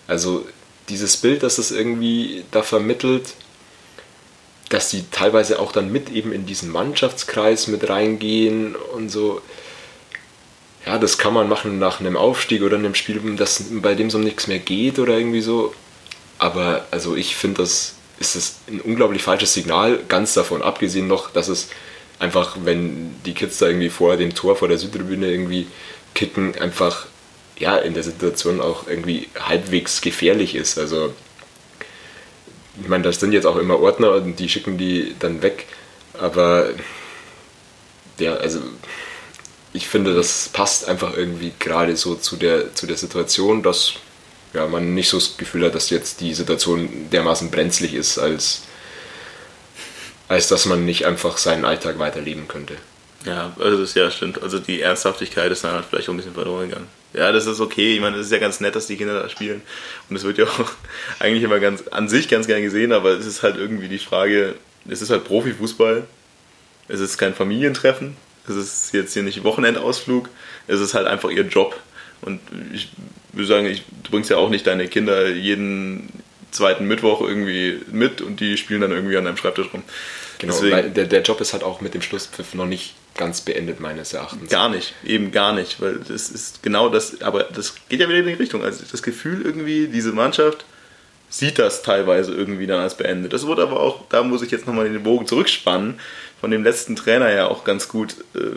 Also 0.06 0.46
dieses 0.88 1.16
Bild, 1.16 1.42
das 1.42 1.58
es 1.58 1.70
irgendwie 1.70 2.44
da 2.50 2.62
vermittelt, 2.62 3.34
dass 4.68 4.90
die 4.90 5.04
teilweise 5.10 5.58
auch 5.58 5.72
dann 5.72 5.92
mit 5.92 6.10
eben 6.10 6.32
in 6.32 6.46
diesen 6.46 6.70
Mannschaftskreis 6.70 7.68
mit 7.68 7.88
reingehen 7.88 8.74
und 8.74 9.10
so. 9.10 9.40
Ja, 10.86 10.98
das 10.98 11.16
kann 11.16 11.32
man 11.32 11.48
machen 11.48 11.78
nach 11.78 12.00
einem 12.00 12.16
Aufstieg 12.16 12.62
oder 12.62 12.76
einem 12.76 12.94
Spiel, 12.94 13.20
das, 13.36 13.64
bei 13.70 13.94
dem 13.94 14.10
so 14.10 14.18
nichts 14.18 14.46
mehr 14.46 14.58
geht 14.58 14.98
oder 14.98 15.16
irgendwie 15.16 15.40
so. 15.40 15.74
Aber 16.38 16.86
also 16.90 17.16
ich 17.16 17.36
finde, 17.36 17.62
das 17.62 17.94
ist 18.18 18.36
es 18.36 18.56
ein 18.68 18.80
unglaublich 18.80 19.22
falsches 19.22 19.54
Signal, 19.54 20.00
ganz 20.08 20.34
davon 20.34 20.62
abgesehen 20.62 21.06
noch, 21.06 21.30
dass 21.30 21.48
es 21.48 21.68
einfach, 22.18 22.56
wenn 22.64 23.14
die 23.24 23.34
Kids 23.34 23.58
da 23.58 23.66
irgendwie 23.66 23.88
vor 23.88 24.16
dem 24.16 24.34
Tor, 24.34 24.56
vor 24.56 24.68
der 24.68 24.78
Südtribüne 24.78 25.30
irgendwie 25.30 25.66
kicken, 26.14 26.58
einfach 26.58 27.06
ja 27.58 27.76
in 27.76 27.94
der 27.94 28.02
Situation 28.02 28.60
auch 28.60 28.86
irgendwie 28.86 29.28
halbwegs 29.38 30.00
gefährlich 30.00 30.54
ist. 30.54 30.78
Also 30.78 31.14
ich 32.80 32.88
meine, 32.88 33.04
das 33.04 33.20
sind 33.20 33.32
jetzt 33.32 33.46
auch 33.46 33.56
immer 33.56 33.78
Ordner 33.78 34.12
und 34.12 34.38
die 34.38 34.48
schicken 34.48 34.78
die 34.78 35.14
dann 35.18 35.42
weg, 35.42 35.66
aber 36.14 36.70
ja, 38.18 38.34
also 38.34 38.60
ich 39.72 39.88
finde, 39.88 40.14
das 40.14 40.48
passt 40.52 40.88
einfach 40.88 41.16
irgendwie 41.16 41.52
gerade 41.58 41.96
so 41.96 42.14
zu 42.14 42.36
der, 42.36 42.74
zu 42.74 42.86
der 42.86 42.96
Situation, 42.96 43.62
dass 43.62 43.94
ja, 44.52 44.66
man 44.68 44.94
nicht 44.94 45.08
so 45.08 45.18
das 45.18 45.36
Gefühl 45.36 45.66
hat, 45.66 45.74
dass 45.74 45.90
jetzt 45.90 46.20
die 46.20 46.32
Situation 46.32 47.10
dermaßen 47.10 47.50
brenzlig 47.50 47.94
ist, 47.94 48.18
als, 48.18 48.62
als 50.28 50.46
dass 50.46 50.66
man 50.66 50.84
nicht 50.84 51.06
einfach 51.06 51.38
seinen 51.38 51.64
Alltag 51.64 51.98
weiterleben 51.98 52.46
könnte. 52.46 52.76
Ja, 53.24 53.54
also 53.58 53.78
das 53.78 53.94
ja 53.94 54.10
stimmt. 54.10 54.42
Also 54.42 54.58
die 54.58 54.82
Ernsthaftigkeit 54.82 55.50
ist 55.50 55.64
dann 55.64 55.72
halt 55.72 55.86
vielleicht 55.88 56.08
auch 56.08 56.12
ein 56.12 56.18
bisschen 56.18 56.34
verloren 56.34 56.68
gegangen. 56.68 56.88
Ja, 57.14 57.32
das 57.32 57.46
ist 57.46 57.60
okay. 57.60 57.94
Ich 57.94 58.00
meine, 58.00 58.16
es 58.16 58.26
ist 58.26 58.32
ja 58.32 58.38
ganz 58.38 58.60
nett, 58.60 58.76
dass 58.76 58.86
die 58.86 58.96
Kinder 58.96 59.20
da 59.20 59.28
spielen. 59.28 59.62
Und 60.10 60.16
es 60.16 60.24
wird 60.24 60.38
ja 60.38 60.44
auch 60.44 60.72
eigentlich 61.18 61.42
immer 61.42 61.60
ganz 61.60 61.88
an 61.88 62.08
sich 62.08 62.28
ganz 62.28 62.46
gern 62.46 62.62
gesehen, 62.62 62.92
aber 62.92 63.10
es 63.10 63.24
ist 63.24 63.42
halt 63.42 63.56
irgendwie 63.56 63.88
die 63.88 63.98
Frage, 63.98 64.56
es 64.88 65.00
ist 65.00 65.10
halt 65.10 65.24
Profifußball. 65.24 66.04
Es 66.88 67.00
ist 67.00 67.16
kein 67.16 67.34
Familientreffen. 67.34 68.16
Es 68.46 68.56
ist 68.56 68.92
jetzt 68.92 69.14
hier 69.14 69.22
nicht 69.22 69.42
Wochenendausflug. 69.42 70.28
Es 70.66 70.80
ist 70.80 70.92
halt 70.92 71.06
einfach 71.06 71.30
ihr 71.30 71.44
Job. 71.44 71.80
Und 72.20 72.40
ich 72.74 72.90
würde 73.32 73.46
sagen, 73.46 73.66
ich, 73.66 73.84
du 74.02 74.10
bringst 74.10 74.28
ja 74.28 74.36
auch 74.36 74.50
nicht 74.50 74.66
deine 74.66 74.86
Kinder 74.88 75.28
jeden 75.28 76.10
zweiten 76.50 76.86
Mittwoch 76.86 77.20
irgendwie 77.20 77.80
mit 77.90 78.20
und 78.20 78.40
die 78.40 78.56
spielen 78.56 78.80
dann 78.80 78.92
irgendwie 78.92 79.16
an 79.16 79.24
deinem 79.24 79.36
Schreibtisch 79.36 79.72
rum. 79.72 79.82
Genau, 80.38 80.52
Deswegen, 80.52 80.76
weil 80.76 80.90
der, 80.90 81.06
der 81.06 81.22
Job 81.22 81.40
ist 81.40 81.52
halt 81.52 81.62
auch 81.62 81.80
mit 81.80 81.94
dem 81.94 82.02
Schlusspfiff 82.02 82.54
noch 82.54 82.66
nicht 82.66 82.94
ganz 83.16 83.40
beendet, 83.40 83.80
meines 83.80 84.12
Erachtens. 84.12 84.50
Gar 84.50 84.68
nicht, 84.68 84.94
eben 85.04 85.30
gar 85.30 85.52
nicht, 85.52 85.80
weil 85.80 85.98
das 85.98 86.30
ist 86.30 86.62
genau 86.62 86.88
das, 86.88 87.22
aber 87.22 87.44
das 87.44 87.74
geht 87.88 88.00
ja 88.00 88.08
wieder 88.08 88.18
in 88.18 88.26
die 88.26 88.32
Richtung. 88.32 88.62
Also 88.62 88.84
das 88.90 89.02
Gefühl 89.02 89.42
irgendwie, 89.42 89.88
diese 89.88 90.12
Mannschaft 90.12 90.64
sieht 91.28 91.58
das 91.58 91.82
teilweise 91.82 92.32
irgendwie 92.32 92.66
dann 92.66 92.80
als 92.80 92.96
beendet. 92.96 93.32
Das 93.32 93.46
wurde 93.46 93.62
aber 93.62 93.80
auch, 93.80 94.08
da 94.08 94.22
muss 94.22 94.42
ich 94.42 94.50
jetzt 94.50 94.66
nochmal 94.66 94.88
den 94.88 95.02
Bogen 95.02 95.26
zurückspannen, 95.26 95.98
von 96.40 96.50
dem 96.50 96.62
letzten 96.62 96.96
Trainer 96.96 97.32
ja 97.32 97.46
auch 97.46 97.64
ganz 97.64 97.88
gut 97.88 98.16
äh, 98.34 98.56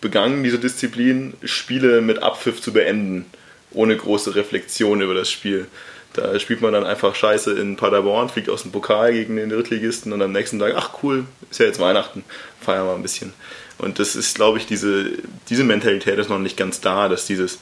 begangen, 0.00 0.42
diese 0.42 0.58
Disziplin, 0.58 1.34
Spiele 1.42 2.00
mit 2.00 2.22
Abpfiff 2.22 2.60
zu 2.60 2.72
beenden, 2.72 3.26
ohne 3.72 3.96
große 3.96 4.34
Reflexion 4.34 5.00
über 5.00 5.14
das 5.14 5.30
Spiel. 5.30 5.66
Da 6.12 6.38
spielt 6.40 6.60
man 6.60 6.72
dann 6.72 6.84
einfach 6.84 7.14
Scheiße 7.14 7.52
in 7.52 7.76
Paderborn, 7.76 8.28
fliegt 8.28 8.50
aus 8.50 8.62
dem 8.62 8.72
Pokal 8.72 9.12
gegen 9.12 9.36
den 9.36 9.50
Drittligisten 9.50 10.12
und 10.12 10.20
am 10.22 10.32
nächsten 10.32 10.58
Tag, 10.58 10.74
ach 10.76 10.90
cool, 11.02 11.24
ist 11.50 11.60
ja 11.60 11.66
jetzt 11.66 11.78
Weihnachten, 11.78 12.24
feiern 12.60 12.86
wir 12.86 12.94
ein 12.94 13.02
bisschen. 13.02 13.32
Und 13.78 13.98
das 13.98 14.16
ist, 14.16 14.34
glaube 14.34 14.58
ich, 14.58 14.66
diese, 14.66 15.10
diese 15.48 15.64
Mentalität 15.64 16.18
ist 16.18 16.28
noch 16.28 16.38
nicht 16.38 16.56
ganz 16.56 16.80
da, 16.80 17.08
dass 17.08 17.26
dieses 17.26 17.58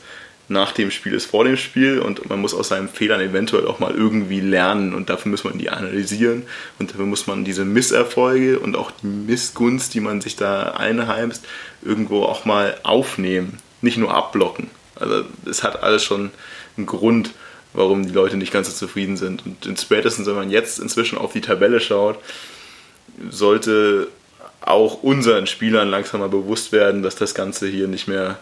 nach 0.49 0.73
dem 0.73 0.91
Spiel 0.91 1.13
ist 1.13 1.27
vor 1.27 1.45
dem 1.45 1.59
Spiel 1.59 1.99
und 2.01 2.29
man 2.31 2.41
muss 2.41 2.55
aus 2.55 2.69
seinen 2.69 2.89
Fehlern 2.89 3.21
eventuell 3.21 3.67
auch 3.67 3.81
mal 3.81 3.95
irgendwie 3.95 4.41
lernen 4.41 4.95
und 4.95 5.11
dafür 5.11 5.31
muss 5.31 5.45
man 5.45 5.59
die 5.59 5.69
analysieren 5.69 6.45
und 6.79 6.91
dafür 6.91 7.05
muss 7.05 7.27
man 7.27 7.45
diese 7.45 7.67
Misserfolge 7.67 8.59
und 8.59 8.75
auch 8.75 8.91
die 8.91 9.07
Missgunst, 9.07 9.93
die 9.93 10.01
man 10.01 10.23
sich 10.23 10.37
da 10.37 10.71
einheimst, 10.71 11.45
irgendwo 11.83 12.23
auch 12.23 12.47
mal 12.47 12.79
aufnehmen, 12.83 13.59
nicht 13.83 13.99
nur 13.99 14.15
abblocken. 14.15 14.71
Also 14.95 15.25
es 15.49 15.63
hat 15.63 15.83
alles 15.83 16.03
schon 16.03 16.31
einen 16.77 16.87
Grund 16.87 17.33
warum 17.79 18.05
die 18.05 18.12
Leute 18.12 18.37
nicht 18.37 18.53
ganz 18.53 18.68
so 18.68 18.87
zufrieden 18.87 19.16
sind. 19.16 19.45
Und 19.47 19.81
spätestens, 19.81 20.26
wenn 20.26 20.35
man 20.35 20.51
jetzt 20.51 20.81
inzwischen 20.81 21.16
auf 21.16 21.33
die 21.33 21.41
Tabelle 21.41 21.79
schaut, 21.81 22.18
sollte 23.31 24.09
auch 24.61 25.03
unseren 25.03 25.47
Spielern 25.47 25.89
langsam 25.89 26.20
mal 26.20 26.29
bewusst 26.29 26.72
werden, 26.72 27.03
dass 27.03 27.14
das 27.14 27.35
Ganze 27.35 27.68
hier 27.68 27.87
nicht 27.87 28.09
mehr, 28.09 28.39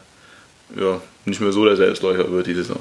ja, 0.74 1.00
nicht 1.26 1.40
mehr 1.40 1.52
so 1.52 1.64
der 1.66 1.76
Selbstläufer 1.76 2.30
wird, 2.32 2.46
die 2.46 2.54
Saison. 2.54 2.80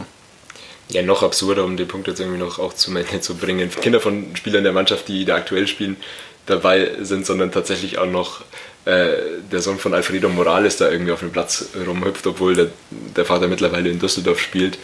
Ja, 0.88 1.02
noch 1.02 1.24
absurder, 1.24 1.66
um 1.66 1.76
den 1.76 1.88
Punkt 1.88 2.08
jetzt 2.08 2.22
irgendwie 2.22 2.40
noch 2.40 2.58
auch 2.58 2.74
zum 2.74 2.96
Ende 2.96 3.20
zu 3.20 3.36
bringen. 3.36 3.70
Kinder 3.70 4.00
von 4.00 4.36
Spielern 4.36 4.64
der 4.64 4.74
Mannschaft, 4.74 5.10
die 5.10 5.26
da 5.26 5.36
aktuell 5.36 5.68
spielen, 5.68 5.98
dabei 6.46 6.92
sind, 7.02 7.26
sondern 7.26 7.52
tatsächlich 7.52 7.98
auch 7.98 8.06
noch 8.06 8.42
äh, 8.86 9.14
der 9.52 9.62
Sohn 9.62 9.80
von 9.80 9.94
Alfredo 9.94 10.30
Morales 10.30 10.78
da 10.78 10.90
irgendwie 10.90 11.12
auf 11.12 11.20
dem 11.20 11.32
Platz 11.32 11.70
rumhüpft, 11.86 12.26
obwohl 12.28 12.56
der, 12.56 12.68
der 12.92 13.26
Vater 13.26 13.48
mittlerweile 13.48 13.90
in 13.90 14.00
Düsseldorf 14.00 14.40
spielt. 14.40 14.78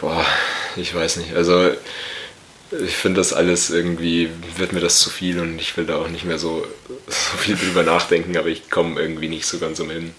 Boah, 0.00 0.24
ich 0.76 0.94
weiß 0.94 1.16
nicht. 1.16 1.34
Also 1.34 1.72
ich 2.72 2.96
finde 2.96 3.20
das 3.20 3.32
alles 3.32 3.70
irgendwie, 3.70 4.30
wird 4.56 4.72
mir 4.72 4.80
das 4.80 5.00
zu 5.00 5.10
viel 5.10 5.40
und 5.40 5.60
ich 5.60 5.76
will 5.76 5.86
da 5.86 5.96
auch 5.96 6.08
nicht 6.08 6.24
mehr 6.24 6.38
so, 6.38 6.66
so 7.08 7.36
viel 7.38 7.56
drüber 7.56 7.82
nachdenken, 7.82 8.36
aber 8.36 8.48
ich 8.48 8.70
komme 8.70 9.00
irgendwie 9.00 9.28
nicht 9.28 9.46
so 9.46 9.58
ganz 9.58 9.80
umhin. 9.80 10.14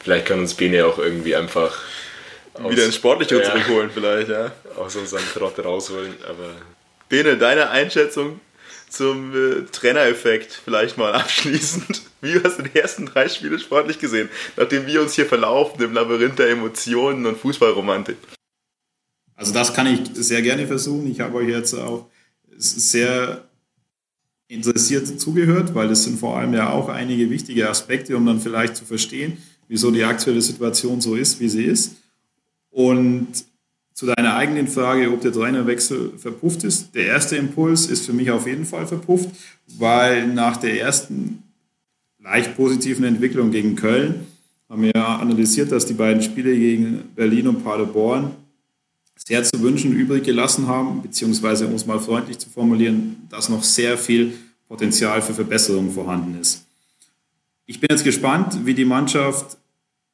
Vielleicht 0.00 0.26
kann 0.26 0.38
uns 0.38 0.54
Bene 0.54 0.86
auch 0.86 0.98
irgendwie 0.98 1.34
einfach 1.34 1.80
aus, 2.54 2.70
wieder 2.70 2.84
ins 2.84 2.94
Sportliche 2.94 3.36
ja, 3.36 3.44
zurückholen, 3.44 3.90
vielleicht, 3.92 4.28
ja. 4.28 4.52
Aus 4.76 4.94
unserem 4.94 5.24
Trott 5.34 5.58
rausholen, 5.64 6.14
aber. 6.28 6.54
Bene, 7.08 7.36
deine 7.36 7.70
Einschätzung 7.70 8.40
zum 8.88 9.34
äh, 9.34 9.64
Trainereffekt 9.72 10.60
vielleicht 10.64 10.96
mal 10.96 11.12
abschließend. 11.12 12.02
Wie 12.20 12.40
hast 12.42 12.58
du 12.58 12.62
die 12.62 12.78
ersten 12.78 13.06
drei 13.06 13.28
Spiele 13.28 13.58
sportlich 13.58 13.98
gesehen, 13.98 14.28
nachdem 14.56 14.86
wir 14.86 15.02
uns 15.02 15.14
hier 15.14 15.26
verlaufen 15.26 15.82
im 15.82 15.92
Labyrinth 15.92 16.38
der 16.38 16.50
Emotionen 16.50 17.26
und 17.26 17.38
Fußballromantik? 17.38 18.16
Also 19.36 19.52
das 19.52 19.74
kann 19.74 19.86
ich 19.86 20.00
sehr 20.14 20.42
gerne 20.42 20.66
versuchen. 20.66 21.10
Ich 21.10 21.20
habe 21.20 21.36
euch 21.36 21.48
jetzt 21.48 21.74
auch 21.74 22.06
sehr 22.56 23.44
interessiert 24.48 25.20
zugehört, 25.20 25.74
weil 25.74 25.88
das 25.88 26.04
sind 26.04 26.18
vor 26.18 26.36
allem 26.36 26.54
ja 26.54 26.70
auch 26.70 26.88
einige 26.88 27.30
wichtige 27.30 27.68
Aspekte, 27.68 28.16
um 28.16 28.24
dann 28.24 28.40
vielleicht 28.40 28.76
zu 28.76 28.84
verstehen, 28.84 29.38
wieso 29.68 29.90
die 29.90 30.04
aktuelle 30.04 30.40
Situation 30.40 31.00
so 31.00 31.14
ist, 31.14 31.40
wie 31.40 31.48
sie 31.48 31.64
ist. 31.64 31.96
Und 32.70 33.28
zu 33.92 34.06
deiner 34.06 34.36
eigenen 34.36 34.68
Frage, 34.68 35.10
ob 35.10 35.22
der 35.22 35.32
Trainerwechsel 35.32 36.12
verpufft 36.18 36.64
ist. 36.64 36.94
Der 36.94 37.06
erste 37.06 37.36
Impuls 37.36 37.86
ist 37.86 38.04
für 38.04 38.12
mich 38.12 38.30
auf 38.30 38.46
jeden 38.46 38.66
Fall 38.66 38.86
verpufft, 38.86 39.30
weil 39.78 40.26
nach 40.28 40.58
der 40.58 40.78
ersten 40.78 41.42
leicht 42.22 42.56
positiven 42.56 43.04
Entwicklung 43.04 43.50
gegen 43.50 43.74
Köln 43.74 44.26
haben 44.68 44.82
wir 44.82 44.92
ja 44.94 45.16
analysiert, 45.16 45.72
dass 45.72 45.86
die 45.86 45.94
beiden 45.94 46.22
Spiele 46.22 46.54
gegen 46.54 47.04
Berlin 47.14 47.48
und 47.48 47.64
Paderborn 47.64 48.32
sehr 49.16 49.42
zu 49.42 49.60
wünschen 49.60 49.92
übrig 49.92 50.24
gelassen 50.24 50.66
haben, 50.66 51.02
beziehungsweise 51.02 51.66
um 51.66 51.74
es 51.74 51.86
mal 51.86 51.98
freundlich 51.98 52.38
zu 52.38 52.48
formulieren, 52.48 53.26
dass 53.30 53.48
noch 53.48 53.64
sehr 53.64 53.98
viel 53.98 54.34
Potenzial 54.68 55.22
für 55.22 55.34
Verbesserung 55.34 55.90
vorhanden 55.90 56.38
ist. 56.40 56.64
Ich 57.66 57.80
bin 57.80 57.88
jetzt 57.90 58.04
gespannt, 58.04 58.64
wie 58.64 58.74
die 58.74 58.84
Mannschaft 58.84 59.56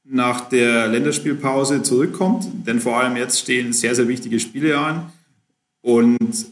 nach 0.04 0.48
der 0.48 0.88
Länderspielpause 0.88 1.82
zurückkommt, 1.82 2.46
denn 2.66 2.80
vor 2.80 2.98
allem 2.98 3.16
jetzt 3.16 3.40
stehen 3.40 3.72
sehr, 3.72 3.94
sehr 3.94 4.08
wichtige 4.08 4.40
Spiele 4.40 4.78
an 4.78 5.12
und 5.80 6.46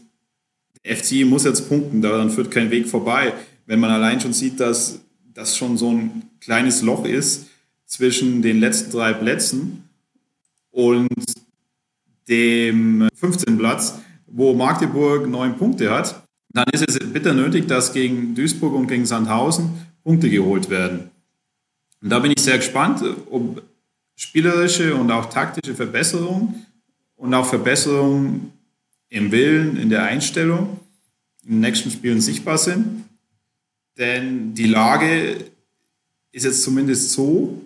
der 0.83 0.95
FCI 0.95 1.25
muss 1.25 1.43
jetzt 1.43 1.67
punkten, 1.69 2.01
daran 2.01 2.31
führt 2.31 2.51
kein 2.51 2.71
Weg 2.71 2.87
vorbei. 2.87 3.33
Wenn 3.65 3.79
man 3.79 3.91
allein 3.91 4.19
schon 4.19 4.33
sieht, 4.33 4.59
dass 4.59 4.99
das 5.33 5.55
schon 5.55 5.77
so 5.77 5.91
ein 5.91 6.23
kleines 6.39 6.81
Loch 6.81 7.05
ist 7.05 7.47
zwischen 7.85 8.41
den 8.41 8.59
letzten 8.59 8.91
drei 8.91 9.13
Plätzen 9.13 9.89
und 10.71 11.09
dem 12.27 13.09
15. 13.15 13.57
Platz, 13.57 13.99
wo 14.27 14.53
Magdeburg 14.53 15.27
neun 15.27 15.57
Punkte 15.57 15.91
hat. 15.91 16.23
Dann 16.53 16.65
ist 16.71 16.87
es 16.87 16.99
bitter 16.99 17.33
nötig, 17.33 17.67
dass 17.67 17.93
gegen 17.93 18.35
Duisburg 18.35 18.73
und 18.73 18.87
gegen 18.87 19.05
Sandhausen 19.05 19.69
Punkte 20.03 20.29
geholt 20.29 20.69
werden. 20.69 21.11
Und 22.01 22.09
da 22.09 22.19
bin 22.19 22.31
ich 22.35 22.43
sehr 22.43 22.57
gespannt, 22.57 23.03
ob 23.29 23.61
spielerische 24.15 24.95
und 24.95 25.11
auch 25.11 25.27
taktische 25.27 25.75
Verbesserungen 25.75 26.65
und 27.15 27.33
auch 27.33 27.45
Verbesserungen 27.45 28.51
im 29.09 29.31
Willen, 29.31 29.77
in 29.77 29.89
der 29.89 30.03
Einstellung 30.03 30.79
in 31.43 31.53
den 31.53 31.59
nächsten 31.61 31.91
Spielen 31.91 32.21
sichtbar 32.21 32.57
sind. 32.57 33.05
Denn 33.97 34.53
die 34.53 34.67
Lage 34.67 35.37
ist 36.31 36.45
jetzt 36.45 36.63
zumindest 36.63 37.11
so, 37.11 37.61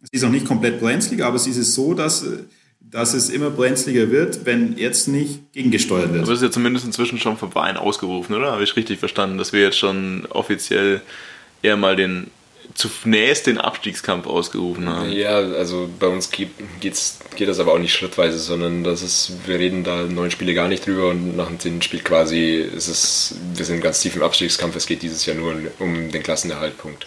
sie 0.00 0.16
ist 0.16 0.24
auch 0.24 0.30
nicht 0.30 0.46
komplett 0.46 0.80
brenzlig, 0.80 1.22
aber 1.22 1.38
sie 1.38 1.50
ist 1.50 1.74
so, 1.74 1.94
dass, 1.94 2.26
dass 2.90 3.14
es 3.14 3.28
immer 3.28 3.50
brenzliger 3.50 4.10
wird, 4.10 4.46
wenn 4.46 4.76
jetzt 4.76 5.08
nicht 5.08 5.52
gegengesteuert 5.52 6.12
wird. 6.12 6.22
Aber 6.22 6.32
es 6.32 6.38
ist 6.38 6.44
ja 6.44 6.50
zumindest 6.50 6.86
inzwischen 6.86 7.18
schon 7.18 7.36
vom 7.36 7.52
Verein 7.52 7.76
ausgerufen, 7.76 8.34
oder? 8.34 8.52
Habe 8.52 8.64
ich 8.64 8.76
richtig 8.76 8.98
verstanden, 8.98 9.38
dass 9.38 9.52
wir 9.52 9.60
jetzt 9.60 9.78
schon 9.78 10.26
offiziell 10.30 11.02
eher 11.62 11.76
mal 11.76 11.96
den 11.96 12.30
zunächst 12.74 13.46
den 13.46 13.58
Abstiegskampf 13.58 14.26
ausgerufen 14.26 14.88
haben. 14.88 15.10
Ja, 15.10 15.38
also 15.38 15.88
bei 15.98 16.06
uns 16.06 16.30
geht, 16.30 16.50
geht's, 16.80 17.18
geht 17.34 17.48
das 17.48 17.60
aber 17.60 17.72
auch 17.72 17.78
nicht 17.78 17.94
schrittweise, 17.94 18.38
sondern 18.38 18.84
das 18.84 19.02
ist, 19.02 19.32
wir 19.46 19.58
reden 19.58 19.84
da 19.84 20.02
neun 20.04 20.30
Spiele 20.30 20.54
gar 20.54 20.68
nicht 20.68 20.86
drüber 20.86 21.08
und 21.08 21.36
nach 21.36 21.48
dem 21.48 21.58
zehnten 21.58 21.82
Spiel 21.82 22.00
quasi 22.00 22.56
ist 22.56 22.88
es, 22.88 23.36
wir 23.54 23.64
sind 23.64 23.80
ganz 23.80 24.00
tief 24.00 24.16
im 24.16 24.22
Abstiegskampf, 24.22 24.76
es 24.76 24.86
geht 24.86 25.02
dieses 25.02 25.24
Jahr 25.26 25.36
nur 25.36 25.56
um 25.78 26.10
den 26.10 26.22
Klassenerhaltpunkt. 26.22 27.06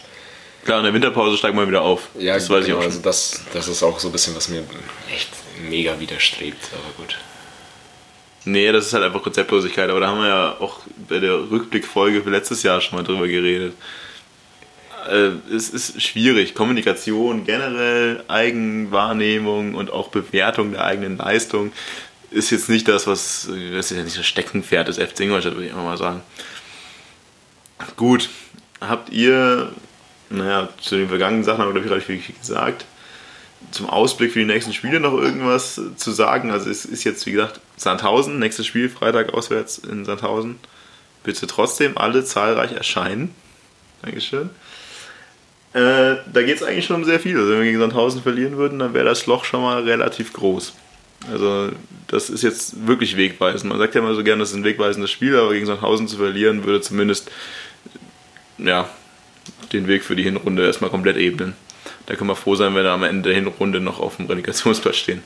Klar, 0.64 0.80
in 0.80 0.86
der 0.86 0.94
Winterpause 0.94 1.38
steigen 1.38 1.58
wir 1.58 1.68
wieder 1.68 1.82
auf. 1.82 2.10
Ja, 2.18 2.36
das 2.36 2.50
weiß 2.50 2.66
genau, 2.66 2.78
ich 2.78 2.84
auch. 2.84 2.88
Also 2.88 3.02
das, 3.02 3.42
das 3.54 3.68
ist 3.68 3.84
auch 3.84 4.00
so 4.00 4.10
ein 4.10 4.12
bisschen, 4.12 4.36
was 4.36 4.50
mir 4.50 4.64
echt 5.14 5.30
mega 5.70 6.00
widerstrebt, 6.00 6.70
aber 6.74 7.04
gut. 7.04 7.18
Nee, 8.46 8.72
das 8.72 8.88
ist 8.88 8.94
halt 8.94 9.04
einfach 9.04 9.22
Konzeptlosigkeit, 9.22 9.90
aber 9.90 10.00
da 10.00 10.08
haben 10.08 10.20
wir 10.20 10.28
ja 10.28 10.58
auch 10.60 10.80
bei 11.08 11.20
der 11.20 11.50
Rückblickfolge 11.52 12.24
für 12.24 12.30
letztes 12.30 12.64
Jahr 12.64 12.82
schon 12.82 12.98
mal 12.98 13.04
drüber 13.04 13.28
geredet 13.28 13.74
äh, 15.08 15.32
es 15.54 15.70
ist 15.70 16.02
schwierig. 16.02 16.54
Kommunikation 16.54 17.46
generell, 17.46 18.24
Eigenwahrnehmung 18.28 19.76
und 19.76 19.92
auch 19.92 20.10
Bewertung 20.10 20.72
der 20.72 20.86
eigenen 20.86 21.18
Leistung 21.18 21.72
ist 22.30 22.50
jetzt 22.50 22.70
nicht 22.70 22.88
das, 22.88 23.08
was 23.08 23.48
das 23.48 23.92
ist 23.92 23.98
ja 23.98 24.04
nicht 24.04 24.18
das 24.18 24.26
Steckenpferd 24.26 24.88
des 24.88 24.98
FC 24.98 25.22
Ingolstadt, 25.22 25.54
würde 25.54 25.66
ich 25.66 25.74
immer 25.74 25.84
mal 25.84 25.98
sagen. 25.98 26.22
Gut, 27.98 28.30
habt 28.80 29.10
ihr, 29.10 29.72
naja, 30.32 30.70
zu 30.82 30.96
den 30.96 31.10
vergangenen 31.10 31.44
Sachen 31.44 31.64
glaube 31.64 31.80
ich, 31.80 31.86
relativ 31.86 32.24
viel 32.24 32.36
gesagt. 32.36 32.86
Zum 33.72 33.90
Ausblick 33.90 34.32
für 34.32 34.40
die 34.40 34.46
nächsten 34.46 34.74
Spiele 34.74 35.00
noch 35.00 35.14
irgendwas 35.14 35.80
zu 35.96 36.12
sagen? 36.12 36.52
Also 36.52 36.70
es 36.70 36.84
ist 36.84 37.04
jetzt, 37.04 37.26
wie 37.26 37.34
gesagt, 37.34 37.60
Sandhausen, 37.78 38.40
nächstes 38.40 38.66
Spiel, 38.66 38.90
Freitag 38.90 39.34
auswärts 39.34 39.78
in 39.78 40.04
Sandhausen. 40.04 40.58
Bitte 41.24 41.46
trotzdem 41.46 41.98
alle 41.98 42.26
zahlreich 42.26 42.72
erscheinen. 42.72 43.36
Dankeschön. 44.02 44.50
Äh, 45.74 46.16
da 46.34 46.42
geht 46.44 46.58
es 46.58 46.64
eigentlich 46.64 46.86
schon 46.86 46.98
um 46.98 47.06
sehr 47.06 47.20
viel. 47.20 47.38
Also 47.38 47.52
wenn 47.52 47.60
wir 47.60 47.66
gegen 47.66 47.80
Sandhausen 47.80 48.24
verlieren 48.24 48.58
würden, 48.58 48.80
dann 48.80 48.94
wäre 48.94 49.06
das 49.06 49.28
Loch 49.28 49.46
schon 49.46 49.62
mal 49.62 49.84
relativ 49.84 50.34
groß. 50.34 50.74
Also 51.32 51.70
das 52.08 52.32
ist 52.32 52.42
jetzt 52.42 52.88
wirklich 52.88 53.16
wegweisend. 53.16 53.70
Man 53.70 53.78
sagt 53.78 53.94
ja 53.94 54.02
immer 54.02 54.16
so 54.16 54.24
gerne, 54.24 54.40
das 54.40 54.50
ist 54.50 54.56
ein 54.56 54.64
wegweisendes 54.64 55.12
Spiel, 55.12 55.38
aber 55.38 55.54
gegen 55.54 55.68
Sandhausen 55.68 56.08
zu 56.08 56.18
verlieren, 56.18 56.66
würde 56.66 56.82
zumindest 56.82 57.30
ja, 58.58 58.90
den 59.74 59.88
Weg 59.88 60.04
für 60.04 60.16
die 60.16 60.24
Hinrunde 60.24 60.66
erstmal 60.66 60.90
komplett 60.90 61.18
ebnen. 61.18 61.56
Da 62.06 62.16
können 62.16 62.30
wir 62.30 62.36
froh 62.36 62.56
sein, 62.56 62.76
wenn 62.76 62.84
wir 62.84 62.92
am 62.92 63.04
Ende 63.04 63.30
der 63.30 63.36
Hinrunde 63.36 63.80
noch 63.80 64.00
auf 64.00 64.18
dem 64.18 64.26
Relegationsplatz 64.28 64.98
stehen. 64.98 65.24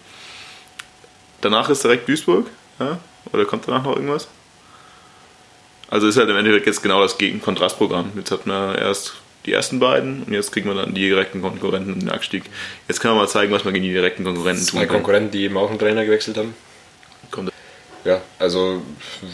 Danach 1.42 1.70
ist 1.70 1.84
direkt 1.84 2.08
Duisburg, 2.08 2.48
ja? 2.80 3.00
oder 3.32 3.46
kommt 3.46 3.68
danach 3.68 3.84
noch 3.84 3.96
irgendwas? 3.96 4.28
Also 5.90 6.08
ist 6.08 6.18
halt 6.18 6.30
im 6.30 6.38
Endeffekt 6.38 6.66
jetzt 6.66 6.82
genau 6.82 7.02
das 7.02 7.18
Gegenkontrastprogramm. 7.18 8.12
Jetzt 8.16 8.32
hat 8.32 8.48
man 8.48 8.76
erst 8.76 9.16
die 9.46 9.54
ersten 9.54 9.80
beiden 9.80 10.24
und 10.24 10.34
jetzt 10.34 10.52
kriegen 10.52 10.68
wir 10.68 10.76
dann 10.76 10.96
die 10.96 11.08
direkten 11.08 11.42
Konkurrenten 11.42 11.94
in 11.94 12.00
den 12.00 12.10
Abstieg. 12.10 12.44
Jetzt 12.88 13.00
können 13.00 13.14
wir 13.14 13.22
mal 13.22 13.28
zeigen, 13.28 13.54
was 13.54 13.64
wir 13.64 13.72
gegen 13.72 13.86
die 13.86 13.94
direkten 13.94 14.24
Konkurrenten 14.24 14.66
tun. 14.66 14.80
Zwei 14.80 14.88
Konkurrenten, 14.88 15.32
die 15.32 15.44
eben 15.44 15.58
auch 15.58 15.70
einen 15.70 15.78
Trainer 15.80 16.04
gewechselt 16.04 16.38
haben. 16.38 16.56
Ja, 18.06 18.22
also 18.38 18.82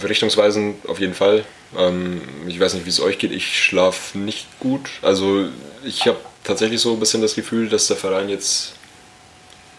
richtungsweisend 0.01 0.87
auf 0.87 0.99
jeden 0.99 1.13
Fall. 1.13 1.45
Ähm, 1.77 2.21
ich 2.47 2.59
weiß 2.59 2.73
nicht, 2.73 2.85
wie 2.85 2.89
es 2.89 3.01
euch 3.01 3.19
geht. 3.19 3.31
Ich 3.31 3.63
schlafe 3.63 4.17
nicht 4.17 4.47
gut. 4.59 4.89
Also 5.01 5.49
ich 5.83 6.07
habe 6.07 6.17
tatsächlich 6.43 6.81
so 6.81 6.93
ein 6.93 6.99
bisschen 6.99 7.21
das 7.21 7.35
Gefühl, 7.35 7.69
dass 7.69 7.87
der 7.87 7.97
Verein 7.97 8.29
jetzt 8.29 8.73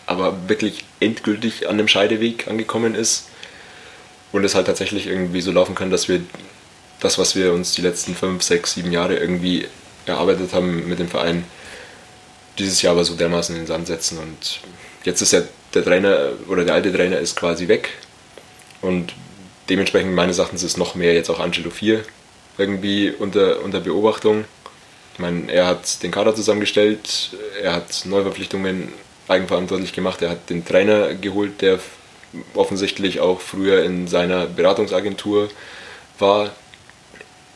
aber 0.07 0.49
wirklich 0.49 0.85
endgültig 1.01 1.69
an 1.69 1.79
dem 1.79 1.89
Scheideweg 1.89 2.49
angekommen 2.49 2.95
ist 2.95 3.29
und 4.31 4.45
es 4.45 4.55
halt 4.55 4.67
tatsächlich 4.67 5.07
irgendwie 5.07 5.41
so 5.41 5.53
laufen 5.53 5.75
kann, 5.75 5.91
dass 5.91 6.09
wir 6.09 6.21
das, 7.01 7.19
was 7.19 7.35
wir 7.35 7.53
uns 7.53 7.73
die 7.75 7.83
letzten 7.83 8.15
fünf, 8.15 8.43
sechs, 8.43 8.75
sieben 8.75 8.93
Jahre 8.93 9.17
irgendwie 9.17 9.67
erarbeitet 10.07 10.53
haben 10.53 10.89
mit 10.89 10.99
dem 10.99 11.09
Verein, 11.09 11.45
dieses 12.59 12.83
Jahr 12.83 12.93
aber 12.93 13.05
so 13.05 13.15
dermaßen 13.15 13.55
in 13.55 13.63
den 13.63 13.67
Sand 13.67 13.87
setzen. 13.87 14.19
Und 14.19 14.61
jetzt 15.05 15.23
ist 15.23 15.33
ja 15.33 15.43
der 15.75 15.85
Trainer 15.85 16.33
oder 16.49 16.65
der 16.65 16.75
alte 16.75 16.93
Trainer 16.93 17.19
ist 17.19 17.37
quasi 17.37 17.69
weg. 17.69 17.91
Und 18.83 19.15
dementsprechend 19.69 20.15
meines 20.15 20.39
Erachtens 20.39 20.63
ist 20.63 20.77
noch 20.77 20.95
mehr 20.95 21.15
jetzt 21.15 21.31
auch 21.31 21.41
Angelo 21.41 21.71
4 21.71 22.05
irgendwie 22.59 23.11
unter, 23.11 23.63
unter 23.63 23.81
Beobachtung. 23.81 24.45
Ich 25.15 25.19
meine, 25.19 25.51
er 25.51 25.67
hat 25.67 26.03
den 26.03 26.11
Kader 26.11 26.35
zusammengestellt, 26.35 27.31
er 27.63 27.75
hat 27.75 28.05
Neuverpflichtungen 28.05 28.93
eigenverantwortlich 29.29 29.93
gemacht, 29.93 30.21
er 30.21 30.31
hat 30.31 30.51
den 30.51 30.65
Trainer 30.65 31.15
geholt, 31.15 31.63
der 31.63 31.79
offensichtlich 32.55 33.21
auch 33.21 33.41
früher 33.41 33.85
in 33.85 34.09
seiner 34.09 34.47
Beratungsagentur 34.47 35.49
war, 36.19 36.51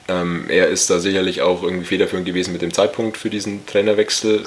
ähm, 0.08 0.46
er 0.48 0.68
ist 0.68 0.88
da 0.90 1.00
sicherlich 1.00 1.42
auch 1.42 1.62
irgendwie 1.62 1.86
federführend 1.86 2.26
gewesen 2.26 2.52
mit 2.52 2.62
dem 2.62 2.72
Zeitpunkt 2.72 3.16
für 3.16 3.30
diesen 3.30 3.66
Trainerwechsel. 3.66 4.44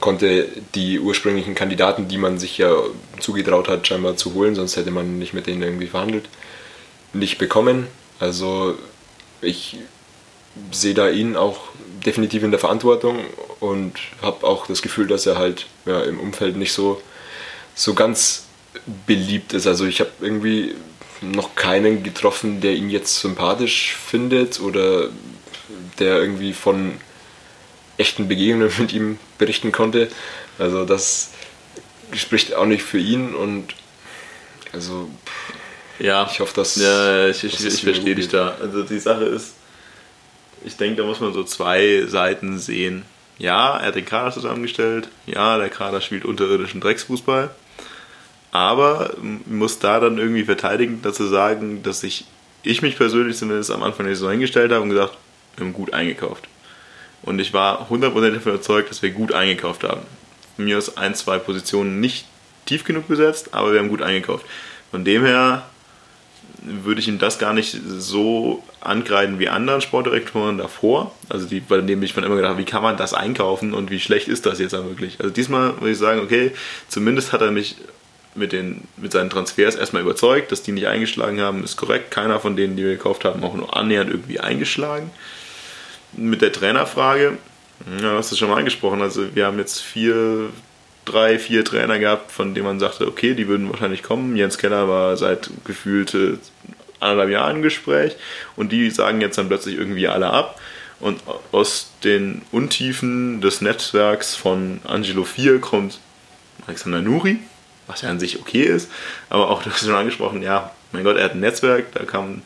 Konnte 0.00 0.48
die 0.74 1.00
ursprünglichen 1.00 1.54
Kandidaten, 1.54 2.08
die 2.08 2.18
man 2.18 2.38
sich 2.38 2.58
ja 2.58 2.72
zugetraut 3.20 3.68
hat, 3.68 3.86
scheinbar 3.86 4.16
zu 4.16 4.34
holen, 4.34 4.54
sonst 4.54 4.76
hätte 4.76 4.90
man 4.90 5.18
nicht 5.18 5.34
mit 5.34 5.46
denen 5.46 5.62
irgendwie 5.62 5.86
verhandelt, 5.86 6.28
nicht 7.12 7.38
bekommen. 7.38 7.86
Also 8.20 8.74
ich 9.40 9.78
sehe 10.72 10.94
da 10.94 11.08
ihn 11.08 11.36
auch 11.36 11.60
definitiv 12.04 12.42
in 12.42 12.50
der 12.50 12.60
Verantwortung 12.60 13.18
und 13.60 13.94
habe 14.22 14.46
auch 14.46 14.66
das 14.66 14.82
Gefühl, 14.82 15.06
dass 15.06 15.26
er 15.26 15.38
halt 15.38 15.66
ja, 15.86 16.00
im 16.02 16.20
Umfeld 16.20 16.56
nicht 16.56 16.72
so, 16.72 17.00
so 17.74 17.94
ganz 17.94 18.44
beliebt 19.06 19.52
ist. 19.52 19.66
Also 19.66 19.86
ich 19.86 20.00
habe 20.00 20.10
irgendwie 20.20 20.74
noch 21.20 21.54
keinen 21.54 22.02
getroffen, 22.02 22.60
der 22.60 22.74
ihn 22.74 22.90
jetzt 22.90 23.20
sympathisch 23.20 23.96
findet 23.96 24.60
oder 24.60 25.08
der 25.98 26.20
irgendwie 26.20 26.52
von 26.52 26.92
echten 27.98 28.28
Begegnungen 28.28 28.72
mit 28.78 28.92
ihm 28.92 29.18
berichten 29.36 29.72
konnte. 29.72 30.08
Also 30.58 30.84
das 30.84 31.32
spricht 32.12 32.54
auch 32.54 32.66
nicht 32.66 32.82
für 32.82 32.98
ihn 32.98 33.34
und 33.34 33.74
also 34.72 35.08
ja, 35.98 36.28
ich 36.30 36.40
hoffe, 36.40 36.54
dass 36.54 36.76
ja, 36.76 37.28
ich, 37.28 37.44
ich, 37.44 37.64
ich 37.64 37.82
verstehe 37.82 38.14
dich 38.14 38.28
da. 38.28 38.56
Also 38.60 38.82
die 38.82 38.98
Sache 38.98 39.24
ist, 39.24 39.54
ich 40.64 40.76
denke, 40.76 41.02
da 41.02 41.06
muss 41.06 41.20
man 41.20 41.32
so 41.32 41.44
zwei 41.44 42.04
Seiten 42.06 42.58
sehen. 42.58 43.04
Ja, 43.38 43.76
er 43.76 43.88
hat 43.88 43.94
den 43.94 44.04
Kader 44.04 44.32
zusammengestellt. 44.32 45.08
Ja, 45.26 45.58
der 45.58 45.68
Kader 45.68 46.00
spielt 46.00 46.24
unterirdischen 46.24 46.80
Drecksfußball 46.80 47.50
aber 48.50 49.14
muss 49.46 49.78
da 49.78 50.00
dann 50.00 50.18
irgendwie 50.18 50.44
verteidigen, 50.44 51.00
dazu 51.02 51.26
sagen, 51.26 51.82
dass 51.82 52.02
ich, 52.02 52.24
ich 52.62 52.82
mich 52.82 52.96
persönlich 52.96 53.36
zumindest 53.36 53.70
am 53.70 53.82
Anfang 53.82 54.06
nicht 54.06 54.18
so 54.18 54.30
hingestellt 54.30 54.72
habe 54.72 54.82
und 54.82 54.90
gesagt, 54.90 55.16
wir 55.56 55.66
haben 55.66 55.72
gut 55.72 55.92
eingekauft. 55.92 56.48
Und 57.22 57.40
ich 57.40 57.52
war 57.52 57.88
100% 57.90 58.00
davon 58.10 58.52
überzeugt, 58.52 58.90
dass 58.90 59.02
wir 59.02 59.10
gut 59.10 59.32
eingekauft 59.32 59.84
haben. 59.84 60.02
Von 60.56 60.64
mir 60.64 60.78
aus 60.78 60.96
ein, 60.96 61.14
zwei 61.14 61.38
Positionen 61.38 62.00
nicht 62.00 62.26
tief 62.66 62.84
genug 62.84 63.08
besetzt, 63.08 63.54
aber 63.54 63.72
wir 63.72 63.80
haben 63.80 63.88
gut 63.88 64.02
eingekauft. 64.02 64.44
Von 64.90 65.04
dem 65.04 65.24
her 65.24 65.64
würde 66.62 67.00
ich 67.00 67.08
ihm 67.08 67.18
das 67.18 67.38
gar 67.38 67.52
nicht 67.52 67.76
so 67.86 68.62
angreifen 68.80 69.38
wie 69.38 69.48
anderen 69.48 69.80
Sportdirektoren 69.80 70.58
davor. 70.58 71.14
Also 71.28 71.46
die, 71.46 71.60
bei 71.60 71.80
denen 71.80 72.02
ich 72.02 72.16
mir 72.16 72.24
immer 72.24 72.36
gedacht, 72.36 72.58
wie 72.58 72.64
kann 72.64 72.82
man 72.82 72.96
das 72.96 73.14
einkaufen 73.14 73.74
und 73.74 73.90
wie 73.90 74.00
schlecht 74.00 74.28
ist 74.28 74.46
das 74.46 74.58
jetzt 74.58 74.72
dann 74.72 74.88
wirklich? 74.88 75.20
Also 75.20 75.32
diesmal 75.32 75.74
würde 75.76 75.90
ich 75.90 75.98
sagen, 75.98 76.20
okay, 76.20 76.52
zumindest 76.88 77.32
hat 77.32 77.42
er 77.42 77.50
mich 77.50 77.76
mit, 78.34 78.52
den, 78.52 78.82
mit 78.96 79.12
seinen 79.12 79.30
Transfers 79.30 79.74
erstmal 79.74 80.02
überzeugt, 80.02 80.52
dass 80.52 80.62
die 80.62 80.72
nicht 80.72 80.86
eingeschlagen 80.86 81.40
haben, 81.40 81.64
ist 81.64 81.76
korrekt. 81.76 82.10
Keiner 82.10 82.40
von 82.40 82.56
denen, 82.56 82.76
die 82.76 82.84
wir 82.84 82.92
gekauft 82.92 83.24
haben, 83.24 83.42
auch 83.44 83.54
nur 83.54 83.76
annähernd 83.76 84.10
irgendwie 84.10 84.40
eingeschlagen. 84.40 85.10
Mit 86.12 86.42
der 86.42 86.52
Trainerfrage, 86.52 87.38
ja, 88.02 88.12
hast 88.12 88.32
du 88.32 88.36
schon 88.36 88.50
mal 88.50 88.58
angesprochen. 88.58 89.02
Also, 89.02 89.34
wir 89.34 89.46
haben 89.46 89.58
jetzt 89.58 89.80
vier, 89.80 90.50
drei, 91.04 91.38
vier 91.38 91.64
Trainer 91.64 91.98
gehabt, 91.98 92.32
von 92.32 92.54
denen 92.54 92.66
man 92.66 92.80
sagte, 92.80 93.06
okay, 93.06 93.34
die 93.34 93.48
würden 93.48 93.70
wahrscheinlich 93.70 94.02
kommen. 94.02 94.36
Jens 94.36 94.58
Keller 94.58 94.88
war 94.88 95.16
seit 95.16 95.50
gefühlte 95.64 96.38
anderthalb 97.00 97.30
Jahren 97.30 97.56
im 97.56 97.62
Gespräch 97.62 98.16
und 98.56 98.72
die 98.72 98.90
sagen 98.90 99.20
jetzt 99.20 99.38
dann 99.38 99.48
plötzlich 99.48 99.76
irgendwie 99.76 100.08
alle 100.08 100.30
ab. 100.30 100.60
Und 101.00 101.20
aus 101.52 101.92
den 102.02 102.42
Untiefen 102.50 103.40
des 103.40 103.60
Netzwerks 103.60 104.34
von 104.34 104.80
Angelo 104.84 105.24
4 105.24 105.60
kommt 105.60 106.00
Alexander 106.66 107.00
Nuri, 107.00 107.38
was 107.86 108.02
ja 108.02 108.10
an 108.10 108.18
sich 108.18 108.40
okay 108.40 108.64
ist, 108.64 108.90
aber 109.30 109.48
auch, 109.48 109.62
du 109.64 109.70
hast 109.70 109.84
schon 109.84 109.94
angesprochen, 109.94 110.42
ja, 110.42 110.72
mein 110.92 111.04
Gott, 111.04 111.16
er 111.16 111.24
hat 111.24 111.34
ein 111.34 111.40
Netzwerk, 111.40 111.92
da 111.92 112.04
kann 112.04 112.42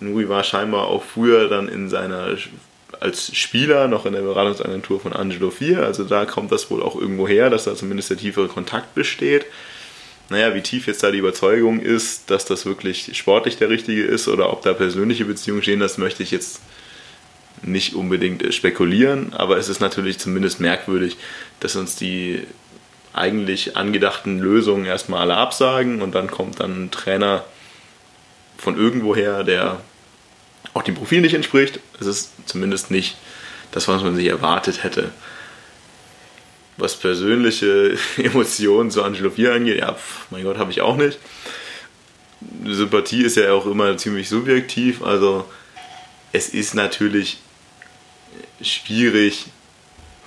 Nuri 0.00 0.28
war 0.28 0.44
scheinbar 0.44 0.86
auch 0.86 1.02
früher 1.02 1.48
dann 1.48 1.68
in 1.68 1.88
seiner 1.88 2.36
als 3.02 3.36
Spieler 3.36 3.88
noch 3.88 4.06
in 4.06 4.12
der 4.12 4.22
Beratungsagentur 4.22 5.00
von 5.00 5.12
Angelo 5.12 5.50
4. 5.50 5.82
Also 5.84 6.04
da 6.04 6.24
kommt 6.24 6.52
das 6.52 6.70
wohl 6.70 6.82
auch 6.82 6.94
irgendwo 6.94 7.26
her, 7.26 7.50
dass 7.50 7.64
da 7.64 7.74
zumindest 7.74 8.10
der 8.10 8.16
tiefere 8.16 8.46
Kontakt 8.46 8.94
besteht. 8.94 9.44
Naja, 10.28 10.54
wie 10.54 10.62
tief 10.62 10.86
jetzt 10.86 11.02
da 11.02 11.10
die 11.10 11.18
Überzeugung 11.18 11.80
ist, 11.80 12.30
dass 12.30 12.44
das 12.44 12.64
wirklich 12.64 13.10
sportlich 13.18 13.56
der 13.56 13.70
richtige 13.70 14.04
ist 14.04 14.28
oder 14.28 14.52
ob 14.52 14.62
da 14.62 14.72
persönliche 14.72 15.24
Beziehungen 15.24 15.62
stehen, 15.62 15.80
das 15.80 15.98
möchte 15.98 16.22
ich 16.22 16.30
jetzt 16.30 16.60
nicht 17.62 17.94
unbedingt 17.94 18.54
spekulieren. 18.54 19.32
Aber 19.34 19.56
es 19.56 19.68
ist 19.68 19.80
natürlich 19.80 20.18
zumindest 20.18 20.60
merkwürdig, 20.60 21.16
dass 21.58 21.74
uns 21.74 21.96
die 21.96 22.46
eigentlich 23.12 23.76
angedachten 23.76 24.38
Lösungen 24.38 24.86
erstmal 24.86 25.22
alle 25.22 25.36
absagen 25.36 26.02
und 26.02 26.14
dann 26.14 26.30
kommt 26.30 26.60
dann 26.60 26.84
ein 26.84 26.90
Trainer 26.92 27.44
von 28.56 28.76
irgendwoher, 28.76 29.42
der 29.42 29.80
auch 30.74 30.82
dem 30.82 30.94
Profil 30.94 31.20
nicht 31.20 31.34
entspricht. 31.34 31.80
Es 32.00 32.06
ist 32.06 32.32
zumindest 32.46 32.90
nicht 32.90 33.16
das, 33.72 33.88
was 33.88 34.02
man 34.02 34.16
sich 34.16 34.26
erwartet 34.26 34.82
hätte. 34.84 35.12
Was 36.76 36.96
persönliche 36.96 37.96
Emotionen 38.16 38.90
zu 38.90 39.02
Angelo 39.02 39.30
4 39.30 39.52
angeht, 39.52 39.78
ja, 39.78 39.92
pf, 39.94 40.26
mein 40.30 40.44
Gott, 40.44 40.58
habe 40.58 40.70
ich 40.70 40.80
auch 40.80 40.96
nicht. 40.96 41.18
Sympathie 42.64 43.22
ist 43.22 43.36
ja 43.36 43.52
auch 43.52 43.66
immer 43.66 43.96
ziemlich 43.96 44.28
subjektiv, 44.28 45.02
also 45.02 45.44
es 46.32 46.48
ist 46.48 46.74
natürlich 46.74 47.38
schwierig, 48.60 49.46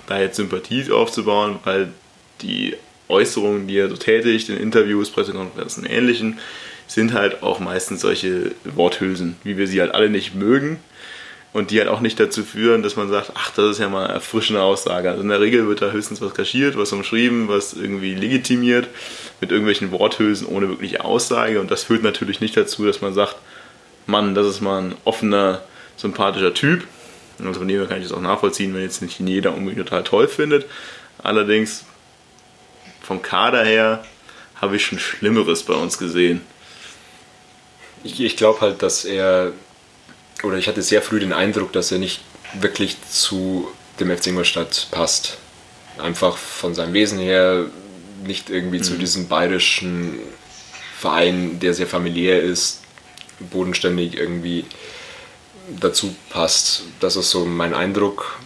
da 0.06 0.20
jetzt 0.20 0.36
Sympathie 0.36 0.90
aufzubauen, 0.90 1.58
weil 1.64 1.92
die 2.40 2.76
Äußerungen, 3.08 3.66
die 3.66 3.76
er 3.76 3.88
so 3.88 3.96
tätigt, 3.96 4.48
in 4.48 4.56
Interviews, 4.56 5.10
Pressekonferenzen 5.10 5.84
und 5.84 5.90
Ähnlichen, 5.90 6.38
sind 6.96 7.12
halt 7.12 7.42
auch 7.42 7.60
meistens 7.60 8.00
solche 8.00 8.52
Worthülsen, 8.64 9.36
wie 9.44 9.58
wir 9.58 9.68
sie 9.68 9.82
halt 9.82 9.94
alle 9.94 10.08
nicht 10.08 10.34
mögen 10.34 10.80
und 11.52 11.70
die 11.70 11.78
halt 11.78 11.90
auch 11.90 12.00
nicht 12.00 12.18
dazu 12.18 12.42
führen, 12.42 12.82
dass 12.82 12.96
man 12.96 13.10
sagt, 13.10 13.32
ach, 13.34 13.50
das 13.50 13.72
ist 13.72 13.80
ja 13.80 13.90
mal 13.90 14.04
eine 14.04 14.14
erfrischende 14.14 14.62
Aussage. 14.62 15.10
Also 15.10 15.22
in 15.22 15.28
der 15.28 15.42
Regel 15.42 15.68
wird 15.68 15.82
da 15.82 15.90
höchstens 15.90 16.22
was 16.22 16.32
kaschiert, 16.32 16.78
was 16.78 16.94
umschrieben, 16.94 17.48
was 17.48 17.74
irgendwie 17.74 18.14
legitimiert 18.14 18.88
mit 19.42 19.50
irgendwelchen 19.50 19.92
Worthülsen 19.92 20.46
ohne 20.46 20.70
wirkliche 20.70 21.04
Aussage 21.04 21.60
und 21.60 21.70
das 21.70 21.84
führt 21.84 22.02
natürlich 22.02 22.40
nicht 22.40 22.56
dazu, 22.56 22.86
dass 22.86 23.02
man 23.02 23.12
sagt, 23.12 23.36
Mann, 24.06 24.34
das 24.34 24.46
ist 24.46 24.62
mal 24.62 24.80
ein 24.80 24.94
offener, 25.04 25.60
sympathischer 25.98 26.54
Typ. 26.54 26.84
Also 27.44 27.58
von 27.58 27.68
dem 27.68 27.86
kann 27.86 27.98
ich 27.98 28.08
das 28.08 28.16
auch 28.16 28.22
nachvollziehen, 28.22 28.72
wenn 28.72 28.80
jetzt 28.80 29.02
nicht 29.02 29.20
jeder 29.20 29.52
unbedingt 29.52 29.86
total 29.86 30.02
toll 30.02 30.28
findet. 30.28 30.64
Allerdings 31.22 31.84
vom 33.02 33.20
Kader 33.20 33.62
her 33.64 34.02
habe 34.62 34.76
ich 34.76 34.86
schon 34.86 34.98
Schlimmeres 34.98 35.62
bei 35.64 35.74
uns 35.74 35.98
gesehen. 35.98 36.40
Ich, 38.06 38.20
ich 38.20 38.36
glaube 38.36 38.60
halt, 38.60 38.82
dass 38.82 39.04
er, 39.04 39.50
oder 40.44 40.58
ich 40.58 40.68
hatte 40.68 40.82
sehr 40.82 41.02
früh 41.02 41.18
den 41.18 41.32
Eindruck, 41.32 41.72
dass 41.72 41.90
er 41.90 41.98
nicht 41.98 42.20
wirklich 42.54 42.96
zu 43.10 43.66
dem 43.98 44.16
FC 44.16 44.28
Ingolstadt 44.28 44.86
passt. 44.92 45.38
Einfach 45.98 46.36
von 46.36 46.72
seinem 46.74 46.92
Wesen 46.92 47.18
her 47.18 47.64
nicht 48.24 48.48
irgendwie 48.48 48.78
mhm. 48.78 48.84
zu 48.84 48.94
diesem 48.94 49.26
bayerischen 49.28 50.20
Verein, 50.98 51.58
der 51.58 51.74
sehr 51.74 51.88
familiär 51.88 52.42
ist, 52.42 52.82
bodenständig 53.50 54.16
irgendwie 54.16 54.64
dazu 55.80 56.14
passt. 56.30 56.84
Das 57.00 57.16
ist 57.16 57.30
so 57.30 57.44
mein 57.44 57.74
Eindruck. 57.74 58.38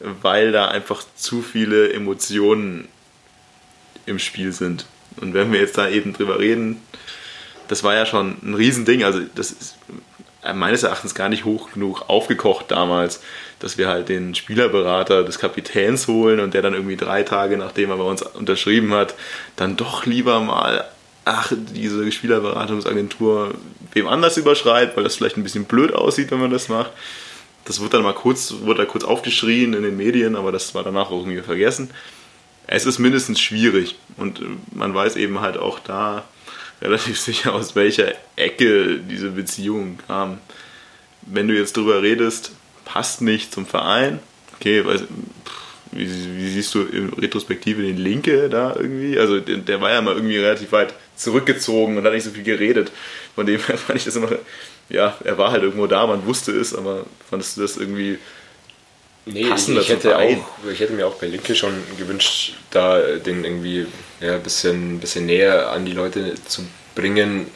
weil 0.00 0.52
da 0.52 0.68
einfach 0.68 1.04
zu 1.16 1.42
viele 1.42 1.92
Emotionen 1.92 2.88
im 4.06 4.18
Spiel 4.18 4.52
sind. 4.52 4.86
Und 5.16 5.34
wenn 5.34 5.52
wir 5.52 5.60
jetzt 5.60 5.78
da 5.78 5.88
eben 5.88 6.12
drüber 6.12 6.38
reden, 6.38 6.80
das 7.68 7.82
war 7.84 7.94
ja 7.94 8.06
schon 8.06 8.36
ein 8.42 8.54
Riesending. 8.54 9.04
Also 9.04 9.20
das 9.34 9.52
ist 9.52 9.76
meines 10.54 10.82
Erachtens 10.82 11.14
gar 11.14 11.30
nicht 11.30 11.44
hoch 11.44 11.72
genug 11.72 12.04
aufgekocht 12.08 12.70
damals, 12.70 13.22
dass 13.60 13.78
wir 13.78 13.88
halt 13.88 14.10
den 14.10 14.34
Spielerberater 14.34 15.24
des 15.24 15.38
Kapitäns 15.38 16.06
holen 16.06 16.40
und 16.40 16.52
der 16.52 16.60
dann 16.60 16.74
irgendwie 16.74 16.96
drei 16.96 17.22
Tage 17.22 17.56
nachdem 17.56 17.90
er 17.90 17.96
bei 17.96 18.04
uns 18.04 18.22
unterschrieben 18.22 18.92
hat, 18.92 19.14
dann 19.56 19.76
doch 19.76 20.04
lieber 20.04 20.40
mal 20.40 20.84
ach, 21.24 21.52
diese 21.56 22.10
Spielerberatungsagentur 22.12 23.54
wem 23.94 24.06
anders 24.06 24.36
überschreibt, 24.36 24.96
weil 24.96 25.04
das 25.04 25.16
vielleicht 25.16 25.36
ein 25.36 25.42
bisschen 25.42 25.64
blöd 25.64 25.94
aussieht, 25.94 26.30
wenn 26.30 26.40
man 26.40 26.50
das 26.50 26.68
macht. 26.68 26.90
Das 27.64 27.80
wird 27.80 27.94
dann 27.94 28.02
mal 28.02 28.14
kurz, 28.14 28.54
wird 28.62 28.78
da 28.78 28.84
kurz 28.84 29.04
aufgeschrien 29.04 29.72
in 29.72 29.82
den 29.82 29.96
Medien, 29.96 30.36
aber 30.36 30.52
das 30.52 30.74
war 30.74 30.82
danach 30.82 31.10
auch 31.10 31.20
irgendwie 31.20 31.40
vergessen. 31.40 31.90
Es 32.66 32.86
ist 32.86 32.98
mindestens 32.98 33.40
schwierig 33.40 33.96
und 34.16 34.40
äh, 34.40 34.44
man 34.72 34.94
weiß 34.94 35.16
eben 35.16 35.40
halt 35.40 35.56
auch 35.56 35.78
da 35.78 36.24
relativ 36.82 37.18
sicher, 37.18 37.54
aus 37.54 37.74
welcher 37.76 38.12
Ecke 38.36 38.98
diese 38.98 39.30
Beziehung 39.30 39.98
kam. 40.06 40.38
Wenn 41.22 41.48
du 41.48 41.54
jetzt 41.54 41.76
drüber 41.76 42.02
redest, 42.02 42.52
passt 42.84 43.22
nicht 43.22 43.52
zum 43.52 43.64
Verein, 43.64 44.18
okay, 44.56 44.84
weiß, 44.84 45.04
wie, 45.92 46.06
wie, 46.06 46.50
siehst 46.50 46.74
du 46.74 46.82
in 46.82 47.10
Retrospektive 47.10 47.82
den 47.82 47.96
Linke 47.96 48.48
da 48.48 48.74
irgendwie? 48.76 49.18
Also 49.18 49.40
der, 49.40 49.58
der, 49.58 49.80
war 49.80 49.92
ja 49.92 50.02
mal 50.02 50.14
irgendwie 50.14 50.38
relativ 50.38 50.72
weit 50.72 50.92
zurückgezogen 51.16 51.96
und 51.96 52.04
hat 52.04 52.12
nicht 52.12 52.24
so 52.24 52.30
viel 52.30 52.42
geredet. 52.42 52.90
Von 53.34 53.46
dem 53.46 53.60
her 53.60 53.78
fand 53.86 53.98
ich 53.98 54.04
das 54.04 54.16
immer, 54.16 54.30
ja, 54.88 55.16
er 55.24 55.38
war 55.38 55.52
halt 55.52 55.62
irgendwo 55.62 55.86
da, 55.86 56.06
man 56.06 56.26
wusste 56.26 56.52
es, 56.52 56.74
aber 56.74 57.06
fandest 57.28 57.56
du 57.56 57.62
das 57.62 57.76
irgendwie 57.76 58.18
Nee, 59.26 59.46
passender 59.46 59.80
ich, 59.80 59.88
hätte 59.88 60.18
auch, 60.18 60.36
ich 60.70 60.80
hätte 60.80 60.92
mir 60.92 61.06
auch 61.06 61.14
bei 61.14 61.26
Linke 61.26 61.54
schon 61.54 61.72
gewünscht, 61.96 62.56
da 62.70 63.00
den 63.00 63.42
irgendwie 63.44 63.86
ja, 64.20 64.34
ein 64.34 64.42
bisschen, 64.42 65.00
bisschen 65.00 65.24
näher 65.24 65.70
an 65.70 65.86
die 65.86 65.92
Leute 65.92 66.34
zu 66.46 66.62
bringen. 66.94 67.46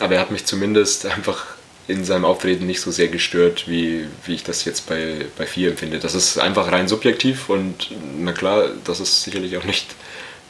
Aber 0.00 0.14
er 0.14 0.20
hat 0.20 0.32
mich 0.32 0.44
zumindest 0.44 1.06
einfach 1.14 1.46
in 1.86 2.04
seinem 2.04 2.24
Auftreten 2.24 2.66
nicht 2.66 2.80
so 2.80 2.90
sehr 2.90 3.08
gestört, 3.08 3.68
wie, 3.68 4.06
wie 4.26 4.34
ich 4.34 4.44
das 4.44 4.64
jetzt 4.64 4.88
bei, 4.88 5.26
bei 5.38 5.46
vier 5.46 5.70
empfinde. 5.70 6.00
Das 6.00 6.14
ist 6.14 6.38
einfach 6.38 6.70
rein 6.70 6.88
subjektiv 6.88 7.48
und 7.48 7.90
na 8.18 8.32
klar, 8.32 8.68
das 8.84 9.00
ist 9.00 9.22
sicherlich 9.22 9.56
auch 9.56 9.64
nicht 9.64 9.86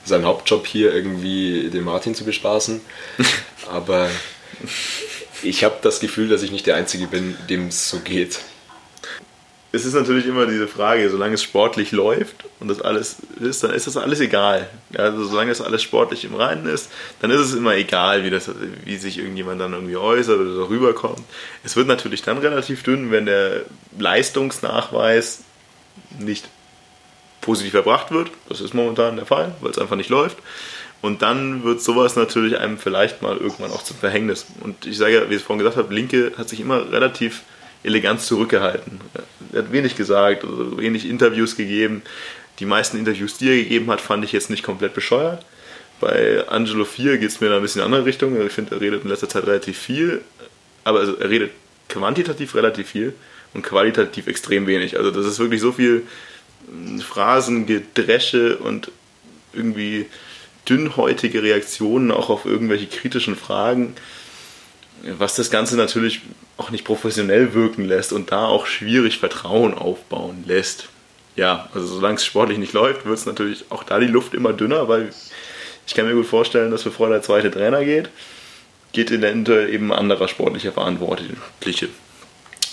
sein 0.08 0.24
Hauptjob 0.24 0.66
hier 0.66 0.94
irgendwie 0.94 1.70
den 1.70 1.84
Martin 1.84 2.14
zu 2.14 2.24
bespaßen. 2.24 2.80
Aber 3.70 4.08
ich 5.42 5.64
habe 5.64 5.76
das 5.82 6.00
Gefühl, 6.00 6.28
dass 6.28 6.42
ich 6.42 6.50
nicht 6.50 6.66
der 6.66 6.76
Einzige 6.76 7.06
bin, 7.06 7.36
dem 7.48 7.68
es 7.68 7.90
so 7.90 8.00
geht 8.00 8.40
es 9.70 9.84
ist 9.84 9.94
natürlich 9.94 10.26
immer 10.26 10.46
diese 10.46 10.66
Frage, 10.66 11.10
solange 11.10 11.34
es 11.34 11.42
sportlich 11.42 11.92
läuft 11.92 12.44
und 12.58 12.68
das 12.68 12.80
alles 12.80 13.16
ist, 13.38 13.62
dann 13.62 13.72
ist 13.72 13.86
das 13.86 13.98
alles 13.98 14.20
egal. 14.20 14.68
Also 14.96 15.24
solange 15.24 15.50
es 15.50 15.60
alles 15.60 15.82
sportlich 15.82 16.24
im 16.24 16.34
Reinen 16.34 16.66
ist, 16.66 16.90
dann 17.20 17.30
ist 17.30 17.40
es 17.40 17.54
immer 17.54 17.74
egal, 17.76 18.24
wie, 18.24 18.30
das, 18.30 18.50
wie 18.84 18.96
sich 18.96 19.18
irgendjemand 19.18 19.60
dann 19.60 19.74
irgendwie 19.74 19.96
äußert 19.96 20.40
oder 20.40 20.54
so 20.54 20.64
rüberkommt. 20.64 21.22
Es 21.64 21.76
wird 21.76 21.86
natürlich 21.86 22.22
dann 22.22 22.38
relativ 22.38 22.82
dünn, 22.82 23.10
wenn 23.10 23.26
der 23.26 23.66
Leistungsnachweis 23.98 25.42
nicht 26.18 26.48
positiv 27.40 27.74
erbracht 27.74 28.10
wird. 28.10 28.30
Das 28.48 28.60
ist 28.60 28.74
momentan 28.74 29.16
der 29.16 29.26
Fall, 29.26 29.54
weil 29.60 29.70
es 29.70 29.78
einfach 29.78 29.96
nicht 29.96 30.10
läuft. 30.10 30.36
Und 31.00 31.22
dann 31.22 31.62
wird 31.62 31.80
sowas 31.80 32.16
natürlich 32.16 32.58
einem 32.58 32.78
vielleicht 32.78 33.22
mal 33.22 33.36
irgendwann 33.36 33.70
auch 33.70 33.84
zum 33.84 33.96
Verhängnis. 33.96 34.46
Und 34.60 34.84
ich 34.86 34.98
sage 34.98 35.14
ja, 35.14 35.30
wie 35.30 35.34
ich 35.34 35.40
es 35.40 35.42
vorhin 35.42 35.60
gesagt 35.60 35.76
habe, 35.76 35.94
Linke 35.94 36.32
hat 36.36 36.48
sich 36.48 36.60
immer 36.60 36.90
relativ 36.90 37.42
elegant 37.84 38.20
zurückgehalten. 38.20 39.00
Er 39.52 39.60
hat 39.62 39.72
wenig 39.72 39.94
gesagt, 39.94 40.44
also 40.44 40.78
wenig 40.78 41.08
Interviews 41.08 41.56
gegeben. 41.56 42.02
die 42.58 42.66
meisten 42.66 42.98
Interviews, 42.98 43.38
die 43.38 43.48
er 43.50 43.56
gegeben 43.56 43.90
hat, 43.90 44.00
fand 44.00 44.24
ich 44.24 44.32
jetzt 44.32 44.50
nicht 44.50 44.64
komplett 44.64 44.94
bescheuert. 44.94 45.44
Bei 46.00 46.46
Angelo 46.48 46.84
4 46.84 47.18
geht 47.18 47.28
es 47.28 47.40
mir 47.40 47.48
da 47.48 47.56
ein 47.56 47.62
bisschen 47.62 47.80
in 47.80 47.86
eine 47.86 47.96
andere 47.96 48.08
Richtung. 48.08 48.40
Ich 48.44 48.52
finde, 48.52 48.74
er 48.74 48.80
redet 48.80 49.04
in 49.04 49.10
letzter 49.10 49.28
Zeit 49.28 49.46
relativ 49.46 49.78
viel, 49.78 50.22
aber 50.84 51.00
also 51.00 51.16
er 51.16 51.30
redet 51.30 51.50
quantitativ 51.88 52.54
relativ 52.54 52.88
viel 52.88 53.14
und 53.54 53.62
qualitativ 53.62 54.26
extrem 54.26 54.66
wenig. 54.66 54.96
Also 54.96 55.10
das 55.10 55.26
ist 55.26 55.38
wirklich 55.38 55.60
so 55.60 55.72
viel 55.72 56.06
Phrasengedresche 57.00 58.58
und 58.58 58.90
irgendwie 59.52 60.06
dünnhäutige 60.68 61.42
Reaktionen 61.42 62.10
auch 62.10 62.28
auf 62.30 62.44
irgendwelche 62.44 62.86
kritischen 62.86 63.36
Fragen, 63.36 63.94
was 65.02 65.36
das 65.36 65.50
Ganze 65.50 65.76
natürlich 65.76 66.20
auch 66.56 66.70
nicht 66.70 66.84
professionell 66.84 67.54
wirken 67.54 67.84
lässt 67.84 68.12
und 68.12 68.32
da 68.32 68.46
auch 68.46 68.66
schwierig 68.66 69.18
Vertrauen 69.18 69.74
aufbauen 69.74 70.44
lässt. 70.46 70.88
Ja, 71.36 71.68
also 71.72 71.86
solange 71.86 72.16
es 72.16 72.24
sportlich 72.24 72.58
nicht 72.58 72.72
läuft, 72.72 73.06
wird 73.06 73.16
es 73.16 73.26
natürlich 73.26 73.64
auch 73.70 73.84
da 73.84 74.00
die 74.00 74.06
Luft 74.06 74.34
immer 74.34 74.52
dünner, 74.52 74.88
weil 74.88 75.10
ich 75.86 75.94
kann 75.94 76.06
mir 76.06 76.14
gut 76.14 76.26
vorstellen, 76.26 76.70
dass 76.70 76.82
bevor 76.82 77.08
der 77.08 77.22
zweite 77.22 77.50
Trainer 77.50 77.84
geht, 77.84 78.10
geht 78.92 79.10
eventuell 79.10 79.72
eben 79.72 79.92
ein 79.92 79.98
anderer 79.98 80.26
sportlicher 80.26 80.72
Verantwortliche. 80.72 81.88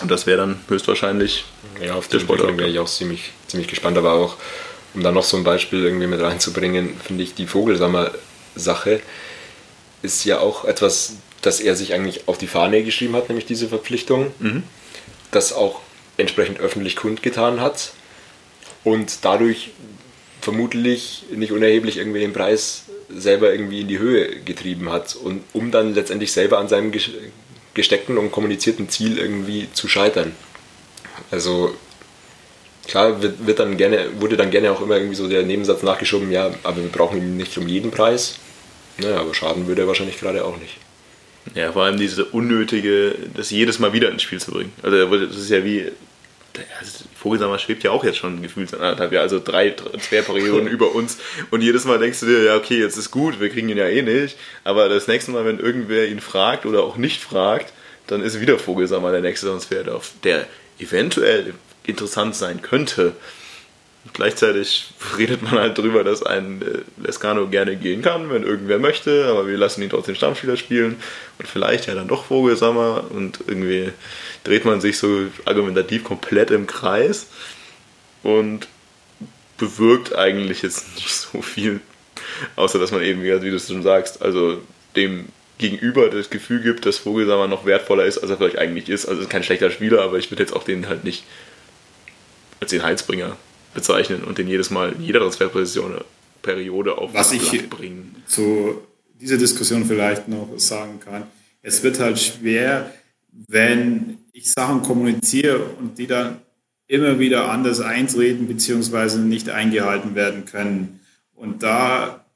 Und 0.00 0.10
das 0.10 0.26
wäre 0.26 0.38
dann 0.38 0.60
höchstwahrscheinlich. 0.68 1.44
Ja, 1.82 1.94
auf 1.94 2.08
die 2.08 2.18
Entwicklung 2.18 2.58
wäre 2.58 2.68
ich 2.68 2.78
auch 2.78 2.88
ziemlich, 2.88 3.32
ziemlich 3.46 3.68
gespannt, 3.68 3.98
aber 3.98 4.12
auch, 4.12 4.36
um 4.94 5.02
da 5.02 5.12
noch 5.12 5.24
so 5.24 5.36
ein 5.36 5.44
Beispiel 5.44 5.84
irgendwie 5.84 6.06
mit 6.06 6.20
reinzubringen, 6.20 6.98
finde 7.00 7.22
ich 7.22 7.34
die 7.34 7.46
Vogelsammer-Sache 7.46 9.00
ist 10.02 10.24
ja 10.24 10.38
auch 10.38 10.64
etwas, 10.64 11.16
das 11.42 11.60
er 11.60 11.76
sich 11.76 11.92
eigentlich 11.92 12.28
auf 12.28 12.38
die 12.38 12.46
Fahne 12.46 12.82
geschrieben 12.84 13.16
hat, 13.16 13.28
nämlich 13.28 13.46
diese 13.46 13.68
Verpflichtung, 13.68 14.32
mhm. 14.38 14.62
das 15.30 15.52
auch 15.52 15.80
entsprechend 16.16 16.60
öffentlich 16.60 16.96
kundgetan 16.96 17.60
hat 17.60 17.92
und 18.84 19.18
dadurch 19.22 19.70
vermutlich 20.40 21.24
nicht 21.34 21.52
unerheblich 21.52 21.96
irgendwie 21.96 22.20
den 22.20 22.32
Preis 22.32 22.84
selber 23.08 23.52
irgendwie 23.52 23.80
in 23.80 23.88
die 23.88 23.98
Höhe 23.98 24.40
getrieben 24.40 24.90
hat 24.90 25.16
und 25.16 25.42
um 25.52 25.70
dann 25.70 25.94
letztendlich 25.94 26.32
selber 26.32 26.58
an 26.58 26.68
seinem 26.68 26.92
gesteckten 27.76 28.18
und 28.18 28.32
kommunizierten 28.32 28.88
Ziel 28.88 29.18
irgendwie 29.18 29.68
zu 29.72 29.86
scheitern. 29.86 30.34
Also 31.30 31.74
klar 32.88 33.22
wird, 33.22 33.46
wird 33.46 33.58
dann 33.60 33.76
gerne, 33.76 34.08
wurde 34.18 34.36
dann 34.36 34.50
gerne 34.50 34.72
auch 34.72 34.80
immer 34.80 34.96
irgendwie 34.96 35.14
so 35.14 35.28
der 35.28 35.42
Nebensatz 35.44 35.82
nachgeschoben, 35.82 36.32
ja, 36.32 36.50
aber 36.64 36.78
wir 36.78 36.88
brauchen 36.88 37.18
ihn 37.18 37.36
nicht 37.36 37.56
um 37.58 37.68
jeden 37.68 37.90
Preis. 37.90 38.36
Naja, 38.98 39.20
aber 39.20 39.34
schaden 39.34 39.66
würde 39.66 39.82
er 39.82 39.88
wahrscheinlich 39.88 40.18
gerade 40.18 40.44
auch 40.44 40.56
nicht. 40.56 40.78
Ja, 41.54 41.70
vor 41.70 41.84
allem 41.84 41.98
diese 41.98 42.24
unnötige, 42.24 43.14
das 43.34 43.50
jedes 43.50 43.78
Mal 43.78 43.92
wieder 43.92 44.10
ins 44.10 44.22
Spiel 44.22 44.40
zu 44.40 44.52
bringen. 44.52 44.72
Also 44.82 45.16
das 45.16 45.36
ist 45.36 45.50
ja 45.50 45.64
wie, 45.64 45.92
Vogelsammer 47.18 47.58
schwebt 47.58 47.82
ja 47.82 47.90
auch 47.90 48.04
jetzt 48.04 48.18
schon 48.18 48.42
gefühlt 48.42 48.72
anderthalb 48.74 49.12
Jahre, 49.12 49.24
also 49.24 49.40
drei 49.40 49.70
Transferperioden 49.70 50.66
über 50.68 50.94
uns. 50.94 51.18
Und 51.50 51.62
jedes 51.62 51.84
Mal 51.84 51.98
denkst 51.98 52.20
du 52.20 52.26
dir, 52.26 52.44
ja, 52.44 52.56
okay, 52.56 52.78
jetzt 52.78 52.96
ist 52.96 53.10
gut, 53.10 53.40
wir 53.40 53.50
kriegen 53.50 53.68
ihn 53.68 53.78
ja 53.78 53.88
eh 53.88 54.02
nicht. 54.02 54.36
Aber 54.64 54.88
das 54.88 55.06
nächste 55.06 55.30
Mal, 55.30 55.44
wenn 55.44 55.58
irgendwer 55.58 56.06
ihn 56.06 56.20
fragt 56.20 56.66
oder 56.66 56.82
auch 56.82 56.96
nicht 56.96 57.22
fragt, 57.22 57.72
dann 58.06 58.22
ist 58.22 58.40
wieder 58.40 58.58
Vogelsammer 58.58 59.10
der 59.12 59.20
nächste 59.20 59.46
Transfer, 59.46 59.84
der 60.22 60.46
eventuell 60.78 61.54
interessant 61.84 62.34
sein 62.36 62.62
könnte. 62.62 63.12
Gleichzeitig 64.12 64.92
redet 65.18 65.42
man 65.42 65.54
halt 65.54 65.78
drüber, 65.78 66.04
dass 66.04 66.22
ein 66.22 66.62
äh, 66.62 67.02
Lescano 67.02 67.48
gerne 67.48 67.76
gehen 67.76 68.02
kann, 68.02 68.30
wenn 68.30 68.44
irgendwer 68.44 68.78
möchte, 68.78 69.26
aber 69.26 69.48
wir 69.48 69.56
lassen 69.56 69.82
ihn 69.82 69.90
trotzdem 69.90 70.14
Stammspieler 70.14 70.56
spielen 70.56 70.96
und 71.38 71.48
vielleicht 71.48 71.86
ja 71.86 71.94
dann 71.94 72.06
doch 72.06 72.26
Vogelsammer 72.26 73.04
und 73.10 73.40
irgendwie 73.48 73.90
dreht 74.46 74.64
man 74.64 74.80
sich 74.80 74.98
so 74.98 75.26
argumentativ 75.44 76.04
komplett 76.04 76.50
im 76.50 76.66
Kreis 76.66 77.26
und 78.22 78.68
bewirkt 79.58 80.14
eigentlich 80.14 80.62
jetzt 80.62 80.94
nicht 80.96 81.14
so 81.14 81.42
viel, 81.42 81.80
außer 82.56 82.78
dass 82.78 82.92
man 82.92 83.02
eben, 83.02 83.22
wie 83.22 83.28
du 83.28 83.56
es 83.56 83.68
schon 83.68 83.82
sagst, 83.82 84.22
also 84.22 84.60
dem 84.94 85.26
Gegenüber 85.58 86.10
das 86.10 86.28
Gefühl 86.28 86.60
gibt, 86.60 86.84
dass 86.84 86.98
Vogelsammer 86.98 87.48
noch 87.48 87.64
wertvoller 87.64 88.04
ist, 88.04 88.18
als 88.18 88.30
er 88.30 88.36
vielleicht 88.36 88.58
eigentlich 88.58 88.90
ist. 88.90 89.06
Also 89.06 89.22
ist 89.22 89.30
kein 89.30 89.42
schlechter 89.42 89.70
Spieler, 89.70 90.02
aber 90.02 90.18
ich 90.18 90.30
würde 90.30 90.42
jetzt 90.42 90.52
auch 90.52 90.64
den 90.64 90.86
halt 90.86 91.04
nicht 91.04 91.24
als 92.60 92.70
den 92.70 92.82
Heilsbringer 92.82 93.36
bezeichnen 93.74 94.22
und 94.22 94.38
den 94.38 94.48
jedes 94.48 94.70
Mal 94.70 94.92
in 94.92 95.02
jeder 95.02 95.20
Transferposition 95.20 95.98
Periode 96.42 96.98
auf 96.98 97.12
Was 97.14 97.32
ich 97.32 97.68
bringen. 97.68 98.22
zu 98.26 98.82
dieser 99.20 99.38
Diskussion 99.38 99.86
vielleicht 99.86 100.28
noch 100.28 100.48
sagen 100.58 101.00
kann, 101.00 101.26
es 101.62 101.82
wird 101.82 101.98
halt 101.98 102.18
schwer, 102.18 102.92
wenn 103.48 104.18
ich 104.36 104.50
Sachen 104.50 104.82
kommuniziere 104.82 105.60
und 105.78 105.96
die 105.96 106.06
dann 106.06 106.36
immer 106.86 107.18
wieder 107.18 107.50
anders 107.50 107.80
eintreten 107.80 108.46
bzw. 108.46 109.18
nicht 109.18 109.48
eingehalten 109.48 110.14
werden 110.14 110.44
können. 110.44 111.00
Und 111.34 111.62
da 111.62 112.26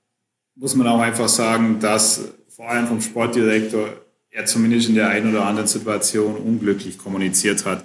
muss 0.55 0.75
man 0.75 0.87
auch 0.87 1.01
einfach 1.01 1.29
sagen, 1.29 1.79
dass 1.79 2.33
vor 2.49 2.71
allem 2.71 2.87
vom 2.87 3.03
Sportdirektor 3.03 3.91
er 4.31 4.47
zumindest 4.47 4.89
in 4.89 4.95
der 4.95 5.09
einen 5.09 5.31
oder 5.31 5.45
anderen 5.45 5.69
Situation 5.69 6.37
unglücklich 6.37 6.97
kommuniziert 6.97 7.67
hat. 7.67 7.85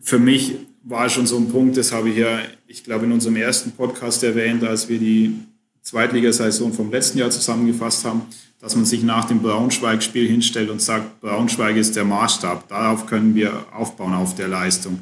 Für 0.00 0.18
mich 0.18 0.56
war 0.82 1.10
schon 1.10 1.26
so 1.26 1.36
ein 1.36 1.50
Punkt, 1.50 1.76
das 1.76 1.92
habe 1.92 2.08
ich 2.08 2.16
ja, 2.16 2.38
ich 2.66 2.84
glaube, 2.84 3.04
in 3.04 3.12
unserem 3.12 3.36
ersten 3.36 3.72
Podcast 3.72 4.24
erwähnt, 4.24 4.64
als 4.64 4.88
wir 4.88 4.98
die 4.98 5.34
Zweitligasaison 5.82 6.72
vom 6.72 6.90
letzten 6.90 7.18
Jahr 7.18 7.30
zusammengefasst 7.30 8.04
haben, 8.04 8.22
dass 8.60 8.76
man 8.76 8.84
sich 8.84 9.02
nach 9.02 9.24
dem 9.24 9.40
Braunschweig-Spiel 9.40 10.28
hinstellt 10.28 10.68
und 10.70 10.82
sagt, 10.82 11.20
Braunschweig 11.20 11.76
ist 11.76 11.96
der 11.96 12.04
Maßstab. 12.04 12.68
Darauf 12.68 13.06
können 13.06 13.34
wir 13.34 13.64
aufbauen, 13.72 14.14
auf 14.14 14.34
der 14.34 14.48
Leistung. 14.48 15.00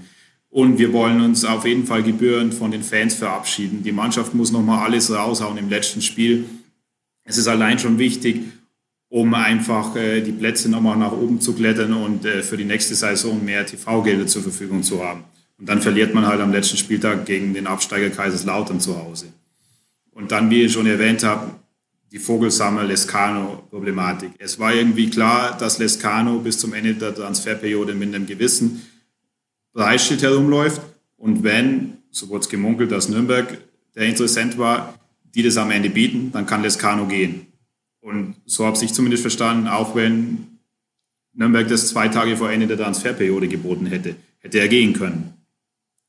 Und 0.51 0.79
wir 0.79 0.93
wollen 0.93 1.21
uns 1.21 1.45
auf 1.45 1.67
jeden 1.67 1.87
Fall 1.87 2.03
gebührend 2.03 2.55
von 2.55 2.71
den 2.71 2.83
Fans 2.83 3.15
verabschieden. 3.15 3.83
Die 3.83 3.93
Mannschaft 3.93 4.35
muss 4.35 4.53
nochmal 4.53 4.87
alles 4.87 5.13
raushauen 5.13 5.59
im 5.59 5.69
letzten 5.69 6.01
Spiel. 6.01 6.47
Es 7.25 7.37
ist 7.37 7.49
allein 7.49 7.79
schon 7.79 7.99
wichtig, 7.99 8.43
um 9.11 9.35
einfach 9.35 9.97
äh, 9.97 10.21
die 10.21 10.33
Plätze 10.33 10.71
nochmal 10.71 10.97
nach 10.97 11.13
oben 11.13 11.41
zu 11.41 11.55
klettern 11.55 11.93
und 11.93 12.25
äh, 12.25 12.43
für 12.43 12.57
die 12.57 12.65
nächste 12.65 12.95
Saison 12.95 13.45
mehr 13.45 13.67
TV-Gelder 13.67 14.27
zur 14.27 14.43
Verfügung 14.43 14.83
zu 14.83 15.05
haben. 15.05 15.25
Und 15.59 15.69
dann 15.69 15.83
verliert 15.83 16.15
man 16.15 16.27
halt 16.27 16.41
am 16.41 16.53
letzten 16.53 16.77
Spieltag 16.77 17.27
gegen 17.27 17.53
den 17.53 17.67
Absteiger 17.67 18.11
Kaiserslautern 18.11 18.81
zu 18.81 18.97
Hause. 19.03 19.27
Und 20.19 20.31
dann, 20.33 20.51
wie 20.51 20.63
ich 20.63 20.73
schon 20.73 20.89
erwähnt 20.89 21.23
habe, 21.23 21.53
die 22.11 22.19
Vogelsammer-Lescano-Problematik. 22.19 24.33
Es 24.39 24.59
war 24.59 24.75
irgendwie 24.75 25.11
klar, 25.11 25.57
dass 25.57 25.79
Lescano 25.79 26.41
bis 26.41 26.59
zum 26.59 26.75
Ende 26.75 26.95
der 26.95 27.15
Transferperiode 27.15 27.95
mit 27.95 28.13
einem 28.13 28.27
gewissen 28.27 28.83
Preisschild 29.73 30.23
herumläuft. 30.23 30.83
Und 31.17 31.45
wenn, 31.45 31.99
so 32.11 32.29
wurde 32.31 32.41
es 32.41 32.49
gemunkelt, 32.49 32.91
dass 32.91 33.09
Nürnberg 33.09 33.59
der 33.95 34.07
Interessent 34.07 34.59
war, 34.59 34.99
die 35.37 35.45
das 35.45 35.57
am 35.57 35.71
Ende 35.71 35.89
bieten, 35.89 36.33
dann 36.33 36.47
kann 36.47 36.63
Lescano 36.63 37.07
gehen. 37.07 37.47
Und 38.01 38.35
so 38.45 38.67
habe 38.67 38.77
ich 38.85 38.93
zumindest 38.93 39.23
verstanden, 39.23 39.69
auch 39.69 39.95
wenn 39.95 40.59
Nürnberg 41.33 41.69
das 41.69 41.87
zwei 41.87 42.09
Tage 42.09 42.37
vor 42.37 42.51
Ende 42.51 42.67
der 42.67 42.79
Transferperiode 42.79 43.47
geboten 43.47 43.87
hätte, 43.87 44.17
hätte 44.41 44.59
er 44.59 44.67
gehen 44.67 44.95
können. 44.95 45.35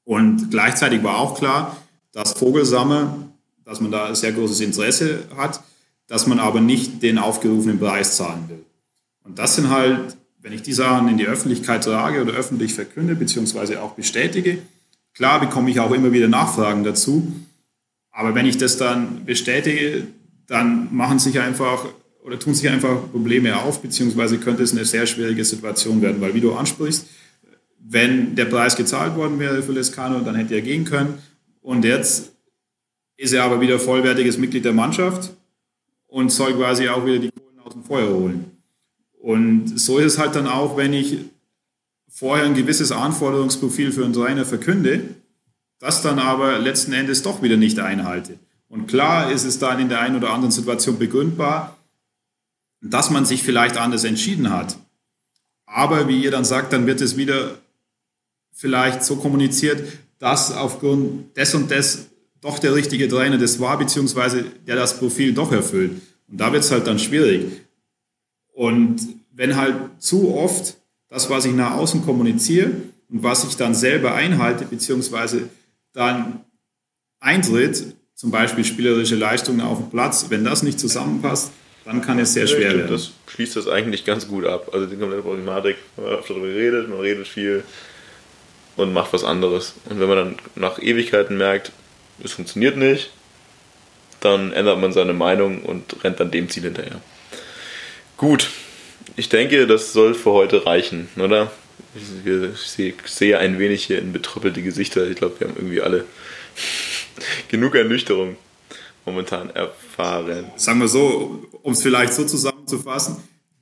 Und 0.04 0.50
gleichzeitig 0.50 1.04
war 1.04 1.20
auch 1.20 1.38
klar, 1.38 1.78
dass 2.12 2.34
Vogelsammer, 2.34 3.29
dass 3.70 3.82
man 3.82 3.92
da 3.92 4.16
sehr 4.16 4.32
großes 4.32 4.62
Interesse 4.62 5.26
hat, 5.38 5.62
dass 6.08 6.26
man 6.26 6.40
aber 6.40 6.60
nicht 6.60 7.04
den 7.04 7.20
aufgerufenen 7.20 7.78
Preis 7.78 8.18
zahlen 8.18 8.46
will. 8.50 8.66
Und 9.24 9.38
das 9.38 9.56
sind 9.56 9.70
halt, 9.70 10.18
wenn 10.42 10.54
ich 10.54 10.64
die 10.64 10.74
Sachen 10.74 11.08
in 11.08 11.20
die 11.20 11.28
Öffentlichkeit 11.28 11.84
trage 11.84 12.24
oder 12.24 12.34
öffentlich 12.34 12.74
verkünde, 12.74 13.14
beziehungsweise 13.14 13.84
auch 13.84 13.92
bestätige, 13.92 14.58
klar 15.14 15.40
bekomme 15.40 15.70
ich 15.70 15.80
auch 15.80 15.92
immer 15.92 16.12
wieder 16.12 16.28
Nachfragen 16.28 16.84
dazu. 16.84 17.32
Aber 18.10 18.34
wenn 18.34 18.48
ich 18.48 18.58
das 18.58 18.78
dann 18.78 19.24
bestätige, 19.26 20.08
dann 20.48 20.88
machen 20.92 21.20
sich 21.20 21.40
einfach 21.40 21.86
oder 22.24 22.40
tun 22.40 22.56
sich 22.56 22.68
einfach 22.70 23.12
Probleme 23.12 23.56
auf, 23.56 23.84
beziehungsweise 23.84 24.40
könnte 24.40 24.64
es 24.64 24.72
eine 24.72 24.84
sehr 24.84 25.06
schwierige 25.06 25.46
Situation 25.46 26.02
werden, 26.02 26.22
weil 26.22 26.34
wie 26.34 26.42
du 26.42 26.54
ansprichst, 26.54 27.06
wenn 27.78 28.36
der 28.36 28.46
Preis 28.46 28.76
gezahlt 28.76 29.16
worden 29.16 29.40
wäre 29.40 29.62
für 29.62 29.74
Lescano, 29.74 30.22
dann 30.22 30.36
hätte 30.36 30.56
er 30.56 30.62
gehen 30.62 30.86
können. 30.86 31.20
Und 31.62 31.86
jetzt 31.86 32.32
ist 33.20 33.34
er 33.34 33.44
aber 33.44 33.60
wieder 33.60 33.80
vollwertiges 33.80 34.38
Mitglied 34.38 34.64
der 34.64 34.72
Mannschaft 34.72 35.32
und 36.08 36.32
soll 36.32 36.54
quasi 36.54 36.88
auch 36.88 37.06
wieder 37.06 37.20
die 37.20 37.32
Kohlen 37.32 37.60
aus 37.60 37.74
dem 37.74 37.84
Feuer 37.84 38.14
holen. 38.14 38.52
Und 39.20 39.78
so 39.78 39.98
ist 39.98 40.14
es 40.14 40.18
halt 40.18 40.36
dann 40.36 40.48
auch, 40.48 40.78
wenn 40.78 40.94
ich 40.94 41.18
vorher 42.08 42.46
ein 42.46 42.56
gewisses 42.56 42.94
Anforderungsprofil 42.94 43.92
für 43.92 44.06
einen 44.06 44.14
Trainer 44.14 44.46
verkünde, 44.46 45.16
das 45.80 46.02
dann 46.02 46.18
aber 46.18 46.60
letzten 46.60 46.94
Endes 46.94 47.22
doch 47.22 47.42
wieder 47.42 47.58
nicht 47.58 47.80
einhalte. 47.80 48.40
Und 48.70 48.88
klar 48.88 49.30
ist 49.32 49.44
es 49.44 49.60
dann 49.60 49.80
in 49.80 49.90
der 49.90 50.00
einen 50.00 50.16
oder 50.16 50.32
anderen 50.32 50.52
Situation 50.52 50.98
begründbar, 50.98 51.78
dass 52.82 53.10
man 53.10 53.26
sich 53.26 53.44
vielleicht 53.44 53.76
anders 53.76 54.06
entschieden 54.06 54.50
hat. 54.50 54.78
Aber 55.66 56.08
wie 56.08 56.24
ihr 56.24 56.32
dann 56.32 56.46
sagt, 56.46 56.72
dann 56.72 56.88
wird 56.88 57.02
es 57.02 57.18
wieder 57.18 57.58
vielleicht 58.54 59.04
so 59.04 59.18
kommuniziert, 59.18 59.84
dass 60.20 60.54
aufgrund 60.54 61.36
des 61.36 61.54
und 61.54 61.70
des 61.70 62.10
doch 62.42 62.60
der 62.60 62.74
richtige 62.74 63.08
Trainer 63.08 63.38
das 63.38 63.60
war, 63.60 63.78
beziehungsweise 63.78 64.46
der 64.68 64.76
das 64.76 64.98
Profil 64.98 65.34
doch 65.34 65.52
erfüllt. 65.52 65.92
Und 66.28 66.38
da 66.40 66.54
wird 66.54 66.64
es 66.64 66.72
halt 66.72 66.88
dann 66.88 67.00
schwierig. 67.00 67.46
Und 68.54 69.00
wenn 69.34 69.56
halt 69.56 69.76
zu 70.00 70.36
oft 70.36 70.76
das, 71.10 71.30
was 71.30 71.46
ich 71.46 71.54
nach 71.54 71.72
außen 71.72 72.06
kommuniziere 72.06 72.72
und 73.10 73.24
was 73.24 73.46
ich 73.46 73.56
dann 73.56 73.74
selber 73.74 74.14
einhalte, 74.14 74.66
beziehungsweise 74.66 75.50
dann 75.94 76.46
eintritt, 77.20 77.96
zum 78.16 78.32
Beispiel 78.32 78.66
spielerische 78.66 79.16
Leistungen 79.16 79.62
auf 79.62 79.78
dem 79.78 79.90
Platz, 79.90 80.26
wenn 80.30 80.44
das 80.44 80.62
nicht 80.62 80.80
zusammenpasst, 80.80 81.52
dann 81.86 82.02
kann 82.02 82.20
es 82.20 82.34
sehr 82.34 82.48
schwer 82.48 82.76
werden. 82.76 82.92
Das 82.92 83.12
schließt 83.28 83.56
das 83.56 83.68
eigentlich 83.68 84.06
ganz 84.06 84.28
gut 84.28 84.46
ab. 84.46 84.70
Also 84.74 84.86
die 84.86 84.98
komplette 84.98 85.24
Problematik, 85.24 85.78
man 85.98 86.12
hat 86.12 86.30
darüber 86.30 86.48
geredet, 86.48 86.90
man 86.90 87.00
redet 87.00 87.28
viel 87.28 87.64
und 88.76 88.94
macht 88.94 89.14
was 89.14 89.24
anderes. 89.24 89.74
Und 89.90 90.00
wenn 90.00 90.08
man 90.08 90.18
dann 90.18 90.36
nach 90.56 90.80
Ewigkeiten 90.80 91.38
merkt, 91.38 91.72
es 92.24 92.34
funktioniert 92.34 92.78
nicht, 92.78 93.12
dann 94.20 94.52
ändert 94.52 94.80
man 94.80 94.92
seine 94.92 95.14
Meinung 95.14 95.62
und 95.64 96.04
rennt 96.04 96.20
dann 96.20 96.32
dem 96.32 96.50
Ziel 96.50 96.64
hinterher. 96.64 97.02
Gut, 98.18 98.50
ich 99.16 99.30
denke, 99.30 99.66
das 99.68 99.94
soll 99.94 100.14
für 100.14 100.32
heute 100.32 100.66
reichen, 100.66 101.10
oder? 101.18 101.52
Ich 101.96 103.04
sehe 103.06 103.40
ein 103.40 103.60
wenig 103.60 103.86
hier 103.86 104.00
in 104.00 104.14
betrüppelte 104.14 104.62
Gesichter. 104.62 105.10
Ich 105.10 105.16
glaube, 105.16 105.40
wir 105.40 105.48
haben 105.48 105.56
irgendwie 105.56 105.82
alle 105.82 106.06
genug 107.48 107.76
Ernüchterung 107.76 108.38
momentan 109.06 109.50
erfahren. 109.50 110.52
Sagen 110.56 110.80
wir 110.82 110.88
so, 110.88 111.48
um 111.64 111.74
es 111.74 111.82
vielleicht 111.82 112.14
so 112.14 112.26
zusammenzufassen, 112.26 113.18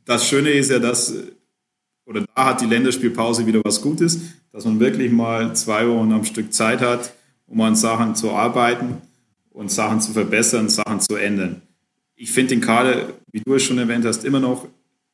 das 0.05 0.27
Schöne 0.27 0.51
ist 0.51 0.71
ja, 0.71 0.79
dass, 0.79 1.13
oder 2.05 2.25
da 2.35 2.45
hat 2.45 2.61
die 2.61 2.65
Länderspielpause 2.65 3.45
wieder 3.45 3.61
was 3.63 3.81
Gutes, 3.81 4.19
dass 4.51 4.65
man 4.65 4.79
wirklich 4.79 5.11
mal 5.11 5.55
zwei 5.55 5.87
Wochen 5.87 6.11
am 6.13 6.23
Stück 6.23 6.53
Zeit 6.53 6.81
hat, 6.81 7.13
um 7.47 7.61
an 7.61 7.75
Sachen 7.75 8.15
zu 8.15 8.31
arbeiten 8.31 9.01
und 9.51 9.71
Sachen 9.71 10.01
zu 10.01 10.11
verbessern, 10.11 10.69
Sachen 10.69 10.99
zu 11.01 11.15
ändern. 11.15 11.61
Ich 12.15 12.31
finde 12.31 12.55
den 12.55 12.61
Kader, 12.61 13.13
wie 13.31 13.41
du 13.41 13.55
es 13.55 13.63
schon 13.63 13.77
erwähnt 13.77 14.05
hast, 14.05 14.25
immer 14.25 14.39
noch 14.39 14.67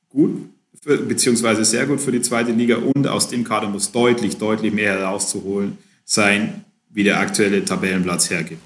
gut, 0.10 0.50
für, 0.82 0.98
beziehungsweise 0.98 1.64
sehr 1.64 1.86
gut 1.86 2.02
für 2.02 2.12
die 2.12 2.22
zweite 2.22 2.52
Liga 2.52 2.78
und 2.78 3.08
aus 3.08 3.30
dem 3.30 3.44
Kader 3.44 3.68
muss 3.68 3.92
deutlich, 3.92 4.38
deutlich 4.38 4.74
mehr 4.74 5.00
herauszuholen 5.00 5.78
sein, 6.06 6.66
wie 6.90 7.04
der 7.04 7.20
aktuelle 7.20 7.64
Tabellenplatz 7.64 8.30
hergibt. 8.30 8.62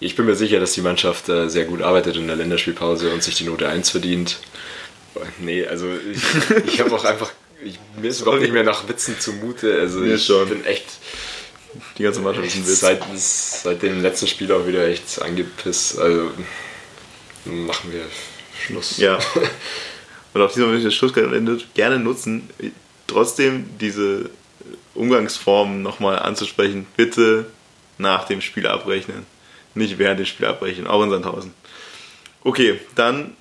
Ich 0.00 0.16
bin 0.16 0.24
mir 0.24 0.34
sicher, 0.34 0.58
dass 0.60 0.72
die 0.72 0.80
Mannschaft 0.80 1.28
äh, 1.28 1.48
sehr 1.48 1.66
gut 1.66 1.82
arbeitet 1.82 2.16
in 2.16 2.26
der 2.26 2.36
Länderspielpause 2.36 3.12
und 3.12 3.22
sich 3.22 3.34
die 3.34 3.44
Note 3.44 3.68
1 3.68 3.90
verdient. 3.90 4.40
Nee, 5.40 5.66
also 5.66 5.86
ich, 6.10 6.22
ich 6.66 6.80
habe 6.80 6.94
auch 6.94 7.04
einfach, 7.06 7.30
ich, 7.62 7.78
mir 8.00 8.08
ist 8.08 8.22
überhaupt 8.22 8.40
nicht 8.40 8.52
mehr 8.52 8.64
nach 8.64 8.88
Witzen 8.88 9.16
zumute. 9.18 9.78
Also 9.78 10.02
ich 10.02 10.24
schon. 10.24 10.48
bin 10.48 10.64
echt, 10.64 10.86
die 11.98 12.02
ganze 12.02 12.20
Mannschaft 12.20 12.46
ist 12.46 12.56
ein 12.56 12.66
Witz. 12.66 12.80
Seit, 12.80 13.02
seit 13.14 13.82
dem 13.82 14.02
letzten 14.02 14.26
Spiel 14.26 14.50
auch 14.52 14.66
wieder 14.66 14.86
echt 14.86 15.20
angepisst. 15.22 15.98
Also 15.98 16.30
machen 17.44 17.92
wir 17.92 18.04
Schluss. 18.58 18.98
Ja. 18.98 19.18
Und 20.32 20.42
auch 20.42 20.52
dieser 20.52 20.66
Moment, 20.66 20.92
Schlussgeld 20.92 21.32
endet, 21.32 21.74
gerne 21.74 21.98
nutzen, 21.98 22.48
trotzdem 23.06 23.68
diese 23.80 24.30
Umgangsformen 24.94 25.82
nochmal 25.82 26.18
anzusprechen. 26.18 26.86
Bitte 26.96 27.46
nach 27.98 28.26
dem 28.26 28.40
Spiel 28.40 28.66
abrechnen. 28.66 29.26
Nicht 29.74 29.98
während 29.98 30.18
dem 30.18 30.26
Spiel 30.26 30.46
abbrechen, 30.46 30.86
auch 30.86 31.02
in 31.02 31.10
Sandhausen. 31.10 31.54
Okay, 32.42 32.80
dann 32.94 33.36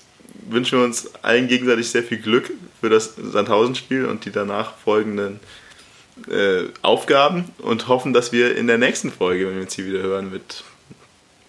wünschen 0.47 0.80
wir 0.80 0.85
uns 0.85 1.14
allen 1.23 1.47
gegenseitig 1.47 1.89
sehr 1.89 2.03
viel 2.03 2.19
Glück 2.19 2.51
für 2.80 2.89
das 2.89 3.15
Sandhausen-Spiel 3.15 4.06
und 4.06 4.26
die 4.26 4.31
danach 4.31 4.77
folgenden 4.77 5.39
äh, 6.27 6.69
Aufgaben 6.81 7.45
und 7.59 7.87
hoffen, 7.87 8.13
dass 8.13 8.31
wir 8.31 8.55
in 8.55 8.67
der 8.67 8.77
nächsten 8.77 9.11
Folge, 9.11 9.47
wenn 9.47 9.55
wir 9.55 9.61
uns 9.61 9.73
hier 9.75 9.85
wieder 9.85 10.01
hören, 10.01 10.31
mit 10.31 10.63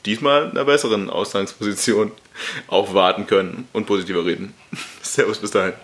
diesmal 0.06 0.50
einer 0.50 0.64
besseren 0.64 1.10
Ausgangsposition 1.10 2.12
aufwarten 2.68 3.26
können 3.26 3.68
und 3.72 3.86
positiver 3.86 4.24
reden. 4.24 4.54
Servus, 5.02 5.38
bis 5.38 5.50
dahin. 5.50 5.74